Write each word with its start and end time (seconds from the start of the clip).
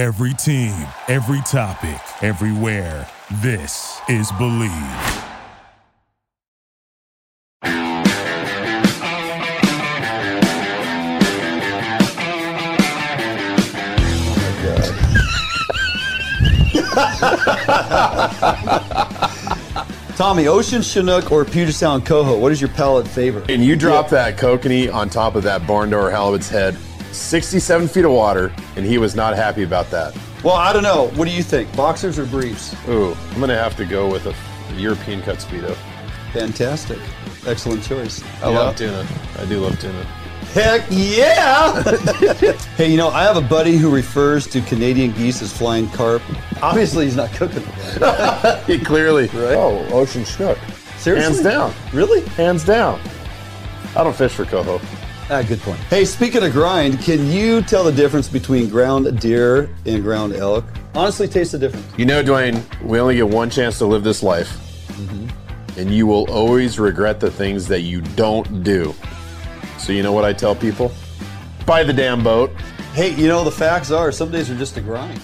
Every 0.00 0.32
team, 0.32 0.86
every 1.08 1.42
topic, 1.42 2.00
everywhere. 2.22 3.06
This 3.42 4.00
is 4.08 4.32
Believe. 4.32 4.70
Tommy, 20.16 20.48
Ocean 20.48 20.80
Chinook 20.80 21.30
or 21.30 21.44
Puget 21.44 21.74
Sound 21.74 22.06
Coho? 22.06 22.38
What 22.38 22.52
is 22.52 22.60
your 22.62 22.70
palate 22.70 23.06
favorite? 23.06 23.50
And 23.50 23.62
you 23.62 23.76
drop 23.76 24.08
that 24.08 24.38
kokanee 24.38 24.90
on 24.90 25.10
top 25.10 25.34
of 25.34 25.42
that 25.42 25.66
barn 25.66 25.90
door 25.90 26.10
halibut's 26.10 26.48
head, 26.48 26.74
67 27.12 27.88
feet 27.88 28.04
of 28.04 28.12
water, 28.12 28.52
and 28.76 28.84
he 28.84 28.98
was 28.98 29.14
not 29.14 29.36
happy 29.36 29.62
about 29.62 29.90
that. 29.90 30.16
Well, 30.42 30.54
I 30.54 30.72
don't 30.72 30.82
know. 30.82 31.08
What 31.16 31.26
do 31.26 31.34
you 31.34 31.42
think? 31.42 31.74
Boxers 31.76 32.18
or 32.18 32.26
briefs? 32.26 32.74
Ooh, 32.88 33.14
I'm 33.32 33.40
gonna 33.40 33.56
have 33.56 33.76
to 33.76 33.84
go 33.84 34.10
with 34.10 34.26
a 34.26 34.34
European 34.76 35.20
cut 35.22 35.38
speedo. 35.38 35.76
Fantastic. 36.32 36.98
Excellent 37.46 37.82
choice. 37.82 38.22
I 38.42 38.48
love 38.48 38.76
tuna. 38.76 39.06
I 39.38 39.44
do 39.46 39.60
love 39.60 39.78
tuna. 39.80 40.02
Heck 40.52 40.84
yeah! 40.90 41.80
hey, 42.76 42.90
you 42.90 42.96
know, 42.96 43.08
I 43.08 43.22
have 43.22 43.36
a 43.36 43.40
buddy 43.40 43.76
who 43.76 43.88
refers 43.88 44.48
to 44.48 44.60
Canadian 44.62 45.12
geese 45.12 45.42
as 45.42 45.56
flying 45.56 45.88
carp. 45.90 46.22
Obviously, 46.60 47.04
he's 47.04 47.14
not 47.14 47.30
cooking 47.32 47.62
them. 47.62 48.62
He 48.66 48.78
clearly. 48.78 49.26
Right. 49.28 49.54
Oh, 49.54 49.86
ocean 49.92 50.24
snook. 50.24 50.58
Seriously? 50.96 51.34
Hands 51.34 51.42
down. 51.42 51.74
Really? 51.92 52.22
Hands 52.30 52.64
down. 52.64 53.00
I 53.96 54.02
don't 54.02 54.14
fish 54.14 54.32
for 54.32 54.44
coho. 54.44 54.80
Ah, 55.32 55.42
good 55.42 55.60
point. 55.60 55.78
Hey, 55.82 56.04
speaking 56.04 56.42
of 56.42 56.52
grind, 56.52 56.98
can 57.02 57.24
you 57.30 57.62
tell 57.62 57.84
the 57.84 57.92
difference 57.92 58.28
between 58.28 58.68
ground 58.68 59.20
deer 59.20 59.70
and 59.86 60.02
ground 60.02 60.34
elk? 60.34 60.64
Honestly, 60.92 61.28
taste 61.28 61.52
the 61.52 61.58
difference. 61.58 61.86
You 61.96 62.04
know, 62.04 62.20
Dwayne, 62.20 62.60
we 62.82 62.98
only 62.98 63.14
get 63.14 63.28
one 63.28 63.48
chance 63.48 63.78
to 63.78 63.86
live 63.86 64.02
this 64.02 64.24
life, 64.24 64.58
and 65.78 65.94
you 65.94 66.08
will 66.08 66.28
always 66.32 66.80
regret 66.80 67.20
the 67.20 67.30
things 67.30 67.68
that 67.68 67.82
you 67.82 68.00
don't 68.00 68.64
do. 68.64 68.92
So 69.78 69.92
you 69.92 70.02
know 70.02 70.12
what 70.12 70.24
I 70.24 70.32
tell 70.32 70.56
people? 70.56 70.90
Buy 71.64 71.84
the 71.84 71.92
damn 71.92 72.24
boat. 72.24 72.50
Hey, 72.92 73.14
you 73.14 73.28
know, 73.28 73.44
the 73.44 73.52
facts 73.52 73.92
are 73.92 74.10
some 74.10 74.32
days 74.32 74.50
are 74.50 74.58
just 74.58 74.78
a 74.78 74.80
grind. 74.80 75.20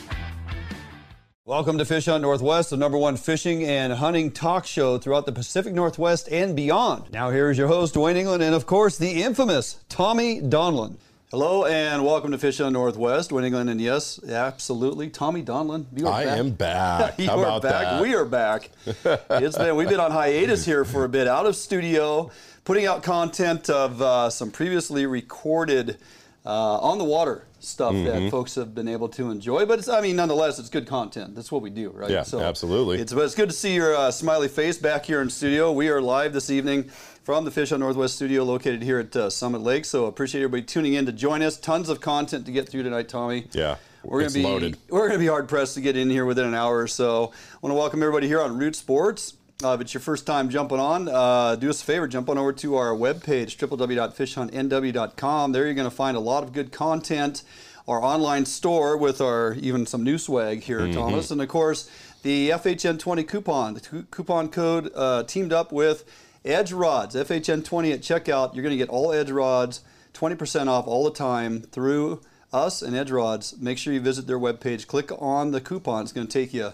Welcome 1.46 1.78
to 1.78 1.84
Fish 1.84 2.06
Hunt 2.06 2.22
Northwest, 2.22 2.70
the 2.70 2.76
number 2.76 2.98
one 2.98 3.16
fishing 3.16 3.62
and 3.62 3.92
hunting 3.92 4.32
talk 4.32 4.66
show 4.66 4.98
throughout 4.98 5.26
the 5.26 5.32
Pacific 5.32 5.72
Northwest 5.72 6.28
and 6.28 6.56
beyond. 6.56 7.12
Now, 7.12 7.30
here 7.30 7.52
is 7.52 7.56
your 7.56 7.68
host, 7.68 7.94
Dwayne 7.94 8.16
England, 8.16 8.42
and 8.42 8.52
of 8.52 8.66
course, 8.66 8.98
the 8.98 9.22
infamous 9.22 9.78
Tommy 9.88 10.40
Donlin. 10.40 10.96
Hello, 11.30 11.64
and 11.64 12.04
welcome 12.04 12.32
to 12.32 12.38
Fish 12.38 12.58
Hunt 12.58 12.72
Northwest, 12.72 13.30
Dwayne 13.30 13.44
England, 13.44 13.70
and 13.70 13.80
yes, 13.80 14.20
absolutely, 14.24 15.08
Tommy 15.08 15.40
Donlin. 15.40 15.86
You 15.94 16.08
are 16.08 16.14
I 16.14 16.24
back. 16.24 16.38
am 16.38 16.50
back. 16.50 17.14
you 17.20 17.28
How 17.28 17.38
are 17.38 17.60
back. 17.60 17.82
that? 17.84 18.02
We 18.02 18.16
are 18.16 18.24
back. 18.24 18.70
it's 19.30 19.56
been 19.56 19.76
we've 19.76 19.88
been 19.88 20.00
on 20.00 20.10
hiatus 20.10 20.64
here 20.64 20.84
for 20.84 21.04
a 21.04 21.08
bit, 21.08 21.28
out 21.28 21.46
of 21.46 21.54
studio, 21.54 22.28
putting 22.64 22.86
out 22.86 23.04
content 23.04 23.70
of 23.70 24.02
uh, 24.02 24.30
some 24.30 24.50
previously 24.50 25.06
recorded 25.06 25.98
uh, 26.46 26.78
on 26.78 26.98
the 26.98 27.04
water 27.04 27.44
stuff 27.58 27.92
Mm-hmm. 27.94 28.24
that 28.24 28.30
folks 28.30 28.54
have 28.54 28.74
been 28.74 28.86
able 28.86 29.08
to 29.08 29.30
enjoy. 29.30 29.66
But 29.66 29.78
it's, 29.80 29.88
I 29.88 30.00
mean, 30.00 30.14
nonetheless, 30.16 30.58
it's 30.58 30.68
good 30.68 30.86
content. 30.86 31.34
That's 31.34 31.50
what 31.50 31.62
we 31.62 31.70
do, 31.70 31.90
right? 31.90 32.10
Yeah, 32.10 32.22
absolutely. 32.34 33.00
It's 33.00 33.12
but 33.12 33.24
it's 33.24 33.34
good 33.34 33.48
to 33.48 33.54
see 33.54 33.74
your 33.74 33.96
uh, 33.96 34.10
smiley 34.10 34.48
face 34.48 34.78
back 34.78 35.04
here 35.06 35.20
in 35.20 35.30
studio. 35.30 35.72
We 35.72 35.88
are 35.88 36.00
live 36.00 36.32
this 36.32 36.48
evening 36.50 36.84
from 37.24 37.44
the 37.44 37.50
Fish 37.50 37.70
Hunt 37.70 37.80
Northwest 37.80 38.14
studio 38.14 38.44
located 38.44 38.82
here 38.82 39.00
at 39.00 39.16
uh, 39.16 39.30
Summit 39.30 39.62
Lake. 39.62 39.84
So 39.84 40.04
appreciate 40.06 40.42
everybody 40.42 40.62
tuning 40.62 40.94
in 40.94 41.06
to 41.06 41.12
join 41.12 41.42
us. 41.42 41.56
Tons 41.58 41.88
of 41.88 42.00
content 42.00 42.46
to 42.46 42.52
get 42.52 42.68
through 42.68 42.84
tonight, 42.84 43.08
Tommy. 43.08 43.46
Yeah, 43.52 43.76
We're 44.04 44.20
gonna 44.20 44.32
be 44.32 44.42
loaded. 44.44 44.76
we're 44.88 45.08
gonna 45.08 45.18
be 45.18 45.26
hard 45.26 45.48
pressed 45.48 45.74
to 45.74 45.80
get 45.80 45.96
in 45.96 46.08
here 46.10 46.24
within 46.24 46.46
an 46.46 46.54
hour 46.54 46.78
or 46.78 46.86
so. 46.86 47.32
I 47.54 47.56
want 47.62 47.72
to 47.72 47.78
welcome 47.78 48.00
everybody 48.02 48.28
here 48.28 48.40
on 48.40 48.56
Root 48.58 48.76
Sports. 48.76 49.34
Uh, 49.64 49.72
if 49.72 49.80
it's 49.80 49.94
your 49.94 50.02
first 50.02 50.26
time 50.26 50.50
jumping 50.50 50.78
on, 50.78 51.08
uh, 51.08 51.56
do 51.56 51.70
us 51.70 51.80
a 51.80 51.84
favor, 51.84 52.06
jump 52.06 52.28
on 52.28 52.36
over 52.36 52.52
to 52.52 52.76
our 52.76 52.90
webpage, 52.90 53.56
www.fishhuntnw.com. 53.56 55.52
There 55.52 55.64
you're 55.64 55.72
going 55.74 55.88
to 55.88 55.96
find 55.96 56.14
a 56.14 56.20
lot 56.20 56.42
of 56.42 56.52
good 56.52 56.72
content, 56.72 57.42
our 57.88 58.02
online 58.02 58.44
store 58.44 58.98
with 58.98 59.22
our 59.22 59.54
even 59.54 59.86
some 59.86 60.02
new 60.04 60.18
swag 60.18 60.62
here, 60.62 60.80
Mm-hmm. 60.80 60.92
Thomas, 60.92 61.30
and 61.30 61.40
of 61.40 61.48
course 61.48 61.90
the 62.22 62.50
FHN20 62.50 63.26
coupon, 63.26 63.72
the 63.74 63.80
cu- 63.80 64.02
coupon 64.10 64.48
code 64.50 64.92
uh, 64.94 65.22
teamed 65.22 65.54
up 65.54 65.72
with 65.72 66.04
Edge 66.44 66.72
Rods, 66.72 67.14
FHN20 67.14 67.94
at 67.94 68.00
checkout. 68.00 68.54
You're 68.54 68.62
going 68.62 68.72
to 68.72 68.76
get 68.76 68.90
all 68.90 69.10
Edge 69.12 69.30
Rods, 69.30 69.80
20% 70.12 70.66
off 70.68 70.86
all 70.86 71.04
the 71.04 71.10
time 71.12 71.62
through 71.62 72.20
us 72.52 72.82
and 72.82 72.94
Edge 72.94 73.10
Rods. 73.10 73.56
Make 73.58 73.78
sure 73.78 73.94
you 73.94 74.00
visit 74.00 74.26
their 74.26 74.38
webpage. 74.38 74.86
Click 74.86 75.10
on 75.18 75.52
the 75.52 75.62
coupon. 75.62 76.02
It's 76.02 76.12
going 76.12 76.26
to 76.26 76.32
take 76.32 76.52
you 76.52 76.72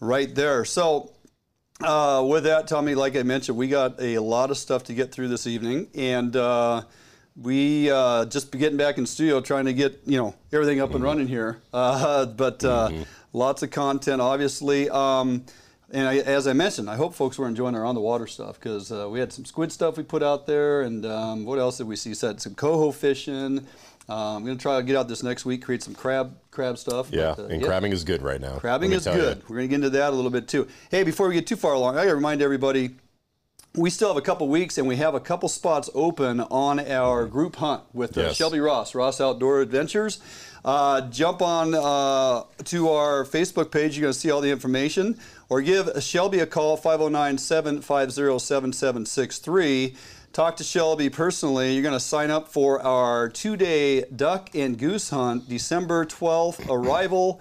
right 0.00 0.34
there. 0.34 0.64
So, 0.64 1.12
uh, 1.82 2.24
with 2.26 2.44
that, 2.44 2.68
Tommy, 2.68 2.94
like 2.94 3.16
I 3.16 3.22
mentioned, 3.22 3.58
we 3.58 3.68
got 3.68 4.00
a 4.00 4.18
lot 4.18 4.50
of 4.50 4.56
stuff 4.56 4.84
to 4.84 4.94
get 4.94 5.12
through 5.12 5.28
this 5.28 5.46
evening, 5.46 5.88
and 5.94 6.34
uh, 6.34 6.82
we 7.40 7.90
uh, 7.90 8.24
just 8.26 8.50
be 8.50 8.58
getting 8.58 8.78
back 8.78 8.98
in 8.98 9.06
studio, 9.06 9.40
trying 9.40 9.66
to 9.66 9.74
get 9.74 10.00
you 10.06 10.16
know 10.16 10.34
everything 10.52 10.80
up 10.80 10.94
and 10.94 11.04
running 11.04 11.28
here. 11.28 11.60
Uh, 11.72 12.26
but 12.36 12.64
uh, 12.64 12.90
lots 13.32 13.62
of 13.62 13.70
content, 13.70 14.20
obviously. 14.20 14.88
Um, 14.88 15.44
and 15.90 16.08
I, 16.08 16.16
as 16.18 16.48
I 16.48 16.52
mentioned, 16.52 16.90
I 16.90 16.96
hope 16.96 17.14
folks 17.14 17.38
were 17.38 17.46
enjoying 17.46 17.74
our 17.74 17.84
on 17.84 17.94
the 17.94 18.00
water 18.00 18.26
stuff 18.26 18.58
because 18.58 18.90
uh, 18.90 19.08
we 19.08 19.20
had 19.20 19.32
some 19.32 19.44
squid 19.44 19.70
stuff 19.70 19.96
we 19.96 20.02
put 20.02 20.22
out 20.22 20.46
there, 20.46 20.82
and 20.82 21.06
um, 21.06 21.44
what 21.44 21.58
else 21.58 21.76
did 21.78 21.86
we 21.86 21.96
see? 21.96 22.14
Said 22.14 22.40
some 22.40 22.54
coho 22.54 22.90
fishing. 22.90 23.66
Um, 24.08 24.16
I'm 24.36 24.44
gonna 24.44 24.56
try 24.56 24.76
to 24.76 24.82
get 24.84 24.96
out 24.96 25.08
this 25.08 25.22
next 25.22 25.44
week, 25.44 25.62
create 25.64 25.82
some 25.82 25.94
crab 25.94 26.36
crab 26.50 26.78
stuff. 26.78 27.08
Yeah, 27.10 27.34
but, 27.36 27.42
uh, 27.44 27.48
and 27.48 27.60
yeah. 27.60 27.66
crabbing 27.66 27.92
is 27.92 28.04
good 28.04 28.22
right 28.22 28.40
now. 28.40 28.56
Crabbing 28.58 28.92
is 28.92 29.04
good. 29.04 29.38
ya. 29.38 29.42
We're 29.48 29.56
going 29.56 29.68
to 29.68 29.68
get 29.68 29.74
into 29.76 29.90
that 29.90 30.12
a 30.12 30.16
little 30.16 30.30
bit 30.30 30.48
too. 30.48 30.66
Hey, 30.90 31.02
before 31.02 31.28
we 31.28 31.34
get 31.34 31.46
too 31.46 31.56
far 31.56 31.74
along, 31.74 31.96
I 31.98 32.04
got 32.04 32.10
to 32.10 32.14
remind 32.14 32.40
everybody 32.40 32.96
we 33.74 33.90
still 33.90 34.08
have 34.08 34.16
a 34.16 34.22
couple 34.22 34.48
weeks 34.48 34.78
and 34.78 34.88
we 34.88 34.96
have 34.96 35.14
a 35.14 35.20
couple 35.20 35.48
spots 35.50 35.90
open 35.94 36.40
on 36.40 36.80
our 36.80 37.26
group 37.26 37.56
hunt 37.56 37.82
with 37.92 38.16
uh, 38.16 38.22
Yes. 38.22 38.36
Shelby 38.36 38.58
Ross, 38.58 38.94
Ross 38.94 39.20
Outdoor 39.20 39.60
Adventures. 39.60 40.18
Uh, 40.64 41.02
jump 41.10 41.42
on 41.42 41.74
uh, 41.74 42.44
to 42.64 42.88
our 42.88 43.24
Facebook 43.24 43.70
page. 43.70 43.96
You're 43.96 44.02
going 44.04 44.14
to 44.14 44.18
see 44.18 44.30
all 44.30 44.40
the 44.40 44.50
information. 44.50 45.18
Or 45.48 45.60
give 45.60 45.90
Shelby 46.02 46.40
a 46.40 46.46
call, 46.46 46.76
509 46.76 47.38
750 47.38 48.38
7763. 48.38 49.94
Talk 50.36 50.56
to 50.56 50.64
Shelby 50.64 51.08
personally. 51.08 51.72
You're 51.72 51.82
going 51.82 51.94
to 51.94 51.98
sign 51.98 52.30
up 52.30 52.48
for 52.48 52.82
our 52.82 53.30
two 53.30 53.56
day 53.56 54.02
duck 54.02 54.50
and 54.54 54.76
goose 54.76 55.08
hunt, 55.08 55.48
December 55.48 56.04
12th 56.04 56.68
arrival. 56.68 57.40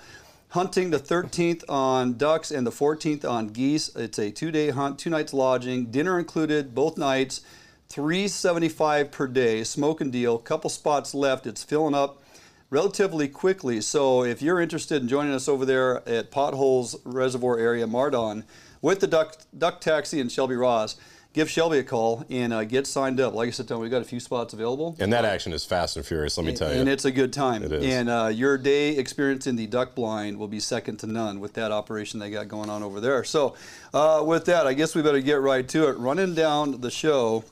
Hunting 0.51 0.91
the 0.91 0.97
13th 0.97 1.65
on 1.67 2.15
ducks 2.15 2.51
and 2.51 2.65
the 2.65 2.71
14th 2.71 3.29
on 3.29 3.47
geese. 3.47 3.93
It's 3.97 4.17
a 4.17 4.31
two-day 4.31 4.69
hunt, 4.69 4.97
two 4.97 5.09
nights 5.09 5.33
lodging, 5.33 5.87
dinner 5.87 6.17
included, 6.17 6.73
both 6.73 6.97
nights. 6.97 7.41
375 7.89 9.11
per 9.11 9.27
day, 9.27 9.65
smoking 9.65 10.09
deal. 10.09 10.37
Couple 10.37 10.69
spots 10.69 11.13
left. 11.13 11.45
It's 11.45 11.65
filling 11.65 11.95
up 11.95 12.23
relatively 12.69 13.27
quickly. 13.27 13.81
So 13.81 14.23
if 14.23 14.41
you're 14.41 14.61
interested 14.61 15.01
in 15.01 15.09
joining 15.09 15.33
us 15.33 15.49
over 15.49 15.65
there 15.65 16.07
at 16.07 16.31
Potholes 16.31 16.95
Reservoir 17.03 17.59
area, 17.59 17.87
Mardon, 17.87 18.45
with 18.81 19.01
the 19.01 19.07
duck 19.07 19.35
duck 19.57 19.81
taxi 19.81 20.21
and 20.21 20.31
Shelby 20.31 20.55
Ross, 20.55 20.95
give 21.35 21.49
Shelby 21.49 21.79
a 21.79 21.83
call 21.83 22.23
and 22.29 22.53
uh, 22.53 22.63
get 22.63 22.87
signed 22.87 23.19
up. 23.19 23.33
Like 23.33 23.49
I 23.49 23.51
said, 23.51 23.67
Tom, 23.67 23.81
we've 23.81 23.91
got 23.91 24.01
a 24.01 24.05
few 24.05 24.21
spots 24.21 24.53
available. 24.53 24.95
And 24.99 25.11
that 25.11 25.25
action 25.25 25.51
is 25.51 25.65
fast 25.65 25.97
and 25.97 26.05
furious. 26.05 26.37
Let 26.37 26.45
me 26.45 26.55
tell 26.55 26.73
you. 26.73 26.79
And 26.79 26.87
it's 26.87 27.03
a 27.03 27.11
good 27.11 27.33
time. 27.33 27.61
It 27.61 27.73
is. 27.73 27.85
And 27.85 28.09
uh, 28.09 28.31
your 28.33 28.57
day 28.57 28.95
experience 28.97 29.45
in 29.45 29.57
the 29.57 29.67
duck 29.67 29.95
blind 29.95 30.39
will 30.39 30.47
be 30.47 30.61
second 30.61 30.97
to 30.99 31.07
none 31.07 31.41
with 31.41 31.53
that 31.55 31.73
operation 31.73 32.21
they 32.21 32.31
got 32.31 32.47
going 32.47 32.69
on 32.69 32.83
over 32.83 33.01
there. 33.01 33.25
So, 33.25 33.55
uh, 33.93 34.23
with 34.25 34.45
that, 34.45 34.65
I 34.65 34.73
guess 34.73 34.95
we 34.95 35.01
better 35.01 35.19
get 35.19 35.41
right 35.41 35.67
to 35.67 35.89
it. 35.89 35.97
Running 35.97 36.35
down 36.35 36.79
the 36.79 36.89
show, 36.89 37.43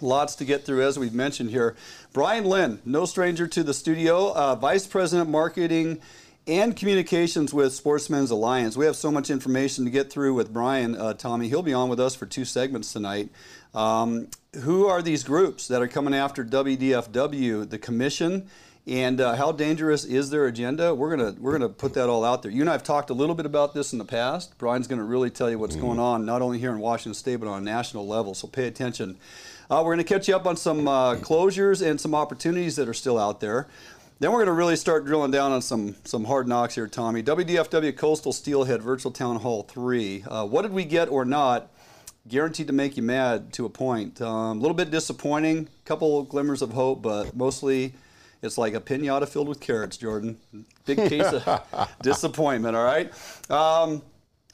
lots 0.00 0.36
to 0.36 0.44
get 0.44 0.64
through, 0.64 0.86
as 0.86 0.96
we've 0.96 1.12
mentioned 1.12 1.50
here. 1.50 1.74
Brian 2.12 2.44
Lynn, 2.44 2.80
no 2.84 3.04
stranger 3.04 3.48
to 3.48 3.64
the 3.64 3.74
studio, 3.74 4.32
uh, 4.32 4.54
Vice 4.54 4.86
President 4.86 5.28
Marketing 5.28 6.00
and 6.48 6.74
Communications 6.74 7.52
with 7.52 7.74
Sportsmen's 7.74 8.30
Alliance. 8.30 8.74
We 8.74 8.86
have 8.86 8.96
so 8.96 9.12
much 9.12 9.28
information 9.28 9.84
to 9.84 9.90
get 9.90 10.10
through 10.10 10.32
with 10.32 10.50
Brian, 10.50 10.96
uh, 10.96 11.12
Tommy. 11.12 11.48
He'll 11.48 11.62
be 11.62 11.74
on 11.74 11.90
with 11.90 12.00
us 12.00 12.14
for 12.14 12.24
two 12.24 12.46
segments 12.46 12.90
tonight. 12.90 13.28
Um, 13.74 14.28
who 14.62 14.86
are 14.86 15.02
these 15.02 15.22
groups 15.22 15.68
that 15.68 15.82
are 15.82 15.88
coming 15.88 16.14
after 16.14 16.42
WDFW, 16.42 17.68
the 17.68 17.78
commission? 17.78 18.48
And 18.86 19.20
uh, 19.20 19.36
how 19.36 19.52
dangerous 19.52 20.06
is 20.06 20.30
their 20.30 20.46
agenda? 20.46 20.94
We're 20.94 21.14
gonna 21.14 21.36
we're 21.38 21.52
gonna 21.52 21.68
put 21.68 21.92
that 21.92 22.08
all 22.08 22.24
out 22.24 22.42
there. 22.42 22.50
You 22.50 22.62
and 22.62 22.70
I 22.70 22.72
have 22.72 22.82
talked 22.82 23.10
a 23.10 23.14
little 23.14 23.34
bit 23.34 23.44
about 23.44 23.74
this 23.74 23.92
in 23.92 23.98
the 23.98 24.06
past. 24.06 24.56
Brian's 24.56 24.86
gonna 24.86 25.04
really 25.04 25.28
tell 25.28 25.50
you 25.50 25.58
what's 25.58 25.76
going 25.76 25.98
on, 25.98 26.24
not 26.24 26.40
only 26.40 26.58
here 26.58 26.70
in 26.70 26.78
Washington 26.78 27.12
State 27.12 27.36
but 27.36 27.48
on 27.48 27.58
a 27.58 27.64
national 27.64 28.06
level. 28.06 28.32
So 28.32 28.48
pay 28.48 28.66
attention. 28.66 29.18
Uh, 29.70 29.82
we're 29.84 29.92
gonna 29.92 30.04
catch 30.04 30.26
you 30.26 30.34
up 30.34 30.46
on 30.46 30.56
some 30.56 30.88
uh, 30.88 31.16
closures 31.16 31.86
and 31.86 32.00
some 32.00 32.14
opportunities 32.14 32.76
that 32.76 32.88
are 32.88 32.94
still 32.94 33.18
out 33.18 33.40
there. 33.40 33.68
Then 34.20 34.32
we're 34.32 34.38
going 34.38 34.46
to 34.46 34.52
really 34.52 34.74
start 34.74 35.04
drilling 35.04 35.30
down 35.30 35.52
on 35.52 35.62
some 35.62 35.94
some 36.04 36.24
hard 36.24 36.48
knocks 36.48 36.74
here, 36.74 36.88
Tommy. 36.88 37.22
WDFW 37.22 37.96
Coastal 37.96 38.32
Steelhead 38.32 38.82
Virtual 38.82 39.12
Town 39.12 39.36
Hall 39.36 39.62
3. 39.62 40.24
Uh, 40.26 40.44
what 40.44 40.62
did 40.62 40.72
we 40.72 40.84
get 40.84 41.08
or 41.08 41.24
not? 41.24 41.70
Guaranteed 42.26 42.66
to 42.66 42.72
make 42.72 42.96
you 42.96 43.02
mad 43.04 43.52
to 43.52 43.64
a 43.64 43.68
point. 43.68 44.20
Um, 44.20 44.58
a 44.58 44.60
little 44.60 44.74
bit 44.74 44.90
disappointing, 44.90 45.68
couple 45.84 46.24
glimmers 46.24 46.62
of 46.62 46.72
hope, 46.72 47.00
but 47.00 47.36
mostly 47.36 47.94
It's 48.42 48.58
like 48.58 48.74
a 48.74 48.80
pinata 48.80 49.28
filled 49.28 49.48
with 49.48 49.60
carrots, 49.60 49.96
Jordan. 49.96 50.36
Big 50.84 50.96
case 51.08 51.26
of 51.26 51.88
disappointment, 52.02 52.74
all 52.74 52.84
right? 52.84 53.12
Um, 53.48 54.02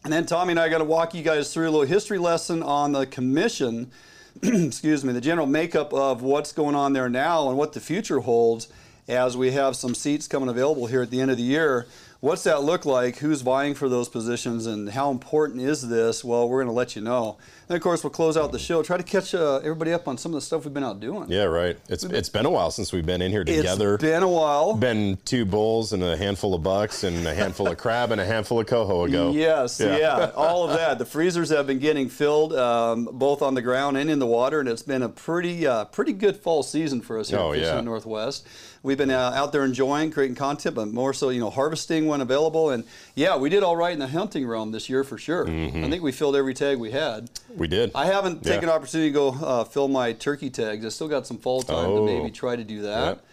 and 0.05 0.12
then 0.12 0.26
Tommy 0.26 0.52
and 0.52 0.60
I 0.60 0.69
got 0.69 0.78
to 0.78 0.84
walk 0.84 1.14
you 1.14 1.22
guys 1.22 1.52
through 1.52 1.69
a 1.69 1.70
little 1.70 1.87
history 1.87 2.19
lesson 2.19 2.62
on 2.62 2.93
the 2.93 3.06
commission, 3.06 3.90
excuse 4.43 5.05
me, 5.05 5.14
the 5.14 5.22
general 5.22 5.46
makeup 5.46 5.94
of 5.94 6.20
what's 6.22 6.52
going 6.52 6.75
on 6.75 6.93
there 6.93 7.08
now 7.08 7.49
and 7.49 7.56
what 7.56 7.72
the 7.72 7.81
future 7.81 8.20
holds 8.20 8.69
as 9.09 9.37
we 9.37 9.51
have 9.53 9.77
some 9.77 9.95
seats 9.95 10.27
coming 10.27 10.49
available 10.49 10.87
here 10.87 11.03
at 11.03 11.11
the 11.11 11.21
end 11.21 11.31
of 11.31 11.37
the 11.37 11.43
year. 11.43 11.87
What's 12.25 12.45
that 12.45 12.62
look 12.62 12.87
like? 12.87 13.19
Who's 13.19 13.43
vying 13.43 13.75
for 13.75 13.87
those 13.87 14.09
positions 14.09 14.65
and 14.65 14.89
how 14.89 15.11
important 15.11 15.61
is 15.61 15.87
this? 15.87 16.25
Well, 16.25 16.49
we're 16.49 16.61
going 16.65 16.73
to 16.73 16.73
let 16.73 16.97
you 16.97 17.03
know. 17.03 17.37
And 17.69 17.77
of 17.77 17.83
course, 17.83 18.03
we'll 18.03 18.12
close 18.12 18.35
out 18.35 18.51
the 18.51 18.59
show. 18.59 18.83
Try 18.83 18.97
to 18.97 19.03
catch 19.03 19.35
uh, 19.35 19.56
everybody 19.56 19.93
up 19.93 20.09
on 20.09 20.17
some 20.17 20.33
of 20.33 20.37
the 20.37 20.41
stuff 20.41 20.65
we've 20.65 20.73
been 20.73 20.85
out 20.85 21.01
doing. 21.01 21.31
Yeah, 21.31 21.45
right. 21.45 21.77
It's 21.87 22.03
it's 22.03 22.31
been 22.31 22.47
a 22.47 22.51
while 22.51 22.71
since 22.71 22.95
we've 22.95 23.05
been 23.05 23.21
in 23.21 23.31
here 23.31 23.45
together. 23.45 23.97
It's 23.97 24.03
been 24.03 24.23
a 24.23 24.29
while. 24.29 24.75
Been 24.75 25.19
two 25.27 25.45
bulls 25.45 25.93
and 25.93 26.03
a 26.03 26.17
handful 26.17 26.55
of 26.55 26.62
bucks 26.62 27.05
and 27.05 27.27
a 27.27 27.35
handful 27.35 27.69
of 27.69 27.77
crab 27.77 28.11
and 28.11 28.19
a 28.19 28.25
handful 28.25 28.59
of 28.59 28.67
coho 28.69 29.05
ago. 29.05 29.33
Yes, 29.33 29.79
yeah, 29.79 29.99
yeah 29.99 30.31
all 30.35 30.65
of 30.65 30.75
that. 30.79 30.99
The 30.99 31.05
freezers 31.05 31.51
have 31.51 31.67
been 31.67 31.79
getting 31.79 32.09
filled 32.09 32.55
um, 32.55 33.06
both 33.12 33.43
on 33.43 33.53
the 33.53 33.62
ground 33.62 33.99
and 33.99 34.09
in 34.09 34.19
the 34.19 34.27
water, 34.27 34.61
and 34.61 34.69
it's 34.69 34.83
been 34.83 35.03
a 35.03 35.11
pretty 35.11 35.67
uh, 35.67 35.85
pretty 35.87 36.15
good 36.15 36.39
fall 36.39 36.62
season 36.62 37.03
for 37.03 37.19
us 37.19 37.29
here 37.29 37.39
oh, 37.39 37.53
at 37.53 37.59
Fishing 37.59 37.75
yeah. 37.75 37.81
Northwest 37.83 38.47
we've 38.84 38.98
been 38.98 39.10
uh, 39.10 39.32
out 39.34 39.50
there 39.50 39.64
enjoying 39.64 40.12
creating 40.12 40.36
content, 40.36 40.76
but 40.76 40.86
more 40.86 41.12
so, 41.12 41.31
you 41.31 41.40
know, 41.40 41.50
harvesting 41.50 42.06
when 42.06 42.20
available. 42.20 42.70
And 42.70 42.84
yeah, 43.16 43.36
we 43.36 43.48
did 43.50 43.64
all 43.64 43.75
right 43.76 43.92
in 43.92 43.98
the 43.98 44.06
hunting 44.06 44.46
realm 44.46 44.70
this 44.70 44.88
year 44.88 45.02
for 45.02 45.19
sure. 45.19 45.46
Mm-hmm. 45.46 45.84
I 45.84 45.90
think 45.90 46.02
we 46.04 46.12
filled 46.12 46.36
every 46.36 46.54
tag 46.54 46.78
we 46.78 46.92
had. 46.92 47.28
We 47.56 47.66
did. 47.66 47.90
I 47.96 48.04
haven't 48.06 48.44
Yeah. 48.46 48.52
taken 48.52 48.69
an 48.69 48.75
opportunity 48.76 49.08
to 49.10 49.14
go 49.14 49.28
uh, 49.31 49.64
fill 49.64 49.88
my 49.88 50.12
turkey 50.12 50.50
tags. 50.50 50.84
I 50.86 50.90
still 50.90 51.08
got 51.08 51.26
some 51.26 51.38
fall 51.38 51.62
time 51.62 51.90
Oh. 51.90 52.06
to 52.06 52.12
maybe 52.12 52.31
try 52.31 52.54
to 52.54 52.62
do 52.64 52.82
that. 52.82 53.06
Yep. 53.06 53.25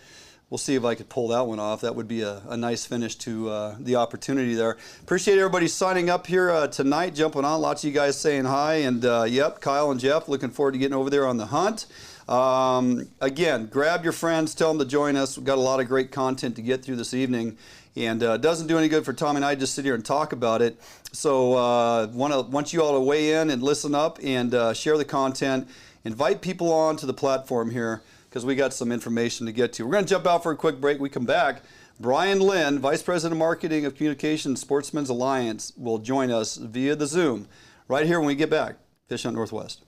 We'll 0.49 0.57
see 0.57 0.75
if 0.75 0.83
I 0.83 0.95
could 0.95 1.07
pull 1.07 1.29
that 1.29 1.47
one 1.47 1.61
off. 1.61 1.79
That 1.79 1.95
would 1.95 2.09
be 2.09 2.23
a, 2.23 2.41
a 2.49 2.57
nice 2.57 2.85
finish 2.85 3.15
to 3.19 3.49
uh, 3.49 3.75
the 3.79 3.95
opportunity 3.95 4.53
there. 4.53 4.75
Appreciate 5.01 5.37
everybody 5.37 5.69
signing 5.69 6.09
up 6.09 6.27
here 6.27 6.49
uh, 6.51 6.67
tonight, 6.67 7.15
jumping 7.15 7.45
on. 7.45 7.61
Lots 7.61 7.85
of 7.85 7.87
you 7.87 7.93
guys 7.93 8.19
saying 8.19 8.43
hi. 8.43 8.73
And 8.75 9.05
uh, 9.05 9.23
yep, 9.29 9.61
Kyle 9.61 9.91
and 9.91 9.99
Jeff, 9.99 10.27
looking 10.27 10.49
forward 10.49 10.73
to 10.73 10.77
getting 10.77 10.97
over 10.97 11.09
there 11.09 11.25
on 11.25 11.37
the 11.37 11.45
hunt. 11.45 11.85
Um, 12.27 13.07
again, 13.19 13.65
grab 13.65 14.03
your 14.03 14.13
friends, 14.13 14.55
tell 14.55 14.69
them 14.69 14.79
to 14.79 14.85
join 14.85 15.15
us. 15.15 15.37
We've 15.37 15.45
got 15.45 15.57
a 15.57 15.61
lot 15.61 15.79
of 15.79 15.87
great 15.87 16.11
content 16.11 16.55
to 16.55 16.61
get 16.61 16.83
through 16.83 16.97
this 16.97 17.13
evening. 17.13 17.57
And 17.95 18.23
uh, 18.23 18.37
doesn't 18.37 18.67
do 18.67 18.77
any 18.77 18.87
good 18.87 19.03
for 19.03 19.11
Tom 19.11 19.35
and 19.35 19.43
I 19.43 19.55
just 19.55 19.75
sit 19.75 19.83
here 19.83 19.95
and 19.95 20.05
talk 20.05 20.31
about 20.31 20.61
it. 20.61 20.79
So, 21.11 21.55
uh, 21.55 22.07
wanna, 22.13 22.41
want 22.43 22.71
you 22.71 22.81
all 22.81 22.93
to 22.93 23.01
weigh 23.01 23.33
in 23.33 23.49
and 23.49 23.61
listen 23.61 23.93
up 23.93 24.17
and 24.23 24.53
uh, 24.53 24.73
share 24.73 24.97
the 24.97 25.03
content. 25.03 25.67
Invite 26.05 26.41
people 26.41 26.71
on 26.71 26.95
to 26.97 27.05
the 27.05 27.13
platform 27.13 27.69
here 27.69 28.01
because 28.31 28.45
we 28.45 28.55
got 28.55 28.73
some 28.73 28.93
information 28.93 29.45
to 29.45 29.51
get 29.51 29.73
to. 29.73 29.85
We're 29.85 29.91
going 29.91 30.05
to 30.05 30.09
jump 30.09 30.25
out 30.25 30.41
for 30.41 30.53
a 30.53 30.55
quick 30.55 30.79
break. 30.79 31.01
We 31.01 31.09
come 31.09 31.25
back. 31.25 31.63
Brian 31.99 32.39
Lynn, 32.39 32.79
Vice 32.79 33.03
President 33.03 33.33
of 33.33 33.39
Marketing 33.39 33.85
of 33.85 33.95
Communications 33.95 34.61
Sportsmen's 34.61 35.09
Alliance, 35.09 35.73
will 35.77 35.99
join 35.99 36.31
us 36.31 36.55
via 36.55 36.95
the 36.95 37.05
Zoom 37.05 37.47
right 37.89 38.07
here 38.07 38.19
when 38.19 38.27
we 38.27 38.35
get 38.35 38.49
back. 38.49 38.77
Fish 39.07 39.23
Hunt 39.23 39.35
Northwest. 39.35 39.83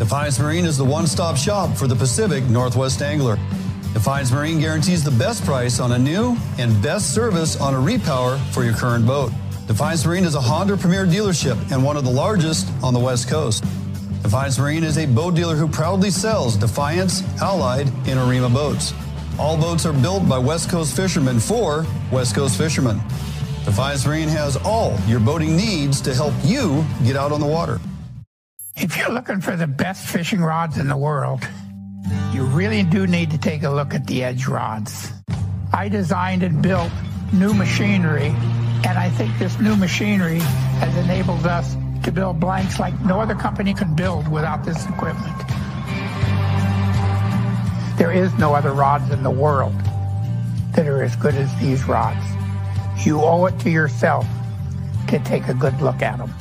Defiance 0.00 0.38
Marine 0.38 0.64
is 0.64 0.78
the 0.78 0.84
one 0.84 1.06
stop 1.06 1.36
shop 1.36 1.76
for 1.76 1.86
the 1.86 1.94
Pacific 1.94 2.42
Northwest 2.44 3.02
angler. 3.02 3.36
Defiance 3.92 4.32
Marine 4.32 4.58
guarantees 4.58 5.04
the 5.04 5.10
best 5.10 5.44
price 5.44 5.78
on 5.78 5.92
a 5.92 5.98
new 5.98 6.38
and 6.58 6.82
best 6.82 7.14
service 7.14 7.60
on 7.60 7.74
a 7.74 7.76
repower 7.76 8.40
for 8.46 8.64
your 8.64 8.72
current 8.72 9.06
boat. 9.06 9.30
Defiance 9.66 10.06
Marine 10.06 10.24
is 10.24 10.34
a 10.34 10.40
Honda 10.40 10.78
Premier 10.78 11.04
dealership 11.04 11.70
and 11.70 11.84
one 11.84 11.98
of 11.98 12.04
the 12.04 12.10
largest 12.10 12.66
on 12.82 12.94
the 12.94 12.98
West 12.98 13.28
Coast. 13.28 13.62
Defiance 14.22 14.58
Marine 14.58 14.84
is 14.84 14.96
a 14.96 15.04
boat 15.04 15.34
dealer 15.34 15.54
who 15.54 15.68
proudly 15.68 16.10
sells 16.10 16.56
Defiance, 16.56 17.22
Allied, 17.42 17.88
and 18.06 18.18
Arima 18.18 18.48
boats. 18.48 18.94
All 19.38 19.58
boats 19.58 19.84
are 19.84 19.92
built 19.92 20.26
by 20.26 20.38
West 20.38 20.70
Coast 20.70 20.96
fishermen 20.96 21.38
for 21.38 21.84
West 22.10 22.34
Coast 22.34 22.56
fishermen. 22.56 22.96
Defiance 23.66 24.06
Marine 24.06 24.30
has 24.30 24.56
all 24.64 24.98
your 25.06 25.20
boating 25.20 25.58
needs 25.58 26.00
to 26.00 26.14
help 26.14 26.32
you 26.42 26.86
get 27.04 27.16
out 27.16 27.32
on 27.32 27.40
the 27.40 27.46
water. 27.46 27.78
If 28.82 28.96
you're 28.96 29.10
looking 29.10 29.42
for 29.42 29.56
the 29.56 29.66
best 29.66 30.06
fishing 30.06 30.40
rods 30.40 30.78
in 30.78 30.88
the 30.88 30.96
world, 30.96 31.46
you 32.32 32.44
really 32.44 32.82
do 32.82 33.06
need 33.06 33.30
to 33.30 33.36
take 33.36 33.62
a 33.62 33.68
look 33.68 33.92
at 33.92 34.06
the 34.06 34.24
Edge 34.24 34.46
rods. 34.46 35.12
I 35.70 35.90
designed 35.90 36.42
and 36.42 36.62
built 36.62 36.90
new 37.30 37.52
machinery, 37.52 38.28
and 38.28 38.96
I 38.96 39.10
think 39.10 39.38
this 39.38 39.60
new 39.60 39.76
machinery 39.76 40.38
has 40.80 40.96
enabled 40.96 41.46
us 41.46 41.76
to 42.04 42.10
build 42.10 42.40
blanks 42.40 42.80
like 42.80 42.98
no 43.02 43.20
other 43.20 43.34
company 43.34 43.74
can 43.74 43.94
build 43.94 44.26
without 44.28 44.64
this 44.64 44.82
equipment. 44.86 45.36
There 47.98 48.12
is 48.12 48.32
no 48.38 48.54
other 48.54 48.72
rods 48.72 49.10
in 49.10 49.22
the 49.22 49.30
world 49.30 49.78
that 50.74 50.86
are 50.86 51.02
as 51.02 51.14
good 51.16 51.34
as 51.34 51.54
these 51.60 51.84
rods. 51.84 52.24
You 53.04 53.20
owe 53.20 53.44
it 53.44 53.60
to 53.60 53.68
yourself 53.68 54.26
to 55.08 55.18
take 55.18 55.48
a 55.48 55.54
good 55.54 55.78
look 55.82 56.00
at 56.00 56.16
them. 56.16 56.32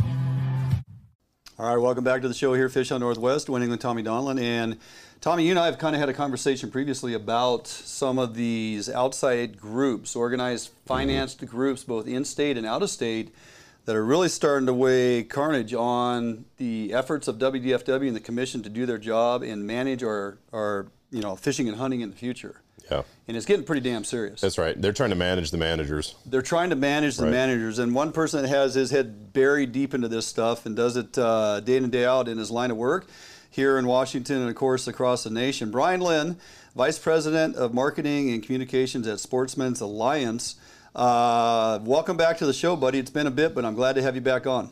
All 1.59 1.65
right, 1.65 1.75
welcome 1.75 2.06
back 2.06 2.21
to 2.21 2.29
the 2.29 2.33
show 2.33 2.53
here, 2.53 2.69
Fish 2.69 2.88
Hunt 2.88 3.01
Northwest, 3.01 3.50
winning 3.50 3.69
with 3.69 3.81
Tommy 3.81 4.01
Donlin. 4.01 4.39
And 4.41 4.77
Tommy, 5.19 5.44
you 5.44 5.50
and 5.50 5.59
I 5.59 5.65
have 5.65 5.77
kind 5.77 5.94
of 5.94 6.00
had 6.00 6.07
a 6.07 6.13
conversation 6.13 6.71
previously 6.71 7.13
about 7.13 7.67
some 7.67 8.17
of 8.17 8.33
these 8.33 8.89
outside 8.89 9.59
groups, 9.59 10.15
organized, 10.15 10.69
mm-hmm. 10.69 10.88
financed 10.88 11.45
groups, 11.45 11.83
both 11.83 12.07
in 12.07 12.23
state 12.23 12.57
and 12.57 12.65
out 12.65 12.81
of 12.81 12.89
state, 12.89 13.35
that 13.83 13.94
are 13.94 14.06
really 14.06 14.29
starting 14.29 14.67
to 14.67 14.73
weigh 14.73 15.23
carnage 15.23 15.73
on 15.73 16.45
the 16.56 16.94
efforts 16.94 17.27
of 17.27 17.39
WDFW 17.39 18.07
and 18.07 18.15
the 18.15 18.21
commission 18.21 18.63
to 18.63 18.69
do 18.69 18.85
their 18.85 18.97
job 18.97 19.44
and 19.44 19.67
manage 19.67 20.01
our, 20.01 20.38
our 20.53 20.88
you 21.11 21.21
know, 21.21 21.35
fishing 21.35 21.67
and 21.67 21.75
hunting 21.75 22.00
in 22.00 22.09
the 22.09 22.15
future. 22.15 22.61
Yeah, 22.91 23.03
And 23.27 23.38
it's 23.38 23.45
getting 23.45 23.65
pretty 23.65 23.81
damn 23.88 24.03
serious. 24.03 24.41
that's 24.41 24.57
right. 24.57 24.80
They're 24.81 24.94
trying 24.94 25.12
to 25.12 25.15
manage 25.15 25.51
the 25.51 25.57
managers. 25.57 26.15
They're 26.25 26.41
trying 26.41 26.71
to 26.71 26.75
manage 26.75 27.18
the 27.18 27.24
Right. 27.25 27.31
managers, 27.31 27.77
and 27.80 27.94
one 27.94 28.12
person 28.12 28.41
that 28.41 28.47
has 28.47 28.74
his 28.74 28.89
head 28.91 29.31
buried 29.33 29.71
deep 29.71 29.94
into 29.94 30.07
this 30.07 30.25
stuff 30.25 30.65
and 30.65 30.75
does 30.75 30.97
it 30.97 31.18
uh, 31.18 31.59
day 31.59 31.77
in 31.77 31.83
and 31.83 31.91
day 31.91 32.06
out 32.06 32.27
in 32.27 32.38
his 32.38 32.50
line 32.50 32.71
of 32.71 32.77
work 32.77 33.07
here 33.51 33.77
in 33.77 33.86
Washington 33.86 34.38
and, 34.41 34.50
of 34.50 34.56
course, 34.56 34.88
across 34.88 35.24
the 35.24 35.30
nation. 35.30 35.69
Brian 35.71 36.00
Lynn, 36.01 36.38
Vice 36.75 36.97
President 37.00 37.56
of 37.56 37.74
Marketing 37.74 38.31
and 38.31 38.41
Communications 38.44 39.07
at 39.07 39.19
Sportsmen's 39.19 39.81
Alliance. 39.81 40.56
Uh, 40.95 41.80
welcome 41.83 42.18
back 42.18 42.38
to 42.39 42.45
the 42.45 42.53
show, 42.53 42.75
buddy. 42.75 42.97
It's 43.00 43.12
been 43.12 43.27
a 43.27 43.31
bit, 43.31 43.53
but 43.53 43.65
I'm 43.65 43.75
glad 43.75 43.94
to 43.97 44.01
have 44.01 44.15
you 44.15 44.21
back 44.21 44.47
on. 44.47 44.71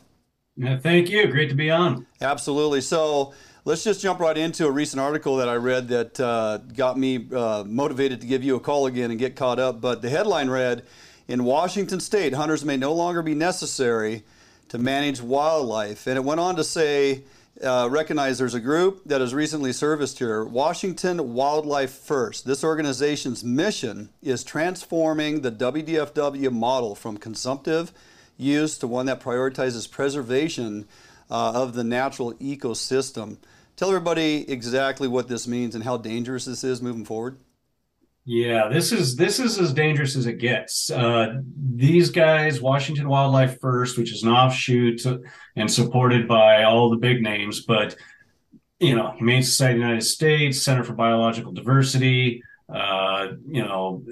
Yeah, 0.55 0.77
thank 0.79 1.09
you. 1.09 1.27
Great 1.27 1.49
to 1.49 1.55
be 1.55 1.69
on. 1.69 2.07
Absolutely. 2.19 2.81
So 2.81 3.33
let's 3.67 3.83
just 3.83 3.99
jump 3.99 4.21
right 4.21 4.37
into 4.37 4.65
a 4.65 4.71
recent 4.71 5.01
article 5.01 5.35
that 5.35 5.49
I 5.49 5.55
read 5.55 5.89
that 5.89 6.17
uh, 6.21 6.59
got 6.59 6.97
me 6.97 7.27
uh, 7.35 7.65
motivated 7.67 8.21
to 8.21 8.27
give 8.27 8.41
you 8.41 8.55
a 8.55 8.61
call 8.61 8.85
again 8.85 9.11
and 9.11 9.19
get 9.19 9.35
caught 9.35 9.59
up. 9.59 9.81
But 9.81 10.01
the 10.01 10.09
headline 10.09 10.49
read 10.49 10.85
In 11.27 11.43
Washington 11.43 11.99
state, 11.99 12.33
hunters 12.33 12.63
may 12.63 12.77
no 12.77 12.93
longer 12.93 13.21
be 13.21 13.35
necessary 13.35 14.23
to 14.69 14.77
manage 14.77 15.19
wildlife. 15.19 16.07
And 16.07 16.15
it 16.15 16.23
went 16.23 16.39
on 16.39 16.55
to 16.55 16.63
say, 16.63 17.25
uh, 17.61 17.89
recognize 17.91 18.37
there's 18.37 18.53
a 18.53 18.61
group 18.61 19.01
that 19.05 19.19
has 19.19 19.33
recently 19.33 19.73
serviced 19.73 20.17
here, 20.17 20.45
Washington 20.45 21.33
Wildlife 21.33 21.91
First. 21.91 22.45
This 22.45 22.63
organization's 22.63 23.43
mission 23.43 24.07
is 24.23 24.45
transforming 24.45 25.41
the 25.41 25.51
WDFW 25.51 26.53
model 26.53 26.95
from 26.95 27.17
consumptive 27.17 27.91
use 28.37 28.77
to 28.77 28.87
one 28.87 29.07
that 29.07 29.19
prioritizes 29.19 29.91
preservation 29.91 30.87
uh, 31.29 31.51
of 31.53 31.73
the 31.73 31.83
natural 31.83 32.33
ecosystem. 32.35 33.35
Tell 33.77 33.89
everybody 33.89 34.49
exactly 34.51 35.07
what 35.07 35.27
this 35.27 35.47
means 35.47 35.75
and 35.75 35.83
how 35.83 35.97
dangerous 35.97 36.45
this 36.45 36.63
is 36.63 36.81
moving 36.81 37.05
forward. 37.05 37.37
Yeah, 38.25 38.67
this 38.67 38.91
is 38.91 39.15
this 39.15 39.39
is 39.39 39.59
as 39.59 39.71
dangerous 39.71 40.15
as 40.15 40.25
it 40.25 40.39
gets. 40.39 40.89
Uh, 40.89 41.41
these 41.75 42.09
guys, 42.09 42.59
Washington 42.59 43.07
Wildlife 43.07 43.61
First, 43.61 43.97
which 43.97 44.11
is 44.11 44.23
an 44.23 44.29
offshoot 44.29 45.01
and 45.55 45.71
supported 45.71 46.27
by 46.27 46.63
all 46.63 46.89
the 46.89 46.97
big 46.97 47.21
names, 47.21 47.61
but 47.65 47.95
you 48.79 48.95
know, 48.95 49.11
Humane 49.11 49.43
Society 49.43 49.75
of 49.75 49.79
the 49.79 49.85
United 49.85 50.05
States, 50.05 50.61
Center 50.61 50.83
for 50.83 50.93
Biological 50.93 51.51
Diversity, 51.51 52.43
uh, 52.73 53.27
you 53.47 53.63
know, 53.63 54.03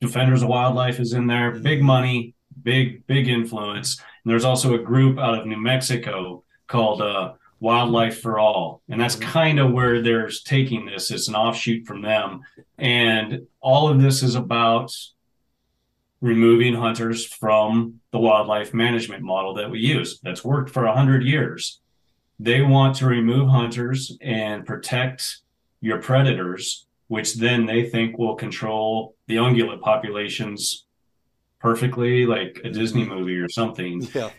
Defenders 0.00 0.42
of 0.42 0.48
Wildlife 0.48 1.00
is 1.00 1.12
in 1.12 1.26
there. 1.26 1.50
Big 1.50 1.82
money, 1.82 2.34
big 2.62 3.06
big 3.08 3.28
influence. 3.28 3.98
And 4.24 4.30
there's 4.30 4.44
also 4.44 4.74
a 4.74 4.78
group 4.78 5.18
out 5.18 5.38
of 5.38 5.46
New 5.46 5.60
Mexico 5.60 6.44
called 6.66 7.02
uh, 7.02 7.34
Wildlife 7.60 8.20
for 8.20 8.38
All, 8.38 8.82
and 8.88 9.00
that's 9.00 9.16
mm-hmm. 9.16 9.30
kind 9.30 9.60
of 9.60 9.70
where 9.70 10.02
they're 10.02 10.30
taking 10.44 10.86
this. 10.86 11.10
It's 11.10 11.28
an 11.28 11.34
offshoot 11.34 11.86
from 11.86 12.02
them, 12.02 12.40
and 12.78 13.46
all 13.60 13.88
of 13.88 14.00
this 14.00 14.22
is 14.22 14.34
about 14.34 14.92
removing 16.20 16.74
hunters 16.74 17.24
from 17.26 18.00
the 18.12 18.18
wildlife 18.18 18.74
management 18.74 19.22
model 19.22 19.54
that 19.54 19.70
we 19.70 19.80
use. 19.80 20.20
That's 20.22 20.44
worked 20.44 20.70
for 20.70 20.84
a 20.84 20.94
hundred 20.94 21.24
years. 21.24 21.80
They 22.38 22.62
want 22.62 22.96
to 22.96 23.06
remove 23.06 23.48
hunters 23.48 24.16
and 24.20 24.64
protect 24.64 25.38
your 25.80 25.98
predators, 25.98 26.86
which 27.08 27.34
then 27.34 27.66
they 27.66 27.88
think 27.88 28.18
will 28.18 28.34
control 28.34 29.14
the 29.26 29.36
ungulate 29.36 29.80
populations 29.80 30.86
perfectly, 31.58 32.26
like 32.26 32.60
a 32.64 32.70
Disney 32.70 33.02
mm-hmm. 33.04 33.14
movie 33.14 33.38
or 33.38 33.48
something 33.48 34.08
Yeah. 34.14 34.30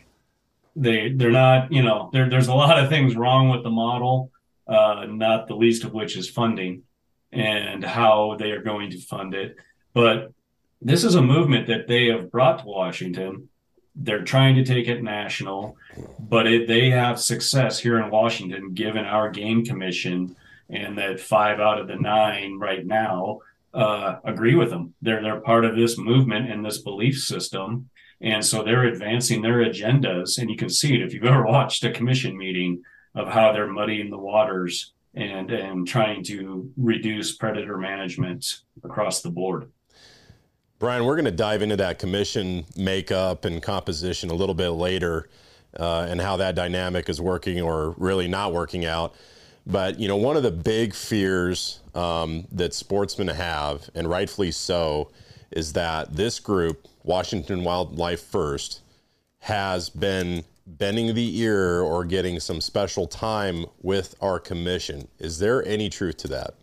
They 0.76 1.12
they're 1.12 1.32
not 1.32 1.72
you 1.72 1.84
know 1.84 2.10
there, 2.14 2.30
there's 2.30 2.48
a 2.48 2.54
lot 2.54 2.80
of 2.80 2.90
things 2.90 3.16
wrong 3.16 3.50
with 3.50 3.64
the 3.64 3.70
model 3.70 4.32
uh, 4.68 5.06
not 5.08 5.48
the 5.48 5.56
least 5.56 5.84
of 5.84 5.94
which 5.94 6.16
is 6.16 6.30
funding 6.30 6.84
and 7.32 7.84
how 7.84 8.36
they 8.40 8.52
are 8.52 8.62
going 8.62 8.90
to 8.92 9.00
fund 9.00 9.34
it. 9.34 9.56
But 9.94 10.34
this 10.82 11.04
is 11.04 11.16
a 11.16 11.22
movement 11.22 11.68
that 11.68 11.88
they 11.88 12.08
have 12.08 12.32
brought 12.32 12.60
to 12.60 12.66
Washington. 12.66 13.50
They're 13.96 14.24
trying 14.24 14.56
to 14.56 14.64
take 14.64 14.88
it 14.88 15.04
national, 15.04 15.76
but 16.20 16.48
it, 16.48 16.68
they 16.68 16.90
have 16.90 17.20
success 17.20 17.80
here 17.80 18.00
in 18.00 18.10
Washington, 18.10 18.74
given 18.74 19.06
our 19.06 19.30
game 19.30 19.66
commission 19.66 20.36
and 20.70 20.98
that 20.98 21.20
five 21.20 21.60
out 21.60 21.80
of 21.80 21.88
the 21.88 21.98
nine 21.98 22.58
right 22.58 22.86
now 22.86 23.40
uh, 23.74 24.20
agree 24.24 24.56
with 24.56 24.70
them. 24.70 24.94
They're 25.02 25.22
they're 25.22 25.42
part 25.42 25.66
of 25.66 25.76
this 25.76 25.98
movement 25.98 26.50
and 26.50 26.66
this 26.66 26.80
belief 26.80 27.20
system, 27.20 27.90
and 28.22 28.46
so 28.46 28.64
they're 28.64 28.86
advancing 28.86 29.42
their 29.42 29.58
agendas. 29.58 30.38
And 30.38 30.50
you 30.50 30.58
can 30.58 30.70
see 30.70 30.96
it 30.96 31.02
if 31.02 31.14
you've 31.14 31.24
ever 31.24 31.46
watched 31.46 31.84
a 31.84 31.92
commission 31.92 32.38
meeting 32.38 32.84
of 33.16 33.28
how 33.28 33.52
they're 33.52 33.68
muddying 33.68 34.10
the 34.10 34.18
waters 34.18 34.94
and 35.14 35.52
and 35.52 35.88
trying 35.88 36.24
to 36.24 36.72
reduce 36.78 37.36
predator 37.36 37.78
management 37.78 38.62
across 38.84 39.22
the 39.22 39.30
board. 39.30 39.70
Brian, 40.80 41.06
we're 41.06 41.16
going 41.16 41.26
to 41.26 41.32
dive 41.32 41.62
into 41.62 41.78
that 41.78 42.00
commission 42.00 42.66
makeup 42.76 43.46
and 43.46 43.62
composition 43.62 44.32
a 44.32 44.34
little 44.34 44.56
bit 44.56 44.70
later, 44.70 45.30
uh, 45.80 46.08
and 46.10 46.20
how 46.20 46.38
that 46.38 46.56
dynamic 46.56 47.08
is 47.08 47.22
working 47.22 47.62
or 47.62 47.92
really 47.98 48.28
not 48.28 48.52
working 48.54 48.86
out. 48.86 49.14
But 49.68 50.00
you 50.00 50.08
know, 50.08 50.16
one 50.16 50.38
of 50.38 50.44
the 50.44 50.52
big 50.52 50.96
fears 50.96 51.82
um, 51.94 52.48
that 52.52 52.74
sportsmen 52.74 53.28
have, 53.28 53.90
and 53.94 54.10
rightfully 54.10 54.52
so, 54.52 55.12
is 55.52 55.74
that 55.74 56.16
this 56.16 56.40
group, 56.40 56.88
Washington 57.04 57.64
Wildlife 57.64 58.22
First, 58.22 58.82
has 59.40 59.90
been 59.90 60.44
bending 60.68 61.14
the 61.16 61.40
ear 61.40 61.82
or 61.82 62.06
getting 62.06 62.40
some 62.40 62.62
special 62.62 63.08
time 63.08 63.66
with 63.82 64.16
our 64.22 64.40
commission. 64.40 65.08
Is 65.20 65.40
there 65.40 65.66
any 65.66 65.90
truth 65.90 66.18
to 66.18 66.28
that? 66.30 66.54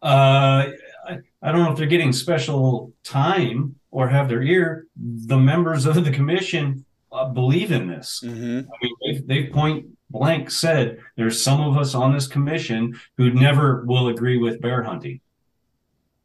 Uh, 0.00 0.70
I, 1.08 1.18
I 1.42 1.52
don't 1.52 1.64
know 1.64 1.72
if 1.72 1.78
they're 1.78 1.86
getting 1.86 2.12
special 2.12 2.92
time 3.02 3.74
or 3.90 4.08
have 4.08 4.28
their 4.28 4.42
ear. 4.42 4.86
The 4.96 5.38
members 5.38 5.86
of 5.86 6.04
the 6.04 6.12
commission 6.12 6.84
uh, 7.10 7.26
believe 7.26 7.72
in 7.72 7.88
this. 7.88 8.22
Mm-hmm. 8.24 8.70
I 8.70 8.76
mean, 8.82 9.24
they, 9.26 9.42
they 9.42 9.46
point 9.48 9.86
blank 10.10 10.50
said 10.50 10.98
there's 11.16 11.42
some 11.42 11.60
of 11.60 11.76
us 11.76 11.94
on 11.94 12.12
this 12.12 12.26
commission 12.26 12.98
who 13.16 13.30
never 13.30 13.84
will 13.84 14.08
agree 14.08 14.38
with 14.38 14.60
bear 14.60 14.82
hunting 14.82 15.20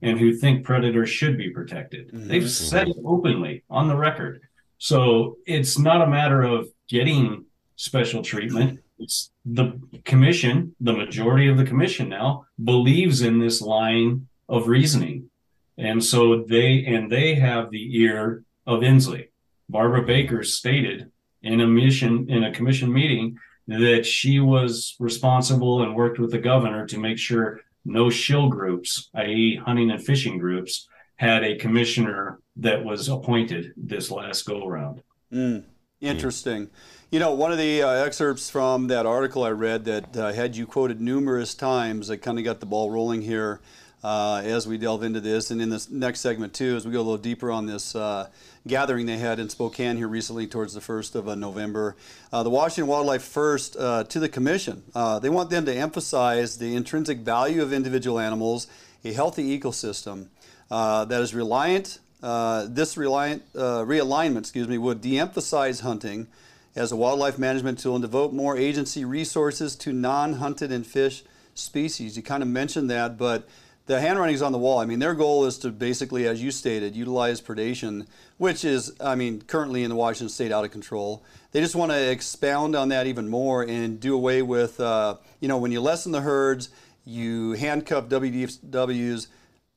and 0.03 0.19
who 0.19 0.33
think 0.33 0.65
predators 0.65 1.09
should 1.09 1.37
be 1.37 1.49
protected. 1.49 2.11
Mhm. 2.11 2.27
They've 2.27 2.49
said 2.49 2.89
it 2.89 2.97
openly 3.05 3.63
on 3.69 3.87
the 3.87 3.95
record. 3.95 4.41
So 4.77 5.37
it's 5.45 5.79
not 5.79 6.01
a 6.01 6.07
matter 6.09 6.41
of 6.41 6.67
getting 6.89 7.45
special 7.77 8.21
treatment. 8.21 8.79
It's 8.99 9.31
the 9.45 9.79
commission, 10.03 10.75
the 10.79 10.93
majority 10.93 11.47
of 11.47 11.57
the 11.57 11.65
commission 11.65 12.09
now 12.09 12.45
believes 12.63 13.21
in 13.21 13.39
this 13.39 13.61
line 13.61 14.27
of 14.49 14.67
reasoning. 14.67 15.29
And 15.77 16.03
so 16.03 16.43
they 16.43 16.85
and 16.85 17.09
they 17.11 17.35
have 17.35 17.71
the 17.71 17.97
ear 18.01 18.43
of 18.67 18.81
Inslee. 18.81 19.29
Barbara 19.69 20.03
Baker 20.03 20.43
stated 20.43 21.09
in 21.41 21.61
a 21.61 21.67
mission 21.67 22.29
in 22.29 22.43
a 22.43 22.51
commission 22.51 22.91
meeting 22.93 23.37
that 23.67 24.05
she 24.05 24.39
was 24.41 24.95
responsible 24.99 25.81
and 25.83 25.95
worked 25.95 26.19
with 26.19 26.31
the 26.31 26.37
governor 26.37 26.85
to 26.87 26.99
make 26.99 27.17
sure 27.17 27.61
no 27.85 28.09
shill 28.09 28.49
groups, 28.49 29.09
i.e., 29.15 29.59
hunting 29.63 29.91
and 29.91 30.03
fishing 30.03 30.37
groups, 30.37 30.87
had 31.17 31.43
a 31.43 31.57
commissioner 31.57 32.39
that 32.57 32.83
was 32.83 33.09
appointed 33.09 33.71
this 33.77 34.11
last 34.11 34.43
go 34.45 34.65
around. 34.65 35.01
Mm, 35.31 35.63
interesting. 36.01 36.69
You 37.11 37.19
know, 37.19 37.33
one 37.33 37.51
of 37.51 37.57
the 37.57 37.83
uh, 37.83 37.89
excerpts 37.89 38.49
from 38.49 38.87
that 38.87 39.05
article 39.05 39.43
I 39.43 39.51
read 39.51 39.85
that 39.85 40.17
uh, 40.17 40.33
had 40.33 40.55
you 40.55 40.65
quoted 40.65 40.99
numerous 40.99 41.53
times, 41.53 42.09
I 42.09 42.17
kind 42.17 42.39
of 42.39 42.45
got 42.45 42.59
the 42.59 42.65
ball 42.65 42.89
rolling 42.89 43.21
here 43.21 43.61
uh, 44.03 44.41
as 44.43 44.67
we 44.67 44.77
delve 44.77 45.03
into 45.03 45.21
this. 45.21 45.51
And 45.51 45.61
in 45.61 45.69
this 45.69 45.89
next 45.89 46.19
segment, 46.19 46.53
too, 46.53 46.75
as 46.75 46.85
we 46.85 46.91
go 46.91 46.99
a 46.99 47.03
little 47.03 47.17
deeper 47.17 47.51
on 47.51 47.65
this 47.65 47.95
uh, 47.95 48.27
gathering 48.67 49.05
they 49.05 49.17
had 49.17 49.39
in 49.39 49.49
Spokane 49.49 49.97
here 49.97 50.07
recently 50.07 50.45
towards 50.45 50.73
the 50.73 50.81
1st 50.81 51.15
of 51.15 51.27
uh, 51.29 51.35
November. 51.35 51.95
Uh, 52.31 52.43
the 52.43 52.49
Washington 52.49 52.87
Wildlife 52.87 53.23
First 53.23 53.77
uh, 53.77 54.03
to 54.05 54.19
the 54.19 54.29
Commission. 54.29 54.83
Uh, 54.93 55.19
they 55.19 55.29
want 55.29 55.49
them 55.49 55.65
to 55.65 55.73
emphasize 55.73 56.57
the 56.57 56.75
intrinsic 56.75 57.19
value 57.19 57.61
of 57.61 57.71
individual 57.71 58.19
animals, 58.19 58.67
a 59.05 59.13
healthy 59.13 59.57
ecosystem 59.57 60.27
that 60.69 61.21
is 61.21 61.33
reliant. 61.33 61.99
This 62.21 62.97
reliant 62.97 63.53
realignment, 63.53 64.39
excuse 64.39 64.67
me, 64.67 64.77
would 64.77 65.01
de-emphasize 65.01 65.81
hunting 65.81 66.27
as 66.75 66.91
a 66.91 66.95
wildlife 66.95 67.37
management 67.37 67.77
tool 67.79 67.95
and 67.95 68.01
devote 68.01 68.33
more 68.33 68.57
agency 68.57 69.05
resources 69.05 69.75
to 69.75 69.93
non-hunted 69.93 70.71
and 70.71 70.87
fish 70.87 71.23
species. 71.53 72.17
You 72.17 72.23
kind 72.23 72.41
of 72.41 72.49
mentioned 72.49 72.89
that, 72.89 73.17
but 73.17 73.47
the 73.85 73.99
handwriting's 73.99 74.41
on 74.41 74.51
the 74.51 74.57
wall. 74.57 74.79
I 74.79 74.85
mean, 74.85 74.99
their 74.99 75.13
goal 75.13 75.45
is 75.45 75.57
to 75.59 75.69
basically, 75.69 76.25
as 76.25 76.41
you 76.41 76.51
stated, 76.51 76.95
utilize 76.95 77.41
predation, 77.41 78.07
which 78.37 78.63
is, 78.63 78.95
I 79.01 79.15
mean, 79.15 79.41
currently 79.41 79.83
in 79.83 79.89
the 79.89 79.95
Washington 79.95 80.29
state 80.29 80.51
out 80.51 80.63
of 80.63 80.71
control. 80.71 81.23
They 81.51 81.59
just 81.59 81.75
want 81.75 81.91
to 81.91 82.11
expound 82.11 82.75
on 82.75 82.89
that 82.89 83.07
even 83.07 83.27
more 83.27 83.61
and 83.63 83.99
do 83.99 84.15
away 84.15 84.41
with, 84.41 84.79
uh, 84.79 85.17
you 85.41 85.47
know, 85.47 85.57
when 85.57 85.71
you 85.71 85.81
lessen 85.81 86.13
the 86.13 86.21
herds, 86.21 86.69
you 87.05 87.51
handcuff 87.53 88.05
WDWs 88.05 89.27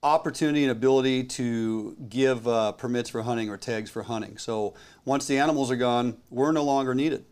opportunity 0.03 0.63
and 0.63 0.71
ability 0.71 1.25
to 1.25 1.97
give 2.09 2.47
uh, 2.47 2.71
permits 2.73 3.11
for 3.11 3.23
hunting 3.23 3.51
or 3.51 3.57
tags 3.57 3.91
for 3.91 4.05
hunting. 4.05 4.39
So 4.39 4.75
once 5.05 5.27
the 5.27 5.39
animals 5.39 5.71
are 5.71 5.77
gone, 5.77 6.19
we're 6.31 6.53
no 6.53 6.63
longer 6.63 6.95
needed. 6.95 7.25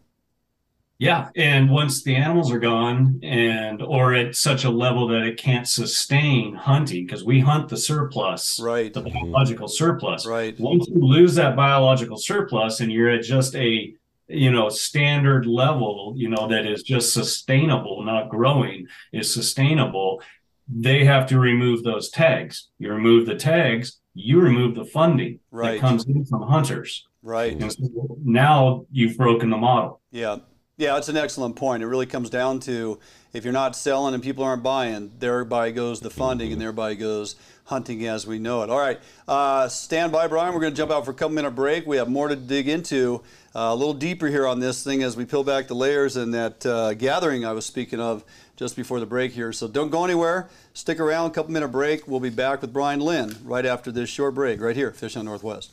Yeah, 0.99 1.31
and 1.35 1.71
once 1.71 2.05
the 2.05 2.15
animals 2.15 2.53
are 2.53 2.59
gone 2.61 3.19
and 3.23 3.83
or 3.83 4.15
at 4.15 4.37
such 4.37 4.65
a 4.65 4.71
level 4.71 5.09
that 5.09 5.23
it 5.25 5.37
can't 5.37 5.67
sustain 5.67 6.55
hunting 6.55 7.05
because 7.05 7.25
we 7.25 7.41
hunt 7.41 7.69
the 7.69 7.77
surplus, 7.77 8.61
Right. 8.61 8.93
the 8.93 9.03
mm-hmm. 9.03 9.33
biological 9.33 9.67
surplus. 9.67 10.25
Right. 10.25 10.59
Once 10.59 10.87
you 10.89 11.01
lose 11.01 11.35
that 11.35 11.57
biological 11.57 12.17
surplus 12.17 12.81
and 12.81 12.93
you're 12.93 13.11
at 13.11 13.23
just 13.23 13.57
a 13.57 13.93
you 14.29 14.53
know 14.53 14.69
standard 14.69 15.47
level, 15.47 16.15
you 16.17 16.29
know 16.29 16.47
that 16.49 16.65
is 16.65 16.83
just 16.85 17.13
sustainable, 17.13 18.05
not 18.05 18.29
growing, 18.29 18.87
is 19.13 19.35
sustainable, 19.35 20.23
they 20.69 21.05
have 21.05 21.27
to 21.27 21.41
remove 21.41 21.83
those 21.83 22.09
tags. 22.09 22.69
You 22.79 22.93
remove 22.93 23.27
the 23.27 23.35
tags, 23.35 23.99
you 24.15 24.41
remove 24.41 24.77
the 24.77 24.85
funding 24.85 25.41
Right. 25.51 25.73
that 25.73 25.81
comes 25.81 26.07
in 26.07 26.25
from 26.25 26.43
hunters. 26.43 27.05
Right. 27.23 27.53
And 27.61 27.73
so 27.73 28.19
now 28.25 28.87
you've 28.93 29.17
broken 29.17 29.51
the 29.51 29.57
model. 29.57 30.01
Yeah. 30.11 30.37
Yeah, 30.77 30.97
it's 30.97 31.09
an 31.09 31.17
excellent 31.17 31.55
point. 31.55 31.83
It 31.83 31.87
really 31.87 32.07
comes 32.07 32.31
down 32.31 32.59
to 32.61 32.99
if 33.33 33.45
you're 33.45 33.53
not 33.53 33.77
selling 33.77 34.15
and 34.15 34.23
people 34.23 34.43
aren't 34.43 34.63
buying, 34.63 35.13
thereby 35.21 35.71
goes 35.71 36.01
the 36.01 36.11
funding 36.11 36.53
and 36.53 36.61
thereby 36.61 36.95
goes 36.95 37.37
hunting 37.65 38.07
as 38.07 38.27
we 38.27 38.39
know 38.39 38.63
it. 38.63 38.71
All 38.71 38.79
right, 38.79 39.01
uh, 39.29 39.69
stand 39.69 40.11
by, 40.11 40.27
Brian. 40.27 40.53
We're 40.53 40.61
going 40.61 40.73
to 40.73 40.77
jump 40.77 40.91
out 40.91 41.05
for 41.05 41.13
a 41.13 41.15
couple 41.15 41.35
minute 41.35 41.53
break. 41.53 41.87
We 41.87 41.97
have 41.97 42.09
more 42.09 42.29
to 42.29 42.37
dig 42.37 42.69
into, 42.69 43.23
uh, 43.55 43.71
a 43.71 43.75
little 43.75 43.95
deeper 43.95 44.27
here 44.27 44.49
on 44.49 44.59
this 44.59 44.83
thing 44.83 45.03
as 45.05 45.17
we 45.17 45.25
peel 45.25 45.45
back 45.45 45.69
the 45.69 45.75
layers 45.75 46.17
and 46.17 46.35
that 46.35 46.67
uh, 46.67 46.95
gathering 46.95 47.45
I 47.45 47.53
was 47.53 47.65
speaking 47.65 48.01
of 48.01 48.25
just 48.57 48.75
before 48.75 48.99
the 48.99 49.07
break 49.07 49.33
here. 49.33 49.53
So 49.53 49.69
don't 49.69 49.91
go 49.91 50.05
anywhere. 50.05 50.49
Stick 50.73 50.99
around, 50.99 51.31
couple 51.31 51.53
minute 51.53 51.69
break. 51.69 52.09
We'll 52.09 52.21
be 52.21 52.31
back 52.31 52.61
with 52.61 52.73
Brian 52.73 53.01
Lynn 53.01 53.37
right 53.45 53.65
after 53.65 53.93
this 53.93 54.11
short 54.11 54.35
break 54.35 54.61
right 54.61 54.77
here, 54.77 54.93
Fish 54.93 55.15
Hunt 55.15 55.27
Northwest. 55.27 55.71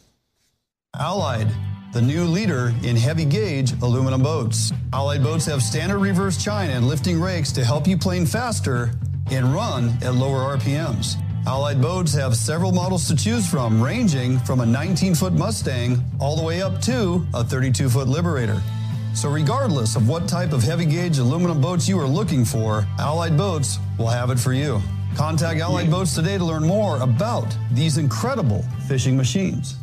Allied, 0.94 1.48
the 1.94 2.02
new 2.02 2.24
leader 2.24 2.74
in 2.84 2.96
heavy 2.96 3.26
gauge 3.26 3.74
aluminum 3.82 4.22
boats. 4.22 4.72
Allied 4.94 5.24
boats 5.24 5.46
have 5.46 5.62
standard 5.62 6.00
reverse 6.00 6.42
chine 6.42 6.70
and 6.70 6.88
lifting 6.88 7.20
rakes 7.20 7.52
to 7.52 7.66
help 7.66 7.86
you 7.88 7.98
plane 7.98 8.26
faster 8.26 8.92
and 9.30 9.54
run 9.54 9.90
at 10.02 10.16
lower 10.16 10.58
RPMs. 10.58 11.16
Allied 11.48 11.82
boats 11.82 12.14
have 12.14 12.38
several 12.38 12.72
models 12.72 13.08
to 13.08 13.16
choose 13.16 13.50
from, 13.50 13.82
ranging 13.82 14.40
from 14.40 14.62
a 14.62 14.66
19 14.66 15.16
foot 15.16 15.34
Mustang 15.34 16.04
all 16.20 16.36
the 16.36 16.44
way 16.44 16.62
up 16.62 16.80
to 16.82 17.26
a 17.34 17.44
32 17.44 17.90
foot 17.90 18.08
Liberator. 18.08 18.62
So, 19.14 19.30
regardless 19.30 19.98
of 19.98 20.08
what 20.08 20.30
type 20.30 20.54
of 20.54 20.64
heavy 20.64 20.86
gauge 20.86 21.18
aluminum 21.18 21.60
boats 21.60 21.90
you 21.90 22.00
are 22.00 22.08
looking 22.08 22.46
for, 22.46 22.88
Allied 23.00 23.36
Boats 23.36 23.80
will 23.98 24.08
have 24.08 24.30
it 24.30 24.40
for 24.40 24.54
you. 24.54 24.82
Contact 25.16 25.60
Allied 25.60 25.92
Boats 25.92 26.16
today 26.16 26.38
to 26.38 26.46
learn 26.46 26.64
more 26.64 27.02
about 27.02 27.54
these 27.72 27.98
incredible 27.98 28.64
fishing 28.88 29.18
machines. 29.18 29.81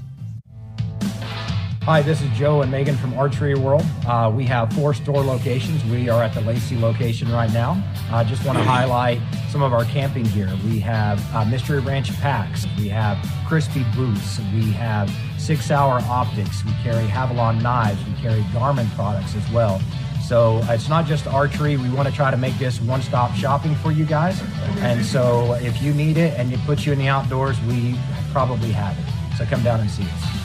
Hi, 1.89 2.03
this 2.03 2.21
is 2.21 2.29
Joe 2.37 2.61
and 2.61 2.71
Megan 2.71 2.99
from 2.99 3.15
Archery 3.15 3.55
World. 3.55 3.83
Uh, 4.07 4.31
we 4.31 4.45
have 4.45 4.71
four 4.75 4.93
store 4.93 5.25
locations. 5.25 5.83
We 5.87 6.11
are 6.11 6.23
at 6.23 6.35
the 6.35 6.43
Lacey 6.43 6.77
location 6.77 7.33
right 7.33 7.51
now. 7.51 7.83
I 8.13 8.25
just 8.25 8.45
want 8.45 8.59
to 8.59 8.65
highlight 8.65 9.23
some 9.49 9.63
of 9.63 9.73
our 9.73 9.87
camping 9.87 10.25
gear. 10.25 10.55
We 10.67 10.81
have 10.81 11.19
uh, 11.35 11.47
Mystery 11.47 11.81
Ranch 11.81 12.13
packs. 12.21 12.67
We 12.77 12.91
have 12.91 13.17
Crispi 13.49 13.91
boots. 13.97 14.39
We 14.53 14.71
have 14.73 15.11
Sig 15.39 15.63
Sauer 15.63 16.03
optics. 16.11 16.63
We 16.63 16.73
carry 16.83 17.07
Havalon 17.07 17.63
knives. 17.63 18.05
We 18.05 18.13
carry 18.21 18.43
Garmin 18.53 18.95
products 18.95 19.35
as 19.35 19.51
well. 19.51 19.81
So 20.23 20.61
it's 20.65 20.91
not 20.91 21.07
just 21.07 21.27
archery. 21.27 21.79
We 21.79 21.89
want 21.89 22.07
to 22.07 22.15
try 22.15 22.31
to 22.31 22.37
make 22.37 22.59
this 22.59 22.83
one 22.83 23.01
stop 23.01 23.35
shopping 23.35 23.75
for 23.77 23.93
you 23.93 24.05
guys. 24.05 24.43
And 24.81 25.03
so 25.03 25.55
if 25.55 25.81
you 25.81 25.95
need 25.95 26.19
it 26.19 26.39
and 26.39 26.53
it 26.53 26.61
puts 26.67 26.85
you 26.85 26.93
in 26.93 26.99
the 26.99 27.09
outdoors, 27.09 27.59
we 27.63 27.99
probably 28.31 28.73
have 28.73 28.95
it. 28.99 29.39
So 29.39 29.47
come 29.47 29.63
down 29.63 29.81
and 29.81 29.91
see 29.91 30.03
us. 30.03 30.38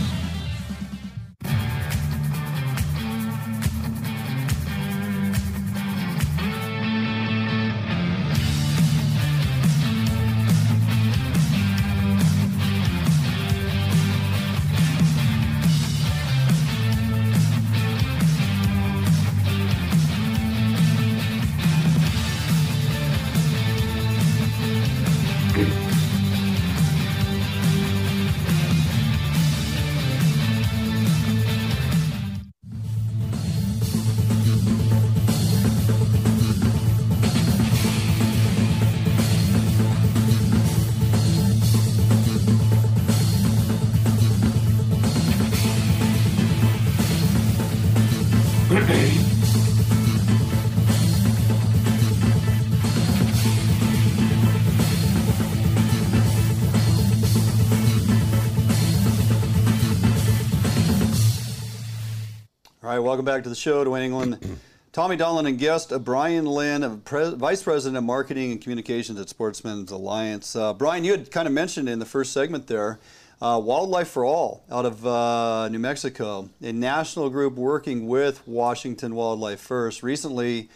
Welcome 63.04 63.26
back 63.26 63.44
to 63.44 63.50
the 63.50 63.56
show, 63.56 63.84
Dwayne 63.84 64.06
England. 64.06 64.60
Tommy 64.94 65.18
Donlin 65.18 65.46
and 65.46 65.60
guest 65.60 65.92
uh, 65.92 66.00
Brian 66.00 66.46
Lynn, 66.46 67.02
Pre- 67.02 67.36
Vice 67.36 67.62
President 67.62 67.98
of 67.98 68.06
Marketing 68.06 68.54
and 68.54 68.62
Communications 68.62 69.20
at 69.20 69.28
Sportsmen's 69.28 69.92
Alliance. 69.92 70.56
Uh, 70.56 70.74
Brian, 70.74 71.04
you 71.04 71.12
had 71.12 71.30
kind 71.30 71.46
of 71.46 71.54
mentioned 71.54 71.90
in 71.90 72.00
the 72.00 72.06
first 72.06 72.32
segment 72.32 72.68
there 72.68 73.00
uh, 73.42 73.60
Wildlife 73.62 74.08
for 74.08 74.24
All 74.24 74.64
out 74.72 74.86
of 74.86 75.06
uh, 75.06 75.68
New 75.68 75.80
Mexico, 75.80 76.50
a 76.62 76.72
national 76.72 77.30
group 77.30 77.56
working 77.56 78.08
with 78.08 78.48
Washington 78.48 79.16
Wildlife 79.16 79.60
First. 79.60 80.02
Recently, 80.02 80.70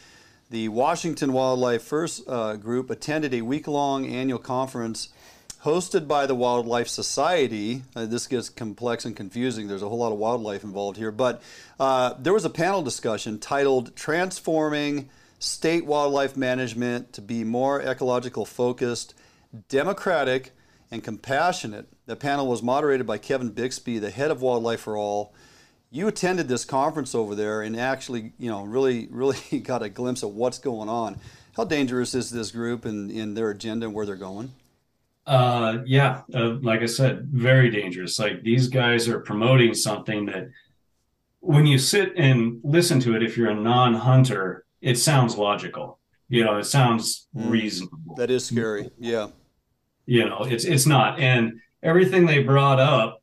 the 0.50 0.68
Washington 0.68 1.32
Wildlife 1.32 1.82
First 1.82 2.28
uh, 2.28 2.58
group 2.58 2.90
attended 2.90 3.34
a 3.34 3.42
week 3.42 3.70
long 3.70 4.06
annual 4.06 4.40
conference 4.40 5.10
hosted 5.68 6.08
by 6.08 6.26
the 6.26 6.34
Wildlife 6.34 6.88
Society. 6.88 7.84
Uh, 7.94 8.06
this 8.06 8.26
gets 8.26 8.48
complex 8.48 9.04
and 9.04 9.18
confusing. 9.18 9.68
There's 9.68 9.82
a 9.82 9.90
whole 9.90 9.98
lot 9.98 10.14
of 10.14 10.18
wildlife 10.18 10.64
involved 10.64 10.96
here. 10.96 11.12
But 11.12 11.42
uh, 11.78 12.14
there 12.18 12.32
was 12.32 12.46
a 12.46 12.50
panel 12.50 12.82
discussion 12.82 13.38
titled 13.38 13.94
Transforming 13.94 15.10
State 15.40 15.86
Wildlife 15.86 16.38
Management 16.38 17.12
to 17.12 17.22
Be 17.22 17.44
More 17.44 17.82
Ecological 17.82 18.46
Focused, 18.46 19.14
Democratic, 19.68 20.52
and 20.90 21.04
Compassionate. 21.04 21.90
The 22.06 22.16
panel 22.16 22.48
was 22.48 22.64
moderated 22.64 23.06
by 23.06 23.18
Kevin 23.18 23.50
Bixby, 23.50 24.00
the 24.00 24.10
head 24.10 24.32
of 24.32 24.42
Wildlife 24.42 24.80
for 24.80 24.96
All. 24.96 25.34
You 25.92 26.08
attended 26.08 26.48
this 26.48 26.64
conference 26.64 27.14
over 27.14 27.36
there 27.36 27.62
and 27.62 27.78
actually, 27.78 28.32
you 28.40 28.50
know, 28.50 28.64
really, 28.64 29.10
really 29.12 29.60
got 29.66 29.84
a 29.84 29.90
glimpse 29.90 30.24
of 30.24 30.34
what's 30.34 30.60
going 30.60 30.88
on. 30.88 31.20
How 31.58 31.66
dangerous 31.66 32.16
is 32.16 32.30
this 32.30 32.52
group 32.52 32.86
and, 32.86 33.12
and 33.12 33.36
their 33.36 33.50
agenda 33.50 33.88
and 33.88 33.94
where 33.94 34.06
they're 34.06 34.16
going? 34.16 34.54
Uh, 35.28 35.80
yeah, 35.86 36.22
uh, 36.34 36.56
like 36.62 36.82
I 36.82 36.86
said, 36.86 37.28
very 37.28 37.70
dangerous. 37.70 38.18
Like 38.18 38.44
these 38.44 38.70
guys 38.70 39.10
are 39.10 39.20
promoting 39.20 39.74
something 39.74 40.26
that 40.28 40.50
when 41.42 41.66
you 41.66 41.78
sit 41.78 42.14
and 42.16 42.62
listen 42.64 43.02
to 43.02 43.14
it, 43.14 43.22
if 43.22 43.36
you're 43.36 43.50
a 43.50 43.56
non 43.56 43.94
hunter, 43.94 44.66
it 44.82 44.98
sounds 44.98 45.38
logical. 45.38 46.00
You 46.30 46.46
know, 46.46 46.58
it 46.58 46.64
sounds 46.64 47.28
mm. 47.36 47.50
reasonable. 47.50 48.16
That 48.16 48.32
is 48.32 48.46
scary. 48.46 48.90
Yeah. 48.98 49.28
You 50.06 50.30
know, 50.30 50.44
it's 50.44 50.64
it's 50.64 50.86
not. 50.86 51.20
And 51.20 51.60
everything 51.84 52.26
they 52.26 52.42
brought 52.42 52.80
up, 52.80 53.22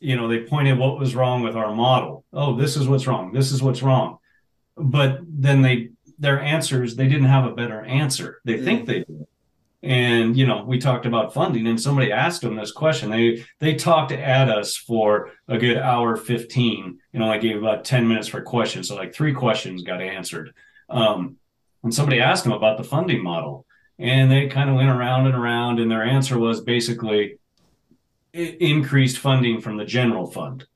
you 0.00 0.16
know, 0.16 0.28
they 0.28 0.40
pointed 0.40 0.78
what 0.78 0.98
was 0.98 1.14
wrong 1.14 1.42
with 1.42 1.56
our 1.56 1.74
model. 1.74 2.24
Oh, 2.32 2.56
this 2.56 2.74
is 2.74 2.88
what's 2.88 3.06
wrong. 3.06 3.32
This 3.32 3.52
is 3.52 3.62
what's 3.62 3.82
wrong. 3.82 4.18
But 4.76 5.20
then 5.26 5.60
they 5.60 5.90
their 6.18 6.40
answers, 6.40 6.96
they 6.96 7.06
didn't 7.06 7.28
have 7.28 7.44
a 7.44 7.52
better 7.54 7.84
answer. 7.84 8.40
They 8.44 8.54
mm. 8.54 8.64
think 8.64 8.86
they 8.86 8.98
did 9.00 9.26
and 9.82 10.36
you 10.36 10.46
know 10.46 10.64
we 10.64 10.78
talked 10.78 11.06
about 11.06 11.32
funding 11.32 11.66
and 11.66 11.80
somebody 11.80 12.10
asked 12.10 12.42
them 12.42 12.56
this 12.56 12.72
question. 12.72 13.10
They 13.10 13.44
they 13.60 13.74
talked 13.74 14.10
at 14.10 14.48
us 14.48 14.76
for 14.76 15.30
a 15.46 15.56
good 15.56 15.78
hour 15.78 16.16
15 16.16 16.98
you 17.12 17.20
know 17.20 17.30
i 17.30 17.38
gave 17.38 17.56
about 17.56 17.84
10 17.84 18.08
minutes 18.08 18.28
for 18.28 18.42
questions. 18.42 18.88
So 18.88 18.96
like 18.96 19.14
three 19.14 19.32
questions 19.32 19.82
got 19.82 20.02
answered. 20.02 20.52
Um, 20.90 21.36
and 21.84 21.94
somebody 21.94 22.20
asked 22.20 22.44
them 22.44 22.52
about 22.52 22.76
the 22.76 22.84
funding 22.84 23.22
model. 23.22 23.66
And 24.00 24.30
they 24.30 24.48
kind 24.48 24.70
of 24.70 24.76
went 24.76 24.90
around 24.90 25.26
and 25.26 25.34
around 25.34 25.80
and 25.80 25.90
their 25.90 26.04
answer 26.04 26.38
was 26.38 26.60
basically 26.60 27.38
increased 28.32 29.18
funding 29.18 29.60
from 29.60 29.76
the 29.76 29.84
general 29.84 30.26
fund. 30.26 30.66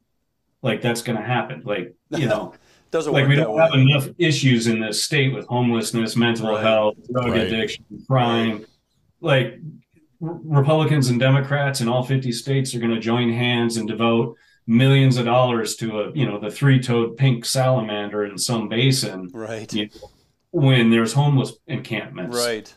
Like 0.61 0.81
that's 0.81 1.03
going 1.03 1.19
to 1.19 1.25
happen. 1.25 1.63
Like 1.65 1.95
you 2.11 2.27
know 2.27 2.55
doesn't 2.93 3.13
like 3.13 3.27
we 3.27 3.35
don't 3.35 3.59
have 3.59 3.75
enough 3.75 4.09
issues 4.19 4.69
in 4.69 4.81
this 4.81 5.03
state 5.03 5.35
with 5.35 5.47
homelessness 5.47 6.15
mental 6.15 6.51
right. 6.51 6.63
health 6.63 6.95
drug 7.11 7.31
right. 7.31 7.41
addiction 7.41 7.85
crime 8.07 8.65
like 9.23 9.59
Republicans 10.21 11.09
and 11.09 11.19
Democrats 11.19 11.81
in 11.81 11.89
all 11.89 12.03
50 12.03 12.31
states 12.33 12.75
are 12.75 12.79
going 12.79 12.95
to 12.95 13.01
join 13.01 13.33
hands 13.33 13.77
and 13.77 13.89
devote 13.89 14.37
millions 14.67 15.17
of 15.17 15.25
dollars 15.25 15.75
to 15.77 16.01
a 16.01 16.13
you 16.13 16.27
know 16.27 16.39
the 16.39 16.51
three-toed 16.51 17.17
pink 17.17 17.45
salamander 17.45 18.25
in 18.25 18.37
some 18.37 18.69
basin. 18.69 19.31
Right. 19.33 19.73
You 19.73 19.87
know, 19.87 20.11
when 20.51 20.91
there's 20.91 21.13
homeless 21.13 21.55
encampments. 21.67 22.37
Right. 22.37 22.73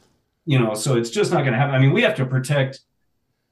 You 0.46 0.60
know 0.60 0.76
so 0.76 0.96
it's 0.96 1.10
just 1.10 1.32
not 1.32 1.42
going 1.42 1.54
to 1.54 1.60
happen. 1.60 1.76
I 1.76 1.80
mean 1.80 1.92
we 1.92 2.04
have 2.04 2.16
to 2.16 2.26
protect 2.26 2.80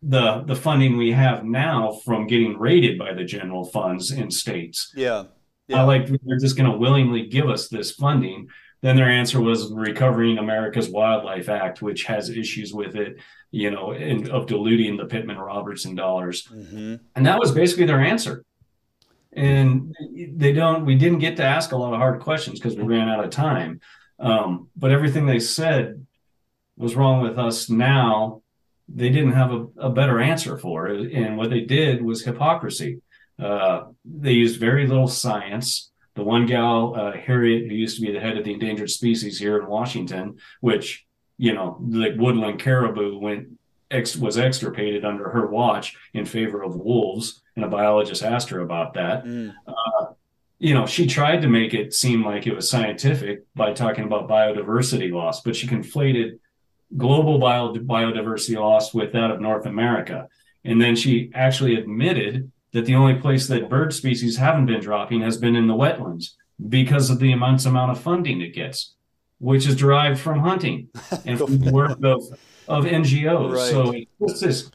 the 0.01 0.43
the 0.45 0.55
funding 0.55 0.97
we 0.97 1.11
have 1.11 1.43
now 1.43 1.99
from 2.05 2.27
getting 2.27 2.57
raided 2.57 2.97
by 2.99 3.13
the 3.13 3.23
general 3.23 3.65
funds 3.65 4.11
in 4.11 4.29
states. 4.29 4.91
Yeah, 4.95 5.25
yeah. 5.67 5.81
I 5.81 5.83
like 5.83 6.07
they're 6.07 6.39
just 6.39 6.57
going 6.57 6.71
to 6.71 6.77
willingly 6.77 7.27
give 7.27 7.49
us 7.49 7.67
this 7.69 7.91
funding 7.91 8.47
then 8.83 8.97
their 8.97 9.09
answer 9.09 9.39
was 9.39 9.71
Recovering 9.71 10.37
America's 10.37 10.89
Wildlife 10.89 11.47
Act, 11.47 11.81
which 11.81 12.03
has 12.03 12.29
issues 12.29 12.73
with 12.73 12.97
it, 12.97 13.15
you 13.49 13.71
know, 13.71 13.93
in, 13.93 14.29
of 14.29 14.45
diluting 14.45 14.97
the 14.97 15.05
Pittman 15.05 15.37
Robertson 15.37 15.95
dollars. 15.95 16.45
Mm-hmm. 16.51 16.95
And 17.15 17.25
that 17.25 17.39
was 17.39 17.53
basically 17.53 17.85
their 17.85 18.01
answer. 18.01 18.43
And 19.31 19.95
they 20.33 20.51
don't, 20.51 20.85
we 20.85 20.95
didn't 20.95 21.19
get 21.19 21.37
to 21.37 21.45
ask 21.45 21.71
a 21.71 21.77
lot 21.77 21.93
of 21.93 21.99
hard 21.99 22.19
questions 22.19 22.59
because 22.59 22.75
we 22.75 22.83
ran 22.83 23.07
out 23.07 23.23
of 23.23 23.29
time. 23.29 23.79
Um, 24.19 24.67
but 24.75 24.91
everything 24.91 25.27
they 25.27 25.39
said 25.39 26.05
was 26.75 26.97
wrong 26.97 27.21
with 27.21 27.39
us 27.39 27.69
now. 27.69 28.41
They 28.93 29.09
didn't 29.09 29.31
have 29.31 29.53
a, 29.53 29.67
a 29.77 29.89
better 29.91 30.19
answer 30.19 30.57
for 30.57 30.89
it. 30.89 31.13
And 31.13 31.37
what 31.37 31.49
they 31.51 31.61
did 31.61 32.03
was 32.03 32.25
hypocrisy. 32.25 33.01
Uh, 33.41 33.85
they 34.03 34.33
used 34.33 34.59
very 34.59 34.87
little 34.87 35.07
science 35.07 35.92
the 36.15 36.23
one 36.23 36.45
gal, 36.45 36.93
uh, 36.95 37.11
Harriet, 37.11 37.69
who 37.69 37.75
used 37.75 37.95
to 37.95 38.01
be 38.01 38.11
the 38.11 38.19
head 38.19 38.37
of 38.37 38.43
the 38.43 38.53
endangered 38.53 38.89
species 38.89 39.39
here 39.39 39.57
in 39.59 39.67
Washington, 39.67 40.37
which 40.61 41.05
you 41.37 41.53
know, 41.53 41.77
the 41.89 42.15
woodland 42.17 42.59
caribou 42.59 43.17
went 43.17 43.47
ex- 43.91 44.15
was 44.15 44.37
extirpated 44.37 45.05
under 45.05 45.29
her 45.29 45.47
watch 45.47 45.97
in 46.13 46.25
favor 46.25 46.63
of 46.63 46.75
wolves, 46.75 47.41
and 47.55 47.65
a 47.65 47.67
biologist 47.67 48.23
asked 48.23 48.49
her 48.49 48.59
about 48.59 48.93
that. 48.93 49.25
Mm. 49.25 49.53
Uh, 49.67 50.05
you 50.59 50.73
know, 50.73 50.85
she 50.85 51.07
tried 51.07 51.41
to 51.41 51.49
make 51.49 51.73
it 51.73 51.93
seem 51.93 52.23
like 52.23 52.47
it 52.47 52.55
was 52.55 52.69
scientific 52.69 53.43
by 53.55 53.73
talking 53.73 54.05
about 54.05 54.29
biodiversity 54.29 55.11
loss, 55.11 55.41
but 55.41 55.55
she 55.55 55.67
conflated 55.67 56.39
global 56.95 57.39
bio- 57.39 57.73
biodiversity 57.73 58.57
loss 58.57 58.93
with 58.93 59.11
that 59.13 59.31
of 59.31 59.41
North 59.41 59.65
America. 59.65 60.29
And 60.63 60.79
then 60.79 60.95
she 60.95 61.31
actually 61.33 61.75
admitted 61.75 62.51
that 62.73 62.85
the 62.85 62.95
only 62.95 63.15
place 63.15 63.47
that 63.47 63.69
bird 63.69 63.93
species 63.93 64.37
haven't 64.37 64.65
been 64.65 64.81
dropping 64.81 65.21
has 65.21 65.37
been 65.37 65.55
in 65.55 65.67
the 65.67 65.73
wetlands 65.73 66.31
because 66.69 67.09
of 67.09 67.19
the 67.19 67.31
immense 67.31 67.65
amount 67.65 67.91
of 67.91 67.99
funding 67.99 68.41
it 68.41 68.53
gets, 68.53 68.95
which 69.39 69.67
is 69.67 69.75
derived 69.75 70.19
from 70.19 70.39
hunting 70.39 70.89
and 71.25 71.37
from 71.37 71.59
the 71.59 71.71
work 71.71 71.97
of, 72.03 72.23
of 72.67 72.85
NGOs. 72.85 73.53
Right. 73.53 73.69
So 73.69 73.93
it's 74.27 74.41
this. 74.41 74.71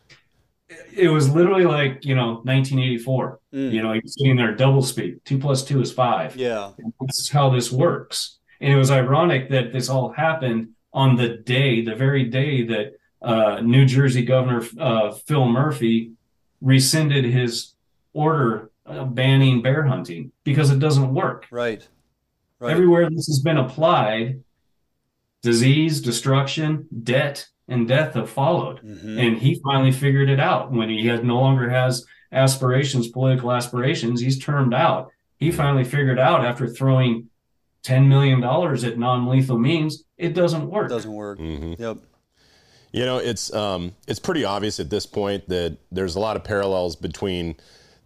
It 0.95 1.09
was 1.09 1.31
literally 1.31 1.65
like 1.65 2.05
you 2.05 2.15
know 2.15 2.41
1984. 2.45 3.41
Mm. 3.55 3.73
You 3.73 3.83
know, 3.83 3.93
you're 3.93 4.03
sitting 4.07 4.37
there 4.37 4.55
double 4.55 4.83
speed. 4.83 5.21
Two 5.25 5.39
plus 5.39 5.65
two 5.65 5.81
is 5.81 5.93
five. 5.93 6.37
Yeah, 6.37 6.73
this 7.01 7.19
is 7.19 7.29
how 7.29 7.51
this 7.51 7.73
works. 7.73 8.39
And 8.61 8.73
it 8.73 8.77
was 8.77 8.91
ironic 8.91 9.51
that 9.51 9.73
this 9.73 9.89
all 9.89 10.11
happened 10.11 10.71
on 10.93 11.17
the 11.17 11.29
day, 11.29 11.83
the 11.83 11.95
very 11.95 12.25
day 12.25 12.65
that 12.65 12.93
uh, 13.23 13.61
New 13.61 13.87
Jersey 13.87 14.25
Governor 14.25 14.65
uh, 14.79 15.13
Phil 15.13 15.47
Murphy 15.47 16.13
rescinded 16.61 17.25
his 17.25 17.75
order 18.19 18.71
uh, 18.85 19.05
banning 19.05 19.63
bear 19.63 19.85
hunting 19.85 20.33
because 20.45 20.71
it 20.71 20.79
doesn't 20.79 21.15
work. 21.15 21.47
Right. 21.51 21.87
right. 22.59 22.73
Everywhere 22.73 23.09
this 23.09 23.27
has 23.29 23.41
been 23.41 23.59
applied, 23.59 24.43
disease, 25.43 26.01
destruction, 26.01 26.89
debt, 27.05 27.47
and 27.69 27.87
death 27.87 28.15
have 28.15 28.31
followed. 28.31 28.81
Mm-hmm. 28.83 29.19
And 29.19 29.39
he 29.39 29.61
finally 29.63 29.93
figured 29.93 30.29
it 30.29 30.41
out 30.41 30.73
when 30.73 30.89
he 30.89 31.07
has, 31.07 31.23
no 31.23 31.37
longer 31.37 31.69
has 31.71 32.05
aspirations, 32.33 33.09
political 33.09 33.53
aspirations. 33.53 34.21
He's 34.21 34.39
termed 34.39 34.75
out. 34.75 35.11
He 35.37 35.53
finally 35.53 35.85
figured 35.85 36.19
out 36.19 36.45
after 36.45 36.67
throwing 36.67 37.29
$10 37.85 38.09
million 38.09 38.43
at 38.43 38.99
non 38.99 39.29
lethal 39.29 39.59
means, 39.59 40.03
it 40.17 40.35
doesn't 40.35 40.69
work. 40.69 40.87
It 40.87 40.95
doesn't 40.95 41.13
work. 41.13 41.39
Mm-hmm. 41.39 41.81
Yep. 41.81 41.99
You 42.91 43.05
know, 43.05 43.19
it's 43.19 43.53
um, 43.53 43.95
it's 44.07 44.19
pretty 44.19 44.45
obvious 44.45 44.81
at 44.81 44.89
this 44.89 45.05
point 45.05 45.49
that 45.49 45.77
there's 45.93 46.17
a 46.17 46.21
lot 46.21 46.37
of 46.37 46.43
parallels 46.43 46.97
between 46.97 47.55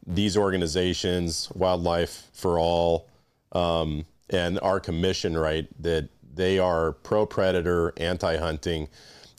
these 0.06 0.36
organizations, 0.36 1.50
Wildlife 1.54 2.28
for 2.32 2.58
All, 2.58 3.08
um, 3.52 4.04
and 4.30 4.58
our 4.60 4.80
commission, 4.80 5.36
right, 5.36 5.68
that 5.82 6.08
they 6.34 6.58
are 6.58 6.92
pro 6.92 7.26
predator, 7.26 7.92
anti 7.96 8.36
hunting. 8.36 8.88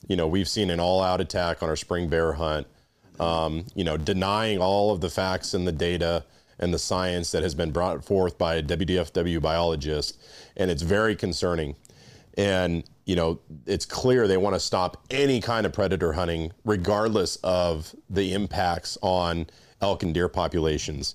You 0.08 0.16
know, 0.16 0.26
we've 0.26 0.48
seen 0.48 0.70
an 0.70 0.80
all 0.80 1.02
out 1.02 1.20
attack 1.20 1.62
on 1.62 1.68
our 1.68 1.76
spring 1.76 2.08
bear 2.08 2.34
hunt, 2.34 2.66
um, 3.18 3.66
you 3.74 3.84
know, 3.84 3.96
denying 3.96 4.58
all 4.58 4.92
of 4.92 5.00
the 5.00 5.10
facts 5.10 5.54
and 5.54 5.66
the 5.66 5.72
data 5.72 6.24
and 6.58 6.72
the 6.72 6.78
science 6.78 7.32
that 7.32 7.42
has 7.42 7.54
been 7.54 7.72
brought 7.72 8.04
forth 8.04 8.38
by 8.38 8.54
a 8.54 8.62
WDFW 8.62 9.40
biologist. 9.40 10.18
And 10.56 10.70
it's 10.70 10.82
very 10.82 11.16
concerning. 11.16 11.74
And, 12.36 12.84
you 13.06 13.16
know, 13.16 13.40
it's 13.66 13.86
clear 13.86 14.28
they 14.28 14.36
want 14.36 14.54
to 14.54 14.60
stop 14.60 15.04
any 15.10 15.40
kind 15.40 15.66
of 15.66 15.72
predator 15.72 16.12
hunting, 16.12 16.52
regardless 16.64 17.36
of 17.36 17.94
the 18.08 18.32
impacts 18.32 18.98
on 19.02 19.46
elk 19.84 20.02
and 20.02 20.14
deer 20.14 20.28
populations. 20.28 21.14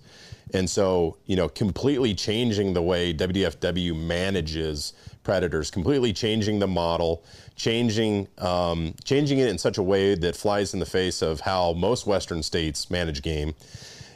And 0.53 0.69
so, 0.69 1.17
you 1.25 1.35
know, 1.35 1.49
completely 1.49 2.13
changing 2.15 2.73
the 2.73 2.81
way 2.81 3.13
WDFW 3.13 3.95
manages 3.95 4.93
predators, 5.23 5.69
completely 5.69 6.13
changing 6.13 6.59
the 6.59 6.67
model, 6.67 7.23
changing 7.55 8.27
um, 8.37 8.95
changing 9.03 9.39
it 9.39 9.49
in 9.49 9.57
such 9.57 9.77
a 9.77 9.83
way 9.83 10.15
that 10.15 10.35
flies 10.35 10.73
in 10.73 10.79
the 10.79 10.85
face 10.85 11.21
of 11.21 11.41
how 11.41 11.73
most 11.73 12.07
Western 12.07 12.41
states 12.41 12.89
manage 12.89 13.21
game, 13.21 13.53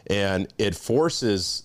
and 0.07 0.47
it 0.57 0.75
forces 0.75 1.63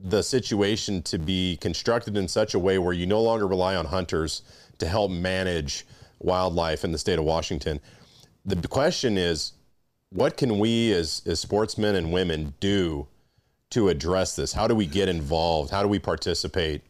the 0.00 0.22
situation 0.22 1.02
to 1.02 1.18
be 1.18 1.56
constructed 1.60 2.16
in 2.16 2.26
such 2.28 2.54
a 2.54 2.58
way 2.58 2.78
where 2.78 2.92
you 2.92 3.06
no 3.06 3.22
longer 3.22 3.46
rely 3.46 3.74
on 3.76 3.86
hunters 3.86 4.42
to 4.78 4.86
help 4.86 5.10
manage 5.10 5.86
wildlife 6.18 6.84
in 6.84 6.92
the 6.92 6.98
state 6.98 7.18
of 7.18 7.24
Washington. 7.24 7.80
The 8.44 8.68
question 8.68 9.16
is, 9.16 9.53
what 10.14 10.36
can 10.36 10.58
we 10.60 10.92
as, 10.92 11.22
as 11.26 11.40
sportsmen 11.40 11.96
and 11.96 12.12
women 12.12 12.54
do 12.60 13.08
to 13.70 13.88
address 13.88 14.36
this? 14.36 14.52
How 14.52 14.68
do 14.68 14.74
we 14.74 14.86
get 14.86 15.08
involved? 15.08 15.72
How 15.72 15.82
do 15.82 15.88
we 15.88 15.98
participate? 15.98 16.82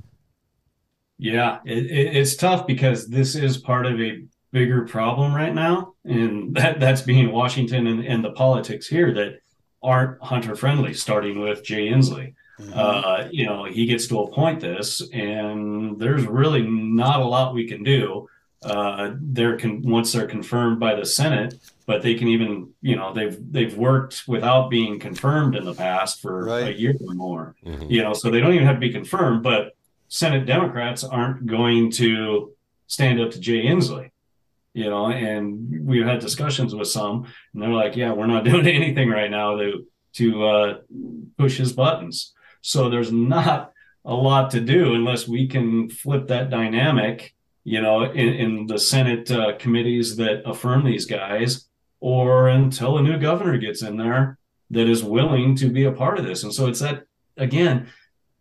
Yeah, 1.17 1.61
it, 1.65 1.87
it, 1.87 2.17
it's 2.17 2.37
tough 2.37 2.67
because 2.67 3.09
this 3.09 3.35
is 3.35 3.57
part 3.57 3.87
of 3.87 3.99
a 3.99 4.25
bigger 4.53 4.83
problem 4.83 5.35
right 5.35 5.55
now, 5.55 5.95
and 6.05 6.55
that, 6.55 6.81
that's 6.81 7.01
being 7.01 7.33
Washington 7.33 7.87
and, 7.87 8.05
and 8.05 8.23
the 8.23 8.33
politics 8.33 8.87
here 8.87 9.13
that 9.15 9.41
aren't 9.83 10.23
hunter 10.23 10.55
friendly. 10.55 10.93
Starting 10.93 11.41
with 11.41 11.65
Jay 11.65 11.89
Inslee, 11.89 12.35
mm-hmm. 12.61 12.73
uh, 12.75 13.29
you 13.31 13.47
know, 13.47 13.65
he 13.65 13.87
gets 13.87 14.07
to 14.09 14.21
appoint 14.21 14.61
this, 14.61 15.01
and 15.13 15.99
there's 15.99 16.27
really 16.27 16.63
not 16.63 17.21
a 17.21 17.25
lot 17.25 17.55
we 17.55 17.67
can 17.67 17.83
do. 17.83 18.29
Uh, 18.63 19.13
they're 19.19 19.59
con- 19.59 19.83
once 19.83 20.13
they're 20.13 20.27
confirmed 20.27 20.79
by 20.79 20.95
the 20.95 21.07
Senate, 21.07 21.55
but 21.87 22.03
they 22.03 22.15
can 22.15 22.29
even, 22.29 22.71
you 22.81 22.97
know, 22.97 23.13
they've 23.13 23.37
they've 23.53 23.77
worked 23.77 24.25
without 24.27 24.71
being 24.71 24.99
confirmed 24.99 25.55
in 25.57 25.65
the 25.65 25.75
past 25.75 26.21
for 26.21 26.45
right. 26.45 26.75
a 26.75 26.79
year 26.79 26.95
or 27.07 27.15
more. 27.15 27.57
Mm-hmm. 27.65 27.91
You 27.91 28.03
know, 28.03 28.13
so 28.13 28.31
they 28.31 28.41
don't 28.41 28.55
even 28.55 28.67
have 28.67 28.77
to 28.77 28.81
be 28.81 28.93
confirmed, 28.93 29.43
but 29.43 29.77
Senate 30.09 30.47
Democrats 30.47 31.05
aren't 31.05 31.47
going 31.47 31.91
to 31.93 32.53
stand 32.87 33.21
up 33.21 33.31
to 33.33 33.41
Jay 33.41 33.65
Inslee 33.65 34.11
you 34.75 34.91
know, 34.91 35.07
and 35.07 35.87
we've 35.87 36.05
had 36.05 36.19
discussions 36.19 36.75
with 36.75 36.89
some, 36.89 37.27
and 37.55 37.63
they're 37.63 37.71
like, 37.71 37.97
"Yeah, 37.97 38.13
we're 38.13 38.27
not 38.27 38.45
doing 38.51 38.67
anything 38.67 39.09
right 39.09 39.31
now 39.31 39.57
to 39.57 39.87
to 40.15 40.47
uh, 40.47 40.79
push 41.39 41.57
his 41.57 41.73
buttons." 41.73 42.35
So 42.61 42.91
there's 42.91 43.13
not 43.13 43.73
a 44.05 44.15
lot 44.15 44.51
to 44.51 44.61
do 44.61 44.95
unless 44.95 45.27
we 45.27 45.47
can 45.47 45.89
flip 45.89 46.27
that 46.29 46.51
dynamic, 46.51 47.35
you 47.63 47.81
know, 47.81 48.03
in, 48.03 48.29
in 48.35 48.67
the 48.67 48.79
Senate 48.79 49.31
uh, 49.31 49.57
committees 49.59 50.17
that 50.17 50.43
affirm 50.45 50.85
these 50.85 51.07
guys, 51.07 51.69
or 52.05 52.49
until 52.49 52.99
a 52.99 53.03
new 53.03 53.17
governor 53.17 53.57
gets 53.57 53.81
in 53.81 53.97
there 53.97 54.37
that 54.69 54.87
is 54.87 55.03
willing 55.03 55.57
to 55.57 55.71
be 55.71 55.85
a 55.85 55.91
part 55.91 56.19
of 56.19 56.25
this. 56.27 56.45
And 56.45 56.53
so 56.53 56.67
it's 56.67 56.81
that 56.81 57.05
again, 57.39 57.89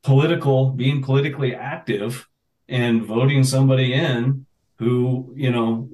political, 0.02 0.72
being 0.72 1.02
politically 1.02 1.56
active 1.56 2.28
and 2.68 3.06
voting 3.06 3.46
somebody 3.46 3.94
in 3.94 4.46
who 4.80 5.34
you 5.38 5.50
know 5.50 5.90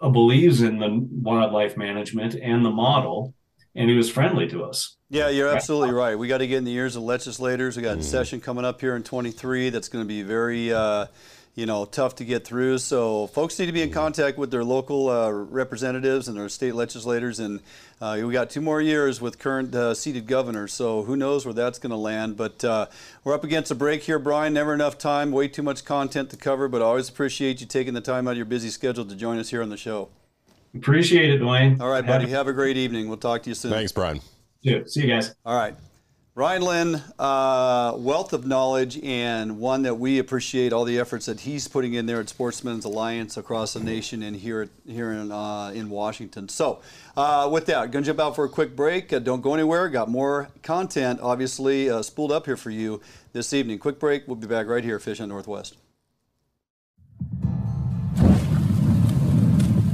uh, 0.00 0.08
believes 0.08 0.62
in 0.62 0.78
the 0.78 1.06
wildlife 1.20 1.76
management 1.76 2.36
and 2.36 2.64
the 2.64 2.70
model, 2.70 3.34
and 3.74 3.90
he 3.90 3.96
was 3.96 4.10
friendly 4.10 4.48
to 4.48 4.64
us. 4.64 4.96
Yeah, 5.10 5.28
you're 5.28 5.54
absolutely 5.54 5.92
right. 5.92 6.18
We 6.18 6.26
got 6.26 6.38
to 6.38 6.46
get 6.46 6.56
in 6.56 6.64
the 6.64 6.72
ears 6.72 6.96
of 6.96 7.02
legislators. 7.02 7.76
We 7.76 7.82
got 7.82 7.98
mm-hmm. 7.98 8.00
a 8.00 8.04
session 8.04 8.40
coming 8.40 8.64
up 8.64 8.80
here 8.80 8.96
in 8.96 9.02
23 9.02 9.68
that's 9.68 9.88
going 9.88 10.02
to 10.02 10.08
be 10.08 10.22
very. 10.22 10.72
Uh, 10.72 11.08
you 11.54 11.66
know, 11.66 11.84
tough 11.84 12.16
to 12.16 12.24
get 12.24 12.44
through. 12.44 12.78
So 12.78 13.28
folks 13.28 13.58
need 13.58 13.66
to 13.66 13.72
be 13.72 13.82
in 13.82 13.90
contact 13.90 14.38
with 14.38 14.50
their 14.50 14.64
local 14.64 15.08
uh, 15.08 15.30
representatives 15.30 16.26
and 16.26 16.36
their 16.36 16.48
state 16.48 16.74
legislators. 16.74 17.38
And 17.38 17.60
uh, 18.00 18.20
we 18.24 18.32
got 18.32 18.50
two 18.50 18.60
more 18.60 18.80
years 18.80 19.20
with 19.20 19.38
current 19.38 19.74
uh, 19.74 19.94
seated 19.94 20.26
governors. 20.26 20.72
So 20.72 21.02
who 21.02 21.16
knows 21.16 21.44
where 21.44 21.54
that's 21.54 21.78
going 21.78 21.90
to 21.90 21.96
land. 21.96 22.36
But 22.36 22.64
uh, 22.64 22.86
we're 23.22 23.34
up 23.34 23.44
against 23.44 23.70
a 23.70 23.74
break 23.76 24.02
here, 24.02 24.18
Brian. 24.18 24.52
Never 24.52 24.74
enough 24.74 24.98
time, 24.98 25.30
way 25.30 25.46
too 25.46 25.62
much 25.62 25.84
content 25.84 26.30
to 26.30 26.36
cover. 26.36 26.66
But 26.66 26.82
I 26.82 26.86
always 26.86 27.08
appreciate 27.08 27.60
you 27.60 27.66
taking 27.66 27.94
the 27.94 28.00
time 28.00 28.26
out 28.26 28.32
of 28.32 28.36
your 28.36 28.46
busy 28.46 28.70
schedule 28.70 29.04
to 29.04 29.14
join 29.14 29.38
us 29.38 29.50
here 29.50 29.62
on 29.62 29.68
the 29.68 29.76
show. 29.76 30.08
Appreciate 30.74 31.30
it, 31.30 31.40
Dwayne. 31.40 31.80
All 31.80 31.88
right, 31.88 32.04
buddy. 32.04 32.28
Have 32.30 32.48
a 32.48 32.52
great 32.52 32.76
evening. 32.76 33.06
We'll 33.06 33.16
talk 33.16 33.44
to 33.44 33.50
you 33.50 33.54
soon. 33.54 33.70
Thanks, 33.70 33.92
Brian. 33.92 34.20
Yeah. 34.60 34.80
See 34.86 35.02
you 35.02 35.06
guys. 35.06 35.32
All 35.44 35.56
right. 35.56 35.76
Brian 36.34 36.62
Lynn, 36.62 37.00
uh, 37.16 37.94
wealth 37.96 38.32
of 38.32 38.44
knowledge 38.44 38.98
and 39.04 39.60
one 39.60 39.82
that 39.82 39.94
we 39.94 40.18
appreciate 40.18 40.72
all 40.72 40.84
the 40.84 40.98
efforts 40.98 41.26
that 41.26 41.38
he's 41.38 41.68
putting 41.68 41.94
in 41.94 42.06
there 42.06 42.18
at 42.18 42.28
Sportsmen's 42.28 42.84
Alliance 42.84 43.36
across 43.36 43.74
the 43.74 43.78
nation 43.78 44.20
and 44.24 44.34
here 44.34 44.62
at, 44.62 44.68
here 44.84 45.12
in 45.12 45.30
uh, 45.30 45.68
in 45.68 45.88
Washington. 45.88 46.48
So, 46.48 46.80
uh, 47.16 47.48
with 47.52 47.66
that, 47.66 47.92
gonna 47.92 48.04
jump 48.04 48.18
out 48.18 48.34
for 48.34 48.46
a 48.46 48.48
quick 48.48 48.74
break. 48.74 49.12
Uh, 49.12 49.20
don't 49.20 49.42
go 49.42 49.54
anywhere. 49.54 49.88
Got 49.88 50.10
more 50.10 50.48
content, 50.64 51.20
obviously, 51.22 51.88
uh, 51.88 52.02
spooled 52.02 52.32
up 52.32 52.46
here 52.46 52.56
for 52.56 52.70
you 52.70 53.00
this 53.32 53.54
evening. 53.54 53.78
Quick 53.78 54.00
break. 54.00 54.26
We'll 54.26 54.34
be 54.34 54.48
back 54.48 54.66
right 54.66 54.82
here, 54.82 54.98
Fish 54.98 55.18
Hunt 55.18 55.28
Northwest. 55.28 55.76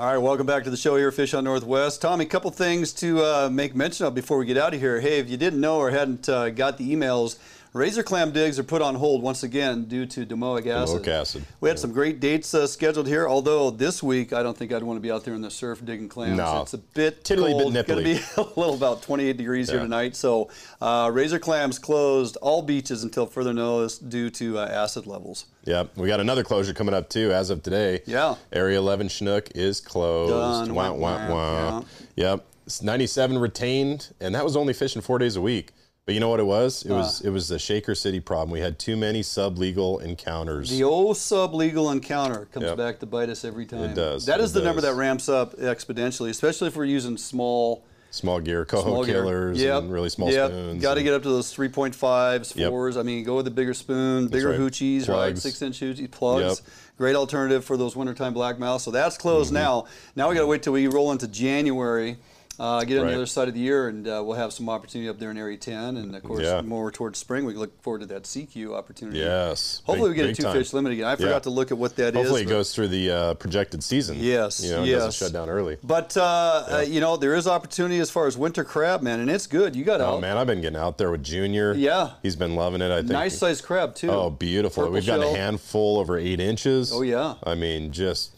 All 0.00 0.06
right, 0.12 0.18
welcome 0.18 0.46
back 0.46 0.64
to 0.64 0.70
the 0.70 0.76
show 0.76 0.96
here, 0.96 1.12
Fish 1.12 1.32
Hunt 1.32 1.44
Northwest. 1.44 2.02
Tommy, 2.02 2.24
a 2.24 2.28
couple 2.28 2.50
things 2.50 2.92
to 2.94 3.22
uh, 3.22 3.48
make 3.52 3.76
mention 3.76 4.06
of 4.06 4.14
before 4.14 4.38
we 4.38 4.46
get 4.46 4.56
out 4.56 4.74
of 4.74 4.80
here. 4.80 5.00
Hey, 5.00 5.18
if 5.18 5.28
you 5.28 5.36
didn't 5.36 5.60
know 5.60 5.76
or 5.76 5.90
hadn't 5.90 6.28
uh, 6.28 6.50
got 6.50 6.78
the 6.78 6.92
emails, 6.92 7.36
Razor 7.74 8.04
clam 8.04 8.30
digs 8.30 8.56
are 8.60 8.62
put 8.62 8.82
on 8.82 8.94
hold 8.94 9.20
once 9.20 9.42
again 9.42 9.86
due 9.86 10.06
to 10.06 10.24
domoic 10.24 10.68
acid. 10.68 11.02
Domoic 11.02 11.08
acid. 11.08 11.44
We 11.60 11.68
had 11.68 11.76
some 11.76 11.90
great 11.90 12.20
dates 12.20 12.54
uh, 12.54 12.68
scheduled 12.68 13.08
here, 13.08 13.28
although 13.28 13.70
this 13.70 14.00
week 14.00 14.32
I 14.32 14.44
don't 14.44 14.56
think 14.56 14.72
I'd 14.72 14.84
want 14.84 14.96
to 14.96 15.00
be 15.00 15.10
out 15.10 15.24
there 15.24 15.34
in 15.34 15.42
the 15.42 15.50
surf 15.50 15.84
digging 15.84 16.08
clams. 16.08 16.36
No. 16.36 16.62
It's 16.62 16.74
a 16.74 16.78
bit 16.78 17.24
Tiddly 17.24 17.50
cold. 17.50 17.74
bit 17.74 17.84
nipply. 17.84 18.06
It's 18.06 18.30
going 18.36 18.44
to 18.44 18.44
be 18.44 18.50
a 18.56 18.60
little 18.60 18.76
about 18.76 19.02
28 19.02 19.36
degrees 19.36 19.66
yeah. 19.66 19.72
here 19.72 19.82
tonight. 19.82 20.14
So 20.14 20.50
uh, 20.80 21.10
Razor 21.12 21.40
clams 21.40 21.80
closed 21.80 22.36
all 22.36 22.62
beaches 22.62 23.02
until 23.02 23.26
further 23.26 23.52
notice 23.52 23.98
due 23.98 24.30
to 24.30 24.60
uh, 24.60 24.66
acid 24.66 25.08
levels. 25.08 25.46
Yep, 25.64 25.96
we 25.96 26.06
got 26.06 26.20
another 26.20 26.44
closure 26.44 26.74
coming 26.74 26.94
up 26.94 27.08
too 27.08 27.32
as 27.32 27.50
of 27.50 27.64
today. 27.64 28.02
Yeah. 28.06 28.36
Area 28.52 28.78
11 28.78 29.08
Chinook 29.08 29.50
is 29.56 29.80
closed. 29.80 30.30
Done. 30.68 30.76
Wah, 30.76 30.92
wah, 30.92 31.28
wah. 31.28 31.84
Yeah. 32.14 32.30
Yep. 32.34 32.46
It's 32.66 32.82
97 32.82 33.36
retained, 33.36 34.14
and 34.20 34.32
that 34.36 34.44
was 34.44 34.56
only 34.56 34.74
fishing 34.74 35.02
four 35.02 35.18
days 35.18 35.34
a 35.34 35.40
week. 35.40 35.72
But 36.06 36.12
you 36.12 36.20
know 36.20 36.28
what 36.28 36.40
it 36.40 36.44
was? 36.44 36.84
It 36.84 36.92
was 36.92 37.22
uh, 37.24 37.28
it 37.28 37.30
was 37.30 37.48
the 37.48 37.58
Shaker 37.58 37.94
City 37.94 38.20
problem. 38.20 38.50
We 38.50 38.60
had 38.60 38.78
too 38.78 38.96
many 38.96 39.22
sublegal 39.22 40.02
encounters. 40.02 40.68
The 40.68 40.84
old 40.84 41.16
sublegal 41.16 41.90
encounter 41.92 42.46
comes 42.52 42.66
yep. 42.66 42.76
back 42.76 42.98
to 43.00 43.06
bite 43.06 43.30
us 43.30 43.44
every 43.44 43.64
time. 43.64 43.84
It 43.84 43.94
does. 43.94 44.26
That 44.26 44.40
is 44.40 44.50
it 44.50 44.54
the 44.54 44.60
does. 44.60 44.66
number 44.66 44.82
that 44.82 44.94
ramps 44.94 45.30
up 45.30 45.56
exponentially, 45.56 46.28
especially 46.28 46.68
if 46.68 46.76
we're 46.76 46.84
using 46.84 47.16
small 47.16 47.84
small 48.10 48.38
gear, 48.38 48.66
coho 48.66 48.82
small 48.82 49.04
killers, 49.04 49.60
yep. 49.60 49.82
and 49.82 49.92
really 49.92 50.10
small 50.10 50.30
yep. 50.30 50.50
spoons. 50.50 50.82
Got 50.82 50.94
to 50.94 51.02
get 51.02 51.14
up 51.14 51.22
to 51.22 51.28
those 51.30 51.52
3.5s, 51.54 52.54
yep. 52.54 52.68
fours. 52.68 52.96
I 52.96 53.02
mean, 53.02 53.24
go 53.24 53.36
with 53.36 53.46
the 53.46 53.50
bigger 53.50 53.74
spoon, 53.74 54.28
bigger 54.28 54.50
right. 54.50 54.60
hoochies, 54.60 55.08
right? 55.08 55.36
Six 55.36 55.60
inch 55.62 55.80
hoochies, 55.80 56.10
plugs. 56.10 56.62
Great 56.96 57.16
alternative 57.16 57.64
for 57.64 57.76
those 57.76 57.96
wintertime 57.96 58.34
blackmouth. 58.34 58.82
So 58.82 58.90
that's 58.90 59.16
closed 59.16 59.48
mm-hmm. 59.48 59.62
now. 59.62 59.86
Now 60.14 60.28
we 60.28 60.34
got 60.34 60.42
to 60.42 60.46
wait 60.46 60.62
till 60.62 60.74
we 60.74 60.86
roll 60.86 61.10
into 61.10 61.26
January 61.26 62.18
uh, 62.58 62.84
get 62.84 62.98
on 62.98 63.04
right. 63.04 63.10
the 63.10 63.16
other 63.16 63.26
side 63.26 63.48
of 63.48 63.54
the 63.54 63.60
year, 63.60 63.88
and 63.88 64.06
uh, 64.06 64.22
we'll 64.24 64.36
have 64.36 64.52
some 64.52 64.68
opportunity 64.68 65.08
up 65.08 65.18
there 65.18 65.30
in 65.30 65.36
Area 65.38 65.56
10. 65.56 65.96
And 65.96 66.14
of 66.14 66.22
course, 66.22 66.42
yeah. 66.42 66.60
more 66.60 66.90
towards 66.90 67.18
spring, 67.18 67.44
we 67.44 67.54
look 67.54 67.82
forward 67.82 68.00
to 68.00 68.06
that 68.06 68.24
CQ 68.24 68.74
opportunity. 68.74 69.18
Yes. 69.18 69.82
Hopefully, 69.84 70.10
big, 70.10 70.18
we 70.18 70.22
get 70.22 70.30
a 70.30 70.34
two 70.34 70.42
time. 70.44 70.56
fish 70.56 70.72
limit 70.72 70.92
again. 70.92 71.06
I 71.06 71.16
forgot 71.16 71.28
yeah. 71.28 71.38
to 71.40 71.50
look 71.50 71.72
at 71.72 71.78
what 71.78 71.96
that 71.96 72.14
Hopefully 72.14 72.42
is, 72.42 72.46
it 72.46 72.50
goes 72.50 72.74
through 72.74 72.88
the 72.88 73.10
uh, 73.10 73.34
projected 73.34 73.82
season. 73.82 74.18
Yes. 74.20 74.62
You 74.62 74.70
know, 74.70 74.84
yes. 74.84 75.02
doesn't 75.04 75.26
shut 75.26 75.32
down 75.32 75.48
early. 75.48 75.78
But, 75.82 76.16
uh, 76.16 76.64
yeah. 76.68 76.80
you 76.82 77.00
know, 77.00 77.16
there 77.16 77.34
is 77.34 77.46
opportunity 77.46 77.98
as 77.98 78.10
far 78.10 78.26
as 78.26 78.36
winter 78.36 78.64
crab, 78.64 79.02
man, 79.02 79.20
and 79.20 79.30
it's 79.30 79.46
good. 79.46 79.74
You 79.74 79.84
got 79.84 80.00
oh, 80.00 80.14
out. 80.14 80.20
man, 80.20 80.36
I've 80.36 80.46
been 80.46 80.60
getting 80.60 80.78
out 80.78 80.98
there 80.98 81.10
with 81.10 81.24
Junior. 81.24 81.74
Yeah. 81.74 82.12
He's 82.22 82.36
been 82.36 82.54
loving 82.54 82.80
it, 82.80 82.90
I 82.90 82.98
think. 82.98 83.12
Nice 83.12 83.38
sized 83.38 83.64
crab, 83.64 83.94
too. 83.94 84.10
Oh, 84.10 84.30
beautiful. 84.30 84.84
Purple 84.84 84.94
We've 84.94 85.06
got 85.06 85.20
a 85.20 85.28
handful 85.28 85.98
over 85.98 86.18
eight 86.18 86.40
inches. 86.40 86.92
Oh, 86.92 87.02
yeah. 87.02 87.34
I 87.42 87.54
mean, 87.54 87.92
just 87.92 88.33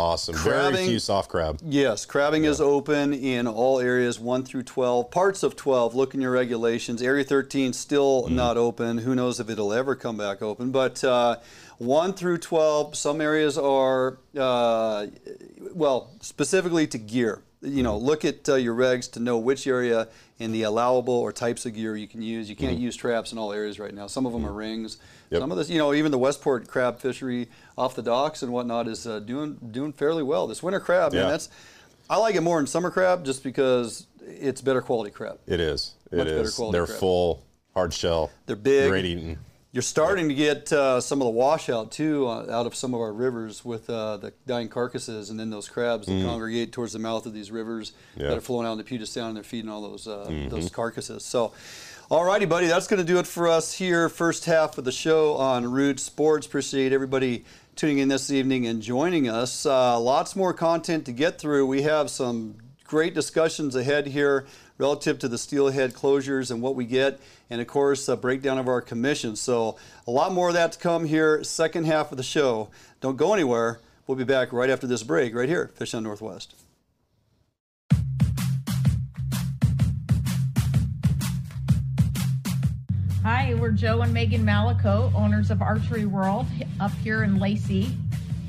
Awesome. 0.00 0.34
Very 0.34 0.76
few 0.86 0.98
soft 0.98 1.28
crab. 1.28 1.60
Yes, 1.62 2.06
crabbing 2.06 2.44
is 2.44 2.58
open 2.58 3.12
in 3.12 3.46
all 3.46 3.80
areas 3.80 4.18
1 4.18 4.44
through 4.44 4.62
12. 4.62 5.10
Parts 5.10 5.42
of 5.42 5.56
12, 5.56 5.94
look 5.94 6.14
in 6.14 6.22
your 6.22 6.30
regulations. 6.30 7.02
Area 7.02 7.22
13 7.22 7.74
still 7.74 8.22
Mm-hmm. 8.24 8.34
not 8.34 8.56
open. 8.56 8.96
Who 8.98 9.14
knows 9.14 9.40
if 9.40 9.50
it'll 9.50 9.74
ever 9.74 9.94
come 9.94 10.16
back 10.16 10.40
open? 10.40 10.70
But 10.70 11.04
uh, 11.04 11.36
1 11.78 12.14
through 12.14 12.38
12, 12.38 12.96
some 12.96 13.20
areas 13.20 13.58
are, 13.58 14.16
uh, 14.38 15.06
well, 15.74 16.10
specifically 16.22 16.86
to 16.86 16.98
gear. 16.98 17.42
You 17.62 17.82
know, 17.82 17.98
look 17.98 18.24
at 18.24 18.48
uh, 18.48 18.54
your 18.54 18.74
regs 18.74 19.10
to 19.12 19.20
know 19.20 19.36
which 19.36 19.66
area 19.66 20.08
and 20.38 20.54
the 20.54 20.62
allowable 20.62 21.12
or 21.12 21.30
types 21.30 21.66
of 21.66 21.74
gear 21.74 21.94
you 21.94 22.08
can 22.08 22.22
use. 22.22 22.48
You 22.48 22.56
can't 22.56 22.78
use 22.78 22.96
traps 22.96 23.32
in 23.32 23.38
all 23.38 23.52
areas 23.52 23.78
right 23.78 23.92
now. 23.92 24.06
Some 24.06 24.24
of 24.24 24.32
them 24.32 24.46
are 24.46 24.52
rings. 24.52 24.96
Yep. 25.28 25.40
Some 25.42 25.52
of 25.52 25.58
this, 25.58 25.68
you 25.68 25.76
know, 25.76 25.92
even 25.92 26.10
the 26.10 26.16
Westport 26.18 26.66
crab 26.68 26.98
fishery 27.00 27.48
off 27.80 27.94
the 27.94 28.02
docks 28.02 28.42
and 28.42 28.52
whatnot 28.52 28.86
is 28.88 29.06
uh, 29.06 29.18
doing 29.20 29.58
doing 29.70 29.92
fairly 29.92 30.22
well. 30.22 30.46
This 30.46 30.62
winter 30.62 30.80
crab, 30.80 31.12
man, 31.12 31.28
that's 31.28 31.48
I 32.08 32.16
like 32.18 32.34
it 32.34 32.42
more 32.42 32.58
than 32.58 32.66
summer 32.66 32.90
crab 32.90 33.24
just 33.24 33.42
because 33.42 34.06
it's 34.22 34.60
better 34.60 34.82
quality 34.82 35.10
crab. 35.10 35.38
It 35.46 35.60
is. 35.60 35.94
It 36.12 36.16
Much 36.18 36.26
is. 36.26 36.60
They're 36.72 36.86
crab. 36.86 36.98
full, 36.98 37.42
hard 37.74 37.92
shell. 37.94 38.30
They're 38.46 38.56
big. 38.56 38.90
Great 38.90 39.04
eating. 39.04 39.38
You're 39.72 39.82
starting 39.82 40.28
to 40.28 40.34
get 40.34 40.72
uh, 40.72 41.00
some 41.00 41.20
of 41.22 41.26
the 41.26 41.30
washout 41.30 41.92
too 41.92 42.26
uh, 42.26 42.46
out 42.50 42.66
of 42.66 42.74
some 42.74 42.92
of 42.92 43.00
our 43.00 43.12
rivers 43.12 43.64
with 43.64 43.88
uh, 43.88 44.16
the 44.16 44.32
dying 44.44 44.68
carcasses 44.68 45.30
and 45.30 45.38
then 45.38 45.48
those 45.50 45.68
crabs 45.68 46.08
that 46.08 46.24
congregate 46.24 46.72
towards 46.72 46.92
the 46.92 46.98
mouth 46.98 47.24
of 47.24 47.32
these 47.34 47.52
rivers 47.52 47.92
Mm. 48.16 48.22
Yeah. 48.22 48.28
that 48.30 48.38
are 48.38 48.40
flowing 48.40 48.66
out 48.66 48.72
into 48.72 48.82
Puget 48.84 49.06
Sound 49.06 49.28
and 49.28 49.36
they're 49.36 49.44
feeding 49.44 49.70
all 49.70 49.80
those 49.82 50.08
uh, 50.08 50.26
Mm-hmm. 50.28 50.48
those 50.48 50.70
carcasses. 50.70 51.24
So, 51.24 51.52
alrighty, 52.10 52.48
buddy, 52.48 52.66
that's 52.66 52.88
going 52.88 52.98
to 52.98 53.06
do 53.06 53.20
it 53.20 53.28
for 53.28 53.46
us 53.46 53.72
here. 53.72 54.08
First 54.08 54.44
half 54.44 54.76
of 54.76 54.84
the 54.84 54.90
show 54.90 55.34
on 55.36 55.70
Root 55.70 56.00
Sports. 56.00 56.48
Appreciate 56.48 56.92
everybody 56.92 57.44
tuning 57.76 57.98
in 57.98 58.08
this 58.08 58.30
evening 58.30 58.66
and 58.66 58.82
joining 58.82 59.28
us. 59.28 59.64
Uh, 59.64 59.98
lots 59.98 60.36
more 60.36 60.52
content 60.52 61.06
to 61.06 61.12
get 61.12 61.38
through. 61.38 61.66
We 61.66 61.82
have 61.82 62.10
some 62.10 62.56
great 62.84 63.14
discussions 63.14 63.76
ahead 63.76 64.08
here 64.08 64.46
relative 64.78 65.18
to 65.20 65.28
the 65.28 65.38
steelhead 65.38 65.94
closures 65.94 66.50
and 66.50 66.62
what 66.62 66.74
we 66.74 66.84
get, 66.84 67.20
and 67.48 67.60
of 67.60 67.66
course, 67.66 68.08
a 68.08 68.16
breakdown 68.16 68.58
of 68.58 68.68
our 68.68 68.80
commission. 68.80 69.36
So, 69.36 69.76
a 70.06 70.10
lot 70.10 70.32
more 70.32 70.48
of 70.48 70.54
that 70.54 70.72
to 70.72 70.78
come 70.78 71.04
here, 71.04 71.44
second 71.44 71.84
half 71.84 72.10
of 72.10 72.16
the 72.16 72.22
show. 72.22 72.70
Don't 73.00 73.16
go 73.16 73.32
anywhere. 73.34 73.80
We'll 74.06 74.18
be 74.18 74.24
back 74.24 74.52
right 74.52 74.70
after 74.70 74.86
this 74.86 75.02
break, 75.02 75.34
right 75.34 75.48
here, 75.48 75.70
Fish 75.74 75.92
Hunt 75.92 76.04
Northwest. 76.04 76.59
Hi, 83.22 83.52
we're 83.52 83.72
Joe 83.72 84.00
and 84.00 84.14
Megan 84.14 84.46
Malico, 84.46 85.12
owners 85.14 85.50
of 85.50 85.60
Archery 85.60 86.06
World 86.06 86.46
up 86.80 86.92
here 87.04 87.22
in 87.22 87.38
Lacey. 87.38 87.94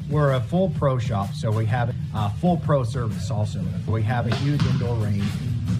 We're 0.09 0.31
a 0.31 0.39
full 0.39 0.69
pro 0.69 0.97
shop, 0.97 1.33
so 1.33 1.51
we 1.51 1.65
have 1.65 1.93
a 2.15 2.29
full 2.29 2.55
pro 2.55 2.85
service 2.85 3.29
also. 3.29 3.61
We 3.85 4.01
have 4.03 4.31
a 4.31 4.35
huge 4.35 4.65
indoor 4.65 4.95
range. 4.95 5.25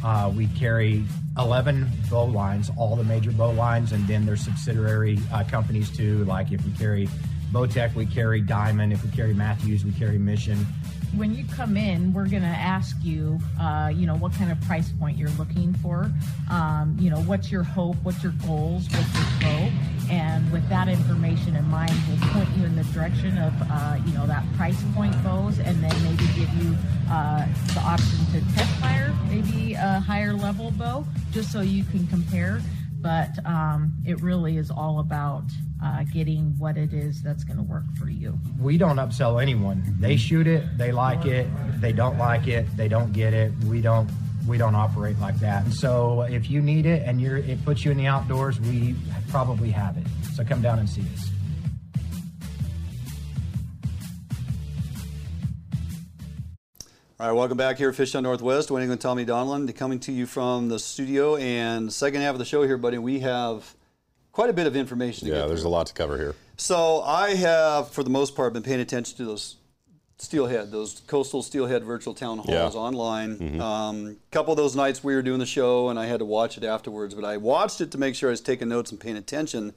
Uh, 0.03 0.29
we 0.35 0.47
carry 0.47 1.05
11 1.37 1.89
bow 2.09 2.25
lines, 2.25 2.69
all 2.75 2.97
the 2.97 3.05
major 3.05 3.31
bow 3.31 3.51
lines, 3.51 3.93
and 3.93 4.05
then 4.09 4.25
there's 4.25 4.43
subsidiary 4.43 5.19
uh, 5.31 5.45
companies 5.45 5.89
too. 5.89 6.25
Like 6.25 6.51
if 6.51 6.65
we 6.65 6.73
carry 6.73 7.07
Bowtech, 7.53 7.95
we 7.95 8.05
carry 8.05 8.41
Diamond. 8.41 8.91
If 8.91 9.05
we 9.05 9.11
carry 9.11 9.33
Mathews, 9.33 9.85
we 9.85 9.93
carry 9.93 10.17
Mission. 10.17 10.65
When 11.15 11.35
you 11.35 11.43
come 11.45 11.75
in, 11.75 12.13
we're 12.13 12.29
going 12.29 12.41
to 12.43 12.47
ask 12.47 12.95
you, 13.03 13.37
uh, 13.59 13.91
you 13.93 14.07
know, 14.07 14.15
what 14.15 14.33
kind 14.33 14.49
of 14.49 14.61
price 14.61 14.89
point 14.97 15.17
you're 15.17 15.29
looking 15.31 15.73
for. 15.73 16.09
Um, 16.49 16.95
you 16.99 17.09
know, 17.09 17.19
what's 17.23 17.51
your 17.51 17.63
hope? 17.63 17.97
What's 18.03 18.23
your 18.23 18.31
goals 18.47 18.87
with 18.89 19.13
your 19.13 19.25
bow? 19.41 19.71
And 20.09 20.49
with 20.53 20.67
that 20.69 20.87
information 20.87 21.57
in 21.57 21.65
mind, 21.65 21.91
we'll 22.07 22.29
point 22.29 22.49
you 22.57 22.65
in 22.65 22.77
the 22.77 22.83
direction 22.85 23.37
of, 23.37 23.53
uh, 23.69 23.97
you 24.05 24.13
know, 24.13 24.25
that 24.25 24.45
price 24.55 24.81
point 24.95 25.21
bows, 25.21 25.59
and 25.59 25.83
then 25.83 26.03
maybe 26.03 26.25
give 26.33 26.49
you 26.63 26.77
uh, 27.09 27.45
the 27.73 27.81
option 27.81 28.19
to 28.31 28.55
test 28.55 28.71
fire, 28.79 29.13
maybe 29.27 29.73
a 29.73 29.99
higher 29.99 30.33
level 30.33 30.71
bow, 30.71 31.05
just 31.31 31.51
so 31.51 31.59
you 31.59 31.83
can 31.83 32.07
compare. 32.07 32.61
But 33.01 33.31
um, 33.45 33.93
it 34.05 34.21
really 34.21 34.57
is 34.57 34.71
all 34.71 34.99
about 34.99 35.43
uh, 35.83 36.03
getting 36.13 36.55
what 36.57 36.77
it 36.77 36.93
is 36.93 37.21
that's 37.21 37.43
going 37.43 37.57
to 37.57 37.63
work 37.63 37.83
for 37.99 38.09
you. 38.09 38.37
We 38.59 38.77
don't 38.77 38.97
upsell 38.97 39.41
anyone. 39.41 39.83
They 39.99 40.15
shoot 40.15 40.47
it, 40.47 40.77
they 40.77 40.91
like 40.91 41.25
it. 41.25 41.47
They 41.79 41.91
don't 41.91 42.17
like 42.17 42.47
it, 42.47 42.65
they 42.77 42.87
don't 42.87 43.11
get 43.13 43.33
it. 43.33 43.51
We 43.65 43.81
don't 43.81 44.09
we 44.47 44.57
don't 44.57 44.75
operate 44.75 45.19
like 45.19 45.39
that. 45.39 45.65
And 45.65 45.73
so 45.73 46.21
if 46.23 46.49
you 46.49 46.61
need 46.61 46.85
it 46.85 47.03
and 47.05 47.21
you're 47.21 47.37
it 47.37 47.63
puts 47.63 47.85
you 47.85 47.91
in 47.91 47.97
the 47.97 48.07
outdoors, 48.07 48.59
we 48.59 48.95
probably 49.29 49.71
have 49.71 49.97
it. 49.97 50.05
So 50.33 50.43
come 50.43 50.61
down 50.61 50.79
and 50.79 50.89
see 50.89 51.01
us. 51.13 51.29
All 57.19 57.27
right, 57.27 57.33
welcome 57.33 57.55
back 57.55 57.77
here, 57.77 57.93
Fish 57.93 58.13
Hunt 58.13 58.23
Northwest. 58.23 58.71
Wayne 58.71 58.89
and 58.89 58.99
Tommy 58.99 59.27
Donlin 59.27 59.75
coming 59.75 59.99
to 60.01 60.11
you 60.11 60.25
from 60.25 60.69
the 60.69 60.79
studio. 60.79 61.35
And 61.35 61.93
second 61.93 62.21
half 62.21 62.33
of 62.33 62.39
the 62.39 62.45
show 62.45 62.63
here, 62.63 62.77
buddy, 62.77 62.97
we 62.97 63.19
have 63.19 63.75
quite 64.31 64.49
a 64.49 64.53
bit 64.53 64.67
of 64.67 64.75
information 64.75 65.27
to 65.27 65.33
Yeah, 65.33 65.45
there's 65.45 65.63
a 65.63 65.69
lot 65.69 65.87
to 65.87 65.93
cover 65.93 66.17
here. 66.17 66.35
So 66.57 67.01
I 67.01 67.35
have, 67.35 67.89
for 67.89 68.03
the 68.03 68.09
most 68.09 68.35
part, 68.35 68.53
been 68.53 68.63
paying 68.63 68.79
attention 68.79 69.17
to 69.17 69.25
those 69.25 69.55
steelhead, 70.17 70.71
those 70.71 71.01
coastal 71.07 71.41
steelhead 71.41 71.83
virtual 71.83 72.13
town 72.13 72.37
halls 72.37 72.75
Yeah. 72.75 72.79
online. 72.79 73.59
Um, 73.59 74.07
a 74.07 74.31
couple 74.31 74.53
of 74.53 74.57
those 74.57 74.75
nights 74.75 75.03
we 75.03 75.15
were 75.15 75.23
doing 75.23 75.39
the 75.39 75.45
show, 75.47 75.89
and 75.89 75.97
I 75.99 76.05
had 76.05 76.19
to 76.19 76.25
watch 76.25 76.57
it 76.57 76.63
afterwards. 76.63 77.15
But 77.15 77.25
I 77.25 77.37
watched 77.37 77.81
it 77.81 77.91
to 77.91 77.97
make 77.97 78.13
sure 78.15 78.29
I 78.29 78.31
was 78.31 78.41
taking 78.41 78.69
notes 78.69 78.91
and 78.91 78.99
paying 78.99 79.17
attention. 79.17 79.73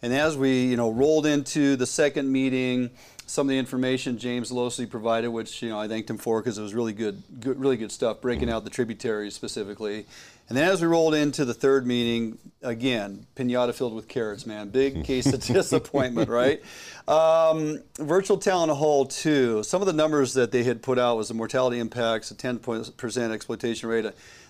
And 0.00 0.12
as 0.12 0.36
we, 0.36 0.64
you 0.64 0.76
know, 0.76 0.90
rolled 0.90 1.26
into 1.26 1.76
the 1.76 1.86
second 1.86 2.32
meeting, 2.32 2.90
some 3.26 3.46
of 3.46 3.50
the 3.50 3.58
information 3.58 4.18
James 4.18 4.50
Losee 4.50 4.88
provided, 4.90 5.28
which 5.30 5.62
you 5.62 5.68
know 5.68 5.78
I 5.78 5.86
thanked 5.88 6.10
him 6.10 6.18
for 6.18 6.40
because 6.40 6.58
it 6.58 6.62
was 6.62 6.74
really 6.74 6.92
good, 6.92 7.22
good, 7.38 7.60
really 7.60 7.76
good 7.76 7.92
stuff, 7.92 8.20
breaking 8.20 8.50
out 8.50 8.64
the 8.64 8.70
tributaries 8.70 9.34
specifically. 9.34 10.06
And 10.48 10.58
then 10.58 10.68
as 10.68 10.82
we 10.82 10.86
rolled 10.86 11.14
into 11.14 11.44
the 11.44 11.54
third 11.54 11.86
meeting, 11.86 12.38
again, 12.62 13.26
pinata 13.36 13.74
filled 13.74 13.94
with 13.94 14.08
carrots, 14.08 14.46
man. 14.46 14.68
Big 14.68 15.04
case 15.06 15.32
of 15.32 15.40
disappointment, 15.40 16.28
right? 16.28 16.62
Um, 17.08 17.82
virtual 17.98 18.38
town 18.38 18.68
hall 18.68 19.06
two. 19.06 19.62
Some 19.62 19.80
of 19.80 19.86
the 19.86 19.92
numbers 19.92 20.34
that 20.34 20.52
they 20.52 20.62
had 20.62 20.82
put 20.82 20.98
out 20.98 21.16
was 21.16 21.28
the 21.28 21.34
mortality 21.34 21.78
impacts, 21.78 22.30
a 22.30 22.34
10% 22.34 23.30
exploitation 23.30 23.88
rate. 23.88 24.06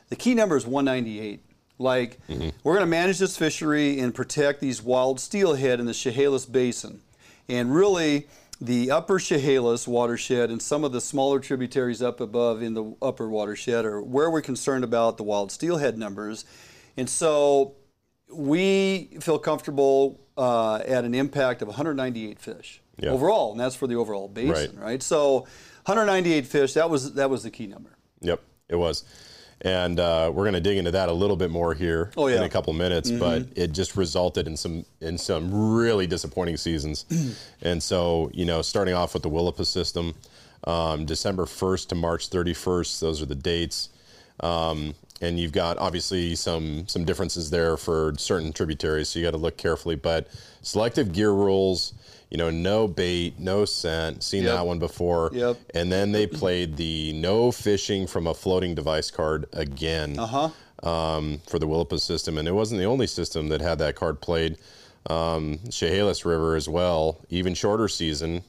The 0.08 0.16
key 0.16 0.34
number 0.34 0.56
is 0.56 0.66
198. 0.66 1.40
Like, 1.78 2.18
we're 2.28 2.74
going 2.74 2.80
to 2.80 2.86
manage 2.86 3.18
this 3.18 3.36
fishery 3.36 3.98
and 3.98 4.14
protect 4.14 4.60
these 4.60 4.82
wild 4.82 5.18
steelhead 5.20 5.80
in 5.80 5.86
the 5.86 5.94
Chehalis 5.94 6.46
Basin. 6.46 7.00
And 7.48 7.74
really, 7.74 8.28
the 8.62 8.92
upper 8.92 9.18
Chehalis 9.18 9.88
watershed 9.88 10.48
and 10.50 10.62
some 10.62 10.84
of 10.84 10.92
the 10.92 11.00
smaller 11.00 11.40
tributaries 11.40 12.00
up 12.00 12.20
above 12.20 12.62
in 12.62 12.74
the 12.74 12.94
upper 13.02 13.28
watershed 13.28 13.84
are 13.84 14.00
where 14.00 14.30
we're 14.30 14.40
concerned 14.40 14.84
about 14.84 15.16
the 15.16 15.24
wild 15.24 15.50
steelhead 15.50 15.98
numbers. 15.98 16.44
And 16.96 17.10
so 17.10 17.74
we 18.32 19.16
feel 19.20 19.40
comfortable 19.40 20.20
uh, 20.38 20.76
at 20.86 21.04
an 21.04 21.12
impact 21.12 21.60
of 21.60 21.68
198 21.68 22.38
fish 22.38 22.80
Yeah. 22.98 23.10
overall, 23.10 23.50
and 23.50 23.58
that's 23.60 23.74
for 23.74 23.88
the 23.88 23.96
overall 23.96 24.28
basin, 24.28 24.76
Right. 24.76 24.84
right? 24.84 25.02
So 25.02 25.40
198 25.86 26.46
fish, 26.46 26.74
that 26.74 26.88
was, 26.88 27.14
that 27.14 27.28
was 27.30 27.42
the 27.42 27.50
key 27.50 27.66
number. 27.66 27.98
Yep, 28.20 28.40
it 28.68 28.76
was. 28.76 29.02
And 29.64 30.00
uh, 30.00 30.30
we're 30.34 30.42
going 30.42 30.54
to 30.54 30.60
dig 30.60 30.76
into 30.76 30.90
that 30.90 31.08
a 31.08 31.12
little 31.12 31.36
bit 31.36 31.50
more 31.50 31.72
here 31.72 32.10
Oh, 32.16 32.26
yeah. 32.26 32.38
in 32.38 32.42
a 32.42 32.48
couple 32.48 32.72
minutes, 32.72 33.10
but 33.12 33.46
it 33.54 33.70
just 33.72 33.96
resulted 33.96 34.48
in 34.48 34.56
some 34.56 34.84
in 35.00 35.16
some 35.16 35.74
really 35.76 36.06
disappointing 36.08 36.56
seasons. 36.56 37.04
and 37.62 37.80
so, 37.80 38.28
you 38.34 38.44
know, 38.44 38.60
starting 38.60 38.94
off 38.94 39.14
with 39.14 39.22
the 39.22 39.30
Willapa 39.30 39.64
system, 39.64 40.14
um, 40.64 41.04
December 41.06 41.44
1st 41.44 41.88
to 41.90 41.94
March 41.94 42.28
31st, 42.28 42.98
those 43.00 43.22
are 43.22 43.26
the 43.26 43.36
dates. 43.36 43.88
Um, 44.40 44.94
and 45.20 45.38
you've 45.38 45.52
got 45.52 45.78
obviously 45.78 46.34
some 46.34 46.88
some 46.88 47.04
differences 47.04 47.50
there 47.50 47.76
for 47.76 48.14
certain 48.18 48.52
tributaries, 48.52 49.08
so 49.10 49.20
you 49.20 49.24
got 49.24 49.30
to 49.30 49.36
look 49.36 49.56
carefully. 49.56 49.94
But 49.94 50.26
selective 50.62 51.12
gear 51.12 51.30
rules, 51.30 51.92
you 52.32 52.38
know, 52.38 52.48
no 52.48 52.88
bait, 52.88 53.38
no 53.38 53.66
scent. 53.66 54.22
Seen 54.22 54.44
Yep. 54.44 54.54
that 54.54 54.66
one 54.66 54.78
before. 54.78 55.30
Yep. 55.34 55.58
And 55.74 55.92
then 55.92 56.12
they 56.12 56.26
played 56.26 56.78
the 56.78 57.12
no 57.12 57.52
fishing 57.52 58.06
from 58.06 58.26
a 58.26 58.32
floating 58.32 58.74
device 58.74 59.10
card 59.10 59.44
again 59.52 60.18
Uh 60.18 60.26
huh. 60.82 60.88
um, 60.88 61.42
for 61.46 61.58
the 61.58 61.66
Willapa 61.66 62.00
system. 62.00 62.38
And 62.38 62.48
it 62.48 62.52
wasn't 62.52 62.78
the 62.80 62.86
only 62.86 63.06
system 63.06 63.48
that 63.50 63.60
had 63.60 63.78
that 63.80 63.96
card 63.96 64.22
played. 64.22 64.56
Um, 65.10 65.58
Chehalis 65.70 66.24
River 66.24 66.56
as 66.56 66.70
well, 66.70 67.20
even 67.28 67.52
shorter 67.52 67.86
season. 67.86 68.44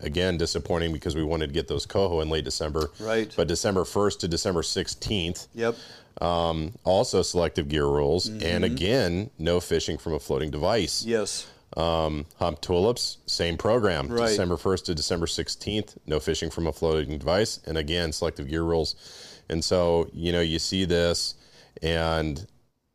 Again, 0.00 0.38
disappointing 0.38 0.94
because 0.94 1.14
we 1.14 1.22
wanted 1.22 1.48
to 1.48 1.52
get 1.52 1.68
those 1.68 1.84
coho 1.84 2.20
in 2.22 2.30
late 2.30 2.44
December. 2.44 2.90
Right. 3.00 3.30
But 3.36 3.48
December 3.48 3.84
1st 3.84 4.20
to 4.20 4.28
December 4.28 4.62
16th, 4.62 5.48
Yep. 5.54 5.74
um, 6.22 6.72
also 6.84 7.20
selective 7.20 7.68
gear 7.68 7.84
rules. 7.86 8.28
And 8.28 8.64
again, 8.64 9.28
no 9.38 9.60
fishing 9.60 9.98
from 9.98 10.14
a 10.14 10.18
floating 10.18 10.50
device. 10.50 11.04
Yes. 11.04 11.46
Um, 11.76 12.24
Humptulips, 12.40 13.18
same 13.26 13.58
program. 13.58 14.08
Right. 14.08 14.28
December 14.28 14.56
1st 14.56 14.84
to 14.86 14.94
December 14.94 15.26
16th, 15.26 15.98
no 16.06 16.18
fishing 16.18 16.48
from 16.48 16.66
a 16.66 16.72
floating 16.72 17.18
device. 17.18 17.60
And 17.66 17.76
again, 17.76 18.12
selective 18.12 18.48
gear 18.48 18.62
rules. 18.62 18.94
And 19.48 19.62
so, 19.62 20.08
you 20.12 20.32
know, 20.32 20.40
you 20.40 20.58
see 20.58 20.86
this 20.86 21.34
and 21.82 22.46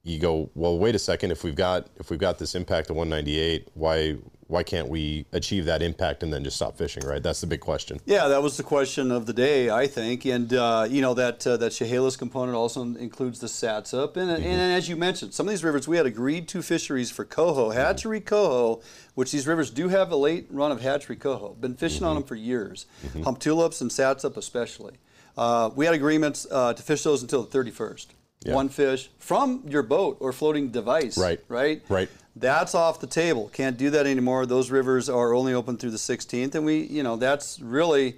you 0.04 0.20
go, 0.20 0.50
well, 0.56 0.78
wait 0.80 0.96
a 0.96 1.00
second. 1.00 1.32
If 1.32 1.44
we've 1.44 1.56
got 1.56 1.88
if 2.00 2.10
we've 2.10 2.20
got 2.20 2.40
this 2.40 2.56
impact 2.56 2.90
of 2.90 2.96
198, 2.96 3.70
why 3.76 4.18
why 4.52 4.64
can't 4.64 4.90
we 4.90 5.26
achieve 5.32 5.66
that 5.66 5.82
impact 5.82 6.24
and 6.24 6.34
then 6.34 6.44
just 6.44 6.58
stop 6.58 6.78
fishing? 6.78 7.04
Right. 7.06 7.24
That's 7.24 7.40
the 7.40 7.48
big 7.48 7.62
question. 7.62 8.00
Yeah, 8.06 8.28
that 8.28 8.44
was 8.44 8.58
the 8.58 8.64
question 8.64 9.10
of 9.10 9.26
the 9.26 9.34
day, 9.34 9.70
I 9.70 9.88
think, 9.88 10.26
and 10.26 10.54
uh, 10.54 10.88
you 10.90 11.02
know 11.02 11.14
that 11.14 11.48
uh, 11.48 11.58
that 11.58 11.72
Chehalis 11.72 12.18
component 12.18 12.56
also 12.56 12.82
includes 12.82 13.40
the 13.40 13.48
Satsop, 13.48 14.18
and, 14.18 14.30
mm-hmm. 14.30 14.44
and 14.44 14.74
as 14.74 14.90
you 14.90 14.98
mentioned, 14.98 15.34
some 15.34 15.48
of 15.48 15.52
these 15.52 15.64
rivers 15.64 15.88
we 15.88 15.98
had 15.98 16.06
agreed 16.06 16.48
to 16.50 16.62
fisheries 16.62 17.10
for 17.10 17.24
coho, 17.24 17.70
mm-hmm. 17.70 17.80
hatchery 17.80 18.20
mm-hmm. 18.20 18.28
coho, 18.28 18.82
which 19.16 19.32
these 19.32 19.48
rivers 19.48 19.70
do 19.70 19.88
have 19.88 20.12
a 20.12 20.18
late 20.18 20.48
run 20.50 20.72
of 20.72 20.82
hatchery 20.82 21.16
coho. 21.16 21.54
Been 21.54 21.76
fishing 21.76 22.00
mm-hmm. 22.00 22.08
on 22.08 22.16
them 22.16 22.24
for 22.24 22.36
years, 22.36 22.86
mm-hmm. 23.06 23.24
Humptulips 23.24 23.82
and 23.82 23.90
Satsop 23.90 24.36
especially. 24.36 24.96
Uh, 25.38 25.70
we 25.76 25.86
had 25.86 25.96
agreements 25.96 26.46
uh, 26.52 26.74
to 26.74 26.84
fish 26.84 27.04
those 27.04 27.22
until 27.22 27.44
the 27.44 27.58
31st. 27.58 28.08
Yeah. 28.44 28.56
One 28.56 28.70
fish 28.70 29.10
from 29.20 29.64
your 29.68 29.84
boat 29.84 30.18
or 30.20 30.34
floating 30.34 30.72
device. 30.72 31.18
Right. 31.18 31.40
Right. 31.48 31.84
Right. 31.90 32.10
That's 32.36 32.74
off 32.74 33.00
the 33.00 33.08
table. 33.08 33.50
Can't 33.54 33.78
do 33.78 33.90
that 33.90 34.06
anymore. 34.06 34.46
Those 34.46 34.72
rivers 34.72 35.10
are 35.10 35.34
only 35.34 35.54
open 35.54 35.78
through 35.78 35.92
the 35.92 35.98
16th, 35.98 36.56
and 36.56 36.66
we, 36.66 36.80
you 36.84 37.04
know, 37.04 37.18
that's 37.18 37.60
really, 37.60 38.16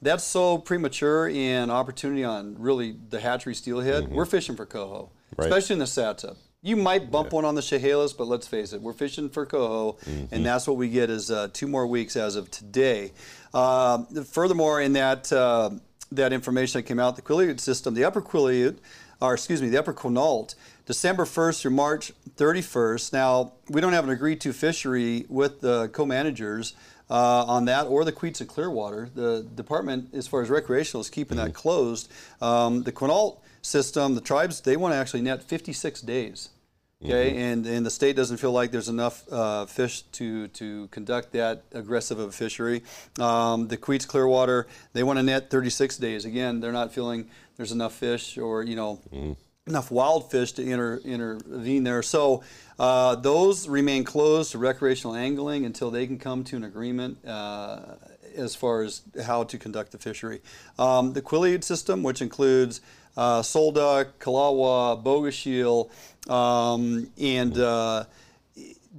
that's 0.00 0.24
so 0.24 0.58
premature 0.58 1.28
in 1.28 1.70
opportunity 1.70 2.24
on 2.24 2.56
really 2.58 2.96
the 3.10 3.20
hatchery 3.20 3.54
steelhead. 3.54 4.04
Mm-hmm. 4.04 4.14
We're 4.14 4.26
fishing 4.26 4.56
for 4.56 4.66
coho, 4.66 5.10
right. 5.36 5.46
especially 5.46 5.74
in 5.74 5.78
the 5.78 5.84
Satsop. 5.84 6.36
You 6.64 6.76
might 6.76 7.10
bump 7.10 7.30
yeah. 7.30 7.36
one 7.36 7.44
on 7.44 7.54
the 7.54 7.62
Chehalis, 7.62 8.12
but 8.12 8.26
let's 8.28 8.46
face 8.46 8.72
it, 8.72 8.80
we're 8.80 8.92
fishing 8.92 9.28
for 9.28 9.46
coho, 9.46 9.92
mm-hmm. 10.04 10.32
and 10.32 10.46
that's 10.46 10.66
what 10.66 10.76
we 10.76 10.88
get 10.88 11.10
is 11.10 11.30
uh, 11.30 11.48
two 11.52 11.66
more 11.66 11.86
weeks 11.86 12.16
as 12.16 12.36
of 12.36 12.50
today. 12.50 13.12
Uh, 13.52 14.04
furthermore, 14.24 14.80
in 14.80 14.92
that 14.92 15.32
uh, 15.32 15.70
that 16.12 16.32
information 16.32 16.78
that 16.78 16.84
came 16.84 17.00
out, 17.00 17.16
the 17.16 17.22
Quileute 17.22 17.60
system, 17.60 17.94
the 17.94 18.04
upper 18.04 18.22
Quileute, 18.22 18.78
or 19.20 19.34
excuse 19.34 19.62
me, 19.62 19.68
the 19.68 19.78
upper 19.78 19.92
Quinault, 19.92 20.54
December 20.86 21.24
1st 21.24 21.60
through 21.60 21.70
March 21.72 22.12
31st. 22.36 23.12
Now, 23.12 23.52
we 23.68 23.80
don't 23.80 23.92
have 23.92 24.04
an 24.04 24.10
agreed 24.10 24.40
to 24.42 24.52
fishery 24.52 25.26
with 25.28 25.60
the 25.60 25.88
co 25.88 26.04
managers 26.04 26.74
uh, 27.10 27.44
on 27.44 27.66
that 27.66 27.86
or 27.86 28.04
the 28.04 28.12
Queets 28.12 28.40
and 28.40 28.48
Clearwater. 28.48 29.08
The 29.14 29.46
department, 29.54 30.14
as 30.14 30.26
far 30.26 30.42
as 30.42 30.50
recreational, 30.50 31.00
is 31.00 31.10
keeping 31.10 31.38
mm-hmm. 31.38 31.48
that 31.48 31.54
closed. 31.54 32.10
Um, 32.40 32.82
the 32.82 32.92
Quinault 32.92 33.40
system, 33.60 34.14
the 34.14 34.20
tribes, 34.20 34.60
they 34.60 34.76
want 34.76 34.92
to 34.92 34.96
actually 34.96 35.22
net 35.22 35.42
56 35.42 36.00
days. 36.00 36.48
Okay, 37.04 37.30
mm-hmm. 37.30 37.38
and, 37.38 37.66
and 37.66 37.86
the 37.86 37.90
state 37.90 38.14
doesn't 38.14 38.36
feel 38.36 38.52
like 38.52 38.70
there's 38.70 38.88
enough 38.88 39.24
uh, 39.32 39.66
fish 39.66 40.02
to, 40.02 40.46
to 40.48 40.86
conduct 40.88 41.32
that 41.32 41.64
aggressive 41.72 42.20
of 42.20 42.28
a 42.28 42.32
fishery. 42.32 42.84
Um, 43.18 43.66
the 43.66 43.76
Queets 43.76 44.06
Clearwater, 44.06 44.68
they 44.92 45.02
want 45.02 45.18
to 45.18 45.24
net 45.24 45.50
36 45.50 45.96
days. 45.96 46.24
Again, 46.24 46.60
they're 46.60 46.70
not 46.70 46.94
feeling 46.94 47.28
there's 47.56 47.72
enough 47.72 47.94
fish 47.94 48.38
or, 48.38 48.62
you 48.62 48.76
know, 48.76 49.00
mm 49.12 49.36
enough 49.66 49.92
wild 49.92 50.28
fish 50.30 50.52
to 50.52 50.62
inter, 50.62 50.96
intervene 51.04 51.84
there. 51.84 52.02
So 52.02 52.42
uh, 52.78 53.14
those 53.16 53.68
remain 53.68 54.02
closed 54.02 54.52
to 54.52 54.58
recreational 54.58 55.14
angling 55.14 55.64
until 55.64 55.90
they 55.90 56.06
can 56.06 56.18
come 56.18 56.42
to 56.44 56.56
an 56.56 56.64
agreement 56.64 57.24
uh, 57.24 57.94
as 58.34 58.56
far 58.56 58.82
as 58.82 59.02
how 59.24 59.44
to 59.44 59.58
conduct 59.58 59.92
the 59.92 59.98
fishery. 59.98 60.40
Um, 60.78 61.12
the 61.12 61.22
Quileute 61.22 61.62
system, 61.62 62.02
which 62.02 62.22
includes 62.22 62.80
uh, 63.16 63.42
Solduck, 63.42 64.14
Calawah, 64.18 65.00
Bogachiel, 65.02 65.90
um, 66.28 67.08
and 67.20 67.56
uh, 67.56 68.04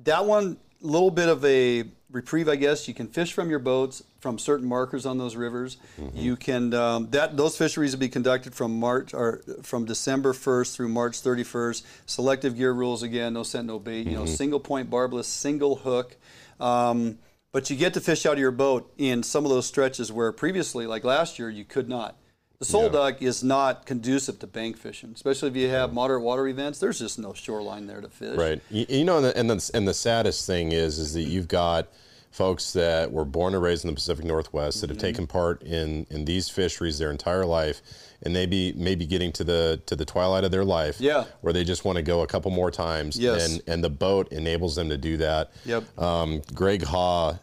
that 0.05 0.25
one, 0.25 0.57
little 0.79 1.11
bit 1.11 1.27
of 1.27 1.43
a 1.43 1.83
reprieve, 2.11 2.47
I 2.47 2.55
guess. 2.55 2.87
You 2.87 2.93
can 2.93 3.07
fish 3.07 3.33
from 3.33 3.49
your 3.49 3.59
boats 3.59 4.03
from 4.23 4.39
certain 4.39 4.65
markers 4.65 5.05
on 5.05 5.17
those 5.17 5.35
rivers. 5.35 5.75
Mm-hmm. 5.99 6.17
You 6.17 6.35
can 6.37 6.73
um, 6.73 7.09
that 7.09 7.35
those 7.35 7.57
fisheries 7.57 7.91
will 7.91 7.99
be 7.99 8.07
conducted 8.07 8.55
from 8.55 8.79
March 8.79 9.13
or 9.13 9.41
from 9.63 9.83
December 9.83 10.31
1st 10.31 10.75
through 10.75 10.87
March 10.87 11.21
31st. 11.21 11.83
Selective 12.05 12.55
gear 12.55 12.71
rules 12.71 13.03
again, 13.03 13.33
no 13.33 13.43
scent, 13.43 13.67
no 13.67 13.79
bait. 13.79 14.01
Mm-hmm. 14.01 14.09
You 14.09 14.15
know, 14.15 14.23
mm-hmm. 14.23 14.33
single 14.33 14.61
point 14.61 14.89
barbless, 14.89 15.27
single 15.27 15.75
hook. 15.75 16.15
Um, 16.57 17.19
but 17.51 17.69
you 17.69 17.75
get 17.75 17.93
to 17.95 18.01
fish 18.01 18.25
out 18.25 18.33
of 18.33 18.39
your 18.39 18.51
boat 18.51 18.91
in 18.97 19.23
some 19.23 19.43
of 19.43 19.51
those 19.51 19.67
stretches 19.67 20.09
where 20.09 20.31
previously, 20.31 20.87
like 20.87 21.03
last 21.03 21.37
year, 21.37 21.49
you 21.49 21.65
could 21.65 21.89
not. 21.89 22.15
The 22.59 22.65
sole 22.65 22.83
yeah. 22.83 22.89
duck 22.89 23.21
is 23.21 23.43
not 23.43 23.85
conducive 23.85 24.39
to 24.39 24.47
bank 24.47 24.77
fishing, 24.77 25.11
especially 25.13 25.49
if 25.49 25.57
you 25.57 25.67
have 25.67 25.91
moderate 25.91 26.21
water 26.21 26.47
events. 26.47 26.79
There's 26.79 26.99
just 26.99 27.19
no 27.19 27.33
shoreline 27.33 27.87
there 27.87 27.99
to 27.99 28.07
fish. 28.07 28.37
Right. 28.37 28.61
You, 28.71 28.85
you 28.87 29.03
know, 29.03 29.17
and 29.17 29.25
the, 29.25 29.37
and 29.37 29.49
the, 29.49 29.71
and 29.73 29.85
the 29.85 29.93
saddest 29.93 30.47
thing 30.47 30.71
is, 30.71 30.97
is 30.97 31.13
that 31.13 31.23
you've 31.23 31.49
got– 31.49 31.89
folks 32.33 32.73
that 32.73 33.11
were 33.11 33.25
born 33.25 33.53
and 33.53 33.61
raised 33.61 33.85
in 33.85 33.91
the 33.91 33.93
Pacific 33.93 34.25
Northwest 34.25 34.81
that 34.81 34.89
have 34.89 34.97
mm-hmm. 34.97 35.05
taken 35.05 35.27
part 35.27 35.61
in, 35.61 36.07
in 36.09 36.25
these 36.25 36.49
fisheries 36.49 36.97
their 36.97 37.11
entire 37.11 37.45
life, 37.45 37.81
and 38.23 38.33
maybe 38.33 38.73
maybe 38.73 39.05
getting 39.05 39.31
to 39.33 39.43
the 39.43 39.81
to 39.85 39.95
the 39.95 40.03
twilight 40.03 40.43
of 40.43 40.51
their 40.51 40.65
life, 40.65 40.99
yeah. 40.99 41.25
where 41.41 41.53
they 41.53 41.63
just 41.63 41.85
want 41.85 41.97
to 41.97 42.01
go 42.01 42.21
a 42.21 42.27
couple 42.27 42.49
more 42.51 42.71
times, 42.71 43.17
yes. 43.17 43.53
and 43.53 43.61
and 43.67 43.83
the 43.83 43.89
boat 43.89 44.31
enables 44.31 44.75
them 44.75 44.89
to 44.89 44.97
do 44.97 45.17
that. 45.17 45.51
Yep. 45.65 45.99
Um, 45.99 46.41
Greg 46.53 46.83
Haw 46.83 47.37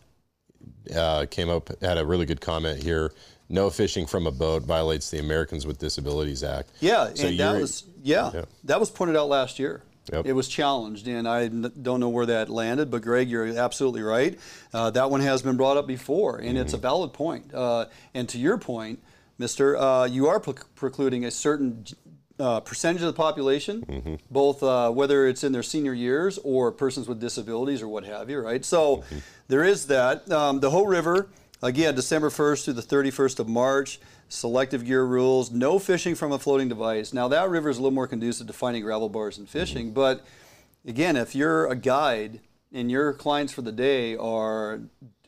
uh, 0.94 1.26
came 1.30 1.48
up 1.48 1.70
had 1.80 1.96
a 1.96 2.04
really 2.04 2.26
good 2.26 2.40
comment 2.40 2.82
here. 2.82 3.12
No 3.48 3.70
fishing 3.70 4.06
from 4.06 4.26
a 4.26 4.30
boat 4.30 4.62
violates 4.62 5.10
the 5.10 5.18
Americans 5.18 5.66
with 5.66 5.78
Disabilities 5.78 6.44
Act. 6.44 6.70
Yeah, 6.80 7.10
so 7.14 7.28
and 7.28 7.38
that 7.38 7.60
was 7.60 7.84
yeah, 8.02 8.30
yeah, 8.34 8.44
that 8.64 8.80
was 8.80 8.90
pointed 8.90 9.16
out 9.16 9.28
last 9.28 9.58
year. 9.58 9.82
Yep. 10.12 10.26
It 10.26 10.32
was 10.32 10.48
challenged, 10.48 11.06
and 11.06 11.28
I 11.28 11.48
don't 11.48 12.00
know 12.00 12.08
where 12.08 12.26
that 12.26 12.48
landed. 12.48 12.90
But 12.90 13.02
Greg, 13.02 13.28
you're 13.28 13.46
absolutely 13.58 14.02
right. 14.02 14.38
Uh, 14.72 14.90
that 14.90 15.10
one 15.10 15.20
has 15.20 15.42
been 15.42 15.56
brought 15.56 15.76
up 15.76 15.86
before, 15.86 16.38
and 16.38 16.48
mm-hmm. 16.48 16.56
it's 16.58 16.72
a 16.72 16.76
mm-hmm. 16.76 16.82
valid 16.82 17.12
point. 17.12 17.54
Uh, 17.54 17.86
and 18.14 18.28
to 18.30 18.38
your 18.38 18.58
point, 18.58 19.00
Mister, 19.38 19.76
uh, 19.76 20.06
you 20.06 20.26
are 20.26 20.40
pre- 20.40 20.54
precluding 20.74 21.24
a 21.24 21.30
certain 21.30 21.84
uh, 22.40 22.60
percentage 22.60 23.02
of 23.02 23.06
the 23.06 23.12
population, 23.12 23.82
mm-hmm. 23.82 24.14
both 24.30 24.62
uh, 24.62 24.90
whether 24.90 25.26
it's 25.26 25.44
in 25.44 25.52
their 25.52 25.62
senior 25.62 25.94
years 25.94 26.38
or 26.42 26.72
persons 26.72 27.06
with 27.06 27.20
disabilities 27.20 27.82
or 27.82 27.88
what 27.88 28.04
have 28.04 28.30
you. 28.30 28.40
Right. 28.40 28.64
So 28.64 28.98
mm-hmm. 28.98 29.18
there 29.48 29.62
is 29.62 29.86
that. 29.88 30.30
Um, 30.32 30.60
the 30.60 30.70
Hoh 30.70 30.84
River, 30.84 31.28
again, 31.62 31.94
December 31.94 32.30
1st 32.30 32.64
through 32.64 32.74
the 32.74 32.82
31st 32.82 33.38
of 33.38 33.48
March 33.48 34.00
selective 34.30 34.86
gear 34.86 35.04
rules, 35.04 35.50
no 35.50 35.78
fishing 35.78 36.14
from 36.14 36.32
a 36.32 36.38
floating 36.38 36.68
device. 36.68 37.12
Now 37.12 37.28
that 37.28 37.50
river 37.50 37.68
is 37.68 37.76
a 37.76 37.82
little 37.82 37.94
more 37.94 38.06
conducive 38.06 38.46
to 38.46 38.52
finding 38.52 38.82
gravel 38.82 39.08
bars 39.08 39.36
and 39.36 39.48
fishing, 39.48 39.86
mm-hmm. 39.86 39.94
but 39.94 40.24
again, 40.86 41.16
if 41.16 41.34
you're 41.34 41.66
a 41.66 41.76
guide 41.76 42.40
and 42.72 42.90
your 42.90 43.12
clients 43.12 43.52
for 43.52 43.62
the 43.62 43.72
day 43.72 44.16
are 44.16 44.80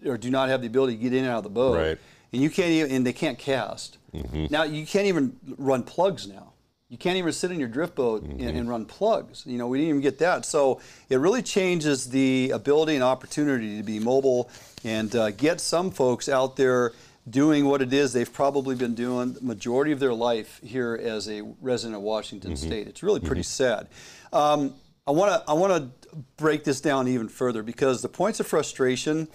or 0.04 0.16
do 0.16 0.30
not 0.30 0.48
have 0.48 0.60
the 0.60 0.66
ability 0.66 0.96
to 0.96 1.02
get 1.02 1.12
in 1.12 1.24
and 1.24 1.32
out 1.32 1.38
of 1.38 1.44
the 1.44 1.50
boat, 1.50 1.76
right. 1.76 1.98
and 2.32 2.42
you 2.42 2.48
can't 2.48 2.70
even 2.70 2.90
and 2.90 3.06
they 3.06 3.12
can't 3.12 3.38
cast. 3.38 3.98
Mm-hmm. 4.14 4.46
Now 4.50 4.62
you 4.62 4.86
can't 4.86 5.06
even 5.06 5.36
run 5.58 5.82
plugs 5.82 6.26
now. 6.26 6.52
You 6.88 6.98
can't 6.98 7.16
even 7.16 7.32
sit 7.32 7.50
in 7.50 7.58
your 7.58 7.70
drift 7.70 7.94
boat 7.94 8.22
mm-hmm. 8.22 8.46
and, 8.46 8.58
and, 8.58 8.68
run 8.68 8.84
plugs. 8.84 9.46
You 9.46 9.56
know, 9.56 9.66
we 9.66 9.78
didn't 9.78 9.88
even 9.88 10.00
get 10.02 10.18
that. 10.18 10.44
So 10.44 10.82
it 11.08 11.16
really 11.16 11.40
changes 11.40 12.10
the 12.10 12.50
ability 12.50 12.96
and 12.96 13.02
opportunity 13.02 13.78
to 13.78 13.82
be 13.82 13.98
mobile 13.98 14.50
and 14.84 15.16
uh, 15.16 15.30
get 15.30 15.58
some 15.58 15.90
folks 15.90 16.28
out 16.28 16.56
there 16.56 16.92
doing 17.28 17.66
what 17.66 17.80
it 17.80 17.92
is 17.92 18.12
they've 18.12 18.32
probably 18.32 18.74
been 18.74 18.94
doing 18.94 19.34
the 19.34 19.40
majority 19.40 19.92
of 19.92 20.00
their 20.00 20.14
life 20.14 20.60
here 20.62 20.98
as 21.00 21.28
a 21.28 21.42
resident 21.60 21.96
of 21.96 22.02
Washington 22.02 22.52
mm-hmm. 22.52 22.66
State. 22.66 22.88
It's 22.88 23.02
really 23.02 23.20
pretty 23.20 23.42
mm-hmm. 23.42 23.84
sad. 23.84 23.88
Um, 24.32 24.74
I 25.06 25.10
want 25.10 25.32
to 25.32 25.50
I 25.50 25.54
want 25.54 25.72
to 25.72 26.16
break 26.36 26.64
this 26.64 26.80
down 26.80 27.08
even 27.08 27.28
further 27.28 27.62
because 27.62 28.02
the 28.02 28.08
points 28.08 28.40
of 28.40 28.46
frustration 28.46 29.28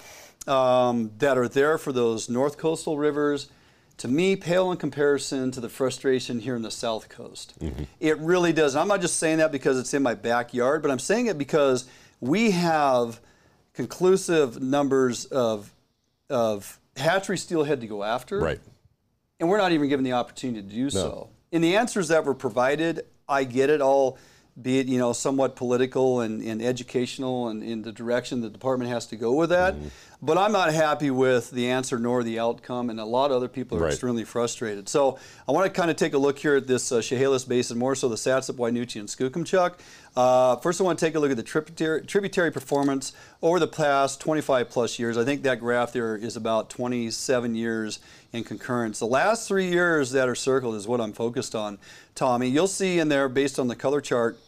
um, 0.48 1.12
that 1.18 1.38
are 1.38 1.48
there 1.48 1.78
for 1.78 1.92
those 1.92 2.30
north 2.30 2.58
coastal 2.58 2.98
rivers, 2.98 3.50
to 3.98 4.08
me, 4.08 4.36
pale 4.36 4.72
in 4.72 4.78
comparison 4.78 5.52
to 5.52 5.60
the 5.60 5.70
frustration 5.70 6.40
here 6.40 6.56
in 6.56 6.62
the 6.62 6.72
south 6.72 7.10
coast. 7.10 7.60
Mm-hmm. 7.60 7.84
It 8.00 8.18
really 8.20 8.54
does. 8.54 8.76
I'm 8.76 8.88
not 8.88 9.02
just 9.02 9.18
saying 9.18 9.40
that 9.40 9.52
because 9.52 9.78
it's 9.78 9.94
in 9.94 10.04
my 10.04 10.14
backyard, 10.14 10.82
but 10.82 10.92
I'm 10.92 11.00
saying 11.00 11.26
it 11.26 11.38
because 11.38 11.86
we 12.22 12.52
have 12.52 13.20
conclusive 13.74 14.62
numbers 14.62 15.26
of 15.26 15.74
of 16.30 16.80
hatchery 16.98 17.38
steelhead 17.38 17.82
to 17.82 17.88
go 17.88 18.04
after. 18.04 18.40
Right. 18.40 18.60
And 19.40 19.50
we're 19.50 19.58
not 19.58 19.72
even 19.72 19.88
given 19.88 20.04
the 20.04 20.14
opportunity 20.14 20.68
to 20.68 20.74
do 20.74 20.84
no. 20.84 20.90
so. 20.90 21.30
And 21.52 21.64
the 21.64 21.78
answers 21.78 22.10
that 22.10 22.26
were 22.26 22.34
provided, 22.34 23.06
I 23.30 23.44
get 23.44 23.70
it 23.70 23.82
all, 23.82 24.18
be 24.60 24.80
it, 24.80 24.88
you 24.88 24.98
know, 24.98 25.14
somewhat 25.14 25.56
political 25.56 26.22
and, 26.22 26.42
and 26.42 26.62
educational 26.62 27.50
and 27.50 27.64
in 27.64 27.84
the 27.84 27.92
direction 27.92 28.42
the 28.42 28.50
department 28.50 28.90
has 28.92 29.06
to 29.08 29.16
go 29.16 29.34
with 29.34 29.50
that. 29.50 29.76
Mm-hmm. 29.76 29.88
But 30.20 30.36
I'm 30.40 30.52
not 30.52 30.74
happy 30.74 31.12
with 31.12 31.52
the 31.52 31.70
answer 31.70 32.00
nor 32.00 32.24
the 32.24 32.40
outcome, 32.40 32.90
and 32.90 33.00
a 33.00 33.06
lot 33.06 33.30
of 33.30 33.38
other 33.38 33.48
people 33.48 33.78
are 33.78 33.82
right. 33.82 33.92
extremely 33.92 34.24
frustrated. 34.24 34.90
So 34.90 35.20
I 35.48 35.52
want 35.52 35.66
to 35.66 35.70
kind 35.70 35.92
of 35.92 35.96
take 35.96 36.14
a 36.14 36.18
look 36.18 36.40
here 36.40 36.56
at 36.56 36.66
this 36.66 36.92
uh, 36.92 37.02
Chehalis 37.02 37.46
Basin, 37.46 37.78
more 37.78 37.94
so 37.94 38.10
the 38.10 38.16
Satsop, 38.16 38.56
Wynoochee, 38.56 39.00
and 39.00 39.08
Skookumchuck. 39.08 39.76
Uh, 40.16 40.56
first, 40.56 40.82
I 40.82 40.86
want 40.86 40.98
to 40.98 41.06
take 41.06 41.14
a 41.14 41.20
look 41.20 41.30
at 41.30 41.38
the 41.38 41.44
tributary, 41.44 42.02
tributary 42.02 42.52
performance 42.52 43.14
over 43.44 43.60
the 43.60 43.68
past 43.68 44.20
25 44.20 44.70
plus 44.70 44.98
years. 44.98 45.20
I 45.20 45.24
think 45.24 45.44
that 45.44 45.60
graph 45.60 45.94
there 45.94 46.18
is 46.18 46.36
about 46.36 46.72
27 46.72 47.54
years 47.54 48.00
in 48.34 48.44
concurrence. 48.44 48.98
The 48.98 49.06
last 49.06 49.48
three 49.48 49.70
years 49.70 50.10
that 50.12 50.28
are 50.28 50.36
circled 50.36 50.74
is 50.74 50.88
what 50.88 51.00
I'm 51.00 51.14
focused 51.14 51.54
on, 51.54 51.78
Tommy. 52.16 52.50
You'll 52.50 52.66
see 52.66 52.98
in 52.98 53.10
there, 53.10 53.30
based 53.30 53.60
on 53.60 53.68
the 53.68 53.76
color 53.76 54.02
chart, 54.02 54.40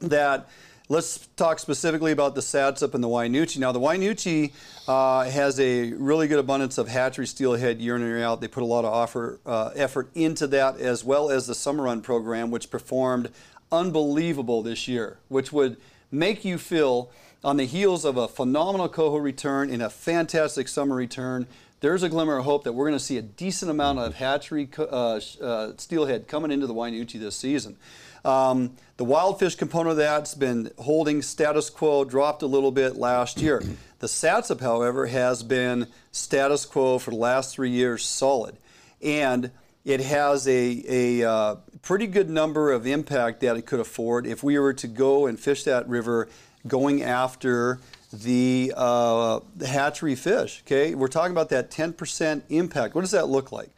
that 0.00 0.48
Let's 0.90 1.26
talk 1.36 1.58
specifically 1.58 2.12
about 2.12 2.34
the 2.34 2.40
Satsop 2.40 2.94
and 2.94 3.04
the 3.04 3.08
Wynoochee. 3.08 3.58
Now, 3.58 3.72
the 3.72 3.78
Wynoochee 3.78 4.52
uh, 4.88 5.24
has 5.24 5.60
a 5.60 5.92
really 5.92 6.28
good 6.28 6.38
abundance 6.38 6.78
of 6.78 6.88
hatchery 6.88 7.26
steelhead 7.26 7.78
year 7.78 7.96
in 7.96 8.00
and 8.00 8.10
year 8.10 8.24
out. 8.24 8.40
They 8.40 8.48
put 8.48 8.62
a 8.62 8.66
lot 8.66 8.86
of 8.86 8.94
offer, 8.94 9.38
uh, 9.44 9.72
effort 9.74 10.08
into 10.14 10.46
that, 10.46 10.80
as 10.80 11.04
well 11.04 11.30
as 11.30 11.46
the 11.46 11.54
summer 11.54 11.84
run 11.84 12.00
program, 12.00 12.50
which 12.50 12.70
performed 12.70 13.28
unbelievable 13.70 14.62
this 14.62 14.88
year, 14.88 15.18
which 15.28 15.52
would 15.52 15.76
make 16.10 16.42
you 16.42 16.56
feel 16.56 17.10
on 17.44 17.58
the 17.58 17.66
heels 17.66 18.06
of 18.06 18.16
a 18.16 18.26
phenomenal 18.26 18.88
coho 18.88 19.18
return 19.18 19.68
and 19.70 19.82
a 19.82 19.90
fantastic 19.90 20.68
summer 20.68 20.96
return. 20.96 21.46
There's 21.80 22.02
a 22.02 22.08
glimmer 22.08 22.38
of 22.38 22.46
hope 22.46 22.64
that 22.64 22.72
we're 22.72 22.86
going 22.86 22.98
to 22.98 23.04
see 23.04 23.18
a 23.18 23.22
decent 23.22 23.70
amount 23.70 23.98
of 23.98 24.14
hatchery 24.14 24.70
uh, 24.78 25.20
uh, 25.42 25.72
steelhead 25.76 26.28
coming 26.28 26.50
into 26.50 26.66
the 26.66 26.72
Wynoochee 26.72 27.20
this 27.20 27.36
season. 27.36 27.76
Um, 28.24 28.76
the 28.96 29.04
wild 29.04 29.38
fish 29.38 29.54
component 29.54 29.92
of 29.92 29.96
that's 29.96 30.34
been 30.34 30.70
holding 30.78 31.22
status 31.22 31.70
quo, 31.70 32.04
dropped 32.04 32.42
a 32.42 32.46
little 32.46 32.72
bit 32.72 32.96
last 32.96 33.40
year. 33.40 33.62
The 34.00 34.06
Satsop, 34.06 34.60
however, 34.60 35.06
has 35.06 35.42
been 35.42 35.88
status 36.12 36.64
quo 36.64 36.98
for 36.98 37.10
the 37.10 37.16
last 37.16 37.54
three 37.54 37.70
years, 37.70 38.04
solid. 38.04 38.56
And 39.02 39.50
it 39.84 40.00
has 40.00 40.46
a, 40.46 40.84
a 40.88 41.28
uh, 41.28 41.56
pretty 41.82 42.06
good 42.06 42.28
number 42.28 42.72
of 42.72 42.86
impact 42.86 43.40
that 43.40 43.56
it 43.56 43.66
could 43.66 43.80
afford 43.80 44.26
if 44.26 44.42
we 44.42 44.58
were 44.58 44.74
to 44.74 44.86
go 44.86 45.26
and 45.26 45.38
fish 45.38 45.64
that 45.64 45.88
river 45.88 46.28
going 46.66 47.02
after 47.02 47.80
the, 48.12 48.72
uh, 48.76 49.40
the 49.56 49.66
hatchery 49.66 50.14
fish. 50.14 50.62
Okay, 50.66 50.94
we're 50.94 51.08
talking 51.08 51.32
about 51.32 51.48
that 51.50 51.70
10% 51.70 52.42
impact. 52.48 52.94
What 52.94 53.02
does 53.02 53.12
that 53.12 53.28
look 53.28 53.52
like? 53.52 53.70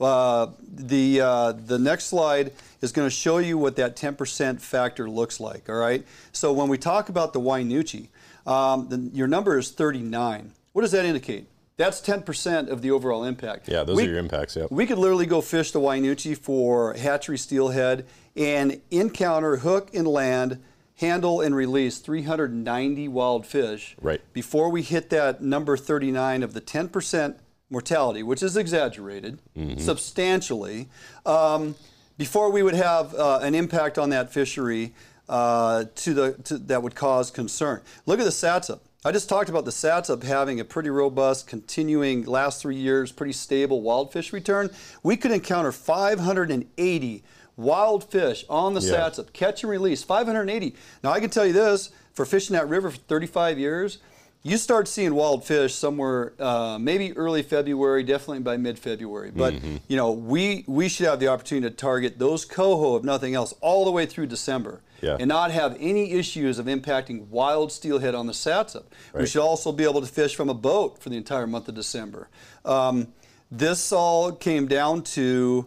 Uh, 0.00 0.48
the 0.62 1.20
uh, 1.20 1.52
the 1.52 1.78
next 1.78 2.06
slide 2.06 2.52
is 2.80 2.92
going 2.92 3.06
to 3.06 3.14
show 3.14 3.38
you 3.38 3.58
what 3.58 3.76
that 3.76 3.96
10% 3.96 4.60
factor 4.60 5.10
looks 5.10 5.40
like. 5.40 5.68
All 5.68 5.74
right. 5.74 6.04
So 6.32 6.52
when 6.52 6.68
we 6.68 6.78
talk 6.78 7.08
about 7.08 7.32
the 7.32 7.40
Wynoochee, 7.40 8.08
um, 8.46 8.88
the, 8.88 9.10
your 9.12 9.26
number 9.26 9.58
is 9.58 9.72
39. 9.72 10.52
What 10.72 10.82
does 10.82 10.92
that 10.92 11.04
indicate? 11.04 11.48
That's 11.76 12.00
10% 12.00 12.68
of 12.68 12.82
the 12.82 12.90
overall 12.90 13.24
impact. 13.24 13.68
Yeah, 13.68 13.84
those 13.84 13.96
we, 13.96 14.04
are 14.04 14.10
your 14.10 14.18
impacts. 14.18 14.56
Yeah. 14.56 14.66
We 14.68 14.84
could 14.86 14.98
literally 14.98 15.26
go 15.26 15.40
fish 15.40 15.70
the 15.70 15.80
Wynoochee 15.80 16.36
for 16.36 16.94
hatchery 16.94 17.38
steelhead 17.38 18.04
and 18.36 18.80
encounter 18.90 19.58
hook 19.58 19.90
and 19.94 20.06
land 20.06 20.60
handle 20.96 21.40
and 21.40 21.54
release 21.54 21.98
390 21.98 23.06
wild 23.08 23.46
fish 23.46 23.96
right. 24.00 24.20
before 24.32 24.68
we 24.68 24.82
hit 24.82 25.10
that 25.10 25.40
number 25.40 25.76
39 25.76 26.42
of 26.42 26.54
the 26.54 26.60
10% 26.60 27.36
mortality, 27.70 28.22
which 28.22 28.42
is 28.42 28.56
exaggerated 28.56 29.38
mm-hmm. 29.56 29.78
substantially, 29.78 30.88
um, 31.26 31.74
before 32.16 32.50
we 32.50 32.62
would 32.62 32.74
have 32.74 33.14
uh, 33.14 33.40
an 33.42 33.54
impact 33.54 33.98
on 33.98 34.10
that 34.10 34.32
fishery 34.32 34.92
uh, 35.28 35.84
to 35.94 36.14
the 36.14 36.32
to, 36.44 36.58
that 36.58 36.82
would 36.82 36.94
cause 36.94 37.30
concern. 37.30 37.82
Look 38.06 38.18
at 38.18 38.24
the 38.24 38.30
Satsop. 38.30 38.80
I 39.04 39.12
just 39.12 39.28
talked 39.28 39.48
about 39.48 39.64
the 39.64 39.70
Satsop 39.70 40.24
having 40.24 40.58
a 40.58 40.64
pretty 40.64 40.90
robust, 40.90 41.46
continuing 41.46 42.24
last 42.24 42.60
three 42.60 42.76
years, 42.76 43.12
pretty 43.12 43.32
stable 43.32 43.80
wild 43.80 44.12
fish 44.12 44.32
return. 44.32 44.70
We 45.04 45.16
could 45.16 45.30
encounter 45.30 45.70
580 45.70 47.22
wild 47.56 48.04
fish 48.04 48.44
on 48.48 48.74
the 48.74 48.80
yeah. 48.80 48.94
Satsop, 48.94 49.32
catch 49.32 49.62
and 49.62 49.70
release, 49.70 50.02
580. 50.02 50.74
Now 51.04 51.12
I 51.12 51.20
can 51.20 51.30
tell 51.30 51.46
you 51.46 51.52
this, 51.52 51.90
for 52.12 52.24
fishing 52.24 52.54
that 52.54 52.68
river 52.68 52.90
for 52.90 52.96
35 52.96 53.58
years, 53.58 53.98
you 54.42 54.56
start 54.56 54.86
seeing 54.86 55.14
wild 55.14 55.44
fish 55.44 55.74
somewhere 55.74 56.32
uh, 56.38 56.78
maybe 56.80 57.16
early 57.16 57.42
February, 57.42 58.02
definitely 58.02 58.40
by 58.40 58.56
mid-February. 58.56 59.32
But 59.34 59.54
mm-hmm. 59.54 59.76
you 59.88 59.96
know, 59.96 60.12
we 60.12 60.64
we 60.66 60.88
should 60.88 61.06
have 61.06 61.20
the 61.20 61.28
opportunity 61.28 61.68
to 61.68 61.74
target 61.74 62.18
those 62.18 62.44
coho, 62.44 62.96
if 62.96 63.04
nothing 63.04 63.34
else, 63.34 63.52
all 63.60 63.84
the 63.84 63.90
way 63.90 64.06
through 64.06 64.26
December, 64.26 64.80
yeah. 65.00 65.16
and 65.18 65.28
not 65.28 65.50
have 65.50 65.76
any 65.80 66.12
issues 66.12 66.58
of 66.58 66.66
impacting 66.66 67.26
wild 67.28 67.72
steelhead 67.72 68.14
on 68.14 68.26
the 68.26 68.32
Satsop. 68.32 68.84
Right. 69.12 69.22
We 69.22 69.26
should 69.26 69.42
also 69.42 69.72
be 69.72 69.84
able 69.84 70.00
to 70.00 70.06
fish 70.06 70.36
from 70.36 70.48
a 70.48 70.54
boat 70.54 70.98
for 71.02 71.08
the 71.10 71.16
entire 71.16 71.46
month 71.46 71.68
of 71.68 71.74
December. 71.74 72.28
Um, 72.64 73.08
this 73.50 73.92
all 73.92 74.32
came 74.32 74.68
down 74.68 75.02
to 75.02 75.66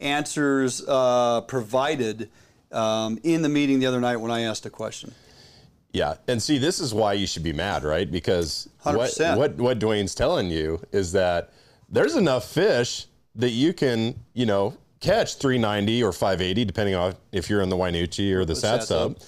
answers 0.00 0.82
uh, 0.86 1.42
provided 1.42 2.28
um, 2.72 3.18
in 3.22 3.42
the 3.42 3.48
meeting 3.48 3.80
the 3.80 3.86
other 3.86 4.00
night 4.00 4.16
when 4.16 4.30
I 4.30 4.42
asked 4.42 4.66
a 4.66 4.70
question. 4.70 5.14
Yeah, 5.92 6.14
and 6.28 6.40
see, 6.40 6.58
this 6.58 6.78
is 6.78 6.94
why 6.94 7.14
you 7.14 7.26
should 7.26 7.42
be 7.42 7.52
mad, 7.52 7.82
right? 7.82 8.10
Because 8.10 8.68
what, 8.82 9.12
what 9.36 9.56
what 9.56 9.78
Dwayne's 9.78 10.14
telling 10.14 10.48
you 10.48 10.80
is 10.92 11.12
that 11.12 11.52
there's 11.88 12.14
enough 12.14 12.48
fish 12.48 13.06
that 13.34 13.50
you 13.50 13.72
can, 13.72 14.14
you 14.32 14.46
know, 14.46 14.76
catch 15.00 15.36
390 15.36 16.02
or 16.02 16.12
580, 16.12 16.64
depending 16.64 16.94
on 16.94 17.14
if 17.32 17.50
you're 17.50 17.62
in 17.62 17.68
the 17.68 17.76
Wynoochee 17.76 18.32
or 18.32 18.44
the, 18.44 18.54
the 18.54 18.60
Satsop, 18.60 19.24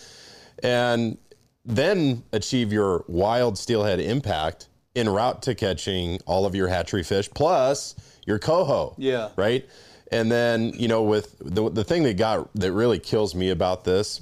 and 0.62 1.18
then 1.64 2.22
achieve 2.32 2.72
your 2.72 3.04
wild 3.08 3.58
steelhead 3.58 4.00
impact 4.00 4.68
en 4.94 5.08
route 5.08 5.42
to 5.42 5.54
catching 5.54 6.18
all 6.26 6.44
of 6.44 6.54
your 6.54 6.68
hatchery 6.68 7.02
fish 7.02 7.28
plus 7.34 7.94
your 8.26 8.38
coho. 8.38 8.94
Yeah. 8.98 9.30
Right. 9.36 9.68
And 10.10 10.30
then, 10.30 10.72
you 10.74 10.88
know, 10.88 11.02
with 11.02 11.36
the, 11.40 11.70
the 11.70 11.84
thing 11.84 12.02
that 12.02 12.16
got 12.16 12.52
that 12.54 12.72
really 12.72 12.98
kills 12.98 13.34
me 13.34 13.50
about 13.50 13.84
this, 13.84 14.20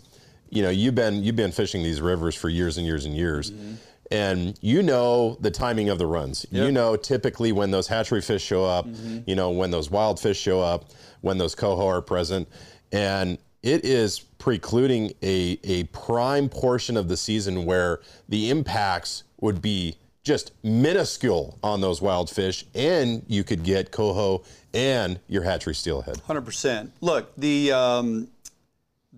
you 0.51 0.63
know, 0.63 0.71
you've 0.71 0.95
been 0.95 1.23
you've 1.23 1.37
been 1.37 1.53
fishing 1.53 1.83
these 1.83 2.01
rivers 2.01 2.35
for 2.35 2.49
years 2.49 2.77
and 2.77 2.87
years 2.87 3.05
and 3.05 3.17
years. 3.17 3.51
Mm-hmm. 3.51 3.75
And 4.13 4.59
you 4.61 4.83
know 4.83 5.37
the 5.41 5.53
timing 5.53 5.89
of 5.89 5.99
the 5.99 6.07
runs. 6.07 6.45
Yep. 6.51 6.65
You 6.65 6.73
know 6.73 6.97
typically 6.97 7.53
when 7.53 7.71
those 7.71 7.87
hatchery 7.87 8.21
fish 8.21 8.43
show 8.43 8.65
up, 8.65 8.87
mm-hmm. 8.87 9.21
you 9.27 9.37
know, 9.37 9.51
when 9.51 9.71
those 9.71 9.89
wild 9.89 10.19
fish 10.19 10.41
show 10.41 10.61
up, 10.61 10.87
when 11.21 11.39
those 11.39 11.55
coho 11.55 11.87
are 11.87 12.03
present. 12.03 12.49
And 12.93 13.39
it 13.63 13.85
is 13.85 14.19
precluding 14.19 15.13
a, 15.23 15.59
a 15.65 15.85
prime 15.85 16.49
portion 16.49 16.97
of 16.97 17.09
the 17.09 17.17
season 17.17 17.67
where 17.67 18.01
the 18.29 18.51
impacts 18.51 19.25
would 19.41 19.63
be 19.63 19.97
just 20.23 20.53
minuscule 20.63 21.59
on 21.63 21.81
those 21.81 22.03
wild 22.03 22.29
fish, 22.29 22.65
and 22.75 23.23
you 23.27 23.43
could 23.43 23.63
get 23.63 23.91
coho 23.91 24.43
and 24.75 25.19
your 25.29 25.43
hatchery 25.43 25.75
steelhead. 25.75 26.17
100%. 26.29 26.91
Look, 27.01 27.35
the, 27.37 27.73
um, 27.73 28.29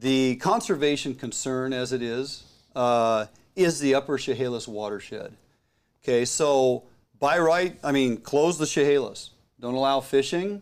the 0.02 0.36
conservation 0.36 1.14
concern 1.14 1.72
as 1.72 1.92
it 1.92 2.02
is, 2.02 2.42
uh, 2.74 3.26
is 3.54 3.78
the 3.78 3.94
upper 3.94 4.18
Chehalis 4.18 4.66
watershed. 4.66 5.32
Okay, 6.02 6.24
so 6.24 6.82
by 7.20 7.38
right, 7.38 7.78
I 7.84 7.92
mean, 7.92 8.16
close 8.16 8.58
the 8.58 8.66
Chehalis. 8.66 9.30
Don't 9.60 9.74
allow 9.74 10.00
fishing. 10.00 10.60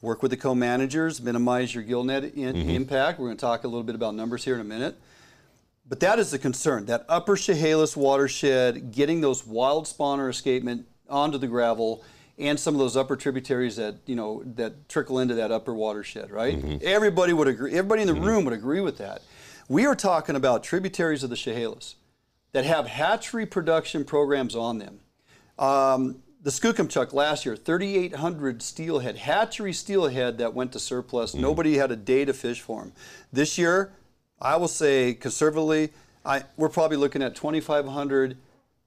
Work 0.00 0.22
with 0.22 0.30
the 0.30 0.38
co-managers, 0.38 1.20
minimize 1.20 1.74
your 1.74 1.84
gill 1.84 2.04
net 2.04 2.24
in, 2.24 2.54
mm-hmm. 2.54 2.70
impact. 2.70 3.20
We're 3.20 3.26
going 3.26 3.36
to 3.36 3.40
talk 3.40 3.64
a 3.64 3.68
little 3.68 3.82
bit 3.82 3.94
about 3.94 4.14
numbers 4.14 4.44
here 4.44 4.54
in 4.54 4.62
a 4.62 4.64
minute. 4.64 4.96
But 5.86 6.00
that 6.00 6.18
is 6.18 6.30
the 6.30 6.38
concern, 6.38 6.86
that 6.86 7.04
upper 7.06 7.36
Chehalis 7.36 7.96
watershed, 7.96 8.92
getting 8.92 9.20
those 9.20 9.46
wild 9.46 9.84
spawner 9.84 10.30
escapement 10.30 10.86
onto 11.10 11.36
the 11.36 11.48
gravel 11.48 12.02
and 12.40 12.58
some 12.58 12.74
of 12.74 12.80
those 12.80 12.96
upper 12.96 13.16
tributaries 13.16 13.76
that, 13.76 13.96
you 14.06 14.16
know, 14.16 14.42
that 14.44 14.88
trickle 14.88 15.18
into 15.18 15.34
that 15.34 15.52
upper 15.52 15.74
watershed, 15.74 16.30
right? 16.30 16.56
Mm-hmm. 16.56 16.78
Everybody 16.82 17.32
would 17.32 17.48
agree, 17.48 17.72
everybody 17.72 18.02
in 18.02 18.08
the 18.08 18.14
mm-hmm. 18.14 18.24
room 18.24 18.44
would 18.46 18.54
agree 18.54 18.80
with 18.80 18.98
that. 18.98 19.22
We 19.68 19.86
are 19.86 19.94
talking 19.94 20.36
about 20.36 20.64
tributaries 20.64 21.22
of 21.22 21.30
the 21.30 21.36
Chehalis 21.36 21.96
that 22.52 22.64
have 22.64 22.86
hatchery 22.86 23.46
production 23.46 24.04
programs 24.04 24.56
on 24.56 24.78
them. 24.78 25.00
Um, 25.58 26.22
the 26.42 26.50
Skookumchuck 26.50 27.12
last 27.12 27.44
year, 27.44 27.54
3,800 27.54 28.62
steelhead, 28.62 29.18
hatchery 29.18 29.74
steelhead 29.74 30.38
that 30.38 30.54
went 30.54 30.72
to 30.72 30.80
surplus. 30.80 31.32
Mm-hmm. 31.32 31.42
Nobody 31.42 31.76
had 31.76 31.90
a 31.90 31.96
day 31.96 32.24
to 32.24 32.32
fish 32.32 32.60
for 32.60 32.82
them. 32.82 32.92
This 33.32 33.58
year, 33.58 33.92
I 34.40 34.56
will 34.56 34.68
say 34.68 35.12
conservatively, 35.12 35.90
I, 36.24 36.44
we're 36.56 36.70
probably 36.70 36.96
looking 36.96 37.22
at 37.22 37.36
2,500 37.36 38.36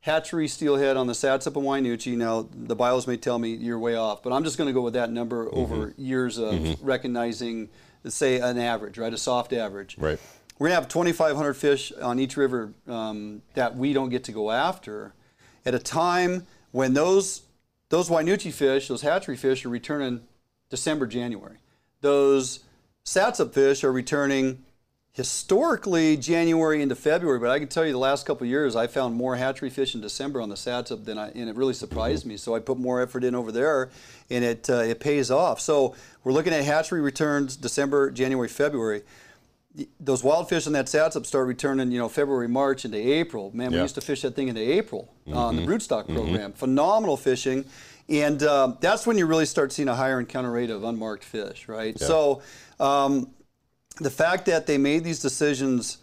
hatchery 0.04 0.49
steelhead 0.49 0.97
on 0.97 1.08
the 1.08 1.14
Satsop 1.14 1.56
and 1.56 1.66
Wynoochee. 1.66 2.18
Now, 2.18 2.49
the 2.54 2.76
bios 2.76 3.08
may 3.08 3.16
tell 3.16 3.39
me 3.39 3.54
you're 3.54 3.80
way 3.80 3.95
off, 3.95 4.22
but 4.22 4.34
I'm 4.34 4.43
just 4.43 4.58
going 4.58 4.68
to 4.68 4.74
go 4.74 4.82
with 4.82 4.95
that 4.95 5.10
number 5.10 5.45
mm-hmm. 5.45 5.58
over 5.58 5.93
years 5.97 6.38
of 6.38 6.56
mm-hmm. 6.56 6.86
recognizing, 6.86 7.70
say, 8.06 8.41
an 8.41 8.58
average, 8.58 8.97
right? 8.97 9.14
A 9.14 9.18
soft 9.18 9.54
average. 9.54 9.97
Right. 9.97 10.20
We're 10.60 10.68
going 10.68 10.76
to 10.78 10.82
have 10.82 10.89
2,500 10.89 11.54
fish 11.54 11.93
on 12.01 12.20
each 12.20 12.36
river 12.36 12.74
um, 12.86 13.43
that 13.54 13.78
we 13.78 13.93
don't 13.93 14.10
get 14.10 14.26
to 14.26 14.34
go 14.34 14.51
after 14.51 15.14
at 15.66 15.74
a 15.74 15.80
time 15.80 16.45
when 16.72 16.93
those 16.93 17.43
those 17.88 18.10
Wynoochee 18.10 18.51
fish, 18.51 18.88
those 18.88 19.04
hatchery 19.04 19.38
fish, 19.38 19.66
are 19.66 19.70
returning 19.70 20.22
December, 20.70 21.08
January. 21.08 21.58
Those 22.01 22.62
Satsop 23.06 23.54
fish 23.54 23.84
are 23.84 23.91
returning 23.91 24.66
historically 25.14 26.18
January 26.18 26.82
into 26.82 26.95
February, 26.95 27.39
but 27.39 27.51
I 27.51 27.59
can 27.59 27.68
tell 27.68 27.86
you 27.86 27.91
the 27.91 27.99
last 27.99 28.26
couple 28.26 28.47
years 28.47 28.76
I 28.76 28.88
found 28.88 29.16
more 29.16 29.36
hatchery 29.36 29.70
fish 29.70 29.93
in 29.93 30.01
December 30.01 30.41
on 30.41 30.49
the 30.49 30.55
Satsop 30.55 31.05
than 31.05 31.20
I, 31.20 31.30
and 31.30 31.47
it 31.47 31.55
really 31.55 31.76
surprised 31.76 32.26
me. 32.26 32.36
So 32.36 32.55
I 32.55 32.59
put 32.59 32.80
more 32.80 32.99
effort 32.99 33.24
in 33.24 33.36
over 33.36 33.51
there, 33.51 33.91
and 34.32 34.43
it 34.43 34.70
uh, 34.70 34.78
it 34.78 34.99
pays 34.99 35.30
off. 35.30 35.61
So 35.61 35.95
we're 36.24 36.32
looking 36.32 36.51
at 36.51 36.64
hatchery 36.64 36.99
returns 36.99 37.55
December, 37.55 38.09
January, 38.09 38.47
February. 38.47 39.03
Those 39.99 40.24
wild 40.24 40.49
fish 40.49 40.68
on 40.68 40.74
that 40.74 40.86
Satsop 40.88 41.26
start 41.26 41.47
returning, 41.47 41.91
you 41.91 41.99
know, 41.99 42.09
February, 42.09 42.47
March 42.47 42.84
into 42.84 42.97
April. 42.97 43.51
Man, 43.55 43.72
we 43.72 43.80
used 43.80 43.95
to 43.95 44.01
fish 44.01 44.22
that 44.22 44.36
thing 44.36 44.47
into 44.47 44.61
April 44.61 45.11
mm-hmm. 45.28 45.38
on 45.38 45.55
the 45.55 45.61
mm-hmm. 45.64 45.72
broodstock 45.72 46.03
mm-hmm. 46.03 46.16
program. 46.16 46.51
Mm-hmm. 46.51 46.59
Phenomenal 46.59 47.18
fishing. 47.18 47.66
And 48.07 48.43
um, 48.43 48.78
that's 48.82 49.07
when 49.07 49.18
you 49.18 49.26
really 49.26 49.45
start 49.45 49.72
seeing 49.72 49.88
a 49.88 49.95
higher 49.95 50.20
encounter 50.20 50.51
rate 50.51 50.70
of 50.70 50.84
unmarked 50.84 51.24
fish, 51.24 51.68
right? 51.68 51.95
Yeah. 51.99 52.05
So 52.05 52.41
um, 52.80 53.32
the 54.00 54.10
fact 54.10 54.46
that 54.46 54.66
they 54.66 54.78
made 54.78 55.04
these 55.04 55.20
decisions 55.20 55.98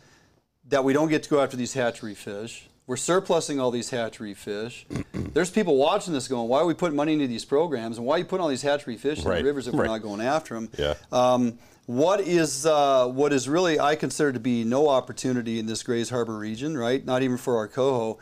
that 0.68 0.84
we 0.84 0.92
don't 0.92 1.08
get 1.08 1.22
to 1.24 1.30
go 1.30 1.42
after 1.42 1.56
these 1.56 1.74
hatchery 1.74 2.14
fish, 2.14 2.68
we're 2.86 2.96
surplusing 2.96 3.60
all 3.60 3.70
these 3.70 3.90
hatchery 3.90 4.34
fish. 4.34 4.86
There's 5.12 5.50
people 5.50 5.76
watching 5.76 6.12
this 6.12 6.28
going, 6.28 6.48
why 6.48 6.58
are 6.58 6.66
we 6.66 6.74
putting 6.74 6.96
money 6.96 7.12
into 7.12 7.26
these 7.26 7.44
programs 7.44 7.98
and 7.98 8.06
why 8.06 8.16
are 8.16 8.18
you 8.18 8.24
putting 8.24 8.42
all 8.42 8.48
these 8.48 8.62
hatchery 8.62 8.96
fish 8.96 9.18
in 9.18 9.24
the 9.24 9.42
rivers 9.42 9.66
if 9.66 9.74
right. 9.74 9.78
we're 9.78 9.86
not 9.86 10.02
going 10.02 10.20
after 10.20 10.54
them? 10.54 10.68
Yeah. 10.76 10.94
Um, 11.12 11.58
what 11.86 12.20
is 12.20 12.66
uh, 12.66 13.08
what 13.08 13.32
is 13.32 13.48
really 13.48 13.80
I 13.80 13.96
consider 13.96 14.32
to 14.32 14.40
be 14.40 14.62
no 14.62 14.88
opportunity 14.88 15.58
in 15.58 15.66
this 15.66 15.82
Grays 15.82 16.10
Harbor 16.10 16.38
region, 16.38 16.78
right? 16.78 17.04
Not 17.04 17.22
even 17.22 17.36
for 17.36 17.56
our 17.56 17.66
coho. 17.66 18.18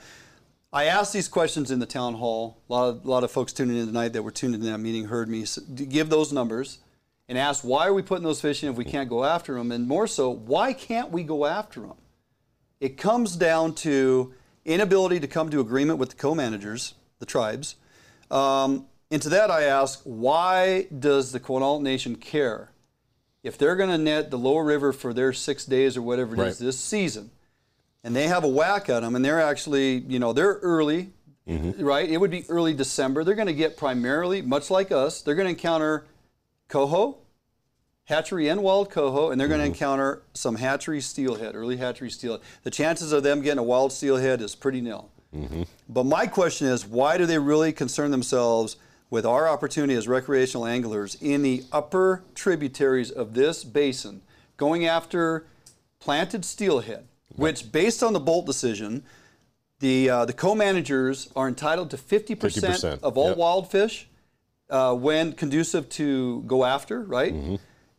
I 0.72 0.84
asked 0.84 1.12
these 1.12 1.28
questions 1.28 1.70
in 1.70 1.78
the 1.78 1.86
town 1.86 2.14
hall. 2.14 2.62
A 2.68 2.72
lot 2.72 2.88
of, 2.88 3.04
a 3.04 3.10
lot 3.10 3.24
of 3.24 3.30
folks 3.30 3.52
tuning 3.52 3.76
in 3.76 3.86
tonight 3.86 4.12
that 4.14 4.22
were 4.22 4.30
tuned 4.30 4.54
in 4.54 4.62
that 4.62 4.78
meeting 4.78 5.06
heard 5.06 5.28
me 5.28 5.44
give 5.74 6.08
those 6.08 6.32
numbers 6.32 6.78
and 7.28 7.36
ask 7.36 7.62
why 7.62 7.86
are 7.86 7.92
we 7.92 8.02
putting 8.02 8.24
those 8.24 8.40
fish 8.40 8.62
in 8.62 8.70
if 8.70 8.76
we 8.76 8.84
can't 8.84 9.08
go 9.08 9.24
after 9.24 9.54
them, 9.54 9.70
and 9.70 9.86
more 9.86 10.06
so, 10.06 10.30
why 10.30 10.72
can't 10.72 11.10
we 11.10 11.22
go 11.22 11.44
after 11.46 11.80
them? 11.80 11.94
It 12.80 12.96
comes 12.96 13.36
down 13.36 13.74
to 13.76 14.32
inability 14.64 15.20
to 15.20 15.26
come 15.26 15.50
to 15.50 15.60
agreement 15.60 15.98
with 15.98 16.10
the 16.10 16.16
co-managers, 16.16 16.94
the 17.18 17.26
tribes. 17.26 17.76
Um, 18.30 18.86
and 19.10 19.20
to 19.22 19.28
that 19.30 19.50
I 19.50 19.64
ask, 19.64 20.00
why 20.04 20.86
does 20.96 21.32
the 21.32 21.40
Quinault 21.40 21.82
Nation 21.82 22.16
care? 22.16 22.70
If 23.42 23.56
they're 23.56 23.76
going 23.76 23.90
to 23.90 23.98
net 23.98 24.30
the 24.30 24.38
lower 24.38 24.64
river 24.64 24.92
for 24.92 25.12
their 25.14 25.32
six 25.32 25.64
days 25.64 25.96
or 25.96 26.02
whatever 26.02 26.34
it 26.34 26.38
Right. 26.38 26.48
is 26.48 26.58
this 26.58 26.78
season, 26.78 27.30
and 28.04 28.14
they 28.14 28.28
have 28.28 28.44
a 28.44 28.48
whack 28.48 28.88
at 28.88 29.00
them, 29.00 29.16
and 29.16 29.24
they're 29.24 29.40
actually, 29.40 29.98
you 30.08 30.18
know, 30.18 30.32
they're 30.32 30.58
early, 30.62 31.12
right? 31.46 32.08
It 32.08 32.18
would 32.18 32.30
be 32.30 32.44
early 32.48 32.74
December. 32.74 33.24
They're 33.24 33.34
going 33.34 33.46
to 33.48 33.54
get 33.54 33.76
primarily, 33.76 34.42
much 34.42 34.70
like 34.70 34.92
us, 34.92 35.22
they're 35.22 35.34
going 35.34 35.46
to 35.46 35.50
encounter 35.50 36.04
coho, 36.68 37.18
hatchery 38.04 38.48
and 38.48 38.62
wild 38.62 38.90
coho, 38.90 39.30
and 39.30 39.40
they're 39.40 39.48
going 39.48 39.60
to 39.60 39.66
encounter 39.66 40.22
some 40.34 40.56
hatchery 40.56 41.00
steelhead, 41.00 41.54
early 41.54 41.76
hatchery 41.76 42.10
steelhead. 42.10 42.40
The 42.62 42.70
chances 42.70 43.12
of 43.12 43.22
them 43.22 43.42
getting 43.42 43.58
a 43.58 43.62
wild 43.62 43.92
steelhead 43.92 44.40
is 44.40 44.54
pretty 44.54 44.80
nil. 44.80 45.10
But 45.88 46.04
my 46.04 46.26
question 46.26 46.68
is, 46.68 46.86
why 46.86 47.18
do 47.18 47.26
they 47.26 47.38
really 47.38 47.72
concern 47.72 48.10
themselves 48.10 48.76
with 49.10 49.26
our 49.26 49.48
opportunity 49.48 49.94
as 49.94 50.08
recreational 50.08 50.66
anglers 50.66 51.16
in 51.20 51.42
the 51.42 51.64
upper 51.72 52.22
tributaries 52.34 53.10
of 53.10 53.34
this 53.34 53.64
basin, 53.64 54.22
going 54.56 54.86
after 54.86 55.46
planted 55.98 56.44
steelhead, 56.44 57.04
which, 57.36 57.72
based 57.72 58.02
on 58.02 58.12
the 58.12 58.20
Boldt 58.20 58.46
decision, 58.46 59.02
the 59.80 60.10
uh, 60.10 60.24
the 60.24 60.32
co-managers 60.32 61.30
are 61.36 61.46
entitled 61.46 61.90
to 61.90 61.96
50%, 61.96 62.36
50%, 62.36 63.00
of 63.02 63.16
all 63.16 63.28
yep. 63.28 63.36
wild 63.36 63.70
fish 63.70 64.08
uh, 64.70 64.94
when 64.94 65.32
conducive 65.32 65.88
to 65.90 66.42
go 66.46 66.64
after, 66.64 67.02
right? 67.02 67.34
Mm-hmm. 67.34 67.56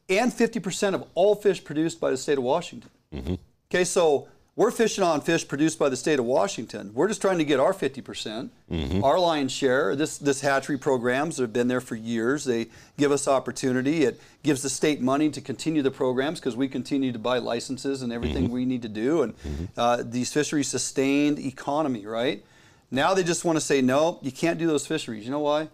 And 0.09 0.31
50% 0.31 0.93
of 0.95 1.03
all 1.15 1.35
fish 1.35 1.63
produced 1.63 1.99
by 1.99 2.09
the 2.11 2.17
state 2.17 2.37
of 2.37 2.43
Washington. 2.43 2.89
Mm-hmm. 3.13 3.35
Okay, 3.71 3.83
so 3.83 4.27
we're 4.55 4.71
fishing 4.71 5.03
on 5.03 5.21
fish 5.21 5.47
produced 5.47 5.77
by 5.77 5.87
the 5.87 5.95
state 5.95 6.17
of 6.19 6.25
Washington. 6.25 6.91
We're 6.93 7.07
just 7.07 7.21
trying 7.21 7.37
to 7.37 7.45
get 7.45 7.59
our 7.59 7.73
50%, 7.73 8.03
percent 8.03 8.51
Mm-hmm. 8.71 9.03
our 9.03 9.19
lion's 9.19 9.51
share. 9.51 9.95
This 9.95 10.19
this 10.19 10.41
hatchery 10.41 10.77
programs 10.77 11.37
have 11.37 11.51
been 11.51 11.67
there 11.67 11.81
for 11.81 11.95
years. 11.95 12.45
They 12.45 12.67
give 12.97 13.11
us 13.11 13.27
opportunity. 13.27 14.03
It 14.03 14.21
gives 14.43 14.61
the 14.61 14.69
state 14.69 15.01
money 15.01 15.29
to 15.31 15.41
continue 15.41 15.81
the 15.81 15.89
programs 15.89 16.39
because 16.39 16.55
we 16.55 16.67
continue 16.67 17.11
to 17.11 17.17
buy 17.19 17.39
licenses 17.39 18.03
and 18.03 18.13
everything 18.13 18.43
Mm-hmm. 18.45 18.53
we 18.53 18.65
need 18.65 18.83
to 18.83 18.89
do. 18.89 19.23
And 19.23 19.33
uh, 19.75 20.03
these 20.05 20.31
fisheries 20.31 20.67
sustained 20.67 21.39
economy, 21.39 22.05
right? 22.05 22.43
Now 22.91 23.13
they 23.15 23.23
just 23.23 23.43
want 23.45 23.55
to 23.57 23.61
say 23.61 23.81
no, 23.81 24.19
you 24.21 24.31
can't 24.31 24.59
do 24.59 24.67
those 24.67 24.85
fisheries. 24.85 25.23
You 25.25 25.31
know 25.31 25.39
why? 25.39 25.69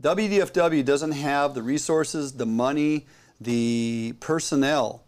WDFW 0.00 0.84
doesn't 0.84 1.12
have 1.12 1.54
the 1.54 1.62
resources, 1.62 2.32
the 2.32 2.46
money, 2.46 3.06
the 3.40 4.14
personnel 4.20 5.04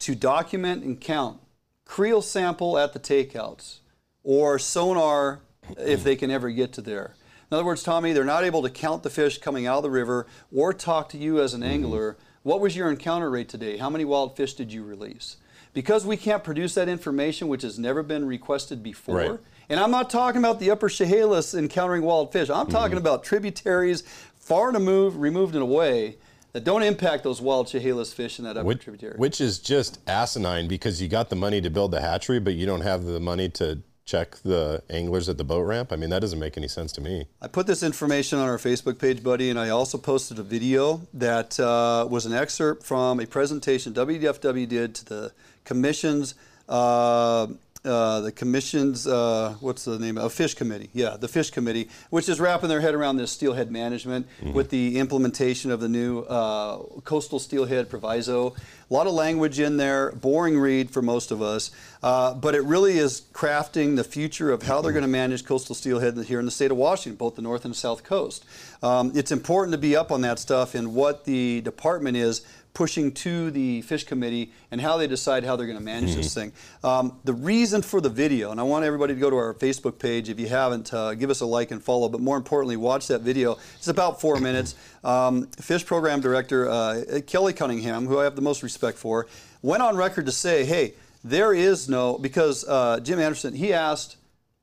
to 0.00 0.14
document 0.14 0.82
and 0.82 1.00
count 1.00 1.38
creel 1.84 2.22
sample 2.22 2.78
at 2.78 2.92
the 2.92 2.98
takeouts 2.98 3.78
or 4.24 4.58
sonar 4.58 5.40
if 5.78 6.02
they 6.02 6.16
can 6.16 6.30
ever 6.30 6.50
get 6.50 6.72
to 6.72 6.80
there. 6.80 7.14
In 7.50 7.54
other 7.54 7.64
words, 7.64 7.82
Tommy, 7.82 8.12
they're 8.12 8.24
not 8.24 8.44
able 8.44 8.62
to 8.62 8.70
count 8.70 9.02
the 9.02 9.10
fish 9.10 9.38
coming 9.38 9.66
out 9.66 9.76
of 9.76 9.82
the 9.82 9.90
river 9.90 10.26
or 10.50 10.72
talk 10.72 11.10
to 11.10 11.18
you 11.18 11.40
as 11.40 11.54
an 11.54 11.60
mm-hmm. 11.60 11.70
angler. 11.70 12.16
What 12.42 12.60
was 12.60 12.74
your 12.74 12.90
encounter 12.90 13.30
rate 13.30 13.48
today? 13.48 13.76
How 13.76 13.90
many 13.90 14.04
wild 14.04 14.36
fish 14.36 14.54
did 14.54 14.72
you 14.72 14.82
release? 14.82 15.36
Because 15.74 16.04
we 16.04 16.16
can't 16.16 16.42
produce 16.42 16.74
that 16.74 16.88
information, 16.88 17.48
which 17.48 17.62
has 17.62 17.78
never 17.78 18.02
been 18.02 18.26
requested 18.26 18.82
before. 18.82 19.16
Right. 19.16 19.38
And 19.68 19.78
I'm 19.78 19.90
not 19.90 20.10
talking 20.10 20.38
about 20.38 20.60
the 20.60 20.70
upper 20.70 20.88
Chehalis 20.88 21.54
encountering 21.54 22.02
wild 22.02 22.32
fish. 22.32 22.50
I'm 22.50 22.66
talking 22.66 22.96
mm-hmm. 22.96 23.06
about 23.06 23.24
tributaries 23.24 24.02
far 24.42 24.72
to 24.72 24.78
move, 24.78 25.16
removed 25.18 25.54
and 25.54 25.62
away 25.62 26.16
that 26.52 26.64
don't 26.64 26.82
impact 26.82 27.24
those 27.24 27.40
wild 27.40 27.68
Chehalis 27.68 28.12
fish 28.12 28.38
in 28.38 28.44
that 28.44 28.58
upper 28.58 28.66
Which, 28.66 28.82
tributary. 28.82 29.16
which 29.16 29.40
is 29.40 29.58
just 29.58 30.00
asinine 30.06 30.68
because 30.68 31.00
you 31.00 31.08
got 31.08 31.30
the 31.30 31.36
money 31.36 31.62
to 31.62 31.70
build 31.70 31.92
the 31.92 32.00
hatchery, 32.02 32.40
but 32.40 32.54
you 32.54 32.66
don't 32.66 32.82
have 32.82 33.04
the 33.04 33.20
money 33.20 33.48
to 33.50 33.78
check 34.04 34.36
the 34.44 34.82
anglers 34.90 35.28
at 35.28 35.38
the 35.38 35.44
boat 35.44 35.62
ramp. 35.62 35.92
I 35.92 35.96
mean, 35.96 36.10
that 36.10 36.18
doesn't 36.18 36.38
make 36.38 36.58
any 36.58 36.68
sense 36.68 36.92
to 36.92 37.00
me. 37.00 37.26
I 37.40 37.46
put 37.46 37.66
this 37.66 37.82
information 37.82 38.38
on 38.38 38.48
our 38.48 38.58
Facebook 38.58 38.98
page, 38.98 39.22
buddy, 39.22 39.48
and 39.48 39.58
I 39.58 39.70
also 39.70 39.96
posted 39.96 40.38
a 40.38 40.42
video 40.42 41.02
that 41.14 41.58
uh, 41.58 42.06
was 42.10 42.26
an 42.26 42.34
excerpt 42.34 42.84
from 42.84 43.20
a 43.20 43.26
presentation 43.26 43.94
WDFW 43.94 44.68
did 44.68 44.94
to 44.96 45.04
the 45.04 45.32
commission's, 45.64 46.34
uh, 46.68 47.46
uh, 47.84 48.20
the 48.20 48.32
commission's, 48.32 49.06
uh, 49.06 49.56
what's 49.60 49.84
the 49.84 49.98
name? 49.98 50.16
Of 50.16 50.24
a 50.24 50.30
fish 50.30 50.54
committee. 50.54 50.88
Yeah, 50.92 51.16
the 51.18 51.28
fish 51.28 51.50
committee, 51.50 51.88
which 52.10 52.28
is 52.28 52.38
wrapping 52.40 52.68
their 52.68 52.80
head 52.80 52.94
around 52.94 53.16
this 53.16 53.32
steelhead 53.32 53.70
management 53.72 54.26
with 54.52 54.70
the 54.70 54.98
implementation 54.98 55.70
of 55.70 55.80
the 55.80 55.88
new 55.88 56.20
uh, 56.20 56.78
coastal 57.04 57.38
steelhead 57.38 57.90
proviso. 57.90 58.54
A 58.90 58.94
lot 58.94 59.06
of 59.06 59.14
language 59.14 59.58
in 59.58 59.78
there, 59.78 60.12
boring 60.12 60.58
read 60.58 60.90
for 60.90 61.02
most 61.02 61.30
of 61.30 61.40
us, 61.42 61.70
uh, 62.02 62.34
but 62.34 62.54
it 62.54 62.62
really 62.62 62.98
is 62.98 63.22
crafting 63.32 63.96
the 63.96 64.04
future 64.04 64.52
of 64.52 64.62
how 64.62 64.82
they're 64.82 64.92
going 64.92 65.02
to 65.02 65.08
manage 65.08 65.44
coastal 65.44 65.74
steelhead 65.74 66.16
here 66.24 66.38
in 66.38 66.44
the 66.44 66.50
state 66.50 66.70
of 66.70 66.76
Washington, 66.76 67.16
both 67.16 67.36
the 67.36 67.42
north 67.42 67.64
and 67.64 67.74
the 67.74 67.78
south 67.78 68.04
coast. 68.04 68.44
Um, 68.82 69.12
it's 69.14 69.32
important 69.32 69.72
to 69.72 69.78
be 69.78 69.96
up 69.96 70.12
on 70.12 70.20
that 70.20 70.38
stuff 70.38 70.74
and 70.74 70.94
what 70.94 71.24
the 71.24 71.62
department 71.62 72.16
is 72.16 72.44
pushing 72.74 73.12
to 73.12 73.50
the 73.50 73.82
fish 73.82 74.04
committee 74.04 74.52
and 74.70 74.80
how 74.80 74.96
they 74.96 75.06
decide 75.06 75.44
how 75.44 75.56
they're 75.56 75.66
going 75.66 75.78
to 75.78 75.84
manage 75.84 76.14
this 76.14 76.32
thing. 76.32 76.52
Um, 76.82 77.18
the 77.24 77.34
reason 77.34 77.82
for 77.82 78.00
the 78.00 78.08
video, 78.08 78.50
and 78.50 78.58
I 78.58 78.62
want 78.62 78.84
everybody 78.84 79.14
to 79.14 79.20
go 79.20 79.28
to 79.28 79.36
our 79.36 79.54
Facebook 79.54 79.98
page 79.98 80.28
if 80.28 80.40
you 80.40 80.48
haven't, 80.48 80.92
uh, 80.94 81.14
give 81.14 81.30
us 81.30 81.40
a 81.40 81.46
like 81.46 81.70
and 81.70 81.82
follow, 81.82 82.08
but 82.08 82.20
more 82.20 82.36
importantly, 82.36 82.76
watch 82.76 83.08
that 83.08 83.20
video. 83.20 83.58
It's 83.76 83.88
about 83.88 84.20
four 84.20 84.36
minutes. 84.40 84.74
Um, 85.04 85.48
Fish 85.48 85.84
Program 85.84 86.20
Director 86.20 86.68
uh, 86.68 87.20
Kelly 87.26 87.52
Cunningham, 87.52 88.06
who 88.06 88.18
I 88.18 88.24
have 88.24 88.36
the 88.36 88.42
most 88.42 88.62
respect 88.62 88.96
for, 88.98 89.26
went 89.60 89.82
on 89.82 89.96
record 89.96 90.26
to 90.26 90.32
say, 90.32 90.64
hey, 90.64 90.94
there 91.24 91.52
is 91.52 91.88
no, 91.88 92.18
because 92.18 92.64
uh, 92.66 93.00
Jim 93.00 93.20
Anderson, 93.20 93.54
he 93.54 93.72
asked 93.72 94.16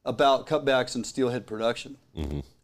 about 0.04 0.48
cutbacks 0.48 0.96
in 0.96 1.04
steelhead 1.04 1.46
production. 1.46 1.98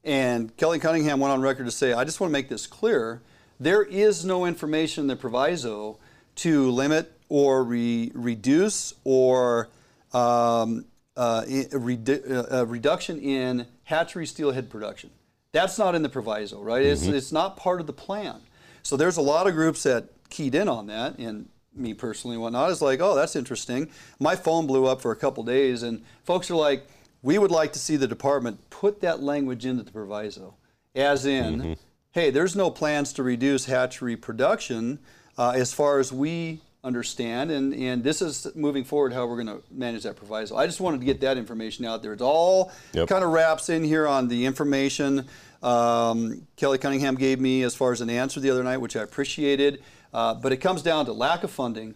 And 0.04 0.56
Kelly 0.58 0.80
Cunningham 0.80 1.20
went 1.20 1.32
on 1.34 1.42
record 1.42 1.66
to 1.66 1.72
say, 1.72 1.94
I 1.94 2.04
just 2.04 2.20
want 2.20 2.30
to 2.30 2.34
make 2.34 2.50
this 2.50 2.68
clear. 2.68 3.22
There 3.60 3.84
is 3.84 4.26
no 4.26 4.46
information 4.46 5.04
in 5.04 5.08
the 5.08 5.16
proviso 5.16 5.98
to 6.38 6.70
limit 6.72 7.12
or 7.30 7.64
re- 7.64 8.12
reduce 8.14 8.94
or 9.04 9.70
um, 10.14 10.86
uh, 11.18 11.44
i- 11.48 11.68
redu- 11.72 12.30
uh, 12.32 12.60
uh, 12.62 12.66
reduction 12.66 13.20
in 13.20 13.66
hatchery 13.84 14.26
steelhead 14.26 14.70
production. 14.70 15.10
That's 15.54 15.78
not 15.80 15.96
in 15.96 16.02
the 16.02 16.10
proviso, 16.10 16.62
right? 16.62 16.84
It's, 16.84 17.04
it's 17.14 17.32
not 17.32 17.56
part 17.56 17.80
of 17.80 17.88
the 17.88 17.94
plan. 17.94 18.42
So 18.84 18.98
there's 18.98 19.18
a 19.18 19.22
lot 19.22 19.48
of 19.48 19.54
groups 19.54 19.84
that 19.84 20.10
keyed 20.30 20.54
in 20.54 20.68
on 20.68 20.88
that, 20.88 21.18
and 21.18 21.48
me 21.74 21.94
personally 21.94 22.36
and 22.36 22.44
whatnot 22.44 22.70
is 22.72 22.82
like, 22.82 23.00
oh, 23.00 23.16
that's 23.16 23.36
interesting. 23.36 23.90
My 24.20 24.36
phone 24.36 24.68
blew 24.68 24.86
up 24.86 25.02
for 25.02 25.12
a 25.12 25.16
couple 25.16 25.44
days, 25.44 25.82
and 25.84 26.04
folks 26.24 26.52
are 26.52 26.56
like, 26.56 26.86
we 27.22 27.38
would 27.38 27.52
like 27.52 27.72
to 27.74 27.80
see 27.80 27.96
the 27.96 28.08
department 28.08 28.70
put 28.70 29.02
that 29.02 29.24
language 29.24 29.66
into 29.66 29.84
the 29.84 29.92
proviso, 29.92 30.56
as 30.94 31.26
in, 31.26 31.78
hey, 32.16 32.30
there's 32.30 32.56
no 32.56 32.72
plans 32.72 33.12
to 33.12 33.24
reduce 33.24 33.66
hatchery 33.66 34.16
production 34.16 34.98
uh, 35.38 35.52
as 35.54 35.74
far 35.74 36.00
as 36.00 36.14
we 36.14 36.62
understand, 36.82 37.52
and, 37.52 37.74
and 37.74 38.06
this 38.06 38.22
is 38.22 38.48
moving 38.56 38.86
forward 38.86 39.12
how 39.12 39.26
we're 39.26 39.44
going 39.44 39.48
to 39.60 39.62
manage 39.70 40.04
that 40.04 40.16
proviso. 40.16 40.56
I 40.56 40.66
just 40.66 40.80
wanted 40.80 41.02
to 41.02 41.06
get 41.06 41.20
that 41.20 41.38
information 41.38 41.84
out 41.84 42.02
there. 42.02 42.14
It's 42.14 42.22
all 42.22 42.72
Yep. 42.94 43.10
kind 43.10 43.22
of 43.22 43.32
wraps 43.32 43.68
in 43.68 43.84
here 43.84 44.08
on 44.08 44.30
the 44.30 44.46
information 44.46 45.28
um, 45.62 46.48
Kelly 46.56 46.78
Cunningham 46.78 47.16
gave 47.16 47.42
me 47.42 47.64
as 47.64 47.76
far 47.76 47.92
as 47.92 48.00
an 48.00 48.10
answer 48.10 48.40
the 48.40 48.50
other 48.50 48.64
night, 48.64 48.78
which 48.78 48.96
I 48.96 49.02
appreciated. 49.02 49.84
Uh, 50.14 50.36
but 50.36 50.54
it 50.54 50.58
comes 50.58 50.82
down 50.84 51.06
to 51.08 51.12
lack 51.12 51.44
of 51.44 51.52
funding. 51.52 51.96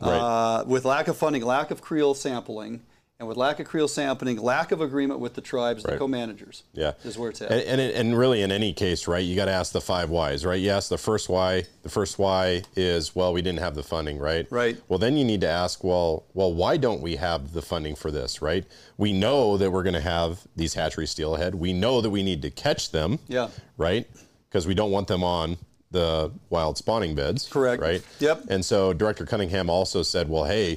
Uh, 0.00 0.62
with 0.66 0.84
lack 0.84 1.08
of 1.08 1.16
funding, 1.16 1.44
lack 1.44 1.72
of 1.72 1.82
creel 1.82 2.14
sampling, 2.14 2.80
and 3.18 3.26
with 3.26 3.36
lack 3.36 3.58
of 3.58 3.66
creel 3.66 3.88
sampling, 3.88 4.40
lack 4.40 4.70
of 4.70 4.80
agreement 4.80 5.18
with 5.18 5.34
the 5.34 5.40
tribes, 5.40 5.82
the 5.82 5.98
co-managers. 5.98 6.62
Yeah, 6.72 6.92
is 7.02 7.18
where 7.18 7.30
it's 7.30 7.42
at. 7.42 7.50
And 7.50 7.80
and, 7.80 7.80
and 7.80 8.18
really, 8.18 8.42
in 8.42 8.52
any 8.52 8.72
case, 8.72 9.08
right, 9.08 9.24
you 9.24 9.34
got 9.34 9.46
to 9.46 9.52
ask 9.52 9.72
the 9.72 9.80
five 9.80 10.08
whys, 10.08 10.44
right? 10.44 10.60
You 10.60 10.70
ask 10.70 10.88
the 10.88 10.98
first 10.98 11.28
why. 11.28 11.64
The 11.82 11.88
first 11.88 12.18
why 12.18 12.62
is 12.76 13.16
well, 13.16 13.32
we 13.32 13.42
didn't 13.42 13.58
have 13.58 13.74
the 13.74 13.82
funding, 13.82 14.18
right? 14.18 14.46
Right. 14.50 14.80
Well, 14.88 15.00
then 15.00 15.16
you 15.16 15.24
need 15.24 15.40
to 15.40 15.48
ask, 15.48 15.82
well, 15.82 16.26
well, 16.34 16.52
why 16.52 16.76
don't 16.76 17.00
we 17.00 17.16
have 17.16 17.52
the 17.52 17.62
funding 17.62 17.96
for 17.96 18.12
this, 18.12 18.40
right? 18.40 18.64
We 18.96 19.12
know 19.12 19.56
that 19.56 19.72
we're 19.72 19.82
going 19.82 19.94
to 19.94 20.00
have 20.00 20.46
these 20.54 20.74
hatchery 20.74 21.06
steelhead. 21.06 21.56
We 21.56 21.72
know 21.72 22.00
that 22.00 22.10
we 22.10 22.22
need 22.22 22.42
to 22.42 22.50
catch 22.50 22.92
them. 22.92 23.18
Yeah. 23.26 23.48
Right. 23.76 24.06
Because 24.48 24.66
we 24.66 24.74
don't 24.74 24.92
want 24.92 25.08
them 25.08 25.24
on 25.24 25.56
the 25.90 26.30
wild 26.50 26.78
spawning 26.78 27.14
beds. 27.14 27.48
Correct. 27.48 27.82
Right. 27.82 28.02
Yep. 28.20 28.44
And 28.48 28.64
so 28.64 28.92
Director 28.92 29.26
Cunningham 29.26 29.70
also 29.70 30.02
said, 30.02 30.28
well, 30.28 30.44
hey, 30.44 30.76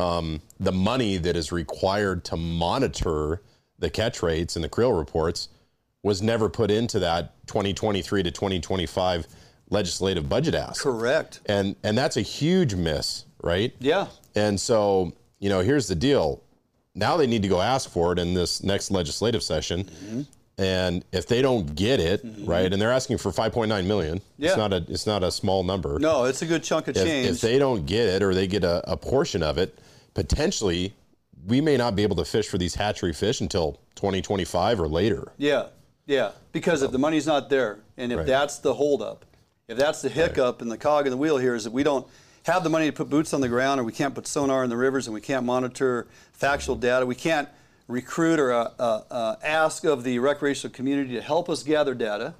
um, 0.00 0.40
the 0.58 0.72
money 0.72 1.16
that 1.18 1.36
is 1.36 1.52
required 1.52 2.24
to 2.24 2.36
monitor 2.36 3.42
the 3.78 3.90
catch 3.90 4.22
rates 4.22 4.56
and 4.56 4.64
the 4.64 4.68
creel 4.68 4.92
reports 4.92 5.48
was 6.02 6.22
never 6.22 6.48
put 6.48 6.70
into 6.70 6.98
that 7.00 7.34
2023 7.46 8.22
to 8.22 8.30
2025 8.30 9.26
legislative 9.70 10.28
budget 10.28 10.54
ask. 10.54 10.82
Correct. 10.82 11.40
And 11.46 11.76
and 11.82 11.96
that's 11.96 12.16
a 12.16 12.22
huge 12.22 12.74
miss, 12.74 13.24
right? 13.42 13.72
Yeah. 13.78 14.06
And 14.34 14.60
so, 14.60 15.12
you 15.38 15.48
know, 15.48 15.60
here's 15.60 15.88
the 15.88 15.94
deal. 15.94 16.42
Now 16.94 17.16
they 17.16 17.26
need 17.26 17.42
to 17.42 17.48
go 17.48 17.60
ask 17.60 17.88
for 17.88 18.12
it 18.12 18.18
in 18.18 18.34
this 18.34 18.62
next 18.62 18.90
legislative 18.90 19.42
session. 19.42 19.84
Mm-hmm. 19.84 20.22
And 20.58 21.04
if 21.10 21.26
they 21.26 21.40
don't 21.40 21.74
get 21.74 22.00
it, 22.00 22.20
right, 22.40 22.70
and 22.70 22.82
they're 22.82 22.92
asking 22.92 23.16
for 23.16 23.30
5.9 23.30 23.86
million, 23.86 24.20
Yeah. 24.36 24.48
it's 24.48 24.58
not 24.58 24.72
a 24.74 24.84
it's 24.88 25.06
not 25.06 25.22
a 25.22 25.30
small 25.30 25.62
number. 25.64 25.98
No, 25.98 26.24
it's 26.24 26.42
a 26.42 26.46
good 26.46 26.62
chunk 26.62 26.88
of 26.88 26.96
if, 26.98 27.04
change. 27.04 27.26
if 27.28 27.40
they 27.40 27.58
don't 27.58 27.86
get 27.86 28.08
it 28.08 28.22
or 28.22 28.34
they 28.34 28.46
get 28.46 28.62
a, 28.64 28.82
a 28.90 28.96
portion 28.96 29.42
of 29.42 29.56
it, 29.56 29.78
potentially 30.14 30.94
we 31.46 31.60
may 31.60 31.76
not 31.76 31.96
be 31.96 32.02
able 32.02 32.16
to 32.16 32.24
fish 32.24 32.48
for 32.48 32.58
these 32.58 32.74
hatchery 32.74 33.12
fish 33.12 33.40
until 33.40 33.80
2025 33.96 34.80
or 34.80 34.88
later. 34.88 35.32
Yeah, 35.38 35.66
yeah. 36.06 36.32
Because 36.52 36.82
if 36.82 36.90
the 36.90 36.98
money's 36.98 37.26
not 37.26 37.48
there, 37.48 37.78
and 37.96 38.12
if 38.12 38.18
Right. 38.18 38.26
that's 38.26 38.58
the 38.58 38.74
holdup, 38.74 39.24
if 39.68 39.78
that's 39.78 40.02
the 40.02 40.08
hiccup 40.10 40.60
and 40.60 40.70
the 40.70 40.76
cog 40.76 41.06
in 41.06 41.10
the 41.10 41.16
wheel 41.16 41.38
here 41.38 41.54
is 41.54 41.64
that 41.64 41.72
we 41.72 41.82
don't 41.82 42.06
have 42.44 42.64
the 42.64 42.70
money 42.70 42.86
to 42.86 42.92
put 42.92 43.08
boots 43.08 43.32
on 43.32 43.40
the 43.40 43.48
ground, 43.48 43.80
or 43.80 43.84
we 43.84 43.92
can't 43.92 44.14
put 44.14 44.26
sonar 44.26 44.64
in 44.64 44.70
the 44.70 44.76
rivers, 44.76 45.06
and 45.06 45.14
we 45.14 45.20
can't 45.20 45.44
monitor 45.46 46.06
factual 46.32 46.74
data, 46.76 47.06
we 47.06 47.14
can't 47.14 47.48
recruit 47.86 48.38
or 48.38 48.52
uh, 48.52 48.70
uh, 48.78 49.02
uh, 49.10 49.36
ask 49.42 49.84
of 49.84 50.04
the 50.04 50.18
recreational 50.18 50.72
community 50.74 51.14
to 51.14 51.22
help 51.22 51.48
us 51.48 51.62
gather 51.62 51.94
data, 51.94 52.34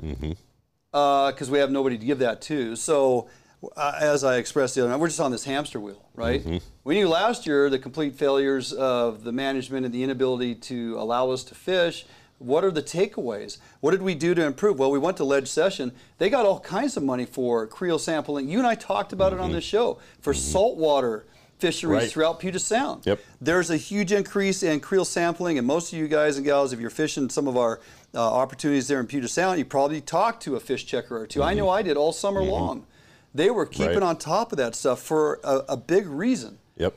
because 0.91 1.51
we 1.51 1.59
have 1.59 1.71
nobody 1.71 1.97
to 1.97 2.05
give 2.05 2.18
that 2.18 2.43
to. 2.43 2.77
So. 2.77 3.29
Uh, 3.76 3.92
as 4.00 4.24
I 4.24 4.36
expressed 4.36 4.74
the 4.74 4.82
other 4.82 4.90
night, 4.90 5.00
we're 5.00 5.08
just 5.08 5.20
on 5.20 5.30
this 5.30 5.44
hamster 5.44 5.78
wheel, 5.78 6.02
right? 6.14 6.40
Mm-hmm. 6.40 6.58
We 6.84 6.94
knew 6.94 7.08
last 7.08 7.46
year 7.46 7.68
the 7.68 7.78
complete 7.78 8.14
failures 8.14 8.72
of 8.72 9.22
the 9.22 9.32
management 9.32 9.84
and 9.84 9.94
the 9.94 10.02
inability 10.02 10.54
to 10.56 10.96
allow 10.98 11.30
us 11.30 11.44
to 11.44 11.54
fish. 11.54 12.06
What 12.38 12.64
are 12.64 12.70
the 12.70 12.82
takeaways? 12.82 13.58
What 13.80 13.90
did 13.90 14.00
we 14.00 14.14
do 14.14 14.34
to 14.34 14.42
improve? 14.42 14.78
Well, 14.78 14.90
we 14.90 14.98
went 14.98 15.18
to 15.18 15.24
ledge 15.24 15.46
session. 15.46 15.92
They 16.16 16.30
got 16.30 16.46
all 16.46 16.61
kinds 16.61 16.96
of 16.96 17.02
money 17.02 17.26
for 17.26 17.66
creel 17.66 17.98
sampling. 17.98 18.48
You 18.48 18.58
and 18.58 18.66
I 18.66 18.76
talked 18.76 19.12
about 19.12 19.34
it 19.34 19.38
on 19.38 19.46
mm-hmm. 19.46 19.56
this 19.56 19.64
show 19.64 19.98
for 20.20 20.32
mm-hmm. 20.32 20.40
saltwater 20.40 21.26
fisheries 21.58 22.02
Right. 22.02 22.11
throughout 22.11 22.40
Puget 22.40 22.62
Sound. 22.62 23.04
Yep. 23.04 23.20
There's 23.42 23.68
a 23.68 23.76
huge 23.76 24.12
increase 24.12 24.62
in 24.62 24.80
creel 24.80 25.04
sampling, 25.04 25.58
and 25.58 25.66
most 25.66 25.92
of 25.92 25.98
you 25.98 26.08
guys 26.08 26.38
and 26.38 26.46
gals, 26.46 26.72
if 26.72 26.80
you're 26.80 26.88
fishing 26.88 27.28
some 27.28 27.46
of 27.46 27.58
our 27.58 27.80
uh, 28.14 28.18
opportunities 28.18 28.88
there 28.88 29.00
in 29.00 29.06
Puget 29.06 29.28
Sound, 29.28 29.58
you 29.58 29.66
probably 29.66 30.00
talked 30.00 30.42
to 30.44 30.56
a 30.56 30.61
fish 30.61 30.86
checker 30.86 31.18
or 31.18 31.26
2 31.26 31.42
I 31.42 31.52
know 31.52 31.68
I 31.68 31.82
did 31.82 31.98
all 31.98 32.12
summer 32.12 32.42
long. 32.42 32.86
They 33.35 33.51
were 33.51 33.66
keeping 33.66 33.95
Right. 34.01 34.03
on 34.03 34.16
top 34.16 34.53
of 34.53 34.59
that 34.59 34.74
stuff 34.74 35.01
for 35.01 35.41
a, 35.45 35.62
a 35.70 35.76
big 35.76 36.07
reason. 36.07 36.59
Yep. 36.76 36.95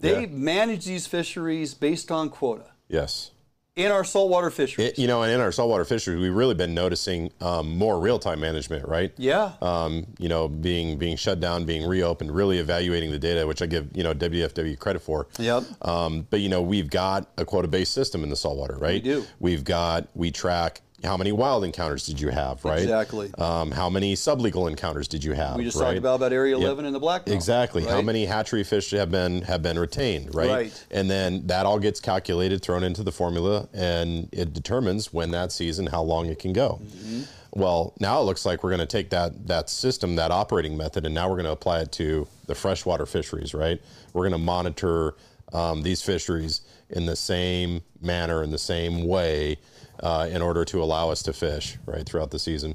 They 0.00 0.22
Yeah. 0.22 0.26
manage 0.30 0.84
these 0.84 1.06
fisheries 1.06 1.74
based 1.74 2.10
on 2.10 2.28
quota 2.30 2.66
Yes. 2.88 3.30
in 3.74 3.90
our 3.90 4.04
saltwater 4.04 4.50
fisheries. 4.50 4.88
It, 4.90 4.98
you 4.98 5.06
know, 5.06 5.22
and 5.22 5.32
in 5.32 5.40
our 5.40 5.50
saltwater 5.50 5.84
fisheries, 5.84 6.20
we've 6.20 6.34
really 6.34 6.54
been 6.54 6.74
noticing 6.74 7.32
um, 7.40 7.76
more 7.78 7.98
real-time 7.98 8.38
management, 8.40 8.86
right? 8.86 9.12
yeah. 9.16 9.52
Um, 9.62 10.06
you 10.18 10.28
know, 10.28 10.46
being 10.48 10.98
being 10.98 11.16
shut 11.16 11.40
down, 11.40 11.64
being 11.64 11.86
reopened, 11.88 12.32
really 12.34 12.58
evaluating 12.58 13.10
the 13.10 13.18
data, 13.18 13.46
which 13.46 13.62
I 13.62 13.66
give 13.66 13.88
you 13.96 14.02
know 14.04 14.12
WFW 14.14 14.76
credit 14.78 15.00
for. 15.02 15.26
Yep. 15.38 15.64
Um, 15.82 16.26
but 16.30 16.40
you 16.40 16.48
know, 16.48 16.62
we've 16.62 16.90
got 16.90 17.26
a 17.38 17.44
quota-based 17.44 17.92
system 17.92 18.22
in 18.22 18.30
the 18.30 18.36
saltwater, 18.36 18.76
right? 18.76 18.94
We 19.02 19.10
do. 19.10 19.24
We've 19.40 19.64
got 19.64 20.06
we 20.14 20.30
track 20.30 20.82
how 21.04 21.16
many 21.16 21.32
wild 21.32 21.64
encounters 21.64 22.06
did 22.06 22.20
you 22.20 22.28
have, 22.28 22.64
right? 22.64 22.80
Exactly. 22.80 23.30
Um, 23.38 23.70
how 23.70 23.90
many 23.90 24.14
sublegal 24.14 24.68
encounters 24.68 25.08
did 25.08 25.24
you 25.24 25.32
have? 25.32 25.56
we 25.56 25.64
just 25.64 25.76
right? 25.76 25.86
talked 25.86 25.98
about, 25.98 26.16
about 26.16 26.32
Area 26.32 26.56
Yep. 26.56 26.64
11 26.64 26.84
and 26.84 26.94
the 26.94 27.00
black. 27.00 27.28
Exactly. 27.28 27.84
How 27.84 28.02
many 28.02 28.24
hatchery 28.24 28.64
fish 28.64 28.90
have 28.90 29.10
been 29.10 29.42
have 29.42 29.62
been 29.62 29.78
retained, 29.78 30.34
right? 30.34 30.50
Right. 30.50 30.86
And 30.90 31.10
then 31.10 31.46
that 31.46 31.66
all 31.66 31.78
gets 31.78 32.00
calculated, 32.00 32.62
thrown 32.62 32.84
into 32.84 33.02
the 33.02 33.12
formula, 33.12 33.68
and 33.72 34.28
it 34.32 34.52
determines 34.52 35.12
when 35.12 35.30
that 35.32 35.52
season 35.52 35.86
how 35.86 36.02
long 36.02 36.26
it 36.26 36.38
can 36.38 36.52
go. 36.52 36.80
Mm-hmm. 36.82 37.22
Well, 37.54 37.94
now 38.00 38.20
it 38.20 38.24
looks 38.24 38.46
like 38.46 38.62
we're 38.64 38.70
going 38.70 38.80
to 38.80 38.86
take 38.86 39.10
that 39.10 39.46
that 39.46 39.68
system, 39.68 40.16
that 40.16 40.30
operating 40.30 40.76
method, 40.76 41.04
and 41.04 41.14
now 41.14 41.28
we're 41.28 41.36
going 41.36 41.46
to 41.46 41.52
apply 41.52 41.80
it 41.80 41.92
to 41.92 42.26
the 42.46 42.54
freshwater 42.54 43.06
fisheries, 43.06 43.54
right? 43.54 43.80
We're 44.12 44.22
going 44.22 44.32
to 44.32 44.38
monitor 44.38 45.14
um, 45.52 45.82
these 45.82 46.02
fisheries 46.02 46.62
in 46.90 47.06
the 47.06 47.16
same 47.16 47.82
manner, 48.00 48.42
in 48.42 48.50
the 48.50 48.58
same 48.58 49.06
way, 49.06 49.58
uh, 50.00 50.28
in 50.30 50.42
order 50.42 50.64
to 50.64 50.82
allow 50.82 51.10
us 51.10 51.22
to 51.22 51.32
fish, 51.32 51.76
right, 51.86 52.04
throughout 52.04 52.30
the 52.30 52.38
season. 52.38 52.74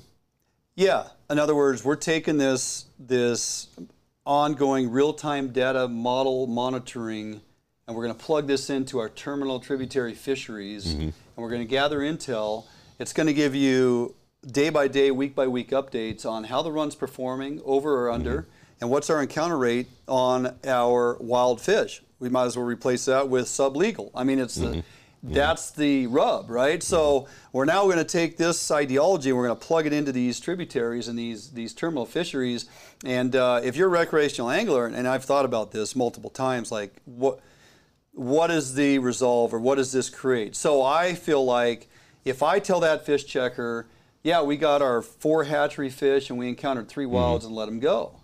Yeah. 0.76 1.08
In 1.30 1.40
other 1.40 1.56
words, 1.56 1.84
we're 1.84 1.96
taking 1.96 2.38
this 2.38 2.86
this 3.00 3.68
ongoing 4.26 4.92
real-time 4.92 5.50
data 5.50 5.88
model 5.88 6.48
monitoring, 6.48 7.42
and 7.88 7.96
we're 7.96 8.04
going 8.04 8.16
to 8.16 8.24
plug 8.24 8.46
this 8.48 8.70
into 8.70 9.00
our 9.00 9.10
terminal 9.10 9.60
tributary 9.60 10.14
fisheries, 10.14 10.94
and 10.94 11.14
we're 11.36 11.50
going 11.50 11.62
to 11.62 11.68
gather 11.68 12.00
intel. 12.00 12.66
It's 13.00 13.14
going 13.14 13.28
to 13.28 13.34
give 13.34 13.56
you 13.56 14.16
day 14.46 14.70
by 14.70 14.88
day, 14.88 15.12
week 15.12 15.34
by 15.36 15.48
week 15.48 15.72
updates 15.72 16.26
on 16.26 16.46
how 16.46 16.62
the 16.62 16.72
run's 16.72 16.96
performing, 16.96 17.62
over 17.66 18.06
or 18.06 18.12
under, 18.12 18.48
and 18.80 18.90
what's 18.90 19.10
our 19.10 19.22
encounter 19.22 19.58
rate 19.58 19.88
on 20.08 20.56
our 20.66 21.18
wild 21.20 21.60
fish. 21.60 22.04
We 22.20 22.30
might 22.30 22.46
as 22.46 22.58
well 22.58 22.66
replace 22.66 23.06
that 23.06 23.30
with 23.30 23.46
sublegal. 23.46 24.12
I 24.16 24.24
mean, 24.24 24.40
it's 24.40 24.56
the 24.56 24.68
mm-hmm. 24.68 25.34
that's 25.34 25.72
the 25.72 26.08
rub, 26.08 26.50
right? 26.50 26.82
So 26.82 27.22
mm-hmm. 27.22 27.32
we're 27.52 27.66
now 27.66 27.84
going 27.84 27.98
to 27.98 28.04
take 28.04 28.38
this 28.38 28.72
ideology 28.72 29.30
and 29.30 29.38
we're 29.38 29.48
going 29.48 29.60
to 29.60 29.66
plug 29.66 29.86
it 29.86 29.94
into 29.94 30.12
these 30.12 30.40
tributaries 30.40 31.08
and 31.08 31.18
these 31.18 31.52
these 31.52 31.74
terminal 31.74 32.06
fisheries. 32.06 32.66
And 33.06 33.36
uh, 33.36 33.62
if 33.64 33.76
you're 33.76 33.88
a 33.88 33.92
recreational 33.92 34.50
angler, 34.50 34.88
and 34.88 35.08
I've 35.08 35.26
thought 35.26 35.46
about 35.46 35.72
this 35.72 35.96
multiple 35.96 36.30
times, 36.30 36.72
like 36.72 36.94
what 37.06 37.40
what 38.14 38.50
is 38.50 38.74
the 38.74 38.98
resolve 38.98 39.54
or 39.54 39.60
what 39.60 39.76
does 39.76 39.92
this 39.92 40.10
create? 40.10 40.56
So 40.56 40.82
I 40.82 41.14
feel 41.14 41.46
like 41.46 41.88
if 42.26 42.42
I 42.42 42.60
tell 42.60 42.80
that 42.80 43.06
fish 43.06 43.26
checker, 43.26 43.88
yeah, 44.24 44.42
we 44.42 44.58
got 44.58 44.82
our 44.82 45.02
four 45.04 45.44
hatchery 45.44 45.90
fish 45.90 46.30
and 46.32 46.40
we 46.40 46.50
encountered 46.50 46.90
three 46.90 47.06
mm-hmm. 47.06 47.14
wilds 47.14 47.46
and 47.46 47.56
let 47.56 47.68
them 47.68 47.80
go, 47.80 48.20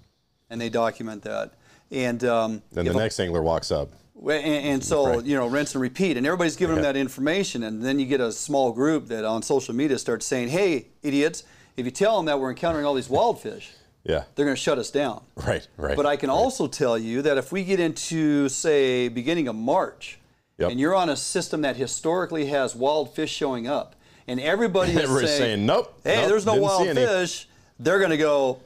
and 0.50 0.60
they 0.60 0.70
document 0.70 1.22
that. 1.22 1.54
And 1.94 2.24
um, 2.24 2.62
Then 2.72 2.86
the 2.86 2.92
a- 2.92 2.96
next 2.96 3.20
angler 3.20 3.42
walks 3.44 3.72
up. 3.72 3.90
And, 4.20 4.32
and 4.32 4.84
so, 4.84 5.06
Right. 5.18 5.26
you 5.26 5.36
know, 5.36 5.48
rinse 5.48 5.76
and 5.76 5.82
repeat. 5.82 6.18
And 6.18 6.26
everybody's 6.26 6.56
giving 6.56 6.76
them 6.76 6.84
that 6.84 6.96
information. 6.98 7.64
And 7.64 7.84
then 7.84 8.00
you 8.00 8.06
get 8.06 8.20
a 8.22 8.32
small 8.32 8.72
group 8.72 9.08
that 9.10 9.26
on 9.26 9.44
social 9.44 9.76
media 9.76 10.00
starts 10.00 10.26
saying, 10.26 10.48
hey, 10.50 10.88
idiots, 11.04 11.44
if 11.78 11.86
you 11.86 11.92
tell 11.92 12.16
them 12.18 12.26
that 12.26 12.40
we're 12.40 12.50
encountering 12.50 12.86
all 12.86 12.94
these 12.94 13.10
wild 13.10 13.42
fish, 13.42 13.72
Yeah. 14.06 14.24
they're 14.36 14.46
going 14.46 14.56
to 14.56 14.62
shut 14.62 14.78
us 14.80 14.90
down. 14.92 15.24
Right. 15.36 15.68
Right. 15.78 15.96
But 15.98 16.06
I 16.06 16.16
can 16.16 16.30
also 16.30 16.68
tell 16.68 16.98
you 16.98 17.22
that 17.22 17.38
if 17.38 17.52
we 17.52 17.64
get 17.64 17.80
into, 17.80 18.48
say, 18.50 19.08
beginning 19.10 19.48
of 19.50 19.56
March, 19.56 20.20
Yep. 20.58 20.72
and 20.72 20.80
you're 20.80 20.96
on 20.96 21.10
a 21.10 21.18
system 21.18 21.62
that 21.62 21.76
historically 21.76 22.46
has 22.46 22.76
wild 22.76 23.14
fish 23.14 23.32
showing 23.32 23.68
up, 23.68 23.96
and 24.28 24.40
everybody 24.40 24.94
is 24.94 25.10
saying, 25.10 25.28
saying, 25.28 25.66
"Nope, 25.66 26.00
hey, 26.04 26.18
nope, 26.18 26.30
there's 26.30 26.46
no 26.46 26.56
wild 26.56 26.88
fish, 26.90 27.48
they're 27.80 27.98
going 28.00 28.12
to 28.12 28.18
go, 28.18 28.60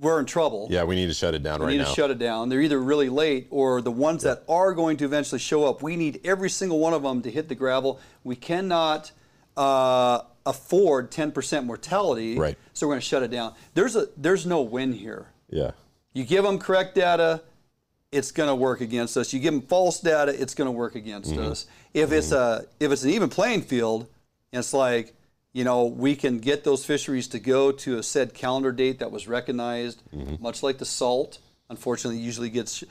we're 0.00 0.20
in 0.20 0.26
trouble. 0.26 0.68
Yeah, 0.70 0.84
we 0.84 0.94
need 0.94 1.06
to 1.06 1.14
shut 1.14 1.34
it 1.34 1.42
down 1.42 1.60
We 1.60 1.66
right 1.66 1.72
now. 1.72 1.72
We 1.72 1.78
need 1.78 1.88
to 1.88 1.94
shut 1.94 2.10
it 2.10 2.18
down. 2.18 2.48
They're 2.48 2.60
either 2.62 2.80
really 2.80 3.08
late 3.08 3.46
or 3.50 3.80
the 3.80 3.90
ones 3.90 4.22
that 4.22 4.44
are 4.48 4.72
going 4.74 4.96
to 4.98 5.04
eventually 5.04 5.38
show 5.38 5.64
up. 5.68 5.82
We 5.82 5.96
need 5.96 6.20
every 6.24 6.50
single 6.50 6.78
one 6.78 6.92
of 6.94 7.02
them 7.02 7.22
to 7.22 7.30
hit 7.30 7.48
the 7.48 7.54
gravel. 7.54 8.00
We 8.24 8.36
cannot 8.36 9.10
uh, 9.56 10.20
afford 10.46 11.10
10% 11.10 11.64
mortality. 11.64 12.38
Right. 12.38 12.56
So 12.72 12.86
we're 12.86 12.92
going 12.92 13.00
to 13.00 13.06
shut 13.06 13.22
it 13.22 13.30
down. 13.30 13.54
There's 13.74 13.96
a 13.96 14.08
there's 14.16 14.46
no 14.46 14.62
win 14.62 14.92
here. 14.92 15.26
yeah. 15.50 15.72
You 16.14 16.24
give 16.24 16.42
them 16.42 16.58
correct 16.58 16.94
data, 16.96 17.42
it's 18.10 18.32
going 18.32 18.48
to 18.48 18.54
work 18.54 18.80
against 18.80 19.16
us. 19.16 19.32
You 19.32 19.38
give 19.38 19.52
them 19.52 19.62
false 19.62 20.00
data, 20.00 20.32
it's 20.40 20.54
going 20.54 20.66
to 20.66 20.72
work 20.72 20.94
against 20.96 21.30
Mm-hmm. 21.32 21.50
us. 21.52 21.66
If 21.94 22.10
it's 22.12 22.32
a 22.32 22.64
if 22.80 22.90
it's 22.90 23.04
an 23.04 23.10
even 23.10 23.28
playing 23.28 23.62
field, 23.62 24.08
it's 24.52 24.72
like 24.72 25.14
you 25.58 25.64
know 25.64 25.86
we 25.86 26.14
can 26.14 26.38
get 26.38 26.62
those 26.62 26.84
fisheries 26.84 27.26
to 27.26 27.40
go 27.40 27.72
to 27.72 27.98
a 27.98 28.02
said 28.02 28.32
calendar 28.32 28.70
date 28.70 29.00
that 29.00 29.10
was 29.10 29.26
recognized, 29.26 30.00
Mm-hmm. 30.14 30.40
much 30.40 30.62
like 30.62 30.78
the 30.78 30.84
salt. 30.84 31.38
Unfortunately, 31.68 32.20
usually 32.20 32.48
gets 32.48 32.84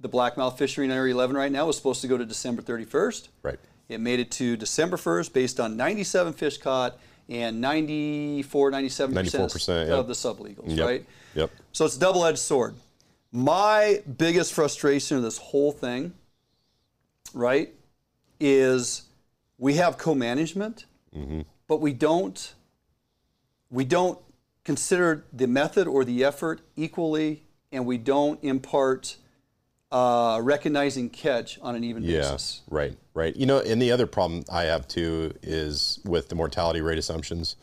the 0.00 0.08
blackmouth 0.08 0.58
fishery 0.58 0.84
in 0.86 0.90
Area 0.90 1.14
11 1.14 1.36
right 1.36 1.52
now 1.52 1.66
was 1.66 1.76
supposed 1.76 2.00
to 2.00 2.08
go 2.08 2.18
to 2.18 2.24
December 2.24 2.62
31st. 2.62 3.28
Right. 3.44 3.60
It 3.88 4.00
made 4.00 4.18
it 4.18 4.30
to 4.32 4.56
December 4.56 4.96
1st 4.96 5.32
based 5.32 5.60
on 5.60 5.76
97 5.76 6.32
fish 6.32 6.58
caught 6.58 6.98
and 7.28 7.60
94, 7.60 8.72
97% 8.72 9.48
of 9.82 9.88
yep. 9.88 10.06
the 10.08 10.12
sublegals, 10.12 10.76
Yep. 10.76 10.86
right? 10.86 11.06
Yep. 11.34 11.50
So 11.72 11.84
it's 11.84 11.96
a 11.96 12.00
double 12.00 12.24
edged 12.24 12.38
sword. 12.38 12.74
My 13.30 14.02
biggest 14.18 14.52
frustration 14.52 15.16
of 15.16 15.22
this 15.22 15.38
whole 15.38 15.70
thing, 15.70 16.12
right, 17.34 17.72
is 18.40 19.02
we 19.58 19.74
have 19.74 19.96
co 19.96 20.14
management, 20.16 20.86
but 21.70 21.80
we 21.80 21.92
don't 21.92 22.54
we 23.70 23.84
don't 23.84 24.18
consider 24.64 25.24
the 25.32 25.46
method 25.46 25.86
or 25.86 26.04
the 26.04 26.24
effort 26.24 26.60
equally, 26.74 27.44
and 27.70 27.86
we 27.86 27.96
don't 27.96 28.42
impart 28.42 29.16
uh, 29.92 30.40
recognizing 30.42 31.08
catch 31.08 31.60
on 31.60 31.76
an 31.76 31.84
even 31.84 32.02
Yeah. 32.02 32.22
basis. 32.22 32.62
Right. 32.68 32.96
Right. 33.14 33.36
You 33.36 33.46
know, 33.46 33.60
and 33.60 33.80
the 33.80 33.92
other 33.92 34.06
problem 34.08 34.42
I 34.52 34.64
have 34.64 34.88
too 34.88 35.32
is 35.44 36.00
with 36.04 36.28
the 36.28 36.34
mortality 36.34 36.80
rate 36.80 36.98
assumptions. 36.98 37.54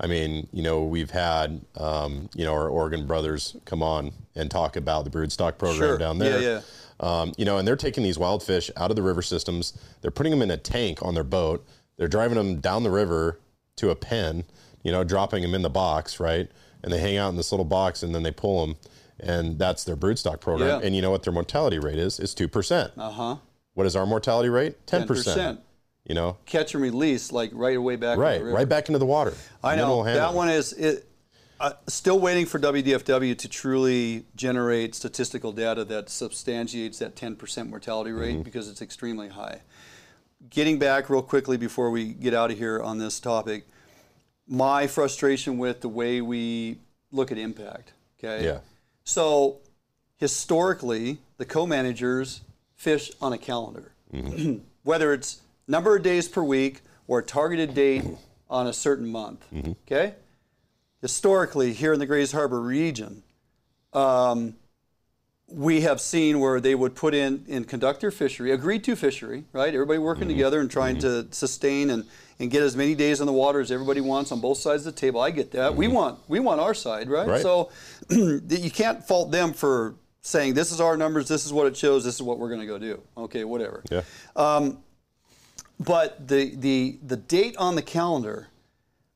I 0.00 0.08
mean, 0.08 0.48
you 0.52 0.62
know, 0.64 0.82
we've 0.82 1.10
had, 1.12 1.60
um, 1.76 2.28
you 2.34 2.44
know, 2.44 2.52
our 2.52 2.68
Oregon 2.68 3.06
brothers 3.06 3.56
come 3.64 3.82
on 3.84 4.10
and 4.34 4.50
talk 4.50 4.74
about 4.74 5.04
the 5.04 5.10
broodstock 5.10 5.58
program 5.58 5.78
Sure. 5.90 5.98
down 5.98 6.18
Yeah, 6.18 6.24
there. 6.30 6.40
yeah. 6.42 6.60
Um, 6.98 7.32
you 7.36 7.44
know, 7.44 7.58
and 7.58 7.66
they're 7.68 7.76
taking 7.76 8.02
these 8.02 8.18
wild 8.18 8.42
fish 8.42 8.68
out 8.76 8.90
of 8.90 8.96
the 8.96 9.02
river 9.02 9.22
systems. 9.22 9.72
They're 10.00 10.10
putting 10.10 10.30
them 10.32 10.42
in 10.42 10.50
a 10.50 10.56
tank 10.56 10.98
on 11.02 11.14
their 11.14 11.22
boat. 11.24 11.64
They're 11.96 12.08
driving 12.08 12.36
them 12.36 12.58
down 12.60 12.82
the 12.82 12.90
river 12.90 13.38
to 13.76 13.90
a 13.90 13.96
pen, 13.96 14.44
you 14.82 14.92
know, 14.92 15.04
dropping 15.04 15.42
them 15.42 15.54
in 15.54 15.62
the 15.62 15.70
box, 15.70 16.20
right? 16.20 16.48
and 16.82 16.92
they 16.92 16.98
hang 16.98 17.16
out 17.16 17.30
in 17.30 17.36
this 17.36 17.50
little 17.50 17.64
box, 17.64 18.02
and 18.02 18.14
then 18.14 18.22
they 18.24 18.30
pull 18.30 18.66
them, 18.66 18.76
and 19.18 19.58
that's 19.58 19.84
their 19.84 19.96
broodstock 19.96 20.38
program. 20.42 20.68
Yeah. 20.82 20.86
And 20.86 20.94
you 20.94 21.00
know 21.00 21.10
what 21.10 21.22
their 21.22 21.32
mortality 21.32 21.78
rate 21.78 21.98
is? 21.98 22.20
It's 22.20 22.34
two 22.34 22.46
percent. 22.46 22.92
Uh 22.98 23.10
huh. 23.10 23.36
What 23.72 23.86
is 23.86 23.96
our 23.96 24.04
mortality 24.04 24.50
rate? 24.50 24.86
Ten 24.86 25.08
10%. 25.08 25.58
You 26.06 26.14
know, 26.14 26.36
Catch 26.44 26.74
and 26.74 26.82
release, 26.82 27.32
like 27.32 27.50
right 27.54 27.74
away 27.78 27.96
back. 27.96 28.18
right, 28.18 28.44
right 28.44 28.68
back 28.68 28.90
into 28.90 28.98
the 28.98 29.06
water. 29.06 29.32
I 29.62 29.76
know 29.76 30.04
that 30.04 30.34
one 30.34 30.50
is 30.50 30.74
it. 30.74 31.08
Uh, 31.58 31.72
still 31.86 32.18
waiting 32.20 32.44
for 32.44 32.58
WDFW 32.58 33.38
to 33.38 33.48
truly 33.48 34.26
generate 34.36 34.94
statistical 34.94 35.52
data 35.52 35.84
that 35.86 36.10
substantiates 36.10 36.98
that 36.98 37.14
10% 37.16 37.70
mortality 37.70 38.10
rate 38.12 38.34
Mm-hmm. 38.34 38.42
because 38.42 38.68
it's 38.68 38.82
extremely 38.82 39.28
high. 39.28 39.62
Getting 40.50 40.78
back 40.78 41.08
real 41.08 41.22
quickly 41.22 41.56
before 41.56 41.90
we 41.90 42.12
get 42.12 42.34
out 42.34 42.50
of 42.50 42.58
here 42.58 42.80
on 42.80 42.98
this 42.98 43.18
topic, 43.18 43.64
my 44.46 44.86
frustration 44.86 45.58
with 45.58 45.80
the 45.80 45.88
way 45.88 46.20
we 46.20 46.78
look 47.10 47.32
at 47.32 47.38
impact. 47.38 47.92
Okay. 48.18 48.44
Yeah. 48.44 48.58
So 49.04 49.58
historically, 50.16 51.18
the 51.38 51.44
co-managers 51.44 52.42
fish 52.74 53.10
on 53.20 53.32
a 53.32 53.38
calendar, 53.38 53.92
mm-hmm. 54.12 54.58
whether 54.82 55.12
it's 55.12 55.40
number 55.66 55.96
of 55.96 56.02
days 56.02 56.28
per 56.28 56.42
week 56.42 56.82
or 57.06 57.20
a 57.20 57.22
targeted 57.22 57.74
date 57.74 58.02
mm-hmm. 58.02 58.14
on 58.50 58.66
a 58.66 58.72
certain 58.72 59.06
month. 59.06 59.46
Mm-hmm. 59.52 59.72
Okay. 59.86 60.14
Historically, 61.00 61.72
here 61.72 61.92
in 61.92 61.98
the 61.98 62.06
Grays 62.06 62.32
Harbor 62.32 62.60
region, 62.60 63.22
um, 63.92 64.56
we 65.48 65.82
have 65.82 66.00
seen 66.00 66.40
where 66.40 66.60
they 66.60 66.74
would 66.74 66.94
put 66.94 67.14
in 67.14 67.44
and 67.48 67.68
conduct 67.68 68.00
their 68.00 68.10
fishery, 68.10 68.50
agreed 68.50 68.82
to 68.84 68.96
fishery, 68.96 69.44
right? 69.52 69.72
Everybody 69.72 69.98
working 69.98 70.22
mm-hmm. 70.22 70.30
together 70.30 70.60
and 70.60 70.70
trying 70.70 70.98
to 71.00 71.06
mm-hmm. 71.06 71.32
sustain 71.32 71.90
and, 71.90 72.04
and 72.38 72.50
get 72.50 72.62
as 72.62 72.76
many 72.76 72.94
days 72.94 73.20
on 73.20 73.26
the 73.26 73.32
water 73.32 73.60
as 73.60 73.70
everybody 73.70 74.00
wants 74.00 74.32
on 74.32 74.40
both 74.40 74.58
sides 74.58 74.86
of 74.86 74.94
the 74.94 75.00
table. 75.00 75.20
I 75.20 75.30
get 75.30 75.52
that. 75.52 75.76
We 75.76 75.86
mm-hmm. 75.86 75.94
want 75.94 76.18
we 76.28 76.40
want 76.40 76.60
our 76.60 76.74
side, 76.74 77.08
right? 77.08 77.28
Right. 77.28 77.42
So 77.42 77.70
you 78.10 78.70
can't 78.70 79.06
fault 79.06 79.30
them 79.30 79.52
for 79.52 79.96
saying 80.24 80.54
this 80.54 80.72
is 80.72 80.80
our 80.80 80.96
numbers, 80.96 81.28
this 81.28 81.44
is 81.44 81.52
what 81.52 81.66
it 81.66 81.76
shows, 81.76 82.04
this 82.04 82.14
is 82.14 82.22
what 82.22 82.38
we're 82.38 82.48
going 82.48 82.60
to 82.60 82.66
go 82.66 82.78
do. 82.78 83.00
Okay, 83.16 83.44
whatever. 83.44 83.82
Yeah. 83.90 84.02
Um, 84.34 84.78
but 85.78 86.26
the, 86.26 86.54
the, 86.56 86.98
the 87.04 87.16
date 87.16 87.56
on 87.58 87.74
the 87.74 87.82
calendar, 87.82 88.48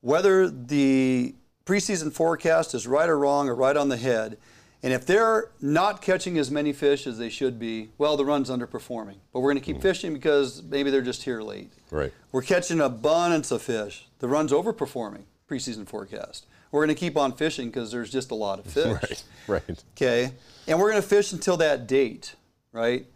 whether 0.02 0.48
the 0.48 1.34
preseason 1.64 2.12
forecast 2.12 2.74
is 2.74 2.86
right 2.86 3.08
or 3.08 3.18
wrong 3.18 3.48
or 3.48 3.54
right 3.54 3.76
on 3.76 3.88
the 3.88 3.96
head, 3.96 4.36
and 4.82 4.92
if 4.92 5.06
they're 5.06 5.50
not 5.60 6.02
catching 6.02 6.38
as 6.38 6.50
many 6.50 6.72
fish 6.72 7.06
as 7.06 7.18
they 7.18 7.28
should 7.28 7.58
be, 7.58 7.90
well, 7.98 8.16
the 8.16 8.24
run's 8.24 8.48
underperforming. 8.48 9.16
But 9.32 9.40
we're 9.40 9.50
going 9.52 9.62
to 9.62 9.64
keep 9.64 9.78
mm. 9.78 9.82
fishing 9.82 10.14
because 10.14 10.62
maybe 10.62 10.90
they're 10.90 11.02
just 11.02 11.24
here 11.24 11.42
late. 11.42 11.72
Right. 11.90 12.12
We're 12.30 12.42
catching 12.42 12.78
an 12.78 12.86
abundance 12.86 13.50
of 13.50 13.62
fish. 13.62 14.06
The 14.20 14.28
run's 14.28 14.52
overperforming 14.52 15.24
preseason 15.48 15.86
forecast. 15.86 16.46
We're 16.70 16.84
going 16.84 16.94
to 16.94 17.00
keep 17.00 17.16
on 17.16 17.32
fishing 17.32 17.68
because 17.68 17.90
there's 17.90 18.10
just 18.10 18.30
a 18.30 18.34
lot 18.34 18.58
of 18.58 18.66
fish. 18.72 19.24
Right. 19.48 19.62
Right. 19.68 19.84
Okay. 19.96 20.32
And 20.66 20.78
we're 20.78 20.90
going 20.90 21.02
to 21.02 21.08
fish 21.08 21.32
until 21.32 21.56
that 21.56 21.86
date, 21.86 22.34
right? 22.72 23.06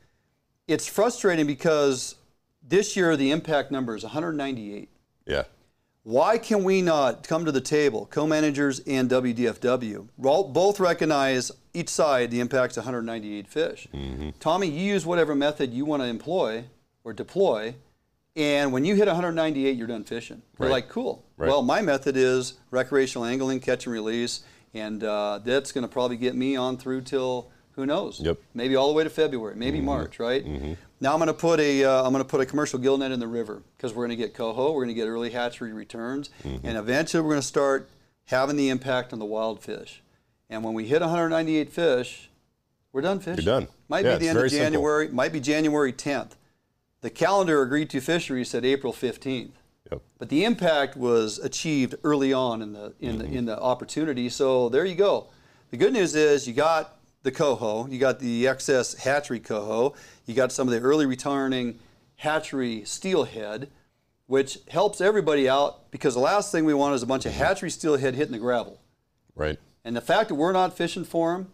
It's 0.66 0.88
frustrating 0.88 1.46
because 1.46 2.16
this 2.66 2.96
year 2.96 3.16
the 3.16 3.30
impact 3.30 3.70
number 3.70 3.94
is 3.94 4.02
198. 4.02 4.88
Yeah. 5.26 5.44
Why 6.04 6.36
can 6.36 6.64
we 6.64 6.82
not 6.82 7.26
come 7.26 7.44
to 7.44 7.52
the 7.52 7.60
table, 7.60 8.06
co-managers 8.06 8.80
and 8.88 9.08
WDFW, 9.08 10.08
both 10.18 10.80
recognize 10.80 11.52
each 11.72 11.88
side 11.88 12.32
the 12.32 12.40
impact's 12.40 12.76
198 12.76 13.46
fish? 13.46 13.86
Tommy, 14.40 14.66
you 14.66 14.80
use 14.94 15.06
whatever 15.06 15.36
method 15.36 15.72
you 15.72 15.84
want 15.84 16.02
to 16.02 16.06
employ 16.08 16.64
or 17.04 17.12
deploy, 17.12 17.76
and 18.34 18.72
when 18.72 18.84
you 18.84 18.96
hit 18.96 19.06
198, 19.06 19.76
you're 19.76 19.86
done 19.86 20.02
fishing. 20.02 20.42
You're 20.58 20.68
Right. 20.68 20.72
like, 20.72 20.88
cool. 20.88 21.24
Right. 21.36 21.48
Well, 21.48 21.62
my 21.62 21.82
method 21.82 22.16
is 22.16 22.54
recreational 22.72 23.24
angling, 23.24 23.60
catch 23.60 23.86
and 23.86 23.92
release, 23.92 24.40
and 24.74 25.04
uh, 25.04 25.38
that's 25.44 25.70
going 25.70 25.82
to 25.82 25.88
probably 25.88 26.16
get 26.16 26.34
me 26.34 26.56
on 26.56 26.78
through 26.78 27.02
till 27.02 27.51
who 27.74 27.86
knows? 27.86 28.20
Yep. 28.20 28.38
Maybe 28.54 28.76
all 28.76 28.88
the 28.88 28.94
way 28.94 29.04
to 29.04 29.10
February, 29.10 29.56
maybe 29.56 29.78
mm-hmm. 29.78 29.86
March, 29.86 30.18
right? 30.18 30.44
Mm-hmm. 30.44 30.74
Now 31.00 31.12
I'm 31.12 31.18
going 31.18 31.28
to 31.28 31.34
put 31.34 31.58
a 31.60 31.84
uh, 31.84 32.04
I'm 32.04 32.12
going 32.12 32.24
to 32.24 32.28
put 32.28 32.40
a 32.40 32.46
commercial 32.46 32.78
gill 32.78 32.98
net 32.98 33.10
in 33.10 33.20
the 33.20 33.26
river 33.26 33.62
because 33.76 33.92
we're 33.92 34.06
going 34.06 34.16
to 34.16 34.22
get 34.22 34.34
coho, 34.34 34.72
we're 34.72 34.84
going 34.84 34.94
to 34.94 35.00
get 35.00 35.06
early 35.06 35.30
hatchery 35.30 35.72
returns, 35.72 36.30
mm-hmm. 36.44 36.66
and 36.66 36.76
eventually 36.76 37.22
we're 37.22 37.30
going 37.30 37.40
to 37.40 37.46
start 37.46 37.90
having 38.26 38.56
the 38.56 38.68
impact 38.68 39.12
on 39.12 39.18
the 39.18 39.24
wild 39.24 39.60
fish. 39.60 40.02
And 40.48 40.62
when 40.62 40.74
we 40.74 40.86
hit 40.86 41.00
198 41.00 41.72
fish, 41.72 42.30
we're 42.92 43.00
done 43.00 43.20
fishing. 43.20 43.44
You're 43.44 43.60
done. 43.60 43.68
Might 43.88 44.04
Yeah, 44.04 44.14
be 44.14 44.24
the 44.24 44.28
end 44.28 44.36
of 44.36 44.40
very 44.42 44.50
simple. 44.50 44.64
January. 44.66 45.08
Might 45.08 45.32
be 45.32 45.40
January 45.40 45.92
10th. 45.92 46.32
The 47.00 47.10
calendar 47.10 47.62
agreed 47.62 47.90
to 47.90 48.00
fisheries 48.00 48.50
said 48.50 48.64
April 48.64 48.92
15th. 48.92 49.52
Yep. 49.90 50.02
But 50.18 50.28
the 50.28 50.44
impact 50.44 50.96
was 50.96 51.38
achieved 51.38 51.94
early 52.04 52.32
on 52.32 52.62
in 52.62 52.72
the 52.72 52.94
in 53.00 53.18
the 53.18 53.24
in 53.24 53.44
the 53.46 53.60
opportunity. 53.60 54.28
So 54.28 54.68
there 54.68 54.84
you 54.84 54.94
go. 54.94 55.26
The 55.70 55.76
good 55.76 55.92
news 55.92 56.14
is 56.14 56.46
you 56.46 56.54
got 56.54 56.96
the 57.22 57.30
coho, 57.30 57.86
you 57.86 57.98
got 57.98 58.18
the 58.18 58.48
excess 58.48 58.94
hatchery 58.94 59.40
coho, 59.40 59.94
you 60.26 60.34
got 60.34 60.52
some 60.52 60.68
of 60.68 60.74
the 60.74 60.80
early 60.80 61.06
returning 61.06 61.78
hatchery 62.16 62.84
steelhead, 62.84 63.70
which 64.26 64.58
helps 64.68 65.00
everybody 65.00 65.48
out 65.48 65.90
because 65.90 66.14
the 66.14 66.20
last 66.20 66.52
thing 66.52 66.64
we 66.64 66.74
want 66.74 66.94
is 66.94 67.02
a 67.02 67.06
bunch 67.06 67.26
of 67.26 67.32
hatchery 67.32 67.70
steelhead 67.70 68.14
hitting 68.14 68.32
the 68.32 68.38
gravel. 68.38 68.80
Right. 69.34 69.58
And 69.84 69.96
the 69.96 70.00
fact 70.00 70.28
that 70.28 70.36
we're 70.36 70.52
not 70.52 70.76
fishing 70.76 71.04
for 71.04 71.32
them, 71.32 71.52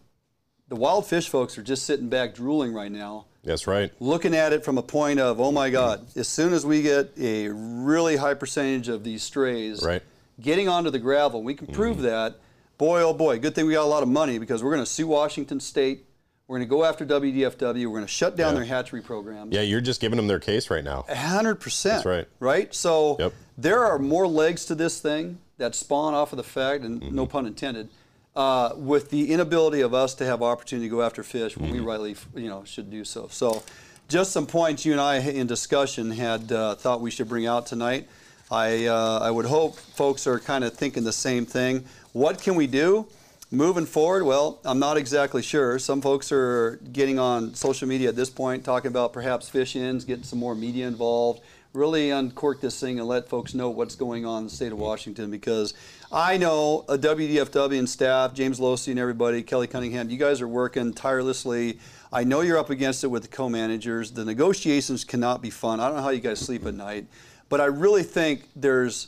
the 0.67 0.75
wild 0.75 1.07
fish 1.07 1.27
folks 1.29 1.57
are 1.57 1.63
just 1.63 1.85
sitting 1.85 2.09
back 2.09 2.35
drooling 2.35 2.73
right 2.73 2.91
now 2.91 3.25
That's 3.43 3.65
right. 3.65 3.91
looking 3.99 4.35
at 4.35 4.53
it 4.53 4.63
from 4.63 4.77
a 4.77 4.83
point 4.83 5.19
of, 5.19 5.39
oh 5.39 5.51
my 5.51 5.69
God, 5.69 6.05
as 6.15 6.27
soon 6.27 6.53
as 6.53 6.65
we 6.65 6.83
get 6.83 7.11
a 7.17 7.49
really 7.49 8.15
high 8.15 8.35
percentage 8.35 8.87
of 8.87 9.03
these 9.03 9.23
strays 9.23 9.83
Right. 9.83 10.03
getting 10.39 10.69
onto 10.69 10.91
the 10.91 10.99
gravel, 10.99 11.41
we 11.41 11.55
can 11.55 11.67
prove 11.67 11.97
mm-hmm. 11.97 12.05
that. 12.05 12.39
Boy, 12.79 13.01
oh 13.01 13.13
boy, 13.13 13.39
good 13.39 13.53
thing 13.55 13.65
we 13.67 13.73
got 13.73 13.83
a 13.83 13.85
lot 13.85 14.03
of 14.03 14.09
money 14.09 14.39
because 14.39 14.63
we're 14.63 14.71
going 14.71 14.81
to 14.85 14.89
sue 14.89 15.05
Washington 15.05 15.59
State. 15.59 16.05
We're 16.47 16.59
going 16.59 16.67
to 16.67 16.71
go 16.71 16.85
after 16.85 17.05
WDFW. 17.05 17.73
We're 17.85 17.89
going 17.89 18.05
to 18.05 18.07
shut 18.07 18.37
down 18.37 18.53
Yeah. 18.53 18.59
their 18.61 18.65
hatchery 18.65 19.01
programs. 19.01 19.53
Yeah, 19.53 19.61
you're 19.63 19.81
just 19.81 19.99
giving 19.99 20.15
them 20.15 20.27
their 20.27 20.39
case 20.39 20.69
right 20.69 20.83
now. 20.83 21.03
hundred 21.13 21.55
percent. 21.55 21.95
That's 21.97 22.05
right. 22.05 22.27
Right. 22.39 22.73
So 22.73 23.17
Yep. 23.19 23.33
there 23.57 23.83
are 23.83 23.99
more 23.99 24.25
legs 24.27 24.63
to 24.67 24.75
this 24.75 25.01
thing 25.01 25.39
that 25.57 25.75
spawn 25.75 26.13
off 26.13 26.31
of 26.31 26.37
the 26.37 26.43
fact, 26.43 26.85
and 26.85 27.01
Mm-hmm. 27.01 27.15
no 27.15 27.25
pun 27.25 27.45
intended, 27.45 27.89
uh, 28.33 28.71
with 28.77 29.09
the 29.09 29.33
inability 29.33 29.81
of 29.81 29.93
us 29.93 30.13
to 30.15 30.25
have 30.25 30.41
opportunity 30.41 30.87
to 30.87 30.95
go 30.95 31.01
after 31.01 31.21
fish 31.21 31.57
when 31.57 31.71
Mm-hmm. 31.71 31.79
we 31.79 31.85
rightly, 31.85 32.15
you 32.33 32.47
know, 32.47 32.63
should 32.63 32.89
do 32.89 33.03
so. 33.03 33.27
So, 33.29 33.61
just 34.07 34.31
some 34.31 34.47
points 34.47 34.85
you 34.85 34.93
and 34.93 35.01
I 35.01 35.17
in 35.17 35.47
discussion 35.47 36.11
had 36.11 36.49
uh, 36.53 36.75
thought 36.75 37.01
we 37.01 37.11
should 37.11 37.27
bring 37.27 37.45
out 37.45 37.65
tonight. 37.65 38.07
I 38.51 38.85
uh, 38.85 39.19
I 39.21 39.31
would 39.31 39.45
hope 39.45 39.75
folks 39.77 40.25
are 40.27 40.39
kind 40.39 40.63
of 40.63 40.73
thinking 40.73 41.03
the 41.03 41.13
same 41.13 41.45
thing. 41.45 41.85
What 42.13 42.41
can 42.41 42.55
we 42.55 42.67
do? 42.67 43.07
Moving 43.51 43.87
forward, 43.87 44.25
well, 44.25 44.59
I'm 44.63 44.77
not 44.77 44.97
exactly 44.97 45.41
sure. 45.41 45.79
Some 45.79 46.01
folks 46.01 46.31
are 46.31 46.79
getting 46.93 47.17
on 47.17 47.55
social 47.55 47.87
media 47.87 48.09
at 48.09 48.15
this 48.15 48.29
point 48.29 48.63
talking 48.63 48.89
about 48.89 49.11
perhaps 49.11 49.49
fish 49.49 49.75
ins, 49.75 50.05
getting 50.05 50.23
some 50.23 50.37
more 50.37 50.53
media 50.53 50.87
involved, 50.87 51.41
really 51.73 52.11
uncork 52.11 52.61
this 52.61 52.79
thing 52.79 52.99
and 52.99 53.07
let 53.07 53.27
folks 53.27 53.55
know 53.55 53.71
what's 53.71 53.95
going 53.95 54.23
on 54.23 54.39
in 54.39 54.43
the 54.45 54.49
state 54.51 54.71
of 54.71 54.77
Washington 54.77 55.31
because 55.31 55.73
I 56.11 56.37
know 56.37 56.85
a 56.89 56.97
WDFW 56.97 57.77
and 57.77 57.89
staff, 57.89 58.33
James 58.33 58.59
Losee 58.59 58.91
and 58.91 58.99
everybody, 58.99 59.41
Kelly 59.41 59.67
Cunningham, 59.67 60.11
you 60.11 60.17
guys 60.17 60.41
are 60.41 60.47
working 60.47 60.93
tirelessly. 60.93 61.79
I 62.11 62.23
know 62.23 62.41
you're 62.41 62.57
up 62.57 62.69
against 62.69 63.03
it 63.03 63.07
with 63.07 63.23
the 63.23 63.29
co-managers. 63.29 64.11
The 64.11 64.25
negotiations 64.25 65.03
cannot 65.03 65.41
be 65.41 65.51
fun. 65.51 65.79
I 65.79 65.87
don't 65.87 65.97
know 65.97 66.03
how 66.03 66.09
you 66.09 66.21
guys 66.21 66.39
sleep 66.39 66.65
at 66.65 66.73
night, 66.73 67.05
but 67.49 67.59
I 67.59 67.65
really 67.65 68.03
think 68.03 68.47
there's 68.55 69.07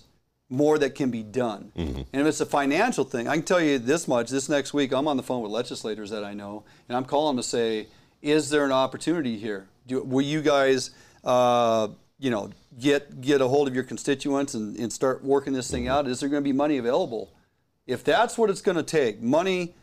more 0.49 0.77
that 0.79 0.95
can 0.95 1.09
be 1.11 1.23
done. 1.23 1.71
And 2.11 2.21
if 2.21 2.27
it's 2.27 2.41
a 2.41 2.45
financial 2.45 3.05
thing, 3.05 3.27
I 3.27 3.35
can 3.35 3.45
tell 3.45 3.61
you 3.61 3.79
this 3.79 4.07
much. 4.07 4.29
This 4.29 4.49
next 4.49 4.73
week, 4.73 4.91
I'm 4.91 5.07
on 5.07 5.15
the 5.15 5.23
phone 5.23 5.41
with 5.41 5.51
legislators 5.51 6.09
that 6.09 6.25
I 6.25 6.33
know, 6.33 6.63
and 6.89 6.97
I'm 6.97 7.05
calling 7.05 7.37
to 7.37 7.43
say, 7.43 7.87
is 8.21 8.49
there 8.49 8.65
an 8.65 8.71
opportunity 8.71 9.37
here? 9.37 9.67
Do, 9.87 10.03
will 10.03 10.25
you 10.25 10.41
guys, 10.41 10.91
uh, 11.23 11.87
you 12.19 12.29
know, 12.29 12.51
get 12.79 13.21
get 13.21 13.41
a 13.41 13.47
hold 13.47 13.67
of 13.67 13.75
your 13.75 13.83
constituents 13.83 14.53
and, 14.53 14.75
and 14.77 14.91
start 14.91 15.23
working 15.23 15.53
this 15.53 15.71
thing 15.71 15.87
out? 15.87 16.07
Is 16.07 16.19
there 16.19 16.29
going 16.29 16.43
to 16.43 16.47
be 16.47 16.53
money 16.53 16.77
available? 16.77 17.31
If 17.87 18.03
that's 18.03 18.37
what 18.37 18.49
it's 18.49 18.61
going 18.61 18.77
to 18.77 18.83
take, 18.83 19.21
money 19.21 19.73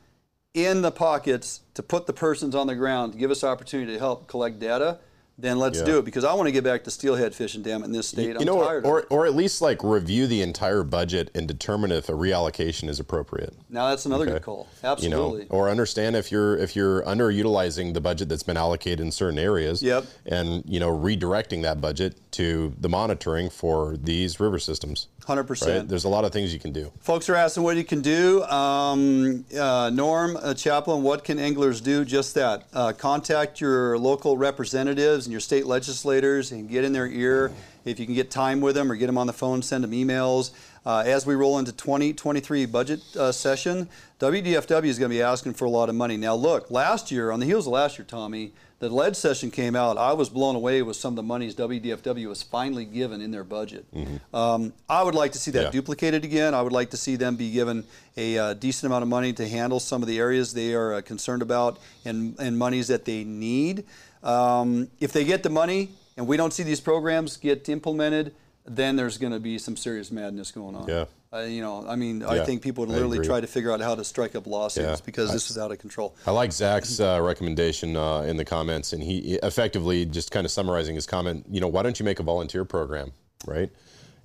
in 0.55 0.83
the 0.83 0.91
pockets 0.91 1.61
to 1.75 1.83
put 1.83 2.07
the 2.07 2.13
persons 2.13 2.55
on 2.55 2.67
the 2.67 2.75
ground 2.75 3.13
to 3.13 3.19
give 3.19 3.31
us 3.31 3.43
opportunity 3.43 3.93
to 3.93 3.99
help 3.99 4.29
collect 4.29 4.59
data, 4.59 4.99
then 5.41 5.59
let's 5.59 5.78
Yeah. 5.78 5.84
do 5.84 5.99
it 5.99 6.05
because 6.05 6.24
I 6.24 6.34
want 6.34 6.49
to 6.49 6.53
get 6.53 6.64
back 6.64 6.82
to 6.84 6.91
steelhead 6.91 7.34
fishing, 7.34 7.62
damn 7.62 7.82
it, 7.82 7.86
in 7.86 7.93
this 7.93 8.09
state. 8.09 8.30
You 8.30 8.36
I'm 8.41 8.45
know, 8.45 8.62
tired 8.64 8.84
or, 8.84 8.99
of 8.99 9.05
it. 9.05 9.09
or 9.11 9.24
at 9.26 9.36
least 9.36 9.62
like 9.62 9.82
review 9.84 10.26
the 10.26 10.43
entire 10.43 10.82
budget 10.82 11.30
and 11.34 11.47
determine 11.47 11.93
if 11.93 12.09
a 12.09 12.12
reallocation 12.12 12.89
is 12.89 12.99
appropriate. 12.99 13.55
Now 13.70 13.89
that's 13.91 14.05
another 14.05 14.24
Okay. 14.24 14.32
good 14.34 14.43
call. 14.43 14.66
Absolutely. 14.82 15.43
You 15.43 15.47
know, 15.47 15.55
or 15.57 15.68
understand 15.70 16.16
if 16.16 16.32
you're 16.32 16.57
if 16.57 16.74
you're 16.74 17.03
underutilizing 17.03 17.95
the 17.95 18.01
budget 18.01 18.28
that's 18.28 18.43
been 18.43 18.57
allocated 18.57 19.01
in 19.01 19.12
certain 19.12 19.39
areas. 19.39 19.82
Yep. 19.82 20.05
And 20.26 20.64
you 20.66 20.80
know, 20.80 20.91
redirecting 20.91 21.62
that 21.62 21.80
budget 21.80 22.16
to 22.32 22.72
the 22.80 22.89
monitoring 22.89 23.49
for 23.51 23.97
these 23.97 24.41
river 24.41 24.59
systems. 24.59 25.07
Hundred 25.26 25.43
Right. 25.43 25.49
percent. 25.49 25.89
There's 25.89 26.05
a 26.05 26.09
lot 26.09 26.24
of 26.24 26.32
things 26.32 26.53
you 26.55 26.59
can 26.59 26.72
do. 26.72 26.91
Folks 27.01 27.28
are 27.28 27.34
asking 27.34 27.62
what 27.62 27.76
you 27.76 27.84
can 27.84 28.01
do. 28.01 28.43
Um, 28.45 29.45
uh, 29.59 29.91
Norm 29.93 30.39
uh, 30.41 30.55
Chaplin, 30.55 31.03
what 31.03 31.22
can 31.22 31.39
anglers 31.39 31.80
do? 31.80 32.05
Just 32.05 32.34
that. 32.34 32.64
Uh, 32.72 32.93
contact 32.93 33.61
your 33.61 33.99
local 33.99 34.36
representatives 34.39 35.28
and 35.29 35.33
your 35.33 35.41
state 35.43 35.66
legislators 35.66 36.53
and 36.53 36.70
get 36.70 36.85
in 36.85 36.93
their 36.95 37.07
ear. 37.07 37.53
If 37.85 38.01
you 38.01 38.07
can 38.07 38.14
get 38.14 38.31
time 38.31 38.62
with 38.62 38.74
them 38.74 38.91
or 38.91 38.97
get 38.97 39.07
them 39.07 39.18
on 39.18 39.26
the 39.26 39.33
phone, 39.35 39.61
send 39.61 39.85
them 39.85 39.93
emails. 39.93 40.53
Uh, 40.87 41.03
as 41.05 41.26
we 41.26 41.35
roll 41.35 41.59
into 41.59 41.70
2023 41.70 42.64
budget 42.64 43.01
uh, 43.14 43.31
session, 43.31 43.91
WDFW 44.20 44.87
is 44.87 44.99
going 44.99 45.11
to 45.11 45.14
be 45.14 45.20
asking 45.20 45.53
for 45.53 45.66
a 45.66 45.70
lot 45.70 45.91
of 45.91 45.95
money. 45.95 46.16
Now, 46.16 46.35
look, 46.35 46.70
last 46.70 47.11
year, 47.11 47.31
on 47.31 47.41
the 47.41 47.47
heels 47.47 47.66
of 47.66 47.74
last 47.74 47.99
year, 47.99 48.07
Tommy, 48.09 48.53
the 48.79 48.89
lead 48.89 49.16
session 49.16 49.51
came 49.51 49.76
out. 49.76 49.99
I 49.99 50.12
was 50.12 50.31
blown 50.31 50.55
away 50.57 50.83
with 50.83 50.97
some 50.97 51.12
of 51.12 51.16
the 51.16 51.22
monies 51.22 51.55
WDFW 51.57 52.29
was 52.29 52.43
finally 52.43 52.85
given 52.85 53.20
in 53.20 53.33
their 53.33 53.45
budget. 53.45 53.85
Mm-hmm. 53.93 54.35
Um, 54.35 54.72
I 54.89 55.03
would 55.03 55.16
like 55.16 55.33
to 55.33 55.39
see 55.39 55.51
that 55.51 55.64
yeah. 55.64 55.70
duplicated 55.70 56.24
again. 56.24 56.55
I 56.55 56.62
would 56.62 56.72
like 56.72 56.91
to 56.91 56.97
see 56.97 57.16
them 57.16 57.37
be 57.37 57.51
given 57.51 57.85
a 58.16 58.39
uh, 58.39 58.55
decent 58.55 58.91
amount 58.91 59.03
of 59.03 59.09
money 59.09 59.33
to 59.35 59.49
handle 59.49 59.81
some 59.81 60.01
of 60.01 60.09
the 60.09 60.18
areas 60.18 60.55
they 60.55 60.74
are 60.74 60.95
uh, 60.95 61.03
concerned 61.03 61.43
about 61.43 61.79
and, 62.05 62.39
and 62.39 62.57
monies 62.57 62.89
that 62.89 63.05
they 63.05 63.24
need. 63.24 63.85
Um, 64.23 64.89
if 65.01 65.12
they 65.12 65.25
get 65.25 65.43
the 65.43 65.51
money 65.51 65.91
and 66.16 66.27
we 66.27 66.37
don't 66.37 66.53
see 66.53 66.62
these 66.62 66.81
programs 66.81 67.37
get 67.37 67.69
implemented, 67.69 68.35
then 68.66 68.97
there's 68.97 69.19
going 69.19 69.33
to 69.33 69.41
be 69.41 69.59
some 69.59 69.77
serious 69.77 70.11
madness 70.11 70.51
going 70.51 70.75
on. 70.75 70.89
Yeah. 70.89 71.05
Uh, 71.31 71.41
you 71.41 71.61
know, 71.61 71.87
I 71.87 71.97
mean, 71.97 72.21
yeah, 72.21 72.31
I 72.31 72.45
think 72.45 72.62
people 72.62 72.87
would 72.87 72.93
literally 72.93 73.21
try 73.21 73.39
to 73.41 73.47
figure 73.47 73.71
out 73.71 73.81
how 73.81 73.95
to 73.95 74.03
strike 74.03 74.35
up 74.35 74.47
lawsuits 74.47 74.87
yeah. 74.87 74.97
because 75.05 75.31
this 75.31 75.51
is 75.51 75.59
out 75.59 75.71
of 75.71 75.79
control. 75.79 76.16
I 76.27 76.31
like 76.31 76.53
Zach's 76.53 77.01
uh, 77.01 77.21
recommendation 77.23 77.97
uh, 77.97 78.21
in 78.21 78.39
the 78.39 78.47
comments, 78.47 78.95
and 78.95 79.03
he 79.03 79.35
effectively 79.43 80.07
just 80.07 80.31
kind 80.31 80.47
of 80.47 80.51
summarizing 80.51 80.95
his 80.95 81.05
comment. 81.05 81.45
You 81.51 81.61
know, 81.61 81.69
why 81.69 81.83
don't 81.83 81.99
you 82.01 82.05
make 82.05 82.19
a 82.19 82.23
volunteer 82.23 82.64
program, 82.64 83.12
right? 83.47 83.71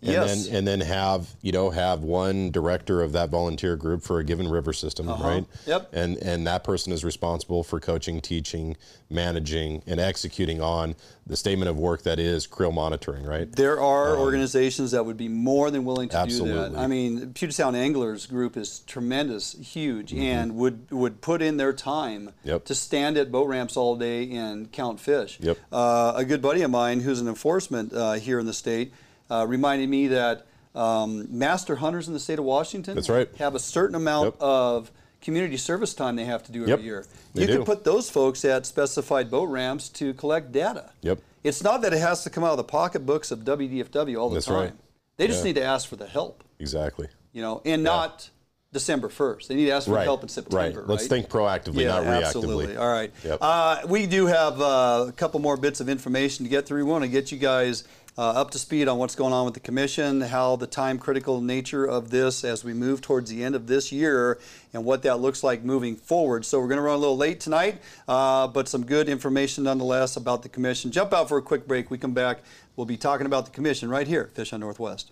And 0.04 0.12
yes. 0.12 0.46
then 0.48 0.56
and 0.56 0.68
then 0.68 0.82
have 0.82 1.30
you 1.42 1.54
know 1.54 1.70
have 1.70 2.02
one 2.02 2.52
director 2.52 3.02
of 3.02 3.14
that 3.14 3.30
volunteer 3.30 3.78
group 3.78 4.02
for 4.02 4.20
a 4.20 4.24
given 4.24 4.50
river 4.50 4.74
system, 4.74 5.08
uh-huh. 5.08 5.24
right? 5.24 5.46
Yep. 5.66 5.90
And 5.94 6.18
and 6.18 6.46
that 6.46 6.66
person 6.66 6.92
is 6.92 7.06
responsible 7.06 7.64
for 7.64 7.80
coaching, 7.80 8.20
teaching, 8.20 8.76
managing, 9.10 9.82
and 9.88 10.02
executing 10.02 10.60
on 10.60 10.96
the 11.26 11.38
statement 11.38 11.70
of 11.70 11.78
work 11.78 12.04
that 12.04 12.20
is 12.20 12.46
creel 12.46 12.74
monitoring, 12.74 13.26
right? 13.26 13.50
There 13.50 13.80
are 13.80 14.16
um, 14.16 14.20
organizations 14.20 14.92
that 14.92 15.06
would 15.06 15.16
be 15.16 15.30
more 15.30 15.72
than 15.72 15.86
willing 15.86 16.10
to 16.10 16.18
absolutely. 16.18 16.70
do 16.70 16.76
that. 16.76 16.78
I 16.78 16.88
mean, 16.88 17.32
Puget 17.34 17.56
Sound 17.56 17.78
Anglers 17.78 18.26
Group 18.26 18.58
is 18.58 18.80
tremendous, 18.80 19.54
huge, 19.54 20.12
mm-hmm. 20.12 20.22
and 20.22 20.56
would 20.58 20.92
would 20.92 21.22
put 21.22 21.42
in 21.42 21.56
their 21.56 21.72
time 21.72 22.32
yep. 22.44 22.66
to 22.66 22.76
stand 22.76 23.16
at 23.16 23.32
boat 23.32 23.48
ramps 23.48 23.78
all 23.78 23.96
day 23.96 24.30
and 24.32 24.70
count 24.74 25.00
fish. 25.00 25.38
Yep. 25.40 25.58
Uh, 25.72 26.12
a 26.18 26.26
good 26.26 26.42
buddy 26.42 26.62
of 26.62 26.72
mine 26.72 27.00
who's 27.00 27.22
an 27.22 27.30
enforcement 27.30 27.94
uh, 27.94 28.14
here 28.14 28.40
in 28.40 28.46
the 28.46 28.54
state 28.54 28.92
uh, 29.30 29.46
reminded 29.48 29.90
me 29.90 30.08
that 30.08 30.48
um, 30.76 31.28
master 31.30 31.76
hunters 31.76 32.08
in 32.08 32.14
the 32.14 32.20
state 32.20 32.40
of 32.40 32.46
Washington 32.46 32.96
That's 32.96 33.10
right. 33.10 33.30
have 33.38 33.56
a 33.56 33.60
certain 33.60 33.96
amount 33.96 34.26
yep. 34.26 34.42
of 34.42 34.92
community 35.22 35.58
service 35.58 35.94
time 35.94 36.16
they 36.16 36.26
have 36.26 36.44
to 36.44 36.52
do 36.52 36.64
every 36.64 36.72
yep. 36.72 36.84
year. 36.84 37.06
You 37.34 37.48
can 37.48 37.64
put 37.64 37.84
those 37.84 38.10
folks 38.10 38.44
at 38.44 38.66
specified 38.66 39.32
boat 39.32 39.50
ramps 39.50 39.90
to 39.90 40.14
collect 40.14 40.52
data. 40.52 40.92
Yep. 41.02 41.20
It's 41.44 41.64
not 41.64 41.82
that 41.82 41.94
it 41.94 42.00
has 42.00 42.24
to 42.24 42.30
come 42.30 42.44
out 42.44 42.52
of 42.52 42.58
the 42.58 42.64
pocketbooks 42.64 43.32
of 43.32 43.40
WDFW 43.40 44.20
all 44.20 44.30
the 44.30 44.36
That's 44.36 44.46
time. 44.46 44.56
Right. 44.56 44.74
They 45.18 45.28
just 45.28 45.40
yeah. 45.40 45.46
need 45.46 45.56
to 45.56 45.64
ask 45.64 45.88
for 45.88 45.96
the 45.96 46.08
help. 46.08 46.44
Exactly. 46.60 47.08
You 47.34 47.42
know, 47.42 47.62
and 47.66 47.82
yeah. 47.82 47.90
not 47.90 48.30
December 48.74 49.08
1st. 49.08 49.48
They 49.48 49.56
need 49.56 49.66
to 49.66 49.72
ask 49.72 49.86
for 49.86 49.94
right. 49.94 50.04
help 50.04 50.24
in 50.24 50.30
September. 50.30 50.80
Right. 50.80 50.88
Let's 50.88 51.04
right? 51.04 51.10
think 51.10 51.30
proactively, 51.30 51.84
yeah, 51.84 51.90
not 51.90 52.04
reactively. 52.04 52.26
Absolutely. 52.26 52.78
All 52.78 52.92
right. 52.92 53.12
Yep. 53.24 53.38
Uh, 53.40 53.82
we 53.88 54.08
do 54.08 54.26
have 54.26 54.60
uh, 54.60 55.06
a 55.08 55.12
couple 55.12 55.40
more 55.40 55.56
bits 55.56 55.80
of 55.80 55.88
information 55.88 56.44
to 56.44 56.50
get 56.50 56.66
through. 56.66 56.84
We 56.84 56.92
want 56.92 57.04
to 57.04 57.10
get 57.10 57.32
you 57.32 57.38
guys 57.38 57.84
uh, 58.18 58.30
up 58.30 58.52
to 58.52 58.60
speed 58.60 58.88
on 58.88 58.98
what's 58.98 59.16
going 59.16 59.34
on 59.34 59.46
with 59.46 59.54
the 59.54 59.60
commission, 59.60 60.22
how 60.22 60.56
the 60.56 60.68
time 60.68 61.00
critical 61.00 61.42
nature 61.42 61.86
of 61.86 62.10
this 62.10 62.44
as 62.44 62.64
we 62.64 62.74
move 62.74 63.02
towards 63.02 63.30
the 63.30 63.44
end 63.44 63.56
of 63.56 63.68
this 63.68 63.92
year, 63.92 64.40
and 64.74 64.86
what 64.86 65.02
that 65.04 65.20
looks 65.20 65.44
like 65.44 65.64
moving 65.64 65.96
forward. 65.96 66.46
So 66.46 66.60
we're 66.60 66.68
going 66.68 66.78
to 66.78 66.84
run 66.84 66.96
a 66.96 67.00
little 67.00 67.18
late 67.18 67.40
tonight, 67.40 67.82
uh, 68.08 68.48
but 68.48 68.68
some 68.68 68.86
good 68.86 69.10
information 69.10 69.64
nonetheless 69.64 70.16
about 70.16 70.44
the 70.44 70.50
commission. 70.50 70.92
Jump 70.92 71.14
out 71.14 71.28
for 71.28 71.38
a 71.38 71.42
quick 71.42 71.68
break. 71.68 71.90
We 71.90 71.98
come 71.98 72.14
back. 72.14 72.40
We'll 72.76 72.86
be 72.86 72.98
talking 72.98 73.26
about 73.26 73.46
the 73.46 73.52
commission 73.52 73.90
right 73.90 74.08
here, 74.08 74.30
Fish 74.34 74.52
Hunt 74.52 74.62
Northwest. 74.62 75.12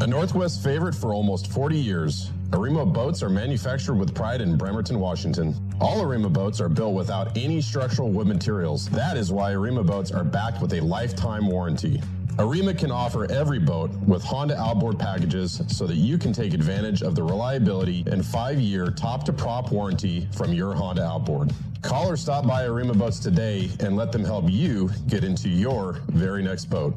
A 0.00 0.06
Northwest 0.06 0.62
favorite 0.62 0.94
for 0.94 1.12
almost 1.12 1.50
40 1.50 1.76
years, 1.76 2.30
Arima 2.52 2.86
boats 2.86 3.20
are 3.20 3.28
manufactured 3.28 3.94
with 3.94 4.14
pride 4.14 4.40
in 4.40 4.56
Bremerton, 4.56 5.00
Washington. 5.00 5.54
All 5.80 6.02
Arima 6.02 6.28
boats 6.28 6.60
are 6.60 6.68
built 6.68 6.94
without 6.94 7.36
any 7.36 7.60
structural 7.60 8.10
wood 8.10 8.26
materials. 8.26 8.88
That 8.88 9.16
is 9.16 9.30
why 9.30 9.52
Arima 9.52 9.84
boats 9.84 10.10
are 10.10 10.24
backed 10.24 10.60
with 10.60 10.72
a 10.72 10.80
lifetime 10.80 11.46
warranty. 11.46 12.02
Arima 12.40 12.74
can 12.74 12.90
offer 12.90 13.30
every 13.30 13.60
boat 13.60 13.92
with 14.04 14.20
Honda 14.24 14.58
outboard 14.58 14.98
packages 14.98 15.62
so 15.68 15.86
that 15.86 15.94
you 15.94 16.18
can 16.18 16.32
take 16.32 16.52
advantage 16.52 17.02
of 17.02 17.14
the 17.14 17.22
reliability 17.22 18.02
and 18.10 18.26
five-year 18.26 18.90
top-to-prop 18.90 19.70
warranty 19.70 20.26
from 20.32 20.52
your 20.52 20.74
Honda 20.74 21.04
outboard. 21.04 21.52
Call 21.82 22.10
or 22.10 22.16
stop 22.16 22.44
by 22.44 22.64
Arima 22.64 22.94
Boats 22.94 23.20
today 23.20 23.70
and 23.78 23.96
let 23.96 24.10
them 24.10 24.24
help 24.24 24.50
you 24.50 24.90
get 25.06 25.22
into 25.22 25.48
your 25.48 26.00
very 26.08 26.42
next 26.42 26.64
boat. 26.64 26.92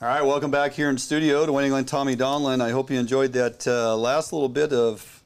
All 0.00 0.08
right, 0.08 0.22
welcome 0.22 0.50
back 0.50 0.72
here 0.72 0.90
in 0.90 0.98
studio 0.98 1.46
to 1.46 1.52
Winning 1.52 1.70
Line 1.70 1.84
Tommy 1.84 2.16
Donlin. 2.16 2.60
I 2.60 2.70
hope 2.70 2.90
you 2.90 2.98
enjoyed 2.98 3.32
that 3.34 3.64
uh, 3.68 3.96
last 3.96 4.32
little 4.32 4.48
bit 4.48 4.72
of 4.72 5.22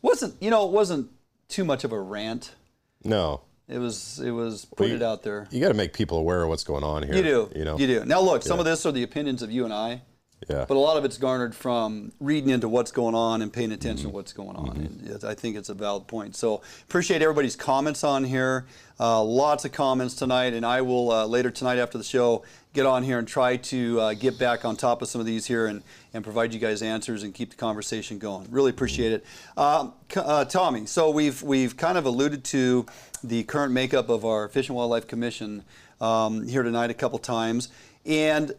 wasn't 0.00 0.34
you 0.40 0.50
know 0.50 0.66
it 0.66 0.72
wasn't 0.72 1.10
too 1.54 1.64
much 1.64 1.84
of 1.84 1.92
a 1.92 2.00
rant. 2.00 2.52
No, 3.04 3.42
it 3.68 3.78
was 3.78 4.18
it 4.18 4.32
was 4.32 4.64
put 4.64 4.88
you, 4.88 4.96
it 4.96 5.02
out 5.02 5.22
there. 5.22 5.46
You 5.50 5.60
got 5.60 5.68
to 5.68 5.74
make 5.74 5.92
people 5.92 6.18
aware 6.18 6.42
of 6.42 6.48
what's 6.48 6.64
going 6.64 6.82
on 6.82 7.04
here. 7.04 7.14
You 7.14 7.22
do, 7.22 7.50
you 7.54 7.64
know, 7.64 7.78
you 7.78 7.86
do. 7.86 8.04
Now 8.04 8.20
look, 8.20 8.42
some 8.42 8.56
yeah. 8.56 8.62
of 8.62 8.64
this 8.66 8.84
are 8.84 8.92
the 8.92 9.04
opinions 9.04 9.40
of 9.40 9.52
you 9.52 9.64
and 9.64 9.72
I. 9.72 10.02
Yeah. 10.48 10.66
But 10.68 10.76
a 10.76 10.80
lot 10.80 10.98
of 10.98 11.04
it's 11.06 11.16
garnered 11.16 11.54
from 11.54 12.12
reading 12.20 12.50
into 12.50 12.68
what's 12.68 12.92
going 12.92 13.14
on 13.14 13.40
and 13.40 13.50
paying 13.50 13.72
attention 13.72 14.06
mm-hmm. 14.06 14.10
to 14.10 14.14
what's 14.14 14.32
going 14.32 14.56
on. 14.56 14.76
Mm-hmm. 14.76 15.26
I 15.26 15.34
think 15.34 15.56
it's 15.56 15.70
a 15.70 15.74
valid 15.74 16.06
point. 16.06 16.36
So 16.36 16.60
appreciate 16.82 17.22
everybody's 17.22 17.56
comments 17.56 18.04
on 18.04 18.24
here. 18.24 18.66
Uh, 19.00 19.22
lots 19.22 19.64
of 19.64 19.72
comments 19.72 20.14
tonight, 20.14 20.52
and 20.52 20.64
I 20.66 20.82
will 20.82 21.10
uh, 21.10 21.26
later 21.26 21.50
tonight 21.50 21.78
after 21.78 21.96
the 21.96 22.04
show 22.04 22.44
get 22.74 22.84
on 22.84 23.02
here 23.04 23.18
and 23.18 23.26
try 23.26 23.56
to 23.56 24.00
uh, 24.00 24.14
get 24.14 24.38
back 24.38 24.64
on 24.64 24.76
top 24.76 25.00
of 25.00 25.08
some 25.08 25.20
of 25.20 25.26
these 25.26 25.46
here 25.46 25.66
and, 25.66 25.82
and 26.12 26.22
provide 26.22 26.52
you 26.52 26.60
guys 26.60 26.82
answers 26.82 27.22
and 27.22 27.32
keep 27.32 27.50
the 27.50 27.56
conversation 27.56 28.18
going. 28.18 28.46
Really 28.50 28.70
appreciate 28.70 29.12
it. 29.12 29.24
Um, 29.56 29.94
uh, 30.14 30.44
Tommy, 30.44 30.84
so 30.86 31.10
we've, 31.10 31.42
we've 31.42 31.76
kind 31.76 31.96
of 31.96 32.04
alluded 32.04 32.44
to 32.44 32.84
the 33.22 33.44
current 33.44 33.72
makeup 33.72 34.08
of 34.08 34.24
our 34.24 34.48
Fish 34.48 34.68
and 34.68 34.76
Wildlife 34.76 35.06
Commission 35.06 35.64
um, 36.00 36.46
here 36.46 36.62
tonight 36.62 36.90
a 36.90 36.94
couple 36.94 37.18
times. 37.18 37.68
And, 38.04 38.52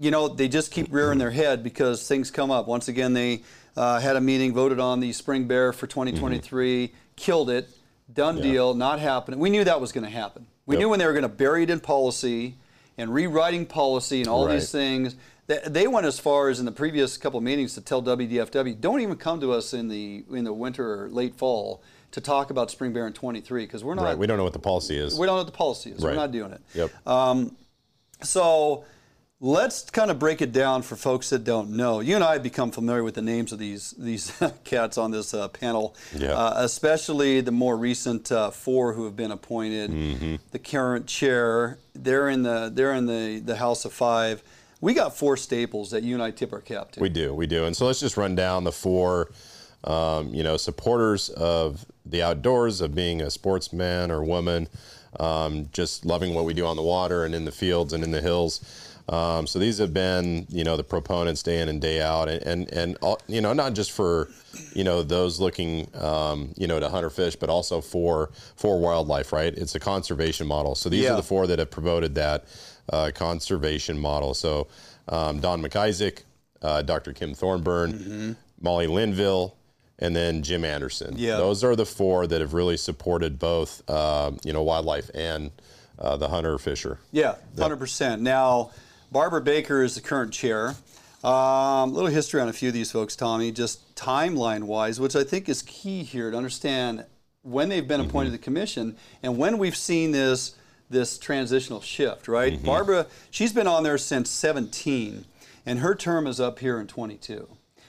you 0.00 0.10
know, 0.10 0.28
they 0.28 0.48
just 0.48 0.72
keep 0.72 0.90
rearing 0.90 1.18
their 1.18 1.30
head 1.30 1.62
because 1.62 2.08
things 2.08 2.30
come 2.30 2.50
up. 2.50 2.66
Once 2.66 2.88
again, 2.88 3.12
they 3.12 3.42
uh, 3.76 4.00
had 4.00 4.16
a 4.16 4.20
meeting, 4.20 4.54
voted 4.54 4.80
on 4.80 4.98
the 4.98 5.12
spring 5.12 5.46
bear 5.46 5.74
for 5.74 5.86
2023, 5.86 6.88
mm-hmm. 6.88 6.96
killed 7.16 7.50
it, 7.50 7.68
done 8.12 8.38
yeah. 8.38 8.42
deal, 8.42 8.74
not 8.74 8.98
happening. 8.98 9.38
We 9.38 9.50
knew 9.50 9.62
that 9.62 9.78
was 9.78 9.92
going 9.92 10.04
to 10.04 10.10
happen. 10.10 10.46
We 10.64 10.76
yep. 10.76 10.80
knew 10.80 10.88
when 10.88 10.98
they 10.98 11.06
were 11.06 11.12
going 11.12 11.22
to 11.22 11.28
bury 11.28 11.64
it 11.64 11.70
in 11.70 11.80
policy 11.80 12.56
and 12.96 13.12
rewriting 13.12 13.66
policy 13.66 14.20
and 14.20 14.28
all 14.28 14.46
right. 14.46 14.54
these 14.54 14.72
things. 14.72 15.16
They 15.66 15.86
went 15.86 16.06
as 16.06 16.18
far 16.18 16.48
as 16.48 16.60
in 16.60 16.64
the 16.64 16.72
previous 16.72 17.16
couple 17.18 17.38
of 17.38 17.44
meetings 17.44 17.74
to 17.74 17.80
tell 17.80 18.02
WDFW, 18.02 18.80
don't 18.80 19.00
even 19.00 19.16
come 19.16 19.40
to 19.40 19.52
us 19.52 19.74
in 19.74 19.88
the 19.88 20.24
in 20.30 20.44
the 20.44 20.52
winter 20.52 21.04
or 21.04 21.08
late 21.08 21.34
fall 21.34 21.82
to 22.12 22.20
talk 22.20 22.50
about 22.50 22.70
Spring 22.70 22.92
Bear 22.92 23.06
in 23.08 23.12
23 23.12 23.64
because 23.64 23.82
we're 23.82 23.96
not. 23.96 24.04
Right. 24.04 24.18
We 24.18 24.28
don't 24.28 24.36
know 24.36 24.44
what 24.44 24.52
the 24.52 24.60
policy 24.60 24.96
is. 24.96 25.18
We 25.18 25.26
don't 25.26 25.34
know 25.34 25.40
what 25.40 25.46
the 25.46 25.58
policy 25.58 25.90
is. 25.90 26.02
Right. 26.02 26.10
We're 26.10 26.16
not 26.16 26.30
doing 26.30 26.52
it. 26.52 26.60
Yep. 26.74 27.06
Um, 27.06 27.56
so 28.22 28.84
let's 29.40 29.88
kind 29.90 30.10
of 30.10 30.18
break 30.18 30.42
it 30.42 30.52
down 30.52 30.82
for 30.82 30.96
folks 30.96 31.30
that 31.30 31.44
don't 31.44 31.70
know. 31.70 32.00
You 32.00 32.14
and 32.14 32.22
I 32.22 32.34
have 32.34 32.42
become 32.42 32.70
familiar 32.70 33.02
with 33.02 33.14
the 33.14 33.22
names 33.22 33.52
of 33.52 33.58
these 33.58 33.92
these 33.92 34.32
cats 34.64 34.98
on 34.98 35.10
this 35.10 35.34
uh, 35.34 35.48
panel, 35.48 35.96
yeah. 36.14 36.32
uh, 36.32 36.54
especially 36.56 37.40
the 37.40 37.52
more 37.52 37.76
recent 37.76 38.30
uh, 38.30 38.50
four 38.50 38.92
who 38.92 39.04
have 39.04 39.16
been 39.16 39.30
appointed. 39.30 39.90
Mm-hmm. 39.90 40.36
The 40.50 40.58
current 40.58 41.06
chair, 41.06 41.78
they're 41.94 42.28
in 42.28 42.42
the 42.42 42.70
they're 42.72 42.94
in 42.94 43.06
the 43.06 43.40
the 43.44 43.56
House 43.56 43.84
of 43.84 43.92
Five. 43.92 44.42
We 44.82 44.94
got 44.94 45.16
four 45.16 45.36
staples 45.36 45.90
that 45.90 46.02
you 46.02 46.14
and 46.14 46.22
I 46.22 46.30
tip 46.30 46.52
our 46.52 46.60
cap 46.60 46.92
to. 46.92 47.00
We 47.00 47.10
do, 47.10 47.34
we 47.34 47.46
do, 47.46 47.64
and 47.64 47.76
so 47.76 47.86
let's 47.86 48.00
just 48.00 48.16
run 48.16 48.34
down 48.34 48.64
the 48.64 48.72
four. 48.72 49.30
Um, 49.82 50.34
you 50.34 50.42
know, 50.42 50.58
supporters 50.58 51.30
of 51.30 51.86
the 52.04 52.22
outdoors, 52.22 52.82
of 52.82 52.94
being 52.94 53.22
a 53.22 53.30
sportsman 53.30 54.10
or 54.10 54.22
woman, 54.22 54.68
um, 55.18 55.70
just 55.72 56.04
loving 56.04 56.34
what 56.34 56.44
we 56.44 56.52
do 56.52 56.66
on 56.66 56.76
the 56.76 56.82
water 56.82 57.24
and 57.24 57.34
in 57.34 57.46
the 57.46 57.52
fields 57.52 57.94
and 57.94 58.04
in 58.04 58.10
the 58.10 58.20
hills. 58.20 58.60
Um, 59.10 59.46
so 59.48 59.58
these 59.58 59.78
have 59.78 59.92
been, 59.92 60.46
you 60.50 60.62
know, 60.62 60.76
the 60.76 60.84
proponents 60.84 61.42
day 61.42 61.60
in 61.60 61.68
and 61.68 61.80
day 61.80 62.00
out, 62.00 62.28
and 62.28 62.42
and, 62.46 62.72
and 62.72 62.96
all, 63.02 63.20
you 63.26 63.40
know, 63.40 63.52
not 63.52 63.74
just 63.74 63.90
for, 63.90 64.30
you 64.72 64.84
know, 64.84 65.02
those 65.02 65.40
looking, 65.40 65.88
um, 65.96 66.54
you 66.56 66.68
know, 66.68 66.78
to 66.78 66.88
hunt 66.88 67.04
or 67.04 67.10
fish, 67.10 67.34
but 67.34 67.50
also 67.50 67.80
for 67.80 68.30
for 68.56 68.78
wildlife, 68.78 69.32
right? 69.32 69.52
It's 69.52 69.74
a 69.74 69.80
conservation 69.80 70.46
model. 70.46 70.76
So 70.76 70.88
these 70.88 71.04
Yeah. 71.04 71.14
are 71.14 71.16
the 71.16 71.24
four 71.24 71.48
that 71.48 71.58
have 71.58 71.70
promoted 71.72 72.14
that 72.14 72.44
uh, 72.92 73.10
conservation 73.12 73.98
model. 73.98 74.32
So 74.32 74.68
um, 75.08 75.40
Don 75.40 75.60
McIsaac, 75.60 76.22
uh, 76.62 76.82
Dr. 76.82 77.12
Kim 77.12 77.34
Thorburn, 77.34 78.36
Molly 78.60 78.86
Linville, 78.86 79.56
and 79.98 80.14
then 80.14 80.42
Jim 80.44 80.64
Anderson. 80.64 81.14
Yeah. 81.18 81.36
Those 81.36 81.64
are 81.64 81.74
the 81.74 81.86
four 81.86 82.28
that 82.28 82.40
have 82.40 82.54
really 82.54 82.76
supported 82.76 83.40
both, 83.40 83.82
uh, 83.90 84.30
you 84.44 84.52
know, 84.52 84.62
wildlife 84.62 85.10
and 85.14 85.50
uh, 85.98 86.16
the 86.16 86.28
hunter 86.28 86.56
fisher. 86.58 86.98
Yeah, 87.10 87.34
hundred 87.58 87.78
percent. 87.78 88.22
Now, 88.22 88.70
Barbara 89.12 89.40
Baker 89.40 89.82
is 89.82 89.96
the 89.96 90.00
current 90.00 90.32
chair. 90.32 90.76
A 91.24 91.28
um, 91.28 91.92
little 91.92 92.10
history 92.10 92.40
on 92.40 92.48
a 92.48 92.52
few 92.52 92.68
of 92.68 92.74
these 92.74 92.92
folks, 92.92 93.16
Tommy, 93.16 93.50
just 93.52 93.94
timeline 93.94 94.64
wise, 94.64 95.00
which 95.00 95.16
I 95.16 95.24
think 95.24 95.48
is 95.48 95.62
key 95.62 96.02
here 96.02 96.30
to 96.30 96.36
understand 96.36 97.04
when 97.42 97.68
they've 97.68 97.86
been 97.86 98.00
appointed 98.00 98.30
to 98.30 98.32
the 98.32 98.42
commission 98.42 98.96
and 99.22 99.36
when 99.36 99.58
we've 99.58 99.76
seen 99.76 100.12
this 100.12 100.54
this 100.88 101.18
transitional 101.18 101.80
shift, 101.80 102.26
right? 102.26 102.60
Barbara, 102.64 103.06
she's 103.30 103.52
been 103.52 103.68
on 103.68 103.84
there 103.84 103.96
since 103.96 104.28
17, 104.28 105.24
and 105.64 105.78
her 105.78 105.94
term 105.94 106.26
is 106.26 106.40
up 106.40 106.58
here 106.58 106.80
in 106.80 106.88
22. 106.88 107.46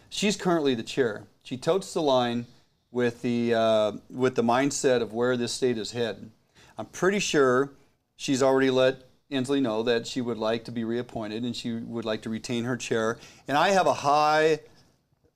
She's 0.08 0.38
currently 0.38 0.76
the 0.76 0.84
chair. 0.84 1.24
She 1.42 1.58
totes 1.58 1.96
the 1.96 2.02
line 2.02 2.46
with 2.92 3.24
the 3.24 3.56
uh, 3.56 3.92
with 4.10 4.36
the 4.36 4.44
mindset 4.44 5.02
of 5.02 5.14
where 5.14 5.36
this 5.36 5.52
state 5.52 5.78
is 5.78 5.92
headed. 5.92 6.30
I'm 6.78 6.86
pretty 6.88 7.20
sure 7.20 7.72
she's 8.18 8.44
already 8.44 8.70
let 8.70 9.02
Inslee 9.32 9.62
know 9.62 9.84
that 9.84 10.06
she 10.06 10.22
would 10.22 10.38
like 10.38 10.66
to 10.66 10.72
be 10.72 10.84
reappointed 10.84 11.44
and 11.44 11.56
she 11.56 11.74
would 11.74 12.06
like 12.06 12.24
to 12.24 12.30
retain 12.30 12.66
her 12.66 12.78
chair. 12.78 13.18
And 13.48 13.58
I 13.58 13.70
have 13.70 13.88
a 13.88 13.94
high 13.94 14.60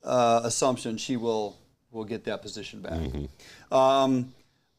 uh, 0.04 0.42
assumption 0.44 0.98
she 0.98 1.18
will 1.18 1.58
will 1.92 2.04
get 2.04 2.26
that 2.26 2.42
position 2.42 2.82
back. 2.82 3.00
Um, 3.72 4.34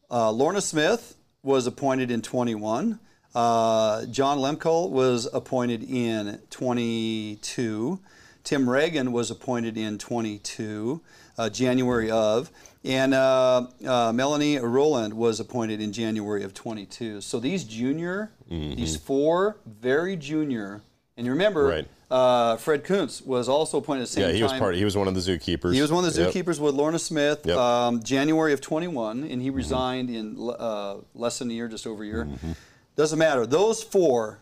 uh, 0.09 0.31
Lorna 0.31 0.61
Smith 0.61 1.15
was 1.41 1.65
appointed 1.65 2.11
in 2.11 2.21
21. 2.21 2.99
Uh, 3.33 4.05
John 4.05 4.37
Lemko 4.37 4.89
was 4.89 5.27
appointed 5.33 5.83
in 5.83 6.39
22. 6.49 7.99
Tim 8.43 8.65
Ragen 8.65 9.11
was 9.11 9.29
appointed 9.29 9.77
in 9.77 9.97
22, 9.97 11.01
uh, 11.37 11.49
January 11.49 12.09
of. 12.09 12.49
And 12.83 13.13
uh, 13.13 13.67
uh, 13.85 14.13
Melanie 14.13 14.57
Rowland 14.57 15.13
was 15.13 15.39
appointed 15.39 15.81
in 15.81 15.91
January 15.91 16.43
of 16.43 16.53
22. 16.53 17.21
So 17.21 17.39
these 17.39 17.65
junior, 17.65 18.31
these 18.49 18.95
four 18.97 19.57
very 19.65 20.15
junior, 20.15 20.81
and 21.17 21.25
you 21.25 21.31
remember, 21.31 21.65
Right. 21.65 21.87
uh, 22.11 22.57
Fred 22.57 22.83
Koontz 22.83 23.21
was 23.21 23.49
also 23.49 23.77
appointed 23.79 24.03
at 24.03 24.07
the 24.07 24.13
same 24.13 24.21
time. 24.23 24.29
Yeah, 24.29 24.31
time. 24.33 24.37
he 24.37 24.43
was 24.43 24.53
part. 24.59 24.75
He 24.75 24.85
was 24.85 24.95
one 24.97 25.07
of 25.07 25.13
the 25.15 25.19
zookeepers. 25.19 25.73
He 25.73 25.81
was 25.81 25.91
one 25.91 26.05
of 26.05 26.13
the 26.13 26.21
Yep. 26.21 26.31
zookeepers 26.33 26.59
with 26.59 26.75
Lorna 26.75 26.99
Smith, 26.99 27.41
Yep. 27.45 27.57
um, 27.57 28.03
January 28.03 28.53
of 28.53 28.61
21, 28.61 29.23
and 29.23 29.41
he 29.41 29.49
resigned 29.49 30.09
in 30.09 30.37
uh, 30.57 30.95
less 31.13 31.39
than 31.39 31.49
a 31.49 31.53
year, 31.53 31.67
just 31.67 31.85
over 31.87 32.03
a 32.03 32.05
year. 32.05 32.25
Mm-hmm. 32.25 32.51
Doesn't 32.95 33.19
matter. 33.19 33.45
Those 33.45 33.83
four 33.83 34.39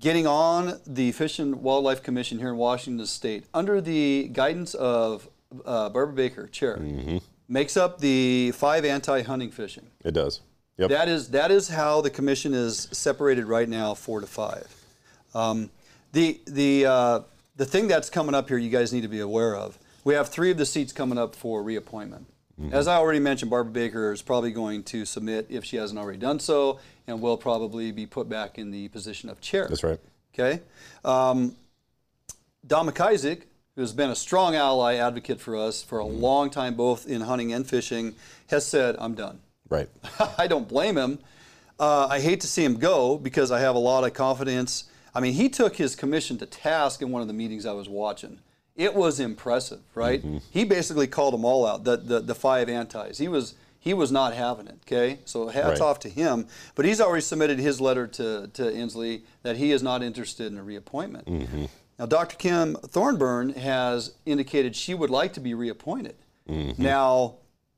getting 0.00 0.26
on 0.26 0.80
the 0.86 1.12
Fish 1.12 1.38
and 1.38 1.62
Wildlife 1.62 2.02
Commission 2.02 2.38
here 2.38 2.48
in 2.48 2.56
Washington 2.56 3.06
State 3.06 3.44
under 3.54 3.80
the 3.80 4.28
guidance 4.32 4.74
of 4.74 5.28
uh, 5.64 5.88
Barbara 5.90 6.14
Baker, 6.14 6.46
chair, 6.48 6.78
Mm-hmm. 6.78 7.18
makes 7.48 7.76
up 7.76 8.00
the 8.00 8.50
five 8.56 8.84
anti-hunting 8.84 9.50
fishing. 9.52 9.86
It 10.04 10.10
does. 10.12 10.40
Yep. 10.76 10.90
That 10.90 11.08
is 11.08 11.28
that 11.30 11.50
is 11.50 11.68
how 11.68 12.00
the 12.00 12.10
commission 12.10 12.52
is 12.52 12.88
separated 12.90 13.46
right 13.46 13.68
now, 13.68 13.94
four 13.94 14.20
to 14.20 14.26
five. 14.26 14.66
Um, 15.34 15.70
the 16.12 16.40
the 16.46 16.86
uh, 16.86 17.20
the 17.56 17.64
thing 17.64 17.86
that's 17.86 18.10
coming 18.10 18.34
up 18.34 18.48
here, 18.48 18.58
you 18.58 18.70
guys 18.70 18.92
need 18.92 19.02
to 19.02 19.08
be 19.08 19.20
aware 19.20 19.56
of. 19.56 19.78
We 20.02 20.14
have 20.14 20.28
three 20.28 20.50
of 20.50 20.58
the 20.58 20.66
seats 20.66 20.92
coming 20.92 21.18
up 21.18 21.34
for 21.34 21.62
reappointment. 21.62 22.26
Mm-hmm. 22.60 22.74
As 22.74 22.86
I 22.86 22.96
already 22.96 23.20
mentioned, 23.20 23.50
Barbara 23.50 23.72
Baker 23.72 24.12
is 24.12 24.22
probably 24.22 24.52
going 24.52 24.82
to 24.84 25.04
submit 25.04 25.46
if 25.48 25.64
she 25.64 25.76
hasn't 25.76 25.98
already 25.98 26.18
done 26.18 26.38
so, 26.38 26.78
and 27.06 27.20
will 27.20 27.36
probably 27.36 27.90
be 27.90 28.06
put 28.06 28.28
back 28.28 28.58
in 28.58 28.70
the 28.70 28.88
position 28.88 29.28
of 29.28 29.40
chair. 29.40 29.66
That's 29.68 29.82
right. 29.82 29.98
Okay. 30.32 30.60
Um, 31.04 31.56
Don 32.66 32.88
McIsaac, 32.88 33.42
who's 33.76 33.92
been 33.92 34.10
a 34.10 34.16
strong 34.16 34.54
ally 34.54 34.94
advocate 34.94 35.40
for 35.40 35.56
us 35.56 35.82
for 35.82 35.98
a 35.98 36.04
long 36.04 36.50
time, 36.50 36.74
both 36.74 37.06
in 37.08 37.22
hunting 37.22 37.52
and 37.52 37.66
fishing, 37.66 38.14
has 38.48 38.66
said, 38.66 38.96
I'm 38.98 39.14
done. 39.14 39.40
Right. 39.68 39.88
I 40.38 40.46
don't 40.46 40.68
blame 40.68 40.96
him. 40.96 41.18
Uh, 41.78 42.06
I 42.08 42.20
hate 42.20 42.40
to 42.42 42.46
see 42.46 42.64
him 42.64 42.76
go 42.78 43.18
because 43.18 43.50
I 43.50 43.60
have 43.60 43.74
a 43.74 43.78
lot 43.80 44.04
of 44.04 44.14
confidence. 44.14 44.84
I 45.14 45.20
mean, 45.20 45.32
he 45.34 45.48
took 45.48 45.76
his 45.76 45.96
commission 45.96 46.38
to 46.38 46.46
task 46.46 47.02
in 47.02 47.10
one 47.10 47.22
of 47.22 47.28
the 47.28 47.34
meetings 47.34 47.66
I 47.66 47.72
was 47.72 47.88
watching. 47.88 48.40
It 48.76 48.94
was 48.94 49.20
impressive, 49.20 49.80
right? 49.94 50.20
Mm-hmm. 50.20 50.38
He 50.50 50.64
basically 50.64 51.06
called 51.06 51.34
them 51.34 51.44
all 51.44 51.64
out, 51.66 51.84
the, 51.84 51.96
the, 51.96 52.20
the 52.20 52.34
five 52.34 52.68
antis. 52.68 53.18
He 53.18 53.28
was 53.28 53.54
he 53.78 53.92
was 53.92 54.10
not 54.10 54.32
having 54.32 54.66
it, 54.66 54.78
okay? 54.86 55.18
So 55.26 55.48
hats 55.48 55.78
Right. 55.78 55.80
off 55.82 55.98
to 56.00 56.08
him. 56.08 56.46
But 56.74 56.86
he's 56.86 57.02
already 57.02 57.20
submitted 57.20 57.58
his 57.58 57.82
letter 57.82 58.06
to, 58.06 58.48
to 58.54 58.62
Inslee 58.62 59.22
that 59.42 59.56
he 59.56 59.72
is 59.72 59.82
not 59.82 60.02
interested 60.02 60.50
in 60.50 60.56
a 60.58 60.62
reappointment. 60.62 61.26
Mm-hmm. 61.26 61.66
Now, 61.98 62.06
Dr. 62.06 62.36
Kim 62.36 62.76
Thorburn 62.76 63.50
has 63.50 64.14
indicated 64.24 64.74
she 64.74 64.94
would 64.94 65.10
like 65.10 65.34
to 65.34 65.40
be 65.40 65.52
reappointed. 65.52 66.16
Mm-hmm. 66.48 66.82
Now, 66.82 67.34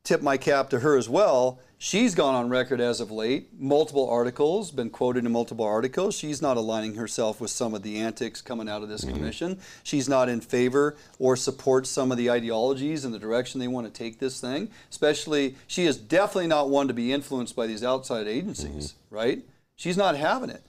tip 0.07 0.23
my 0.23 0.37
cap 0.37 0.71
to 0.71 0.79
her 0.81 0.97
as 0.97 1.09
well. 1.09 1.59
She's 1.79 2.15
gone 2.15 2.35
on 2.35 2.49
record 2.49 2.81
as 2.81 3.01
of 3.01 3.11
late, 3.11 3.49
multiple 3.59 4.09
articles, 4.09 4.71
been 4.71 4.89
quoted 4.89 5.27
in 5.27 5.33
multiple 5.33 5.67
articles. 5.67 6.17
She's 6.17 6.41
not 6.41 6.57
aligning 6.57 6.95
herself 6.95 7.39
with 7.39 7.51
some 7.51 7.75
of 7.75 7.83
the 7.83 7.99
antics 7.99 8.41
coming 8.41 8.67
out 8.67 8.83
of 8.83 8.89
this 8.89 9.05
mm-hmm. 9.05 9.15
commission. 9.15 9.59
She's 9.83 10.09
not 10.09 10.31
in 10.31 10.41
favor 10.41 10.97
or 11.19 11.37
supports 11.37 11.91
some 11.91 12.11
of 12.11 12.17
the 12.17 12.31
ideologies 12.31 13.05
and 13.05 13.13
the 13.13 13.19
direction 13.19 13.61
they 13.61 13.69
want 13.69 13.87
to 13.87 13.93
take 13.93 14.19
this 14.19 14.41
thing. 14.41 14.71
Especially, 14.91 15.57
she 15.67 15.85
is 15.85 15.99
definitely 15.99 16.47
not 16.47 16.71
one 16.71 16.89
to 16.89 16.95
be 16.95 17.13
influenced 17.13 17.55
by 17.55 17.67
these 17.67 17.85
outside 17.85 18.27
agencies, 18.27 18.93
mm-hmm. 18.93 19.15
right? 19.15 19.45
She's 19.75 19.99
not 19.99 20.17
having 20.17 20.49
it. 20.49 20.63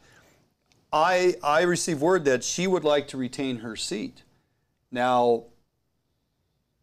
I 0.92 1.36
I 1.44 1.62
received 1.62 2.02
word 2.02 2.26
that 2.26 2.44
she 2.44 2.68
would 2.68 2.84
like 2.84 3.08
to 3.10 3.18
retain 3.18 3.60
her 3.60 3.76
seat. 3.78 4.24
Now, 4.92 5.44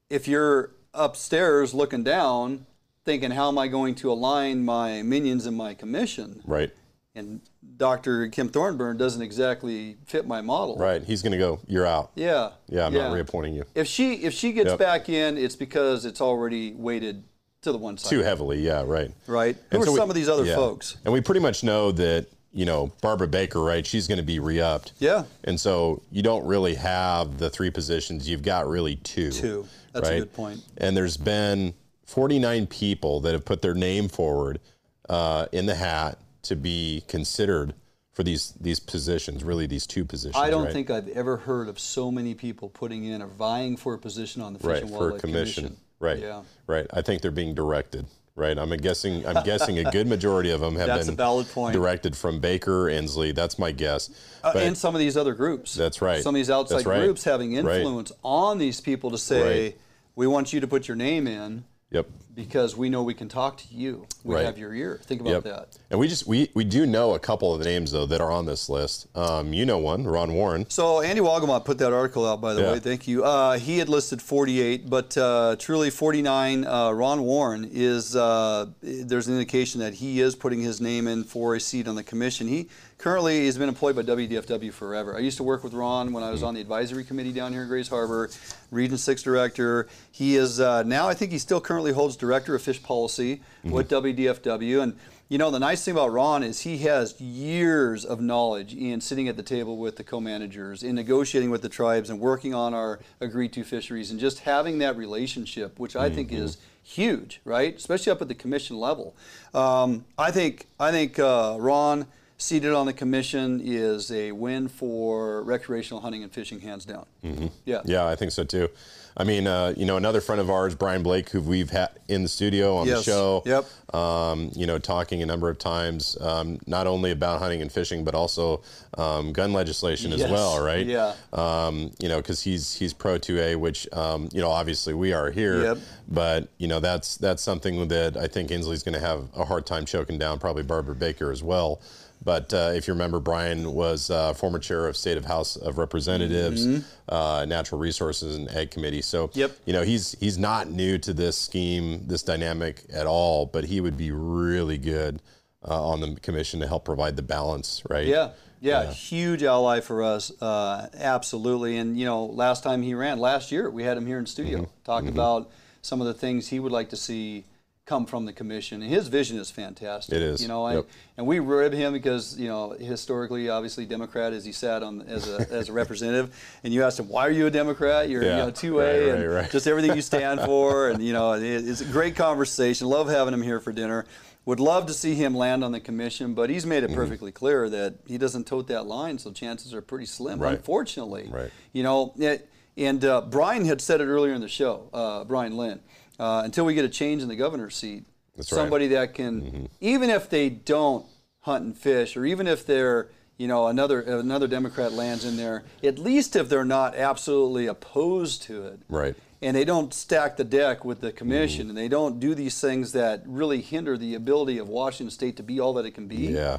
if 0.08 0.28
you're 0.28 0.70
upstairs 0.94 1.74
looking 1.74 2.02
down, 2.04 2.66
thinking, 3.04 3.30
how 3.30 3.48
am 3.48 3.58
I 3.58 3.68
going 3.68 3.94
to 3.96 4.10
align 4.12 4.64
my 4.64 5.02
minions 5.02 5.46
and 5.46 5.56
my 5.56 5.74
commission? 5.74 6.40
Right. 6.46 6.70
And 7.16 7.40
Dr. 7.76 8.28
Kim 8.28 8.48
Thorburn 8.48 8.96
doesn't 8.96 9.22
exactly 9.22 9.96
fit 10.06 10.26
my 10.26 10.40
model. 10.40 10.76
Right. 10.76 11.02
He's 11.02 11.22
going 11.22 11.32
to 11.32 11.38
go. 11.38 11.60
You're 11.66 11.86
out. 11.86 12.10
Yeah. 12.14 12.50
Yeah, 12.68 12.86
I'm 12.86 12.92
not 12.94 13.12
reappointing 13.12 13.54
you. 13.54 13.64
If 13.74 13.86
she 13.86 14.14
if 14.14 14.32
she 14.34 14.52
gets 14.52 14.70
Yep. 14.70 14.78
back 14.78 15.08
in, 15.08 15.36
it's 15.38 15.54
because 15.56 16.04
it's 16.04 16.20
already 16.20 16.72
weighted 16.72 17.22
to 17.62 17.70
the 17.72 17.78
one 17.78 17.96
side. 17.98 18.10
Too 18.10 18.22
heavily. 18.22 18.60
Yeah. 18.60 18.82
Right. 18.84 19.12
Right. 19.28 19.56
Who 19.70 19.76
And 19.76 19.82
are 19.82 19.86
so 19.86 19.92
we- 19.92 19.98
some 19.98 20.10
of 20.10 20.16
these 20.16 20.28
other 20.28 20.44
yeah. 20.44 20.56
folks? 20.56 20.96
And 21.04 21.12
we 21.14 21.20
pretty 21.20 21.40
much 21.40 21.62
know 21.62 21.92
that 21.92 22.26
you 22.54 22.64
know 22.64 22.92
Barbara 23.02 23.26
Baker, 23.28 23.60
right? 23.60 23.84
She's 23.84 24.06
going 24.06 24.18
to 24.18 24.24
be 24.24 24.38
re-upped. 24.38 24.92
Yeah. 24.98 25.24
And 25.42 25.60
so 25.60 26.00
you 26.10 26.22
don't 26.22 26.46
really 26.46 26.74
have 26.76 27.38
the 27.38 27.50
three 27.50 27.70
positions. 27.70 28.28
You've 28.28 28.42
got 28.42 28.68
really 28.68 28.96
two. 28.96 29.30
Two. 29.32 29.66
That's 29.92 30.08
a 30.08 30.12
right? 30.12 30.18
good 30.20 30.32
point. 30.32 30.60
And 30.78 30.96
there's 30.96 31.16
been 31.16 31.74
49 32.06 32.66
people 32.68 33.20
that 33.20 33.32
have 33.32 33.44
put 33.44 33.60
their 33.60 33.74
name 33.74 34.08
forward 34.08 34.60
uh, 35.08 35.46
in 35.52 35.66
the 35.66 35.74
hat 35.74 36.18
to 36.42 36.56
be 36.56 37.02
considered 37.08 37.74
for 38.12 38.22
these 38.22 38.52
these 38.60 38.78
positions. 38.78 39.42
Really, 39.42 39.66
these 39.66 39.86
two 39.86 40.04
positions. 40.04 40.36
I 40.36 40.50
don't 40.50 40.64
right? 40.64 40.72
think 40.72 40.90
I've 40.90 41.08
ever 41.08 41.36
heard 41.36 41.68
of 41.68 41.78
so 41.80 42.10
many 42.10 42.34
people 42.34 42.68
putting 42.68 43.04
in 43.04 43.20
or 43.20 43.26
vying 43.26 43.76
for 43.76 43.94
a 43.94 43.98
position 43.98 44.40
on 44.40 44.52
the 44.52 44.60
Fish 44.60 44.68
right 44.68 44.82
and 44.82 44.90
for 44.90 45.16
a 45.16 45.18
commission. 45.18 45.64
Commission. 45.64 45.80
Right. 45.98 46.18
Yeah. 46.20 46.42
Right. 46.66 46.86
I 46.92 47.02
think 47.02 47.22
they're 47.22 47.30
being 47.30 47.54
directed. 47.54 48.06
Right. 48.36 48.58
I'm 48.58 48.70
guessing. 48.78 49.24
I'm 49.26 49.44
guessing 49.44 49.78
a 49.78 49.88
good 49.92 50.08
majority 50.08 50.50
of 50.50 50.60
them 50.60 50.74
have 50.74 50.88
That's 50.88 51.04
a 51.06 51.12
been 51.12 51.16
valid 51.16 51.48
point. 51.50 51.72
directed 51.72 52.16
from 52.16 52.40
Baker, 52.40 52.86
Inslee. 52.86 53.32
That's 53.32 53.60
my 53.60 53.70
guess. 53.70 54.10
Uh, 54.42 54.52
and 54.56 54.76
some 54.76 54.92
of 54.96 54.98
these 54.98 55.16
other 55.16 55.34
groups. 55.34 55.72
That's 55.74 56.02
right. 56.02 56.20
Some 56.20 56.34
of 56.34 56.40
these 56.40 56.50
outside 56.50 56.84
right. 56.84 56.98
groups 56.98 57.22
having 57.22 57.54
Right. 57.64 57.76
influence 57.76 58.10
on 58.24 58.58
these 58.58 58.80
people 58.80 59.12
to 59.12 59.18
say, 59.18 59.62
Right. 59.66 59.78
we 60.16 60.26
want 60.26 60.52
you 60.52 60.58
to 60.60 60.66
put 60.66 60.88
your 60.88 60.96
name 60.96 61.28
in 61.28 61.62
Yep. 61.90 62.06
because 62.34 62.76
we 62.76 62.88
know 62.88 63.04
we 63.04 63.14
can 63.14 63.28
talk 63.28 63.56
to 63.58 63.64
you. 63.70 64.06
We 64.24 64.34
Right. 64.34 64.44
have 64.44 64.58
your 64.58 64.74
ear. 64.74 64.98
Think 65.04 65.20
about 65.20 65.30
Yep. 65.34 65.44
that. 65.44 65.68
And 65.90 66.00
we 66.00 66.08
just 66.08 66.26
we 66.26 66.50
we 66.52 66.64
do 66.64 66.84
know 66.86 67.14
a 67.14 67.18
couple 67.20 67.52
of 67.52 67.60
the 67.60 67.64
names 67.64 67.92
though 67.92 68.06
that 68.06 68.20
are 68.20 68.32
on 68.32 68.46
this 68.46 68.68
list. 68.68 69.06
Um, 69.14 69.52
you 69.52 69.64
know 69.64 69.78
one, 69.78 70.02
Ron 70.04 70.34
Warren. 70.34 70.66
So 70.68 71.00
Andy 71.00 71.20
Walgamott 71.20 71.64
put 71.64 71.78
that 71.78 71.92
article 71.92 72.26
out, 72.26 72.40
by 72.40 72.52
the 72.54 72.62
Yeah. 72.62 72.72
way. 72.72 72.78
Thank 72.80 73.06
you. 73.06 73.22
Uh, 73.24 73.58
he 73.58 73.78
had 73.78 73.88
listed 73.88 74.20
48, 74.20 74.90
but 74.90 75.16
uh, 75.16 75.54
truly 75.60 75.90
49. 75.90 76.64
Uh, 76.66 76.90
Ron 76.90 77.22
Warren 77.22 77.70
is. 77.72 78.16
Uh, 78.16 78.66
there's 78.82 79.28
an 79.28 79.34
indication 79.34 79.78
that 79.80 79.94
he 79.94 80.20
is 80.20 80.34
putting 80.34 80.60
his 80.62 80.80
name 80.80 81.06
in 81.06 81.22
for 81.22 81.54
a 81.54 81.60
seat 81.60 81.86
on 81.86 81.94
the 81.94 82.02
commission. 82.02 82.48
He 82.48 82.68
currently 83.04 83.40
he 83.40 83.46
has 83.46 83.58
been 83.58 83.68
employed 83.68 83.94
by 83.94 84.02
WDFW 84.02 84.72
forever. 84.72 85.14
I 85.14 85.18
used 85.18 85.36
to 85.36 85.42
work 85.42 85.62
with 85.62 85.74
Ron 85.74 86.14
when 86.14 86.24
I 86.24 86.30
was 86.30 86.42
on 86.42 86.54
the 86.54 86.60
advisory 86.62 87.04
committee 87.04 87.32
down 87.32 87.52
here 87.52 87.60
in 87.60 87.68
Grays 87.68 87.88
Harbor, 87.88 88.30
Region 88.70 88.96
Six 88.96 89.22
director. 89.22 89.88
He 90.10 90.36
is 90.36 90.58
uh, 90.58 90.84
now. 90.84 91.06
I 91.06 91.12
think 91.12 91.30
he 91.30 91.36
still 91.36 91.60
currently 91.60 91.92
holds 91.92 92.16
director 92.16 92.54
of 92.54 92.62
fish 92.62 92.82
policy 92.82 93.42
with 93.62 93.90
WDFW 93.90 94.82
and. 94.82 94.96
You 95.30 95.38
know, 95.38 95.50
the 95.50 95.58
nice 95.58 95.82
thing 95.82 95.92
about 95.92 96.12
Ron 96.12 96.42
is 96.42 96.60
he 96.60 96.78
has 96.78 97.18
years 97.18 98.04
of 98.04 98.20
knowledge 98.20 98.74
in 98.74 99.00
sitting 99.00 99.26
at 99.26 99.38
the 99.38 99.42
table 99.42 99.78
with 99.78 99.96
the 99.96 100.04
co-managers, 100.04 100.82
in 100.82 100.94
negotiating 100.94 101.50
with 101.50 101.62
the 101.62 101.70
tribes 101.70 102.10
and 102.10 102.20
working 102.20 102.54
on 102.54 102.74
our 102.74 103.00
agreed 103.22 103.54
to 103.54 103.64
fisheries 103.64 104.10
and 104.10 104.20
just 104.20 104.40
having 104.40 104.78
that 104.78 104.98
relationship, 104.98 105.78
which 105.78 105.96
I 105.96 106.10
think 106.10 106.30
is 106.30 106.58
huge, 106.82 107.40
right? 107.46 107.74
Especially 107.74 108.12
up 108.12 108.20
at 108.20 108.28
the 108.28 108.34
commission 108.34 108.76
level. 108.76 109.16
Um, 109.54 110.04
I 110.18 110.30
think 110.30 110.66
I 110.78 110.90
think 110.90 111.18
uh, 111.18 111.56
Ron 111.58 112.06
seated 112.36 112.72
on 112.72 112.86
the 112.86 112.92
commission 112.92 113.60
is 113.64 114.10
a 114.10 114.32
win 114.32 114.68
for 114.68 115.42
recreational 115.44 116.00
hunting 116.00 116.22
and 116.22 116.32
fishing, 116.32 116.60
hands 116.60 116.84
down. 116.84 117.06
Mm-hmm. 117.24 117.46
Yeah. 117.64 117.82
Yeah, 117.84 118.06
I 118.06 118.16
think 118.16 118.32
so 118.32 118.44
too. 118.44 118.68
I 119.16 119.22
mean, 119.22 119.46
uh, 119.46 119.72
you 119.76 119.86
know, 119.86 119.96
another 119.96 120.20
friend 120.20 120.40
of 120.40 120.50
ours, 120.50 120.74
Brian 120.74 121.04
Blake, 121.04 121.30
who 121.30 121.40
we've 121.40 121.70
had 121.70 121.90
in 122.08 122.24
the 122.24 122.28
studio 122.28 122.74
on 122.74 122.88
Yes. 122.88 122.98
the 122.98 123.04
show. 123.04 123.42
Yep. 123.46 123.94
Um, 123.94 124.50
you 124.56 124.66
know, 124.66 124.80
talking 124.80 125.22
a 125.22 125.26
number 125.26 125.48
of 125.48 125.56
times, 125.56 126.20
um, 126.20 126.58
not 126.66 126.88
only 126.88 127.12
about 127.12 127.38
hunting 127.38 127.62
and 127.62 127.70
fishing, 127.70 128.02
but 128.02 128.16
also 128.16 128.62
um, 128.98 129.32
gun 129.32 129.52
legislation 129.52 130.12
as 130.12 130.22
well, 130.28 130.60
right? 130.60 130.84
Yeah. 130.84 131.14
Um, 131.32 131.92
you 132.00 132.08
know, 132.08 132.16
because 132.16 132.42
he's 132.42 132.74
he's 132.74 132.92
pro 132.92 133.16
2A, 133.20 133.54
which 133.54 133.86
um, 133.92 134.28
you 134.32 134.40
know, 134.40 134.50
obviously 134.50 134.94
we 134.94 135.12
are 135.12 135.30
here. 135.30 135.62
Yep. 135.62 135.78
But 136.08 136.48
you 136.58 136.66
know, 136.66 136.80
that's 136.80 137.16
that's 137.16 137.40
something 137.42 137.86
that 137.86 138.16
I 138.16 138.26
think 138.26 138.50
Inslee's 138.50 138.82
going 138.82 138.94
to 138.94 139.00
have 139.06 139.28
a 139.36 139.44
hard 139.44 139.64
time 139.64 139.84
choking 139.86 140.18
down. 140.18 140.40
Probably 140.40 140.64
Barbara 140.64 140.96
Baker 140.96 141.30
as 141.30 141.40
well. 141.40 141.80
But 142.24 142.54
uh, 142.54 142.72
if 142.74 142.88
you 142.88 142.94
remember, 142.94 143.20
Brian 143.20 143.72
was 143.74 144.08
uh, 144.10 144.32
former 144.32 144.58
chair 144.58 144.86
of 144.86 144.96
State 144.96 145.18
of 145.18 145.26
House 145.26 145.56
of 145.56 145.76
Representatives, 145.76 146.66
uh, 147.08 147.44
Natural 147.46 147.78
Resources 147.80 148.36
and 148.36 148.50
Ag 148.50 148.70
Committee. 148.70 149.02
So, 149.02 149.28
Mm-hmm. 149.28 149.38
Yep. 149.38 149.56
you 149.66 149.72
know, 149.74 149.82
he's 149.82 150.16
he's 150.20 150.38
not 150.38 150.70
new 150.70 150.96
to 150.98 151.12
this 151.12 151.36
scheme, 151.38 152.06
this 152.06 152.22
dynamic 152.22 152.82
at 152.92 153.06
all. 153.06 153.46
But 153.46 153.64
he 153.64 153.80
would 153.80 153.96
be 153.96 154.10
really 154.10 154.78
good 154.78 155.20
uh, 155.66 155.86
on 155.90 156.00
the 156.00 156.18
commission 156.20 156.60
to 156.60 156.66
help 156.66 156.84
provide 156.84 157.16
the 157.16 157.22
balance, 157.22 157.82
right? 157.90 158.06
Yeah, 158.06 158.30
yeah, 158.60 158.90
huge 158.90 159.42
ally 159.42 159.80
for 159.80 160.02
us, 160.02 160.30
uh, 160.42 160.88
absolutely. 160.94 161.76
And 161.76 161.98
you 161.98 162.06
know, 162.06 162.24
last 162.24 162.62
time 162.62 162.80
he 162.82 162.94
ran, 162.94 163.18
last 163.18 163.52
year, 163.52 163.68
we 163.70 163.82
had 163.82 163.96
him 163.98 164.06
here 164.06 164.18
in 164.18 164.26
studio, 164.26 164.60
Mm-hmm. 164.60 164.70
talked 164.84 165.08
about 165.08 165.50
some 165.82 166.00
of 166.00 166.06
the 166.06 166.14
things 166.14 166.48
he 166.48 166.58
would 166.60 166.72
like 166.72 166.88
to 166.90 166.96
see 166.96 167.44
come 167.86 168.06
from 168.06 168.24
the 168.24 168.32
commission. 168.32 168.82
And 168.82 168.90
his 168.90 169.08
vision 169.08 169.38
is 169.38 169.50
fantastic. 169.50 170.14
It 170.16 170.22
is, 170.22 170.40
You 170.40 170.48
know, 170.48 170.66
and, 170.66 170.76
yep. 170.78 170.86
and 171.18 171.26
we 171.26 171.38
rib 171.38 171.72
him 171.72 171.92
because 171.92 172.38
you 172.38 172.48
know 172.48 172.70
historically, 172.70 173.48
obviously, 173.50 173.84
Democrat 173.84 174.32
as 174.32 174.44
he 174.44 174.52
sat 174.52 174.82
on 174.82 175.02
as 175.02 175.28
a 175.28 175.46
as 175.50 175.68
a 175.68 175.72
representative. 175.72 176.34
And 176.64 176.72
you 176.72 176.82
asked 176.82 176.98
him, 176.98 177.08
why 177.08 177.26
are 177.26 177.30
you 177.30 177.46
a 177.46 177.50
Democrat? 177.50 178.08
You're 178.08 178.22
Yeah, 178.24 178.38
you 178.38 178.42
know 178.44 178.50
two 178.50 178.80
A 178.80 178.84
right, 178.84 179.14
and 179.14 179.28
right, 179.28 179.42
right. 179.42 179.50
just 179.50 179.66
everything 179.66 179.94
you 179.94 180.02
stand 180.02 180.40
for. 180.44 180.88
And 180.90 181.02
you 181.02 181.12
know, 181.12 181.34
it, 181.34 181.42
it's 181.42 181.80
a 181.82 181.84
great 181.86 182.16
conversation. 182.16 182.86
Love 182.88 183.08
having 183.08 183.34
him 183.34 183.42
here 183.42 183.60
for 183.60 183.72
dinner. 183.72 184.06
Would 184.46 184.60
love 184.60 184.86
to 184.86 184.92
see 184.94 185.14
him 185.14 185.34
land 185.34 185.64
on 185.64 185.72
the 185.72 185.80
commission, 185.80 186.34
but 186.34 186.50
he's 186.50 186.66
made 186.66 186.82
it 186.84 186.88
Mm-hmm. 186.90 186.96
perfectly 186.96 187.32
clear 187.32 187.68
that 187.70 187.94
he 188.06 188.18
doesn't 188.18 188.46
tote 188.46 188.66
that 188.68 188.86
line, 188.86 189.18
so 189.18 189.30
chances 189.32 189.72
are 189.72 189.80
pretty 189.80 190.04
slim. 190.06 190.38
Unfortunately, 190.42 191.28
Right. 191.30 191.50
You 191.72 191.82
know, 191.82 192.12
it, 192.18 192.48
and 192.76 193.02
uh, 193.04 193.22
Brian 193.22 193.64
had 193.64 193.80
said 193.80 194.00
it 194.02 194.06
earlier 194.06 194.34
in 194.34 194.40
the 194.42 194.48
show. 194.48 194.88
Uh, 194.92 195.24
Brian 195.24 195.56
Lynn, 195.56 195.80
uh, 196.24 196.42
until 196.44 196.64
we 196.64 196.74
get 196.74 196.84
a 196.84 196.88
change 196.88 197.20
in 197.22 197.28
the 197.28 197.36
governor's 197.36 197.76
seat, 197.76 198.04
That's 198.36 198.50
right. 198.50 198.56
Mm-hmm. 198.56 198.62
somebody 198.64 198.86
that 198.88 199.14
can, 199.14 199.68
even 199.80 200.08
if 200.10 200.30
they 200.30 200.48
don't 200.48 201.04
hunt 201.40 201.64
and 201.64 201.76
fish, 201.76 202.16
or 202.16 202.24
even 202.24 202.46
if 202.46 202.64
they're 202.64 203.08
you 203.36 203.48
know 203.48 203.66
another 203.66 204.00
another 204.00 204.46
Democrat 204.46 204.92
lands 204.92 205.24
in 205.24 205.36
there, 205.36 205.64
at 205.82 205.98
least 205.98 206.34
if 206.36 206.48
they're 206.48 206.64
not 206.64 206.94
absolutely 206.94 207.66
opposed 207.66 208.42
to 208.44 208.66
it, 208.68 208.78
Right. 208.88 209.14
and 209.42 209.54
they 209.56 209.64
don't 209.64 209.92
stack 209.92 210.36
the 210.36 210.44
deck 210.44 210.84
with 210.84 211.00
the 211.00 211.12
commission, 211.12 211.68
and 211.68 211.76
they 211.76 211.88
don't 211.88 212.18
do 212.20 212.34
these 212.34 212.58
things 212.60 212.92
that 212.92 213.22
really 213.26 213.60
hinder 213.60 213.98
the 213.98 214.14
ability 214.14 214.56
of 214.58 214.68
Washington 214.68 215.10
State 215.10 215.36
to 215.36 215.42
be 215.42 215.60
all 215.60 215.74
that 215.74 215.84
it 215.84 215.90
can 215.92 216.06
be. 216.08 216.28
Yeah. 216.28 216.58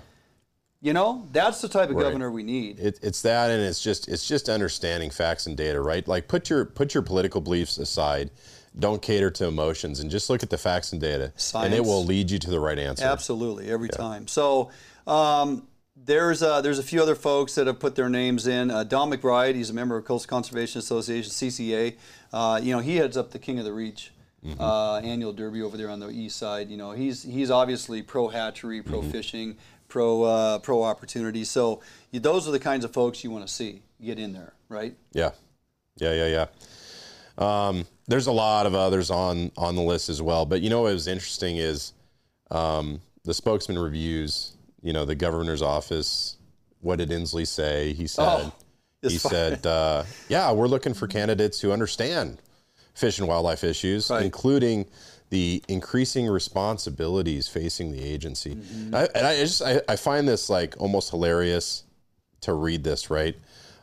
You 0.81 0.93
know, 0.93 1.27
that's 1.31 1.61
the 1.61 1.69
type 1.69 1.89
of 1.89 1.95
Right. 1.95 2.03
governor 2.03 2.29
we 2.29 2.43
need. 2.43 2.79
It, 2.79 2.99
it's 3.01 3.21
that, 3.23 3.49
and 3.49 3.61
it's 3.63 3.81
just 3.81 4.07
it's 4.07 4.27
just 4.27 4.49
understanding 4.49 5.09
facts 5.09 5.47
and 5.47 5.57
data, 5.57 5.79
right? 5.81 6.07
Like 6.07 6.27
put 6.27 6.49
your 6.51 6.65
put 6.65 6.93
your 6.93 7.01
political 7.03 7.41
beliefs 7.41 7.77
aside. 7.79 8.29
Don't 8.77 9.01
cater 9.01 9.29
to 9.31 9.47
emotions, 9.47 9.99
and 9.99 10.11
just 10.11 10.29
look 10.29 10.43
at 10.43 10.49
the 10.49 10.57
facts 10.57 10.91
and 10.91 10.99
data, 10.99 11.31
and 11.53 11.73
it 11.73 11.83
will 11.83 12.03
lead 12.03 12.29
you 12.29 12.39
to 12.39 12.49
the 12.49 12.59
right 12.59 12.77
answer. 12.77 13.05
Absolutely, 13.05 13.69
every 13.69 13.89
time. 13.89 14.27
So 14.27 14.69
um, 15.07 15.67
there's 15.95 16.43
uh, 16.43 16.61
there's 16.61 16.79
a 16.79 16.83
few 16.83 17.01
other 17.01 17.15
folks 17.15 17.55
that 17.55 17.67
have 17.67 17.79
put 17.79 17.95
their 17.95 18.09
names 18.09 18.47
in. 18.47 18.69
Uh, 18.69 18.83
Don 18.83 19.09
McBride, 19.09 19.55
he's 19.55 19.69
a 19.69 19.73
member 19.73 19.95
of 19.95 20.03
Coastal 20.05 20.29
Conservation 20.29 20.79
Association 20.79 21.31
(CCA). 21.31 21.95
Uh, 22.33 22.59
you 22.61 22.73
know, 22.73 22.79
he 22.79 22.97
heads 22.97 23.15
up 23.15 23.31
the 23.31 23.39
King 23.39 23.59
of 23.59 23.65
the 23.65 23.73
Reach. 23.73 24.11
Uh, 24.59 24.97
annual 24.97 25.33
derby 25.33 25.63
over 25.63 25.75
there 25.75 25.89
on 25.89 25.99
the 25.99 26.07
east 26.09 26.37
side. 26.37 26.69
You 26.69 26.77
know, 26.77 26.91
he's 26.91 27.23
he's 27.23 27.49
obviously 27.49 28.03
pro 28.03 28.27
hatchery, 28.27 28.83
pro 28.83 29.01
fishing, 29.01 29.57
pro 29.87 30.21
uh, 30.21 30.59
pro 30.59 30.83
opportunity. 30.83 31.43
So 31.43 31.81
you, 32.11 32.19
those 32.19 32.47
are 32.47 32.51
the 32.51 32.59
kinds 32.59 32.85
of 32.85 32.93
folks 32.93 33.23
you 33.23 33.31
want 33.31 33.47
to 33.47 33.51
see 33.51 33.81
get 33.99 34.19
in 34.19 34.33
there, 34.33 34.53
right? 34.69 34.95
Yeah, 35.13 35.31
yeah, 35.97 36.13
yeah, 36.13 36.45
yeah. 37.39 37.67
Um, 37.67 37.87
there's 38.07 38.27
a 38.27 38.31
lot 38.31 38.65
of 38.65 38.75
others 38.75 39.09
on 39.11 39.51
on 39.57 39.75
the 39.75 39.81
list 39.81 40.09
as 40.09 40.21
well, 40.21 40.45
but 40.45 40.61
you 40.61 40.69
know 40.69 40.81
what 40.83 40.93
was 40.93 41.07
interesting 41.07 41.57
is 41.57 41.93
um, 42.51 43.01
the 43.23 43.33
spokesman 43.33 43.79
reviews. 43.79 44.51
You 44.81 44.93
know, 44.93 45.03
the 45.05 45.15
governor's 45.15 45.61
office. 45.63 46.37
What 46.81 46.97
did 46.99 47.09
Inslee 47.09 47.47
say? 47.47 47.93
He 47.93 48.05
said. 48.07 48.23
Oh, 48.27 48.53
he 49.01 49.17
fine. 49.17 49.31
said, 49.31 49.65
uh, 49.65 50.03
"Yeah, 50.29 50.51
we're 50.51 50.67
looking 50.67 50.93
for 50.93 51.07
candidates 51.07 51.59
who 51.59 51.71
understand 51.71 52.39
fish 52.93 53.17
and 53.19 53.27
wildlife 53.27 53.63
issues, 53.63 54.09
Right. 54.09 54.23
including 54.23 54.85
the 55.31 55.63
increasing 55.67 56.27
responsibilities 56.27 57.47
facing 57.47 57.91
the 57.91 58.03
agency." 58.03 58.55
Mm-hmm. 58.55 58.95
I, 58.95 59.07
and 59.15 59.25
I 59.27 59.35
just 59.37 59.61
I, 59.63 59.81
I 59.89 59.95
find 59.95 60.27
this 60.27 60.49
like 60.49 60.75
almost 60.79 61.09
hilarious 61.09 61.83
to 62.41 62.53
read 62.53 62.83
this, 62.83 63.09
right? 63.09 63.35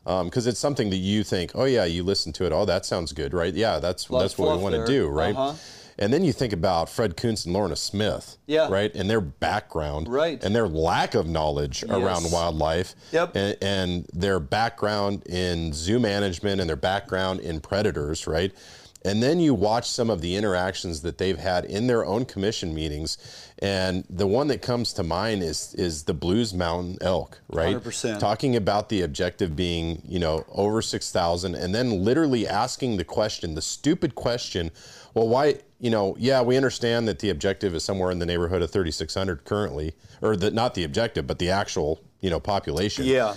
Because 0.04 0.46
it's 0.46 0.58
something 0.60 0.90
that 0.90 0.96
you 0.96 1.22
think, 1.24 1.52
oh 1.54 1.64
yeah, 1.64 1.84
you 1.84 2.02
listen 2.02 2.32
to 2.34 2.44
it, 2.46 2.52
oh 2.52 2.64
that 2.64 2.84
sounds 2.84 3.12
good, 3.12 3.32
right? 3.34 3.54
Yeah, 3.54 3.78
that's 3.78 4.06
that's 4.06 4.36
what 4.38 4.56
we 4.56 4.62
want 4.62 4.74
to 4.74 4.84
do, 4.86 5.08
right? 5.08 5.34
Uh-huh. 5.34 5.54
And 5.98 6.10
then 6.12 6.24
you 6.24 6.32
think 6.32 6.54
about 6.54 6.88
Fred 6.88 7.18
Koontz 7.18 7.44
and 7.44 7.52
Lorna 7.54 7.76
Smith, 7.76 8.38
Yeah. 8.46 8.68
right, 8.70 8.92
and 8.94 9.10
their 9.10 9.20
background, 9.20 10.08
Right. 10.08 10.42
and 10.42 10.56
their 10.56 10.66
lack 10.66 11.14
of 11.14 11.28
knowledge 11.28 11.84
around 11.84 12.32
wildlife, 12.32 12.94
Yep. 13.12 13.36
and, 13.36 13.56
and 13.60 14.06
their 14.12 14.40
background 14.40 15.22
in 15.26 15.72
zoo 15.74 16.00
management 16.00 16.60
and 16.62 16.68
their 16.68 16.76
background 16.76 17.40
in 17.40 17.60
predators, 17.60 18.26
right? 18.26 18.52
And 19.04 19.22
then 19.22 19.40
you 19.40 19.52
watch 19.52 19.88
some 19.88 20.10
of 20.10 20.20
the 20.20 20.36
interactions 20.36 21.02
that 21.02 21.18
they've 21.18 21.38
had 21.38 21.64
in 21.64 21.88
their 21.88 22.04
own 22.04 22.24
commission 22.24 22.72
meetings, 22.74 23.18
and 23.58 24.04
the 24.08 24.26
one 24.26 24.46
that 24.48 24.62
comes 24.62 24.92
to 24.94 25.02
mind 25.02 25.42
is 25.42 25.74
is 25.74 26.04
the 26.04 26.14
Blues 26.14 26.54
Mountain 26.54 26.98
elk, 27.00 27.40
right? 27.48 27.76
100%. 27.76 28.18
Talking 28.20 28.54
about 28.54 28.88
the 28.88 29.02
objective 29.02 29.56
being, 29.56 30.02
you 30.06 30.18
know, 30.20 30.44
over 30.52 30.80
six 30.82 31.10
thousand, 31.10 31.56
and 31.56 31.74
then 31.74 32.04
literally 32.04 32.46
asking 32.46 32.96
the 32.96 33.04
question, 33.04 33.54
the 33.56 33.62
stupid 33.62 34.14
question, 34.14 34.70
well, 35.14 35.28
why? 35.28 35.56
You 35.80 35.90
know, 35.90 36.14
yeah, 36.18 36.42
we 36.42 36.56
understand 36.56 37.08
that 37.08 37.18
the 37.18 37.30
objective 37.30 37.74
is 37.74 37.82
somewhere 37.82 38.12
in 38.12 38.20
the 38.20 38.26
neighborhood 38.26 38.62
of 38.62 38.70
thirty 38.70 38.92
six 38.92 39.14
hundred 39.14 39.44
currently, 39.44 39.94
or 40.20 40.36
the, 40.36 40.52
not 40.52 40.74
the 40.74 40.84
objective, 40.84 41.26
but 41.26 41.40
the 41.40 41.50
actual, 41.50 42.00
you 42.20 42.30
know, 42.30 42.38
population 42.38 43.04
Yeah. 43.04 43.34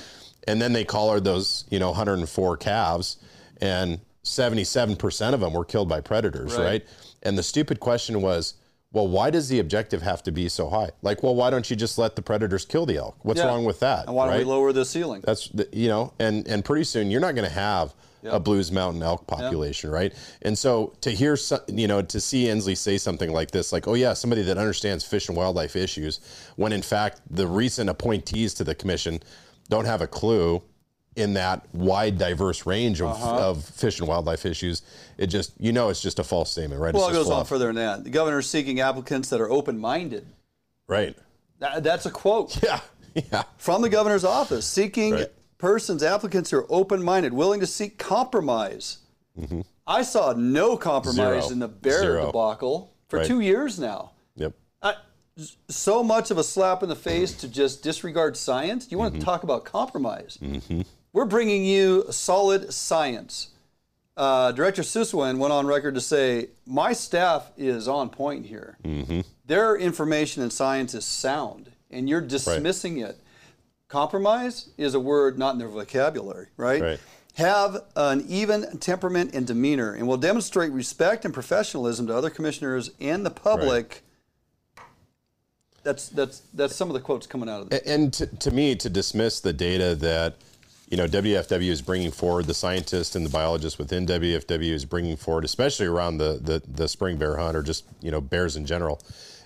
and 0.48 0.62
then 0.62 0.74
they 0.74 0.84
collared 0.86 1.24
those 1.24 1.66
you 1.72 1.80
know 1.80 1.90
104 1.90 2.58
calves 2.58 3.18
and 3.60 4.00
77% 4.26 5.34
of 5.34 5.40
them 5.40 5.54
were 5.54 5.66
killed 5.66 5.88
by 5.88 6.02
predators 6.02 6.56
Right. 6.56 6.64
right. 6.66 6.86
and 7.24 7.38
the 7.38 7.44
stupid 7.44 7.80
question 7.80 8.22
was 8.22 8.56
well 8.92 9.08
why 9.08 9.30
does 9.30 9.50
the 9.50 9.60
objective 9.60 10.02
have 10.02 10.24
to 10.24 10.32
be 10.32 10.50
so 10.50 10.70
high 10.70 10.90
like 11.02 11.22
well 11.24 11.36
why 11.36 11.50
don't 11.50 11.70
you 11.70 11.76
just 11.76 11.98
let 11.98 12.16
the 12.16 12.22
predators 12.22 12.66
kill 12.66 12.86
the 12.86 12.98
elk 12.98 13.16
what's 13.24 13.40
Yeah. 13.40 13.48
wrong 13.48 13.66
with 13.66 13.80
that 13.82 14.08
And 14.08 14.16
why 14.16 14.26
don't 14.26 14.34
right? 14.34 14.40
we 14.40 14.46
lower 14.46 14.74
the 14.74 14.84
ceiling? 14.86 15.22
that's 15.24 15.48
the, 15.50 15.68
you 15.72 15.88
know 15.88 16.14
and 16.20 16.48
and 16.48 16.66
pretty 16.66 16.84
soon 16.86 17.12
you're 17.12 17.22
not 17.22 17.36
going 17.36 17.48
to 17.48 17.54
have 17.56 17.94
a 18.28 18.40
blues 18.40 18.72
mountain 18.72 19.04
elk 19.04 19.28
population 19.28 19.92
right 19.92 20.12
and 20.42 20.58
so 20.58 20.96
to 21.02 21.12
hear 21.12 21.38
you 21.68 21.88
know 21.88 22.02
to 22.02 22.20
see 22.20 22.46
Inslee 22.46 22.76
say 22.76 22.98
something 22.98 23.32
like 23.32 23.52
this 23.52 23.72
like 23.72 23.88
oh 23.88 23.94
yeah 23.94 24.14
somebody 24.14 24.42
that 24.42 24.58
understands 24.58 25.06
fish 25.06 25.28
and 25.30 25.38
wildlife 25.38 25.76
issues 25.76 26.20
when 26.56 26.74
in 26.74 26.82
fact 26.82 27.22
the 27.30 27.46
recent 27.46 27.88
appointees 27.88 28.56
to 28.56 28.64
the 28.64 28.74
commission 28.74 29.20
don't 29.70 29.86
have 29.86 30.02
a 30.02 30.08
clue 30.08 30.60
in 31.16 31.34
that 31.34 31.66
wide 31.74 32.18
diverse 32.18 32.66
range 32.66 33.02
of, 33.02 33.10
Uh-huh. 33.12 33.50
of 33.50 33.64
fish 33.64 34.00
and 34.00 34.08
wildlife 34.08 34.46
issues 34.46 34.82
it 35.18 35.28
just 35.28 35.54
you 35.60 35.72
know 35.72 35.90
it's 35.90 36.02
just 36.02 36.20
a 36.20 36.24
false 36.24 36.52
statement 36.52 36.82
right 36.82 36.94
well, 36.94 37.08
it 37.10 37.14
goes 37.14 37.30
on 37.30 37.46
further 37.46 37.68
than 37.68 37.76
that. 37.76 38.04
The 38.04 38.10
governor 38.10 38.40
is 38.40 38.50
seeking 38.50 38.80
applicants 38.82 39.30
that 39.30 39.40
are 39.40 39.50
open-minded. 39.50 40.26
right 40.88 41.16
That, 41.60 41.84
that's 41.84 42.06
a 42.06 42.12
quote. 42.12 42.62
yeah 42.64 42.80
yeah 43.14 43.44
from 43.58 43.82
the 43.82 43.90
governor's 43.90 44.26
office, 44.26 44.66
seeking 44.66 45.14
Right. 45.14 45.32
persons, 45.58 46.04
applicants 46.04 46.52
who 46.52 46.58
are 46.58 46.66
open-minded, 46.70 47.32
willing 47.34 47.62
to 47.62 47.68
seek 47.68 47.98
compromise. 47.98 48.98
I 49.88 50.02
saw 50.04 50.34
no 50.34 50.76
compromise 50.78 51.18
Mm-hmm. 51.18 51.40
Zero. 51.42 51.52
in 51.54 51.60
the 51.60 51.68
bear 51.70 52.00
Zero. 52.02 52.26
debacle 52.28 52.92
for 53.08 53.20
Right. 53.20 53.28
two 53.28 53.40
years 53.40 53.80
now. 53.80 54.12
yep 54.36 54.54
I, 54.82 54.96
so 55.70 56.04
much 56.04 56.30
of 56.32 56.38
a 56.38 56.44
slap 56.44 56.84
in 56.84 56.90
the 56.90 56.96
face 56.96 57.34
to 57.42 57.48
just 57.48 57.84
disregard 57.84 58.36
science. 58.36 58.88
You 58.92 58.98
want 58.98 59.14
Mm-hmm. 59.14 59.20
to 59.22 59.26
talk 59.26 59.44
about 59.44 59.64
compromise? 59.64 60.38
We're 61.16 61.24
bringing 61.24 61.64
you 61.64 62.08
solid 62.10 62.74
science. 62.74 63.52
Uh, 64.18 64.52
Director 64.52 64.82
Susewind 64.82 65.38
went 65.38 65.54
on 65.54 65.66
record 65.66 65.96
to 65.96 66.02
say, 66.02 66.50
"My 66.66 66.92
staff 66.92 67.52
is 67.56 67.88
on 67.88 68.10
point 68.10 68.46
here. 68.48 68.78
Mm-hmm. 68.84 69.22
Their 69.46 69.78
information 69.78 70.44
and 70.44 70.52
science 70.52 70.94
is 70.94 71.06
sound, 71.06 71.72
and 71.90 72.10
you're 72.10 72.20
dismissing 72.20 72.98
it. 72.98 73.18
Compromise 73.88 74.72
is 74.78 74.94
a 74.94 75.00
word 75.00 75.40
not 75.40 75.54
in 75.54 75.58
their 75.60 75.70
vocabulary, 75.70 76.48
right? 76.58 76.82
Right. 76.82 77.00
Have 77.36 77.78
an 77.96 78.26
even 78.28 78.78
temperament 78.80 79.34
and 79.34 79.48
demeanor, 79.48 79.94
and 79.94 80.10
will 80.10 80.18
demonstrate 80.18 80.74
respect 80.74 81.24
and 81.24 81.34
professionalism 81.34 82.08
to 82.08 82.14
other 82.14 82.30
commissioners 82.30 82.92
and 83.00 83.26
the 83.26 83.32
public." 83.32 84.02
that's 85.82 86.10
that's 86.10 86.42
that's 86.54 86.76
some 86.76 86.90
of 86.90 86.94
the 86.94 87.00
quotes 87.00 87.26
coming 87.26 87.48
out 87.48 87.62
of 87.62 87.70
this. 87.70 87.80
And 87.84 88.12
to, 88.16 88.26
to 88.26 88.52
me, 88.52 88.76
to 88.76 88.90
dismiss 88.90 89.40
the 89.40 89.54
data 89.54 89.96
that 89.96 90.36
you 90.90 90.98
know 90.98 91.08
WFW 91.08 91.70
is 91.70 91.82
bringing 91.82 92.12
forward, 92.12 92.46
the 92.46 92.54
scientists 92.54 93.16
and 93.16 93.26
the 93.26 93.30
biologists 93.30 93.80
within 93.80 94.06
WFW 94.06 94.72
is 94.72 94.86
bringing 94.86 95.16
forward, 95.16 95.44
especially 95.46 95.88
around 95.88 96.18
the, 96.18 96.40
the 96.42 96.62
the 96.68 96.88
spring 96.88 97.18
bear 97.18 97.38
hunt 97.38 97.56
or 97.58 97.64
just 97.64 97.86
you 98.02 98.12
know 98.12 98.22
bears 98.22 98.56
in 98.56 98.66
general, 98.66 99.02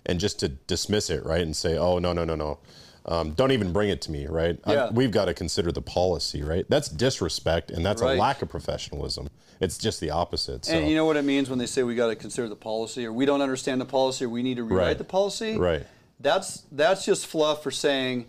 and 0.05 0.19
just 0.19 0.39
to 0.39 0.49
dismiss 0.49 1.09
it, 1.09 1.25
right, 1.25 1.41
and 1.41 1.55
say, 1.55 1.77
oh 1.77 1.97
no 1.99 2.11
no 2.13 2.25
no 2.25 2.35
no, 2.35 2.59
um, 3.05 3.31
don't 3.31 3.51
even 3.51 3.71
bring 3.71 3.89
it 3.89 4.01
to 4.03 4.11
me, 4.11 4.27
right? 4.27 4.59
I- 4.65 4.73
Yeah. 4.73 4.89
we've 4.91 5.11
got 5.11 5.25
to 5.25 5.33
consider 5.33 5.71
the 5.71 5.81
policy, 5.81 6.41
right? 6.43 6.65
That's 6.69 6.89
disrespect, 6.89 7.71
and 7.71 7.85
that's 7.85 8.01
Right. 8.01 8.17
a 8.17 8.19
lack 8.19 8.41
of 8.41 8.49
professionalism. 8.49 9.29
It's 9.61 9.77
just 9.77 9.99
the 9.99 10.09
opposite. 10.11 10.65
So. 10.65 10.73
And 10.73 10.87
you 10.89 10.95
know 10.95 11.03
what 11.05 11.17
it 11.17 11.25
means 11.25 11.49
when 11.49 11.59
they 11.59 11.65
say 11.65 11.83
we 11.83 11.93
got 11.95 12.07
to 12.07 12.15
consider 12.15 12.47
the 12.47 12.55
policy, 12.55 13.05
or 13.05 13.11
we 13.13 13.25
don't 13.25 13.41
understand 13.41 13.81
the 13.81 13.85
policy, 13.85 14.25
or 14.25 14.29
we 14.29 14.41
need 14.43 14.55
to 14.57 14.63
rewrite 14.63 14.87
Right. 14.87 14.97
the 14.97 15.03
policy. 15.03 15.57
Right. 15.57 15.85
That's 16.21 16.63
that's 16.71 17.05
just 17.05 17.25
fluff 17.27 17.63
for 17.63 17.71
saying 17.71 18.25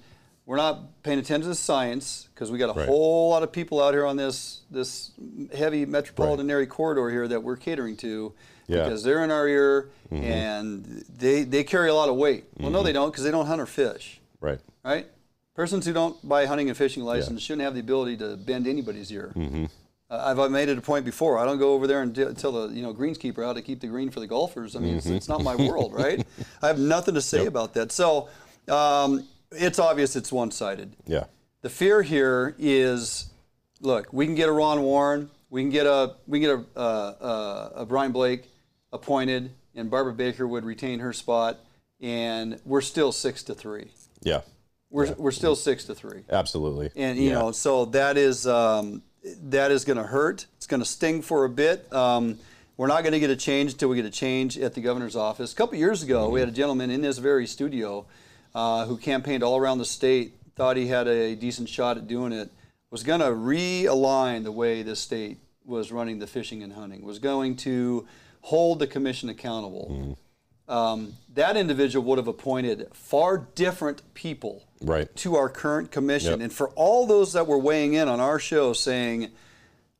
we're 0.51 0.57
not 0.57 1.01
paying 1.05 1.21
attention 1.21 1.49
to 1.49 1.55
science 1.55 2.29
because 2.35 2.51
we 2.51 2.59
got 2.59 2.71
a 2.71 2.81
Right. 2.81 2.89
whole 2.89 3.31
lot 3.31 3.45
of 3.45 3.53
people 3.53 3.81
out 3.81 3.95
here 3.95 4.05
on 4.05 4.17
this 4.17 4.63
this 4.69 5.13
heavy 5.57 5.87
metropolitan 5.87 6.51
area 6.51 6.67
corridor 6.67 7.09
here 7.09 7.29
that 7.29 7.41
we're 7.45 7.55
catering 7.57 7.97
to 7.99 8.33
Yeah. 8.67 8.79
Mm-hmm. 8.79 8.85
because 8.89 9.05
they're 9.05 9.23
in 9.23 9.31
our 9.31 9.47
ear 9.47 9.91
and 10.11 11.05
they 11.17 11.45
they 11.45 11.63
carry 11.63 11.89
a 11.89 11.95
lot 11.95 12.09
of 12.09 12.17
weight. 12.17 12.47
Well, 12.59 12.73
no, 12.73 12.83
they 12.83 12.93
don't 12.93 13.13
because 13.13 13.23
they 13.23 13.31
don't 13.31 13.47
hunt 13.47 13.61
or 13.61 13.67
fish, 13.67 14.21
right. 14.41 14.59
right? 14.85 15.07
Persons 15.55 15.87
who 15.87 15.93
don't 15.93 16.17
buy 16.29 16.43
a 16.43 16.49
hunting 16.49 16.69
and 16.69 16.77
fishing 16.77 17.05
license 17.05 17.43
shouldn't 17.43 17.63
have 17.63 17.75
the 17.75 17.81
ability 17.81 18.17
to 18.17 18.37
bend 18.37 18.67
anybody's 18.67 19.13
ear. 19.13 19.33
Mm-hmm. 19.37 19.67
Uh, 20.11 20.23
I've 20.31 20.41
I've 20.41 20.51
made 20.51 20.69
it 20.69 20.77
a 20.77 20.81
point 20.81 21.05
before. 21.05 21.39
I 21.39 21.45
don't 21.45 21.59
go 21.59 21.75
over 21.75 21.87
there 21.87 22.03
and 22.03 22.13
d- 22.13 22.35
tell 22.35 22.51
the 22.51 22.75
you 22.75 22.83
know 22.83 22.93
greenskeeper 22.93 23.45
how 23.47 23.53
to 23.53 23.63
keep 23.63 23.79
the 23.79 23.87
green 23.87 24.11
for 24.11 24.19
the 24.19 24.27
golfers. 24.27 24.75
I 24.75 24.81
mean, 24.81 24.97
it's, 24.97 25.07
it's 25.07 25.29
not 25.29 25.45
my 25.45 25.55
world, 25.55 25.95
right? 25.95 26.27
I 26.63 26.67
have 26.67 26.81
nothing 26.81 27.15
to 27.15 27.21
say 27.23 27.47
about 27.47 27.75
that. 27.75 27.93
So 27.93 28.29
um, 28.69 29.29
it's 29.53 29.79
obvious 29.79 30.17
it's 30.17 30.33
one-sided. 30.33 30.95
Yeah. 31.07 31.25
The 31.63 31.71
fear 31.71 32.03
here 32.03 32.55
is, 32.59 33.31
look, 33.81 34.13
we 34.13 34.27
can 34.27 34.35
get 34.35 34.49
a 34.49 34.53
Ron 34.53 34.83
Warren, 34.83 35.31
we 35.51 35.63
can 35.63 35.71
get 35.71 35.87
a 35.87 36.15
we 36.27 36.41
can 36.41 36.49
get 36.59 36.67
a, 36.77 36.79
uh, 36.79 37.15
uh, 37.21 37.71
a 37.83 37.87
Brian 37.87 38.13
Blake 38.13 38.45
appointed, 38.93 39.51
and 39.75 39.91
Barbara 39.91 40.13
Baker 40.13 40.47
would 40.47 40.65
retain 40.65 41.01
her 41.01 41.13
spot, 41.13 41.59
and 42.01 42.61
we're 42.65 42.81
still 42.81 43.13
six 43.13 43.43
to 43.45 43.55
three. 43.55 43.91
Yeah. 44.23 44.43
We're, 44.93 45.13
we're 45.15 45.31
still 45.31 45.55
six 45.55 45.85
to 45.85 45.95
three. 45.95 46.25
Absolutely. 46.31 46.91
And 46.97 47.17
you 47.19 47.31
Yeah. 47.31 47.35
know, 47.35 47.53
so 47.53 47.85
that 47.87 48.17
is 48.17 48.47
um, 48.47 49.03
that 49.43 49.71
is 49.71 49.85
going 49.85 49.99
to 49.99 50.05
hurt. 50.05 50.47
It's 50.57 50.67
going 50.67 50.81
to 50.81 50.87
sting 50.89 51.23
for 51.23 51.45
a 51.45 51.49
bit. 51.51 51.93
Um, 51.93 52.39
we're 52.77 52.87
not 52.89 53.03
going 53.03 53.13
to 53.13 53.21
get 53.21 53.31
a 53.31 53.37
change 53.37 53.73
until 53.73 53.89
we 53.91 53.97
get 53.97 54.07
a 54.07 54.11
change 54.11 54.59
at 54.59 54.75
the 54.75 54.81
governor's 54.81 55.15
office. 55.15 55.53
A 55.53 55.57
couple 55.57 55.77
years 55.77 56.03
ago, 56.03 56.29
we 56.31 56.41
had 56.41 56.49
a 56.49 56.53
gentleman 56.53 56.91
in 56.91 57.03
this 57.03 57.19
very 57.19 57.47
studio 57.47 58.07
uh, 58.55 58.87
who 58.87 58.97
campaigned 58.97 59.43
all 59.43 59.57
around 59.57 59.79
the 59.79 59.85
state, 59.85 60.35
thought 60.57 60.77
he 60.77 60.89
had 60.89 61.07
a 61.07 61.35
decent 61.37 61.69
shot 61.69 61.97
at 61.97 62.07
doing 62.07 62.33
it, 62.33 62.51
was 62.91 63.03
going 63.03 63.21
to 63.21 63.27
realign 63.27 64.45
the 64.45 64.53
way 64.53 64.83
this 64.83 65.01
state 65.01 65.39
was 65.65 65.93
running 65.93 66.19
the 66.19 66.27
fishing 66.27 66.63
and 66.63 66.73
hunting, 66.73 67.03
was 67.03 67.19
going 67.19 67.57
to 67.57 68.07
hold 68.43 68.79
the 68.79 68.87
commission 68.87 69.29
accountable. 69.29 70.17
Um, 70.69 71.15
that 71.35 71.57
individual 71.57 72.05
would 72.07 72.19
have 72.19 72.29
appointed 72.29 72.89
far 72.93 73.39
different 73.55 74.03
people 74.15 74.63
Right. 74.83 75.15
to 75.17 75.37
our 75.37 75.49
current 75.49 75.91
commission. 75.91 76.31
Yep. 76.33 76.41
And 76.41 76.53
for 76.53 76.69
all 76.71 77.07
those 77.07 77.33
that 77.35 77.47
were 77.47 77.59
weighing 77.59 77.95
in 77.95 78.09
on 78.09 78.21
our 78.21 78.39
show 78.39 78.73
saying, 78.73 79.31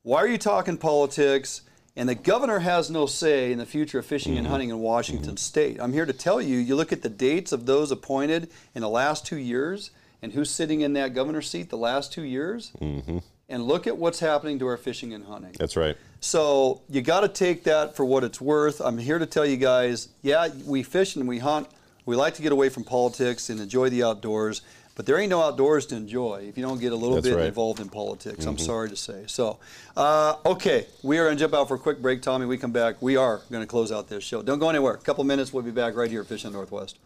why 0.03 0.19
are 0.19 0.27
you 0.27 0.37
talking 0.37 0.77
politics? 0.77 1.61
And 1.95 2.07
the 2.07 2.15
governor 2.15 2.59
has 2.59 2.89
no 2.89 3.05
say 3.05 3.51
in 3.51 3.57
the 3.57 3.65
future 3.65 3.99
of 3.99 4.05
fishing 4.05 4.31
Mm-hmm. 4.33 4.39
and 4.39 4.47
hunting 4.47 4.69
in 4.69 4.79
Washington 4.79 5.35
state. 5.37 5.77
I'm 5.79 5.91
here 5.93 6.05
to 6.05 6.13
tell 6.13 6.41
you, 6.41 6.57
you 6.57 6.75
look 6.75 6.93
at 6.93 7.01
the 7.01 7.09
dates 7.09 7.51
of 7.51 7.65
those 7.65 7.91
appointed 7.91 8.49
in 8.73 8.81
the 8.81 8.89
last 8.89 9.25
two 9.25 9.37
years 9.37 9.91
and 10.21 10.31
who's 10.33 10.49
sitting 10.49 10.81
in 10.81 10.93
that 10.93 11.13
governor 11.13 11.41
seat 11.41 11.69
the 11.69 11.77
last 11.77 12.13
two 12.13 12.21
years, 12.23 12.71
Mm-hmm. 12.79 13.17
and 13.49 13.63
look 13.63 13.87
at 13.87 13.97
what's 13.97 14.19
happening 14.19 14.59
to 14.59 14.67
our 14.67 14.77
fishing 14.77 15.13
and 15.13 15.25
hunting. 15.25 15.53
That's 15.59 15.75
right. 15.75 15.97
So 16.21 16.81
you 16.89 17.01
got 17.01 17.21
to 17.21 17.27
take 17.27 17.63
that 17.65 17.95
for 17.95 18.05
what 18.05 18.23
it's 18.23 18.39
worth. 18.39 18.79
I'm 18.79 18.97
here 18.99 19.17
to 19.19 19.25
tell 19.25 19.45
you 19.45 19.57
guys, 19.57 20.09
yeah, 20.21 20.47
we 20.65 20.83
fish 20.83 21.15
and 21.15 21.27
we 21.27 21.39
hunt. 21.39 21.67
We 22.05 22.15
like 22.15 22.35
to 22.35 22.41
get 22.41 22.51
away 22.51 22.69
from 22.69 22.83
politics 22.83 23.49
and 23.49 23.59
enjoy 23.59 23.89
the 23.89 24.03
outdoors, 24.03 24.61
but 25.01 25.07
there 25.07 25.17
ain't 25.17 25.31
no 25.31 25.41
outdoors 25.41 25.87
to 25.87 25.95
enjoy 25.95 26.45
if 26.47 26.55
you 26.55 26.63
don't 26.63 26.79
get 26.79 26.91
a 26.91 26.95
little 26.95 27.15
That's 27.15 27.27
bit 27.27 27.35
right. 27.35 27.47
involved 27.47 27.79
in 27.79 27.89
politics. 27.89 28.45
I'm 28.45 28.59
sorry 28.59 28.87
to 28.87 28.95
say. 28.95 29.23
So, 29.25 29.57
uh, 29.97 30.35
okay, 30.45 30.85
we 31.01 31.17
are 31.17 31.25
going 31.25 31.37
to 31.37 31.39
jump 31.39 31.55
out 31.55 31.69
for 31.69 31.73
a 31.73 31.79
quick 31.79 32.03
break. 32.03 32.21
Tommy, 32.21 32.45
we 32.45 32.55
come 32.55 32.71
back. 32.71 33.01
We 33.01 33.17
are 33.17 33.41
going 33.49 33.63
to 33.63 33.67
close 33.67 33.91
out 33.91 34.09
this 34.09 34.23
show. 34.23 34.43
Don't 34.43 34.59
go 34.59 34.69
anywhere. 34.69 34.93
A 34.93 34.97
couple 34.99 35.23
minutes. 35.23 35.51
We'll 35.51 35.63
be 35.63 35.71
back 35.71 35.95
right 35.95 36.11
here 36.11 36.21
at 36.21 36.27
Fishing 36.27 36.51
Northwest. 36.51 36.99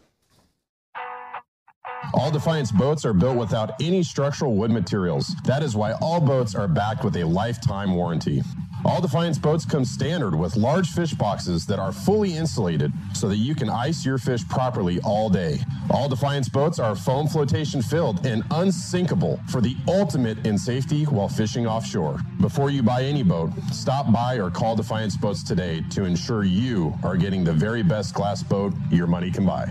All 2.12 2.30
Defiance 2.30 2.70
boats 2.70 3.06
are 3.06 3.14
built 3.14 3.38
without 3.38 3.70
any 3.80 4.02
structural 4.02 4.54
wood 4.54 4.70
materials. 4.70 5.34
That 5.46 5.62
is 5.62 5.74
why 5.74 5.92
all 6.02 6.20
boats 6.20 6.54
are 6.54 6.68
backed 6.68 7.02
with 7.02 7.16
a 7.16 7.24
lifetime 7.24 7.94
warranty. 7.94 8.42
All 8.86 9.00
Defiance 9.00 9.36
boats 9.36 9.64
come 9.64 9.84
standard 9.84 10.36
with 10.36 10.54
large 10.54 10.90
fish 10.90 11.12
boxes 11.12 11.66
that 11.66 11.80
are 11.80 11.90
fully 11.90 12.36
insulated 12.36 12.92
so 13.14 13.28
that 13.28 13.36
you 13.36 13.52
can 13.52 13.68
ice 13.68 14.06
your 14.06 14.16
fish 14.16 14.48
properly 14.48 15.00
all 15.00 15.28
day. 15.28 15.58
All 15.90 16.08
Defiance 16.08 16.48
boats 16.48 16.78
are 16.78 16.94
foam 16.94 17.26
flotation 17.26 17.82
filled 17.82 18.24
and 18.24 18.44
unsinkable 18.52 19.40
for 19.48 19.60
the 19.60 19.76
ultimate 19.88 20.46
in 20.46 20.56
safety 20.56 21.02
while 21.04 21.28
fishing 21.28 21.66
offshore. 21.66 22.20
Before 22.40 22.70
you 22.70 22.84
buy 22.84 23.02
any 23.02 23.24
boat, 23.24 23.50
stop 23.72 24.12
by 24.12 24.38
or 24.38 24.50
call 24.50 24.76
Defiance 24.76 25.16
Boats 25.16 25.42
today 25.42 25.82
to 25.90 26.04
ensure 26.04 26.44
you 26.44 26.94
are 27.02 27.16
getting 27.16 27.42
the 27.42 27.52
very 27.52 27.82
best 27.82 28.14
glass 28.14 28.44
boat 28.44 28.72
your 28.92 29.08
money 29.08 29.32
can 29.32 29.44
buy. 29.44 29.68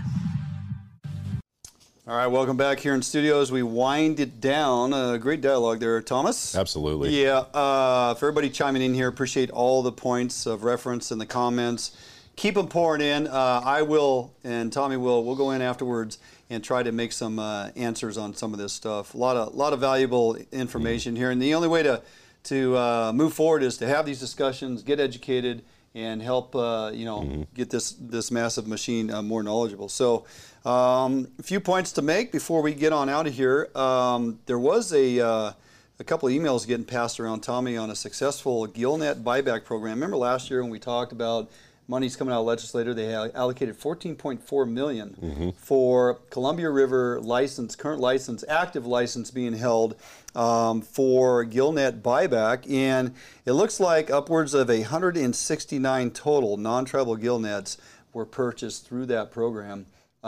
All 2.08 2.16
right, 2.16 2.28
welcome 2.28 2.56
back 2.56 2.78
here 2.78 2.94
in 2.94 3.02
studio 3.02 3.40
as 3.40 3.50
we 3.50 3.64
wind 3.64 4.20
it 4.20 4.40
down. 4.40 4.92
Uh, 4.92 5.16
great 5.16 5.40
dialogue 5.40 5.80
there, 5.80 6.00
Thomas. 6.00 6.54
Absolutely. 6.54 7.20
Yeah, 7.20 7.38
uh, 7.52 8.14
for 8.14 8.26
everybody 8.26 8.48
chiming 8.48 8.82
in 8.82 8.94
here, 8.94 9.08
appreciate 9.08 9.50
all 9.50 9.82
the 9.82 9.90
points 9.90 10.46
of 10.46 10.62
reference 10.62 11.10
in 11.10 11.18
the 11.18 11.26
comments. 11.26 11.96
Keep 12.36 12.54
them 12.54 12.68
pouring 12.68 13.00
in. 13.00 13.26
Uh, 13.26 13.60
I 13.64 13.82
will, 13.82 14.32
and 14.44 14.72
Tommy 14.72 14.96
will. 14.96 15.24
We'll 15.24 15.34
go 15.34 15.50
in 15.50 15.60
afterwards 15.60 16.20
and 16.48 16.62
try 16.62 16.84
to 16.84 16.92
make 16.92 17.10
some 17.10 17.40
uh, 17.40 17.70
answers 17.74 18.16
on 18.16 18.34
some 18.34 18.52
of 18.52 18.60
this 18.60 18.72
stuff. 18.72 19.14
A 19.14 19.18
lot 19.18 19.36
of, 19.36 19.56
lot 19.56 19.72
of 19.72 19.80
valuable 19.80 20.36
information 20.52 21.16
here, 21.16 21.32
and 21.32 21.42
the 21.42 21.54
only 21.54 21.66
way 21.66 21.82
to 21.82 22.02
to 22.44 22.76
uh, 22.76 23.12
move 23.12 23.32
forward 23.32 23.64
is 23.64 23.78
to 23.78 23.88
have 23.88 24.06
these 24.06 24.20
discussions, 24.20 24.84
get 24.84 25.00
educated, 25.00 25.64
and 25.96 26.22
help 26.22 26.54
uh, 26.54 26.92
you 26.94 27.04
know 27.04 27.46
get 27.54 27.70
this 27.70 27.92
this 27.98 28.30
massive 28.30 28.68
machine 28.68 29.10
uh, 29.10 29.22
more 29.22 29.42
knowledgeable. 29.42 29.88
So, 29.88 30.26
um, 30.66 31.28
a 31.38 31.42
few 31.42 31.60
points 31.60 31.92
to 31.92 32.02
make 32.02 32.32
before 32.32 32.60
we 32.60 32.74
get 32.74 32.92
on 32.92 33.08
out 33.08 33.26
of 33.26 33.34
here. 33.34 33.68
Um, 33.76 34.40
there 34.46 34.58
was 34.58 34.92
a 34.92 35.20
uh, 35.20 35.52
a 35.98 36.04
couple 36.04 36.28
of 36.28 36.34
emails 36.34 36.66
getting 36.66 36.84
passed 36.84 37.20
around 37.20 37.40
Tommy 37.40 37.76
on 37.76 37.90
a 37.90 37.94
successful 37.94 38.66
GillNet 38.66 39.22
buyback 39.22 39.64
program. 39.64 39.94
Remember 39.94 40.16
last 40.16 40.50
year 40.50 40.62
when 40.62 40.70
we 40.70 40.80
talked 40.80 41.12
about 41.12 41.50
money's 41.88 42.16
coming 42.16 42.34
out 42.34 42.40
of 42.40 42.46
legislator, 42.46 42.92
they 42.92 43.14
allocated 43.14 43.78
14.4 43.78 44.68
million 44.68 45.52
for 45.56 46.14
Columbia 46.30 46.68
River 46.68 47.20
license, 47.20 47.76
current 47.76 48.00
license, 48.00 48.44
active 48.48 48.84
license 48.84 49.30
being 49.30 49.52
held 49.52 49.94
um, 50.34 50.82
for 50.82 51.46
GillNet 51.46 52.02
buyback, 52.02 52.68
and 52.70 53.14
it 53.44 53.52
looks 53.52 53.78
like 53.78 54.10
upwards 54.10 54.52
of 54.52 54.68
169 54.68 56.10
total 56.10 56.56
non-tribal 56.56 57.16
GillNets 57.16 57.76
were 58.12 58.26
purchased 58.26 58.86
through 58.86 59.06
that 59.06 59.30
program. 59.30 59.86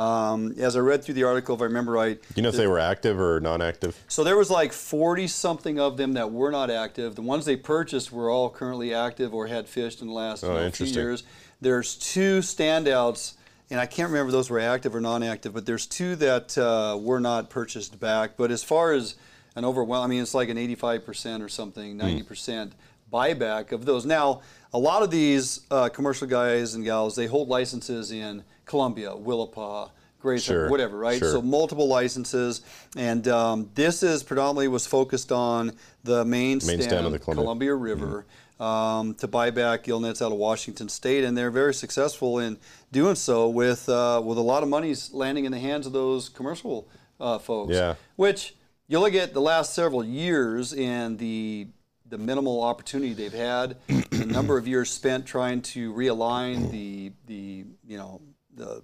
Um, 0.08 0.54
as 0.58 0.76
I 0.76 0.78
read 0.78 1.02
through 1.02 1.14
the 1.16 1.24
article, 1.24 1.56
if 1.56 1.60
I 1.60 1.64
remember 1.64 1.90
right, 1.90 2.22
You 2.36 2.42
know 2.44 2.50
if 2.50 2.54
they 2.54 2.68
were 2.68 2.78
active 2.78 3.18
or 3.20 3.40
non-active? 3.40 4.00
so 4.06 4.22
there 4.22 4.36
was 4.36 4.48
like 4.48 4.72
40 4.72 5.26
something 5.26 5.80
of 5.80 5.96
them 5.96 6.12
that 6.12 6.30
were 6.30 6.52
not 6.52 6.70
active. 6.70 7.16
The 7.16 7.22
ones 7.22 7.44
they 7.44 7.56
purchased 7.56 8.12
were 8.12 8.30
all 8.30 8.48
currently 8.48 8.94
active 8.94 9.34
or 9.34 9.48
had 9.48 9.68
fished 9.68 10.00
in 10.00 10.06
the 10.06 10.12
last 10.12 10.44
Oh, 10.44 10.54
know, 10.54 10.70
few 10.70 10.86
years. 10.86 11.24
There's 11.60 11.96
two 11.96 12.38
standouts, 12.38 13.32
and 13.70 13.80
I 13.80 13.86
can't 13.86 14.08
remember 14.10 14.30
those 14.30 14.48
were 14.50 14.60
active 14.60 14.94
or 14.94 15.00
non-active, 15.00 15.52
but 15.52 15.66
there's 15.66 15.84
two 15.84 16.14
that 16.16 16.56
uh, 16.56 16.96
were 16.96 17.18
not 17.18 17.50
purchased 17.50 17.98
back. 17.98 18.36
But 18.36 18.52
as 18.52 18.62
far 18.62 18.92
as 18.92 19.16
an 19.56 19.64
overwhelm, 19.64 20.04
I 20.04 20.06
mean, 20.06 20.22
it's 20.22 20.32
like 20.32 20.48
an 20.48 20.58
85% 20.58 21.42
or 21.42 21.48
something, 21.48 21.98
Hmm. 21.98 22.06
90% 22.06 22.70
buyback 23.12 23.72
of 23.72 23.84
those. 23.84 24.06
Now, 24.06 24.42
a 24.72 24.78
lot 24.78 25.02
of 25.02 25.10
these 25.10 25.62
uh, 25.72 25.88
commercial 25.88 26.28
guys 26.28 26.74
and 26.74 26.84
gals, 26.84 27.16
they 27.16 27.26
hold 27.26 27.48
licenses 27.48 28.12
in 28.12 28.44
Columbia, 28.68 29.10
Willapa, 29.10 29.90
Grayson, 30.20 30.54
Sure, 30.54 30.70
whatever, 30.70 30.98
right? 30.98 31.18
sure. 31.18 31.32
So 31.32 31.42
multiple 31.42 31.88
licenses, 31.88 32.62
and 32.96 33.26
um, 33.28 33.70
this 33.74 34.02
is 34.02 34.22
predominantly 34.22 34.68
was 34.68 34.86
focused 34.86 35.32
on 35.32 35.72
the 36.04 36.24
main, 36.24 36.60
Main 36.64 36.82
stem 36.82 37.06
of 37.06 37.12
the 37.12 37.18
Columbia. 37.18 37.70
Mm-hmm. 37.70 37.82
River 37.82 38.26
um, 38.60 39.14
to 39.14 39.28
buy 39.28 39.50
back 39.50 39.84
gill 39.84 40.00
nets 40.00 40.20
out 40.20 40.32
of 40.32 40.38
Washington 40.38 40.88
State, 40.88 41.24
and 41.24 41.36
they're 41.36 41.50
very 41.50 41.74
successful 41.74 42.38
in 42.38 42.58
doing 42.92 43.14
so 43.14 43.48
with 43.48 43.88
uh, 43.88 44.20
with 44.24 44.38
a 44.38 44.42
lot 44.42 44.62
of 44.62 44.68
monies 44.68 45.12
landing 45.12 45.44
in 45.44 45.52
the 45.52 45.60
hands 45.60 45.86
of 45.86 45.92
those 45.92 46.28
commercial 46.28 46.88
uh, 47.20 47.38
folks. 47.38 47.74
Yeah. 47.74 47.94
Which 48.16 48.54
you 48.88 48.98
look 48.98 49.14
at 49.14 49.34
the 49.34 49.40
last 49.40 49.74
several 49.74 50.04
years 50.04 50.72
and 50.72 51.18
the 51.18 51.68
the 52.08 52.18
minimal 52.18 52.62
opportunity 52.62 53.12
they've 53.12 53.32
had, 53.32 53.76
the 53.86 54.24
number 54.26 54.56
of 54.56 54.66
years 54.66 54.90
spent 54.90 55.26
trying 55.26 55.60
to 55.60 55.92
realign 55.92 56.70
the 56.70 57.12
the 57.26 57.64
you 57.86 57.96
know 57.96 58.20
the 58.58 58.82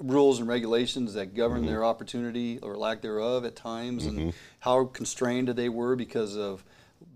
rules 0.00 0.38
and 0.40 0.48
regulations 0.48 1.14
that 1.14 1.34
govern 1.34 1.58
Mm-hmm. 1.62 1.66
their 1.68 1.84
opportunity 1.84 2.58
or 2.62 2.76
lack 2.76 3.00
thereof 3.02 3.44
at 3.44 3.54
times, 3.56 4.06
and 4.06 4.32
how 4.60 4.86
constrained 4.86 5.48
they 5.48 5.68
were 5.68 5.94
because 5.96 6.36
of 6.36 6.64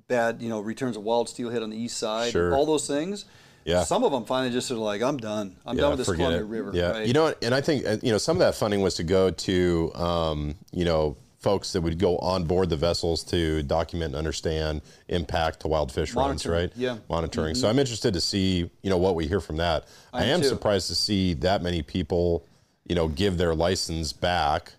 bad, 0.07 0.41
you 0.43 0.49
know, 0.49 0.61
returns 0.61 0.97
of 0.97 1.03
wild 1.03 1.29
steelhead 1.29 1.63
on 1.63 1.71
the 1.71 1.77
east 1.77 1.97
side, 1.97 2.33
Sure. 2.33 2.55
all 2.55 2.67
those 2.67 2.87
things. 2.87 3.25
Yeah. 3.65 3.83
Some 3.85 4.03
of 4.05 4.13
them 4.13 4.25
finally 4.25 4.51
just 4.51 4.71
are 4.71 4.77
like, 4.77 5.03
I'm 5.03 5.19
done. 5.19 5.57
I'm 5.67 5.77
done 5.77 5.91
with 5.91 5.99
this 5.99 6.15
Columbia 6.15 6.41
it. 6.41 6.45
River. 6.47 6.71
Yeah, 6.73 6.91
right? 6.93 7.07
you 7.07 7.13
know, 7.13 7.35
and 7.43 7.55
I 7.55 7.61
think 7.61 7.85
uh, 7.87 7.97
you 8.03 8.13
know 8.13 8.17
some 8.19 8.37
of 8.37 8.41
that 8.41 8.55
funding 8.55 8.81
was 8.81 8.95
to 8.95 9.03
go 9.03 9.31
to 9.31 9.93
um, 9.95 10.55
you 10.73 10.85
know 10.87 11.17
folks 11.39 11.73
that 11.73 11.81
would 11.81 11.98
go 11.98 12.19
on 12.19 12.44
board 12.44 12.69
the 12.69 12.77
vessels 12.77 13.23
to 13.23 13.62
document 13.62 14.15
and 14.15 14.16
understand 14.16 14.82
impact 15.09 15.60
to 15.60 15.69
wild 15.69 15.93
fish 15.93 16.15
runs, 16.15 16.47
right? 16.47 16.73
yeah. 16.77 16.98
monitoring. 17.09 17.55
So 17.55 17.69
I'm 17.69 17.78
interested 17.78 18.15
to 18.15 18.20
see 18.20 18.70
you 18.82 18.90
know 18.90 18.98
what 18.98 19.15
we 19.15 19.27
hear 19.27 19.40
from 19.40 19.56
that. 19.56 19.86
I, 20.12 20.23
I 20.23 20.24
am 20.27 20.40
too. 20.40 20.48
surprised 20.48 20.89
to 20.89 20.94
see 20.94 21.35
that 21.35 21.62
many 21.62 21.82
people 21.82 22.44
you 22.89 22.94
know 22.94 23.09
give 23.09 23.39
their 23.39 23.55
license 23.55 24.12
back 24.12 24.73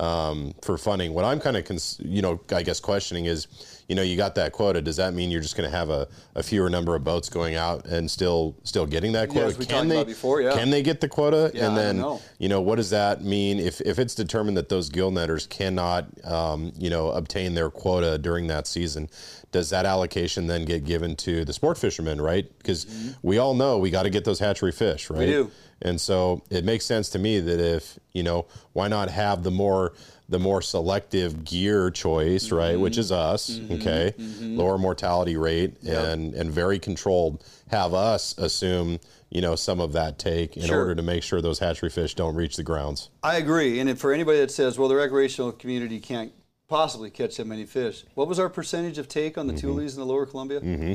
um, 0.00 0.54
for 0.62 0.76
funding. 0.76 1.14
What 1.14 1.24
I'm 1.24 1.40
kind 1.40 1.56
of, 1.56 1.64
cons- 1.64 2.00
you 2.02 2.22
know, 2.22 2.40
I 2.50 2.62
guess 2.62 2.80
questioning 2.80 3.26
is, 3.26 3.46
you 3.92 3.96
know, 3.96 4.00
you 4.00 4.16
got 4.16 4.36
that 4.36 4.52
quota. 4.52 4.80
Does 4.80 4.96
that 4.96 5.12
mean 5.12 5.30
you're 5.30 5.42
just 5.42 5.54
going 5.54 5.70
to 5.70 5.76
have 5.76 5.90
a, 5.90 6.08
a 6.34 6.42
fewer 6.42 6.70
number 6.70 6.94
of 6.94 7.04
boats 7.04 7.28
going 7.28 7.56
out 7.56 7.84
and 7.84 8.10
still 8.10 8.56
still 8.62 8.86
getting 8.86 9.12
that 9.12 9.28
Yeah, 9.28 9.34
quota? 9.34 9.46
as 9.48 9.58
we 9.58 9.66
can 9.66 9.74
talked 9.74 9.88
they 9.90 9.96
about 9.96 10.06
before, 10.06 10.40
yeah. 10.40 10.54
can 10.54 10.70
they 10.70 10.82
get 10.82 11.02
the 11.02 11.10
quota? 11.10 11.50
Yeah, 11.52 11.68
and 11.68 11.76
then 11.76 11.98
know. 11.98 12.22
you 12.38 12.48
know 12.48 12.62
what 12.62 12.76
does 12.76 12.88
that 12.88 13.22
mean 13.22 13.58
if 13.58 13.82
if 13.82 13.98
it's 13.98 14.14
determined 14.14 14.56
that 14.56 14.70
those 14.70 14.88
gill 14.88 15.10
netters 15.10 15.46
cannot 15.46 16.06
um, 16.24 16.72
you 16.78 16.88
know 16.88 17.10
obtain 17.10 17.52
their 17.52 17.68
quota 17.68 18.16
during 18.16 18.46
that 18.46 18.66
season? 18.66 19.10
Does 19.50 19.68
that 19.68 19.84
allocation 19.84 20.46
then 20.46 20.64
get 20.64 20.86
given 20.86 21.14
to 21.16 21.44
the 21.44 21.52
sport 21.52 21.76
fishermen, 21.76 22.18
right? 22.18 22.50
Because 22.56 22.86
we 23.20 23.36
all 23.36 23.52
know 23.52 23.76
we 23.76 23.90
got 23.90 24.04
to 24.04 24.10
get 24.10 24.24
those 24.24 24.38
hatchery 24.38 24.72
fish, 24.72 25.10
right? 25.10 25.28
Mm-hmm. 25.28 25.48
do. 25.48 25.50
And 25.82 26.00
so 26.00 26.42
it 26.48 26.64
makes 26.64 26.86
sense 26.86 27.10
to 27.10 27.18
me 27.18 27.40
that 27.40 27.60
if 27.60 27.98
you 28.14 28.22
know, 28.22 28.46
why 28.72 28.88
not 28.88 29.10
have 29.10 29.42
the 29.42 29.50
more 29.50 29.92
the 30.32 30.38
more 30.40 30.60
selective 30.62 31.44
gear 31.44 31.90
choice, 31.90 32.50
right, 32.50 32.78
which 32.80 32.98
is 32.98 33.12
us, 33.12 33.50
Mm-hmm. 33.50 33.74
okay, 33.74 34.14
lower 34.40 34.78
mortality 34.78 35.36
rate 35.36 35.80
and 35.84 36.34
and 36.34 36.50
very 36.50 36.78
controlled. 36.78 37.44
Have 37.70 37.94
us 37.94 38.36
assume 38.38 38.98
you 39.30 39.40
know 39.40 39.54
some 39.54 39.80
of 39.80 39.92
that 39.92 40.18
take 40.18 40.56
in 40.56 40.64
Sure. 40.64 40.78
order 40.80 40.94
to 40.96 41.02
make 41.02 41.22
sure 41.22 41.40
those 41.40 41.58
hatchery 41.60 41.90
fish 41.90 42.14
don't 42.14 42.34
reach 42.34 42.56
the 42.56 42.62
grounds. 42.62 43.10
I 43.22 43.36
agree. 43.36 43.78
And 43.78 43.88
if 43.88 43.98
for 43.98 44.12
anybody 44.12 44.38
that 44.40 44.50
says, 44.50 44.78
well, 44.78 44.88
the 44.88 44.96
recreational 44.96 45.52
community 45.52 46.00
can't 46.00 46.32
possibly 46.68 47.10
catch 47.10 47.36
that 47.36 47.46
many 47.46 47.64
fish, 47.66 48.04
what 48.14 48.26
was 48.28 48.38
our 48.38 48.48
percentage 48.48 48.98
of 48.98 49.06
take 49.08 49.36
on 49.38 49.46
the 49.46 49.52
Mm-hmm. 49.52 49.68
Tules 49.78 49.94
in 49.94 50.00
the 50.00 50.06
lower 50.06 50.26
Columbia? 50.26 50.60
Mm-hmm. 50.60 50.92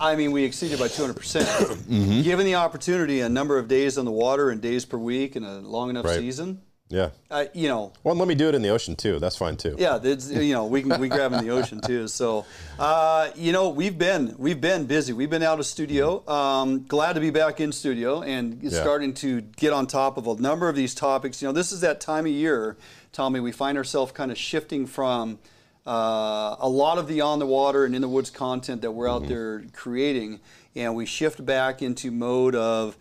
I 0.00 0.16
mean, 0.16 0.32
we 0.32 0.42
exceeded 0.42 0.80
by 0.80 0.88
200%. 0.88 1.14
percent 1.16 1.46
Mm-hmm. 1.48 2.22
Given 2.22 2.46
the 2.46 2.56
opportunity, 2.56 3.20
a 3.20 3.28
number 3.28 3.58
of 3.58 3.68
days 3.68 3.96
on 3.96 4.04
the 4.04 4.10
water 4.10 4.50
and 4.50 4.60
days 4.60 4.84
per 4.84 4.98
week 4.98 5.36
and 5.36 5.46
a 5.46 5.58
long 5.60 5.88
enough 5.90 6.04
Right. 6.06 6.18
season, 6.18 6.60
Yeah. 6.94 7.10
I, 7.30 7.48
you 7.52 7.68
know, 7.68 7.92
Well, 8.04 8.14
let 8.14 8.28
me 8.28 8.34
do 8.34 8.48
it 8.48 8.54
in 8.54 8.62
the 8.62 8.68
ocean 8.68 8.94
too. 8.94 9.18
That's 9.18 9.36
fine 9.36 9.56
too. 9.56 9.74
yeah, 9.78 9.98
it's, 10.02 10.30
you 10.30 10.52
know, 10.54 10.66
we 10.66 10.82
can 10.82 11.00
we 11.00 11.08
grab 11.08 11.32
in 11.32 11.44
the 11.44 11.50
ocean 11.50 11.80
too. 11.80 12.06
So, 12.20 12.46
uh, 12.78 13.30
you 13.34 13.52
know, 13.52 13.70
we've 13.70 13.98
been 13.98 14.34
we've 14.38 14.60
been 14.60 14.84
busy. 14.86 15.12
We've 15.12 15.30
been 15.30 15.42
out 15.42 15.58
of 15.58 15.66
studio. 15.66 16.26
Um, 16.28 16.84
glad 16.86 17.14
to 17.14 17.20
be 17.20 17.30
back 17.30 17.60
in 17.60 17.72
studio 17.72 18.22
and 18.22 18.62
Yeah. 18.62 18.70
starting 18.80 19.12
to 19.14 19.40
get 19.40 19.72
on 19.72 19.86
top 19.86 20.16
of 20.16 20.26
a 20.28 20.34
number 20.40 20.68
of 20.68 20.76
these 20.76 20.94
topics. 20.94 21.42
You 21.42 21.48
know, 21.48 21.52
this 21.52 21.72
is 21.72 21.80
that 21.80 22.00
time 22.00 22.26
of 22.26 22.32
year, 22.32 22.76
Tommy. 23.12 23.40
We 23.40 23.52
find 23.52 23.76
ourselves 23.76 24.12
kind 24.12 24.30
of 24.30 24.38
shifting 24.38 24.86
from. 24.86 25.38
Uh, 25.86 26.56
a 26.60 26.68
lot 26.68 26.96
of 26.96 27.08
the 27.08 27.20
on 27.20 27.38
the 27.38 27.46
water 27.46 27.84
and 27.84 27.94
in 27.94 28.00
the 28.00 28.08
woods 28.08 28.30
content 28.30 28.80
that 28.80 28.90
we're 28.92 29.06
out 29.06 29.28
there 29.28 29.64
creating, 29.74 30.40
and 30.74 30.96
we 30.96 31.04
shift 31.04 31.44
back 31.44 31.82
into 31.82 32.10
mode 32.10 32.54
of 32.54 32.96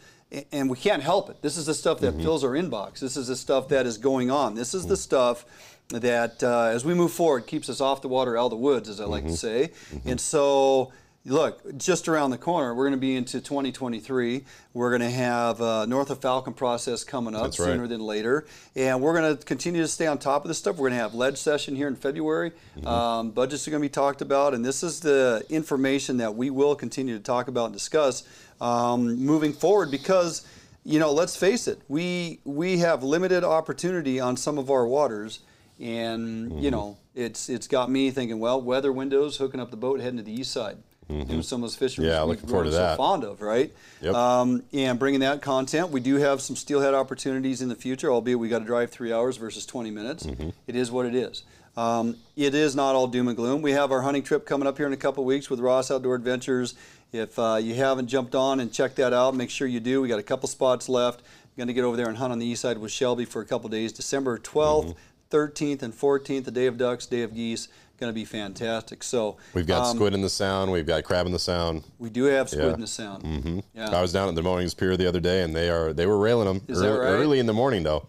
and 0.51 0.69
we 0.69 0.77
can't 0.77 1.03
help 1.03 1.29
it. 1.29 1.41
This 1.41 1.57
is 1.57 1.65
the 1.67 1.73
stuff 1.73 1.99
that 1.99 2.15
fills 2.15 2.43
our 2.43 2.51
inbox. 2.51 2.99
This 2.99 3.17
is 3.17 3.27
the 3.27 3.35
stuff 3.35 3.69
that 3.69 3.85
is 3.85 3.97
going 3.97 4.31
on. 4.31 4.55
This 4.55 4.73
is 4.73 4.85
the 4.85 4.97
stuff 4.97 5.45
that, 5.89 6.41
uh, 6.43 6.65
as 6.65 6.83
we 6.83 6.93
move 6.93 7.11
forward, 7.11 7.45
keeps 7.45 7.69
us 7.69 7.81
off 7.81 8.01
the 8.01 8.07
water, 8.07 8.37
out 8.37 8.45
of 8.45 8.51
the 8.51 8.57
woods, 8.57 8.89
as 8.89 8.99
I 8.99 9.05
like 9.05 9.25
to 9.25 9.37
say. 9.37 9.71
And 10.05 10.19
so, 10.19 10.91
look, 11.25 11.77
just 11.77 12.07
around 12.07 12.31
the 12.31 12.37
corner, 12.37 12.73
we're 12.73 12.85
going 12.85 12.99
to 12.99 13.01
be 13.01 13.15
into 13.15 13.39
2023. 13.39 14.43
We're 14.73 14.89
going 14.89 15.01
to 15.01 15.15
have 15.15 15.61
uh, 15.61 15.85
North 15.85 16.09
of 16.09 16.19
Falcon 16.19 16.53
process 16.53 17.03
coming 17.03 17.35
up 17.35 17.43
right. 17.43 17.53
sooner 17.53 17.87
than 17.87 18.01
later, 18.01 18.45
and 18.75 19.01
we're 19.01 19.19
going 19.19 19.37
to 19.37 19.45
continue 19.45 19.81
to 19.81 19.87
stay 19.87 20.07
on 20.07 20.17
top 20.17 20.43
of 20.43 20.47
this 20.47 20.57
stuff. 20.57 20.77
We're 20.77 20.89
going 20.89 20.97
to 20.97 21.03
have 21.03 21.13
ledge 21.13 21.37
session 21.37 21.75
here 21.75 21.87
in 21.87 21.95
February. 21.95 22.53
Um, 22.85 23.31
budgets 23.31 23.67
are 23.67 23.71
going 23.71 23.81
to 23.81 23.87
be 23.87 23.93
talked 23.93 24.21
about, 24.21 24.53
and 24.53 24.65
this 24.65 24.81
is 24.81 24.99
the 24.99 25.45
information 25.49 26.17
that 26.17 26.35
we 26.35 26.49
will 26.49 26.75
continue 26.75 27.17
to 27.17 27.23
talk 27.23 27.47
about 27.47 27.65
and 27.65 27.73
discuss 27.73 28.23
um, 28.61 29.17
moving 29.17 29.53
forward 29.53 29.91
because 29.91 30.45
you 30.83 30.99
know 30.99 31.11
let's 31.11 31.35
face 31.35 31.67
it 31.67 31.81
we 31.87 32.39
we 32.43 32.79
have 32.79 33.03
limited 33.03 33.43
opportunity 33.43 34.19
on 34.19 34.37
some 34.37 34.57
of 34.57 34.69
our 34.69 34.85
waters. 34.87 35.39
And 35.79 36.63
you 36.63 36.71
know 36.71 36.97
it's 37.15 37.49
it's 37.49 37.67
got 37.67 37.89
me 37.89 38.11
thinking 38.11 38.39
well 38.39 38.61
weather 38.61 38.91
windows 38.91 39.37
hooking 39.37 39.59
up 39.59 39.71
the 39.71 39.77
boat 39.77 39.99
heading 39.99 40.17
to 40.17 40.23
the 40.23 40.31
east 40.31 40.51
side 40.51 40.77
doing 41.07 41.41
some 41.43 41.63
of 41.63 41.69
those 41.69 41.75
fisheries 41.75 42.07
Yeah, 42.07 42.21
looking 42.21 42.47
forward 42.47 42.65
to 42.65 42.71
so 42.71 42.77
that. 42.77 42.97
fond 42.97 43.23
of 43.23 43.41
right? 43.41 43.71
Yep. 44.01 44.13
um, 44.15 44.63
and 44.73 44.97
bringing 44.99 45.19
that 45.21 45.41
content 45.41 45.89
we 45.89 45.99
do 45.99 46.15
have 46.15 46.41
some 46.41 46.55
steelhead 46.55 46.93
opportunities 46.93 47.61
in 47.61 47.69
the 47.69 47.75
future 47.75 48.11
albeit 48.11 48.39
we 48.39 48.49
got 48.49 48.59
to 48.59 48.65
drive 48.65 48.89
three 48.91 49.11
hours 49.13 49.37
versus 49.37 49.65
20 49.65 49.91
minutes. 49.91 50.25
Mm-hmm. 50.25 50.49
It 50.67 50.75
is 50.75 50.91
what 50.91 51.05
it 51.05 51.15
is. 51.15 51.43
Um, 51.75 52.17
it 52.35 52.53
is 52.53 52.75
not 52.75 52.95
all 52.95 53.07
doom 53.07 53.27
and 53.27 53.35
gloom. 53.35 53.61
We 53.61 53.71
have 53.71 53.91
our 53.91 54.01
hunting 54.01 54.21
trip 54.23 54.45
coming 54.45 54.67
up 54.67 54.77
here 54.77 54.85
in 54.87 54.93
a 54.93 54.97
couple 54.97 55.25
weeks 55.25 55.49
with 55.49 55.59
ross 55.59 55.89
outdoor 55.89 56.15
adventures. 56.15 56.75
If 57.11 57.37
uh, 57.39 57.59
you 57.61 57.75
haven't 57.75 58.07
jumped 58.07 58.35
on 58.35 58.59
and 58.59 58.71
checked 58.71 58.95
that 58.97 59.13
out 59.13 59.35
make 59.35 59.49
sure 59.49 59.67
you 59.67 59.79
do. 59.79 60.01
We 60.01 60.07
got 60.07 60.19
a 60.19 60.23
couple 60.23 60.47
spots 60.49 60.87
left. 60.89 61.21
Going 61.55 61.67
to 61.67 61.73
get 61.73 61.83
over 61.83 61.95
there 61.95 62.07
and 62.07 62.17
hunt 62.17 62.31
on 62.31 62.39
the 62.39 62.47
east 62.47 62.63
side 62.63 62.79
with 62.79 62.91
shelby 62.91 63.25
for 63.25 63.39
a 63.39 63.45
couple 63.45 63.69
days 63.69 63.91
december 63.93 64.39
12th 64.39 64.95
13th 65.29 65.83
and 65.83 65.93
14th 65.93 66.45
the 66.45 66.51
day 66.51 66.65
of 66.65 66.79
ducks 66.79 67.05
day 67.05 67.21
of 67.21 67.35
geese 67.35 67.67
going 67.99 68.09
to 68.09 68.13
be 68.13 68.25
fantastic 68.25 69.03
so 69.03 69.37
We've 69.53 69.67
got 69.67 69.85
um, 69.87 69.95
squid 69.95 70.13
in 70.13 70.21
the 70.21 70.29
sound. 70.29 70.71
We've 70.71 70.85
got 70.85 71.03
crab 71.03 71.25
in 71.25 71.31
the 71.31 71.39
sound. 71.39 71.83
we 71.99 72.09
do 72.09 72.23
have 72.25 72.49
squid 72.49 72.65
Yeah. 72.65 72.73
in 72.73 72.81
the 72.81 72.87
sound 72.87 73.23
mm-hmm. 73.23 73.59
yeah 73.73 73.89
I 73.95 74.01
was 74.01 74.11
down 74.11 74.27
at 74.29 74.35
the 74.35 74.41
Moanings 74.41 74.73
Pier 74.73 74.97
the 74.97 75.07
other 75.07 75.19
day, 75.19 75.43
and 75.43 75.55
they 75.55 75.69
are 75.69 75.93
they 75.93 76.05
were 76.05 76.17
railing 76.17 76.47
them 76.47 76.61
Is 76.67 76.79
that 76.79 76.89
right? 76.89 77.07
early 77.09 77.39
in 77.39 77.45
the 77.45 77.53
morning 77.53 77.83
though. 77.83 78.07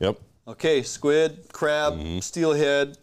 Yep. 0.00 0.18
Okay, 0.48 0.82
squid, 0.82 1.46
crab, 1.52 1.94
Mm-hmm. 1.94 2.18
steelhead, 2.20 2.98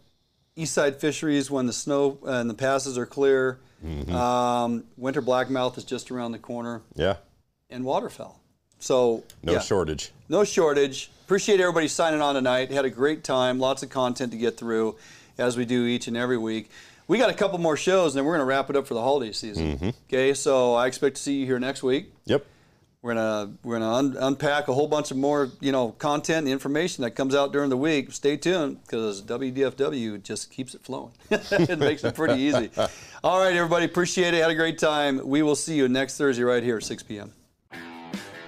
east 0.55 0.73
side 0.73 0.95
fisheries 0.99 1.49
when 1.51 1.65
the 1.65 1.73
snow 1.73 2.17
and 2.25 2.49
the 2.49 2.53
passes 2.53 2.97
are 2.97 3.05
clear. 3.05 3.59
Mm-hmm. 3.85 4.15
Um, 4.15 4.85
winter 4.97 5.21
blackmouth 5.21 5.77
is 5.77 5.83
just 5.83 6.09
around 6.11 6.31
the 6.31 6.39
corner, 6.39 6.81
Yeah. 6.95 7.17
and 7.69 7.83
waterfowl. 7.83 8.39
So 8.79 9.23
No 9.43 9.53
yeah, 9.53 9.59
shortage. 9.59 10.11
no 10.29 10.43
shortage. 10.43 11.09
Appreciate 11.25 11.59
everybody 11.59 11.87
signing 11.87 12.21
on 12.21 12.35
tonight. 12.35 12.71
Had 12.71 12.85
a 12.85 12.89
great 12.89 13.23
time. 13.23 13.59
Lots 13.59 13.81
of 13.83 13.89
content 13.89 14.31
to 14.33 14.37
get 14.37 14.55
through, 14.57 14.95
as 15.37 15.57
we 15.57 15.65
do 15.65 15.85
each 15.85 16.07
and 16.07 16.17
every 16.17 16.37
week. 16.37 16.69
We 17.07 17.17
got 17.17 17.29
a 17.29 17.33
couple 17.33 17.57
more 17.57 17.75
shows, 17.75 18.13
and 18.13 18.19
then 18.19 18.25
we're 18.25 18.33
going 18.33 18.41
to 18.41 18.45
wrap 18.45 18.69
it 18.69 18.75
up 18.75 18.87
for 18.87 18.93
the 18.93 19.01
holiday 19.01 19.33
season. 19.33 19.77
Mm-hmm. 19.77 19.89
Okay, 20.07 20.33
so 20.33 20.73
I 20.75 20.87
expect 20.87 21.17
to 21.17 21.21
see 21.21 21.39
you 21.39 21.45
here 21.45 21.59
next 21.59 21.83
week. 21.83 22.13
Yep. 22.25 22.45
We're 23.03 23.15
gonna 23.15 23.51
we're 23.63 23.79
gonna 23.79 23.93
un- 23.93 24.17
unpack 24.17 24.69
a 24.69 24.73
whole 24.73 24.87
bunch 24.87 25.11
of 25.11 25.17
more 25.17 25.51
you 25.59 25.73
know 25.73 25.89
content 25.91 26.45
and 26.45 26.47
information 26.47 27.03
that 27.03 27.11
comes 27.11 27.35
out 27.35 27.51
during 27.51 27.69
the 27.69 27.75
week. 27.75 28.13
Stay 28.13 28.37
tuned 28.37 28.81
because 28.83 29.21
WDFW 29.21 30.23
just 30.23 30.49
keeps 30.49 30.73
it 30.73 30.83
flowing. 30.83 31.11
it 31.29 31.79
makes 31.79 32.05
it 32.05 32.15
pretty 32.15 32.41
easy. 32.41 32.71
All 33.23 33.39
right, 33.39 33.53
everybody, 33.53 33.83
appreciate 33.83 34.33
it. 34.33 34.41
Had 34.41 34.51
a 34.51 34.55
great 34.55 34.79
time. 34.79 35.19
We 35.27 35.41
will 35.41 35.57
see 35.57 35.75
you 35.75 35.89
next 35.89 36.17
Thursday 36.17 36.43
right 36.43 36.63
here 36.63 36.77
at 36.77 36.83
6 36.83 37.03
p.m. 37.03 37.33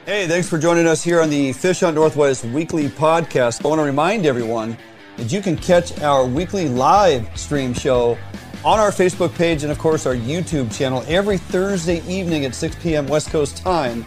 Hey, 0.06 0.26
thanks 0.28 0.48
for 0.48 0.58
joining 0.58 0.88
us 0.88 1.04
here 1.04 1.20
on 1.20 1.30
the 1.30 1.52
Fish 1.52 1.82
Hunt 1.82 1.96
Northwest 1.96 2.46
weekly 2.46 2.88
podcast. 2.88 3.66
I 3.66 3.68
want 3.68 3.80
to 3.80 3.84
remind 3.84 4.26
everyone 4.26 4.78
that 5.18 5.32
you 5.32 5.42
can 5.42 5.56
catch 5.56 6.00
our 6.02 6.26
weekly 6.26 6.68
live 6.68 7.28
stream 7.38 7.74
show 7.74 8.18
on 8.64 8.80
our 8.80 8.92
Facebook 8.92 9.34
page 9.36 9.64
and, 9.64 9.72
of 9.72 9.78
course, 9.78 10.06
our 10.06 10.16
YouTube 10.16 10.76
channel 10.76 11.04
every 11.08 11.38
Thursday 11.38 12.02
evening 12.08 12.46
at 12.46 12.56
6 12.56 12.76
p.m. 12.82 13.08
West 13.08 13.30
Coast 13.30 13.58
time. 13.58 14.06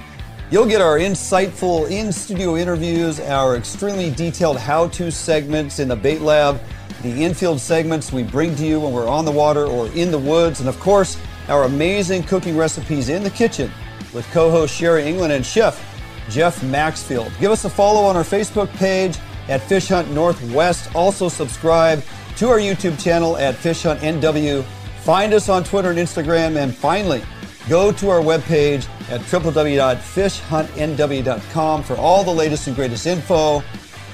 You'll 0.51 0.67
get 0.67 0.81
our 0.81 0.99
insightful 0.99 1.91
in 1.91 2.11
studio 2.11 2.57
interviews, 2.57 3.21
our 3.21 3.57
extremely 3.57 4.11
detailed 4.11 4.59
how 4.59 4.89
to 4.89 5.11
segments 5.11 5.79
in 5.79 5.89
the 5.89 5.97
bait 5.97 6.23
lab, 6.23 6.61
the 7.03 7.23
infield 7.23 7.61
segments 7.61 8.13
we 8.13 8.23
bring 8.23 8.57
to 8.57 8.67
you 8.67 8.81
when 8.81 8.93
we're 8.93 9.09
on 9.09 9.25
the 9.25 9.31
water 9.31 9.67
or 9.67 9.89
in 9.89 10.11
the 10.11 10.19
woods, 10.19 10.61
and 10.61 10.69
of 10.69 10.81
course, 10.81 11.19
our 11.49 11.65
amazing 11.65 12.23
cooking 12.23 12.57
recipes 12.57 13.09
in 13.09 13.23
the 13.23 13.31
kitchen 13.31 13.71
with 14.13 14.29
co 14.33 14.51
host 14.51 14.75
Sherry 14.75 15.07
England 15.07 15.33
and 15.33 15.45
chef 15.45 15.85
Jeff 16.31 16.63
Maxfield. 16.63 17.31
Give 17.39 17.53
us 17.53 17.65
a 17.65 17.71
follow 17.71 18.03
on 18.03 18.17
our 18.17 18.25
Facebook 18.25 18.69
page 18.77 19.19
at 19.49 19.61
Fish 19.63 19.89
Hunt 19.89 20.11
Northwest. 20.13 20.95
Also, 20.95 21.29
subscribe 21.29 22.05
to 22.37 22.49
our 22.49 22.59
YouTube 22.59 23.03
channel 23.03 23.37
at 23.37 23.55
Fish 23.55 23.83
Hunt 23.83 24.01
NW. 24.01 24.65
Find 25.03 25.35
us 25.35 25.49
on 25.49 25.65
Twitter 25.65 25.91
and 25.91 25.99
Instagram. 25.99 26.57
And 26.57 26.73
finally, 26.75 27.23
go 27.69 27.93
to 27.93 28.11
our 28.11 28.21
webpage 28.21 28.89
at 29.11 29.21
www.fishhuntnw.com 29.23 31.83
for 31.83 31.97
all 31.97 32.23
the 32.25 32.35
latest 32.35 32.67
and 32.67 32.77
greatest 32.77 33.07
info. 33.07 33.63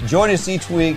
Join 0.07 0.31
us 0.31 0.49
each 0.49 0.71
week 0.71 0.97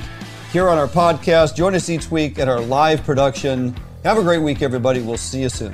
here 0.51 0.69
on 0.69 0.77
our 0.77 0.87
podcast. 0.87 1.55
Join 1.55 1.73
us 1.75 1.89
each 1.89 2.11
week 2.11 2.39
at 2.39 2.47
our 2.47 2.61
live 2.61 3.03
production. 3.03 3.75
Have 4.03 4.17
a 4.17 4.21
great 4.21 4.41
week, 4.41 4.61
everybody. 4.61 5.01
We'll 5.01 5.17
see 5.17 5.41
you 5.41 5.49
soon. 5.49 5.73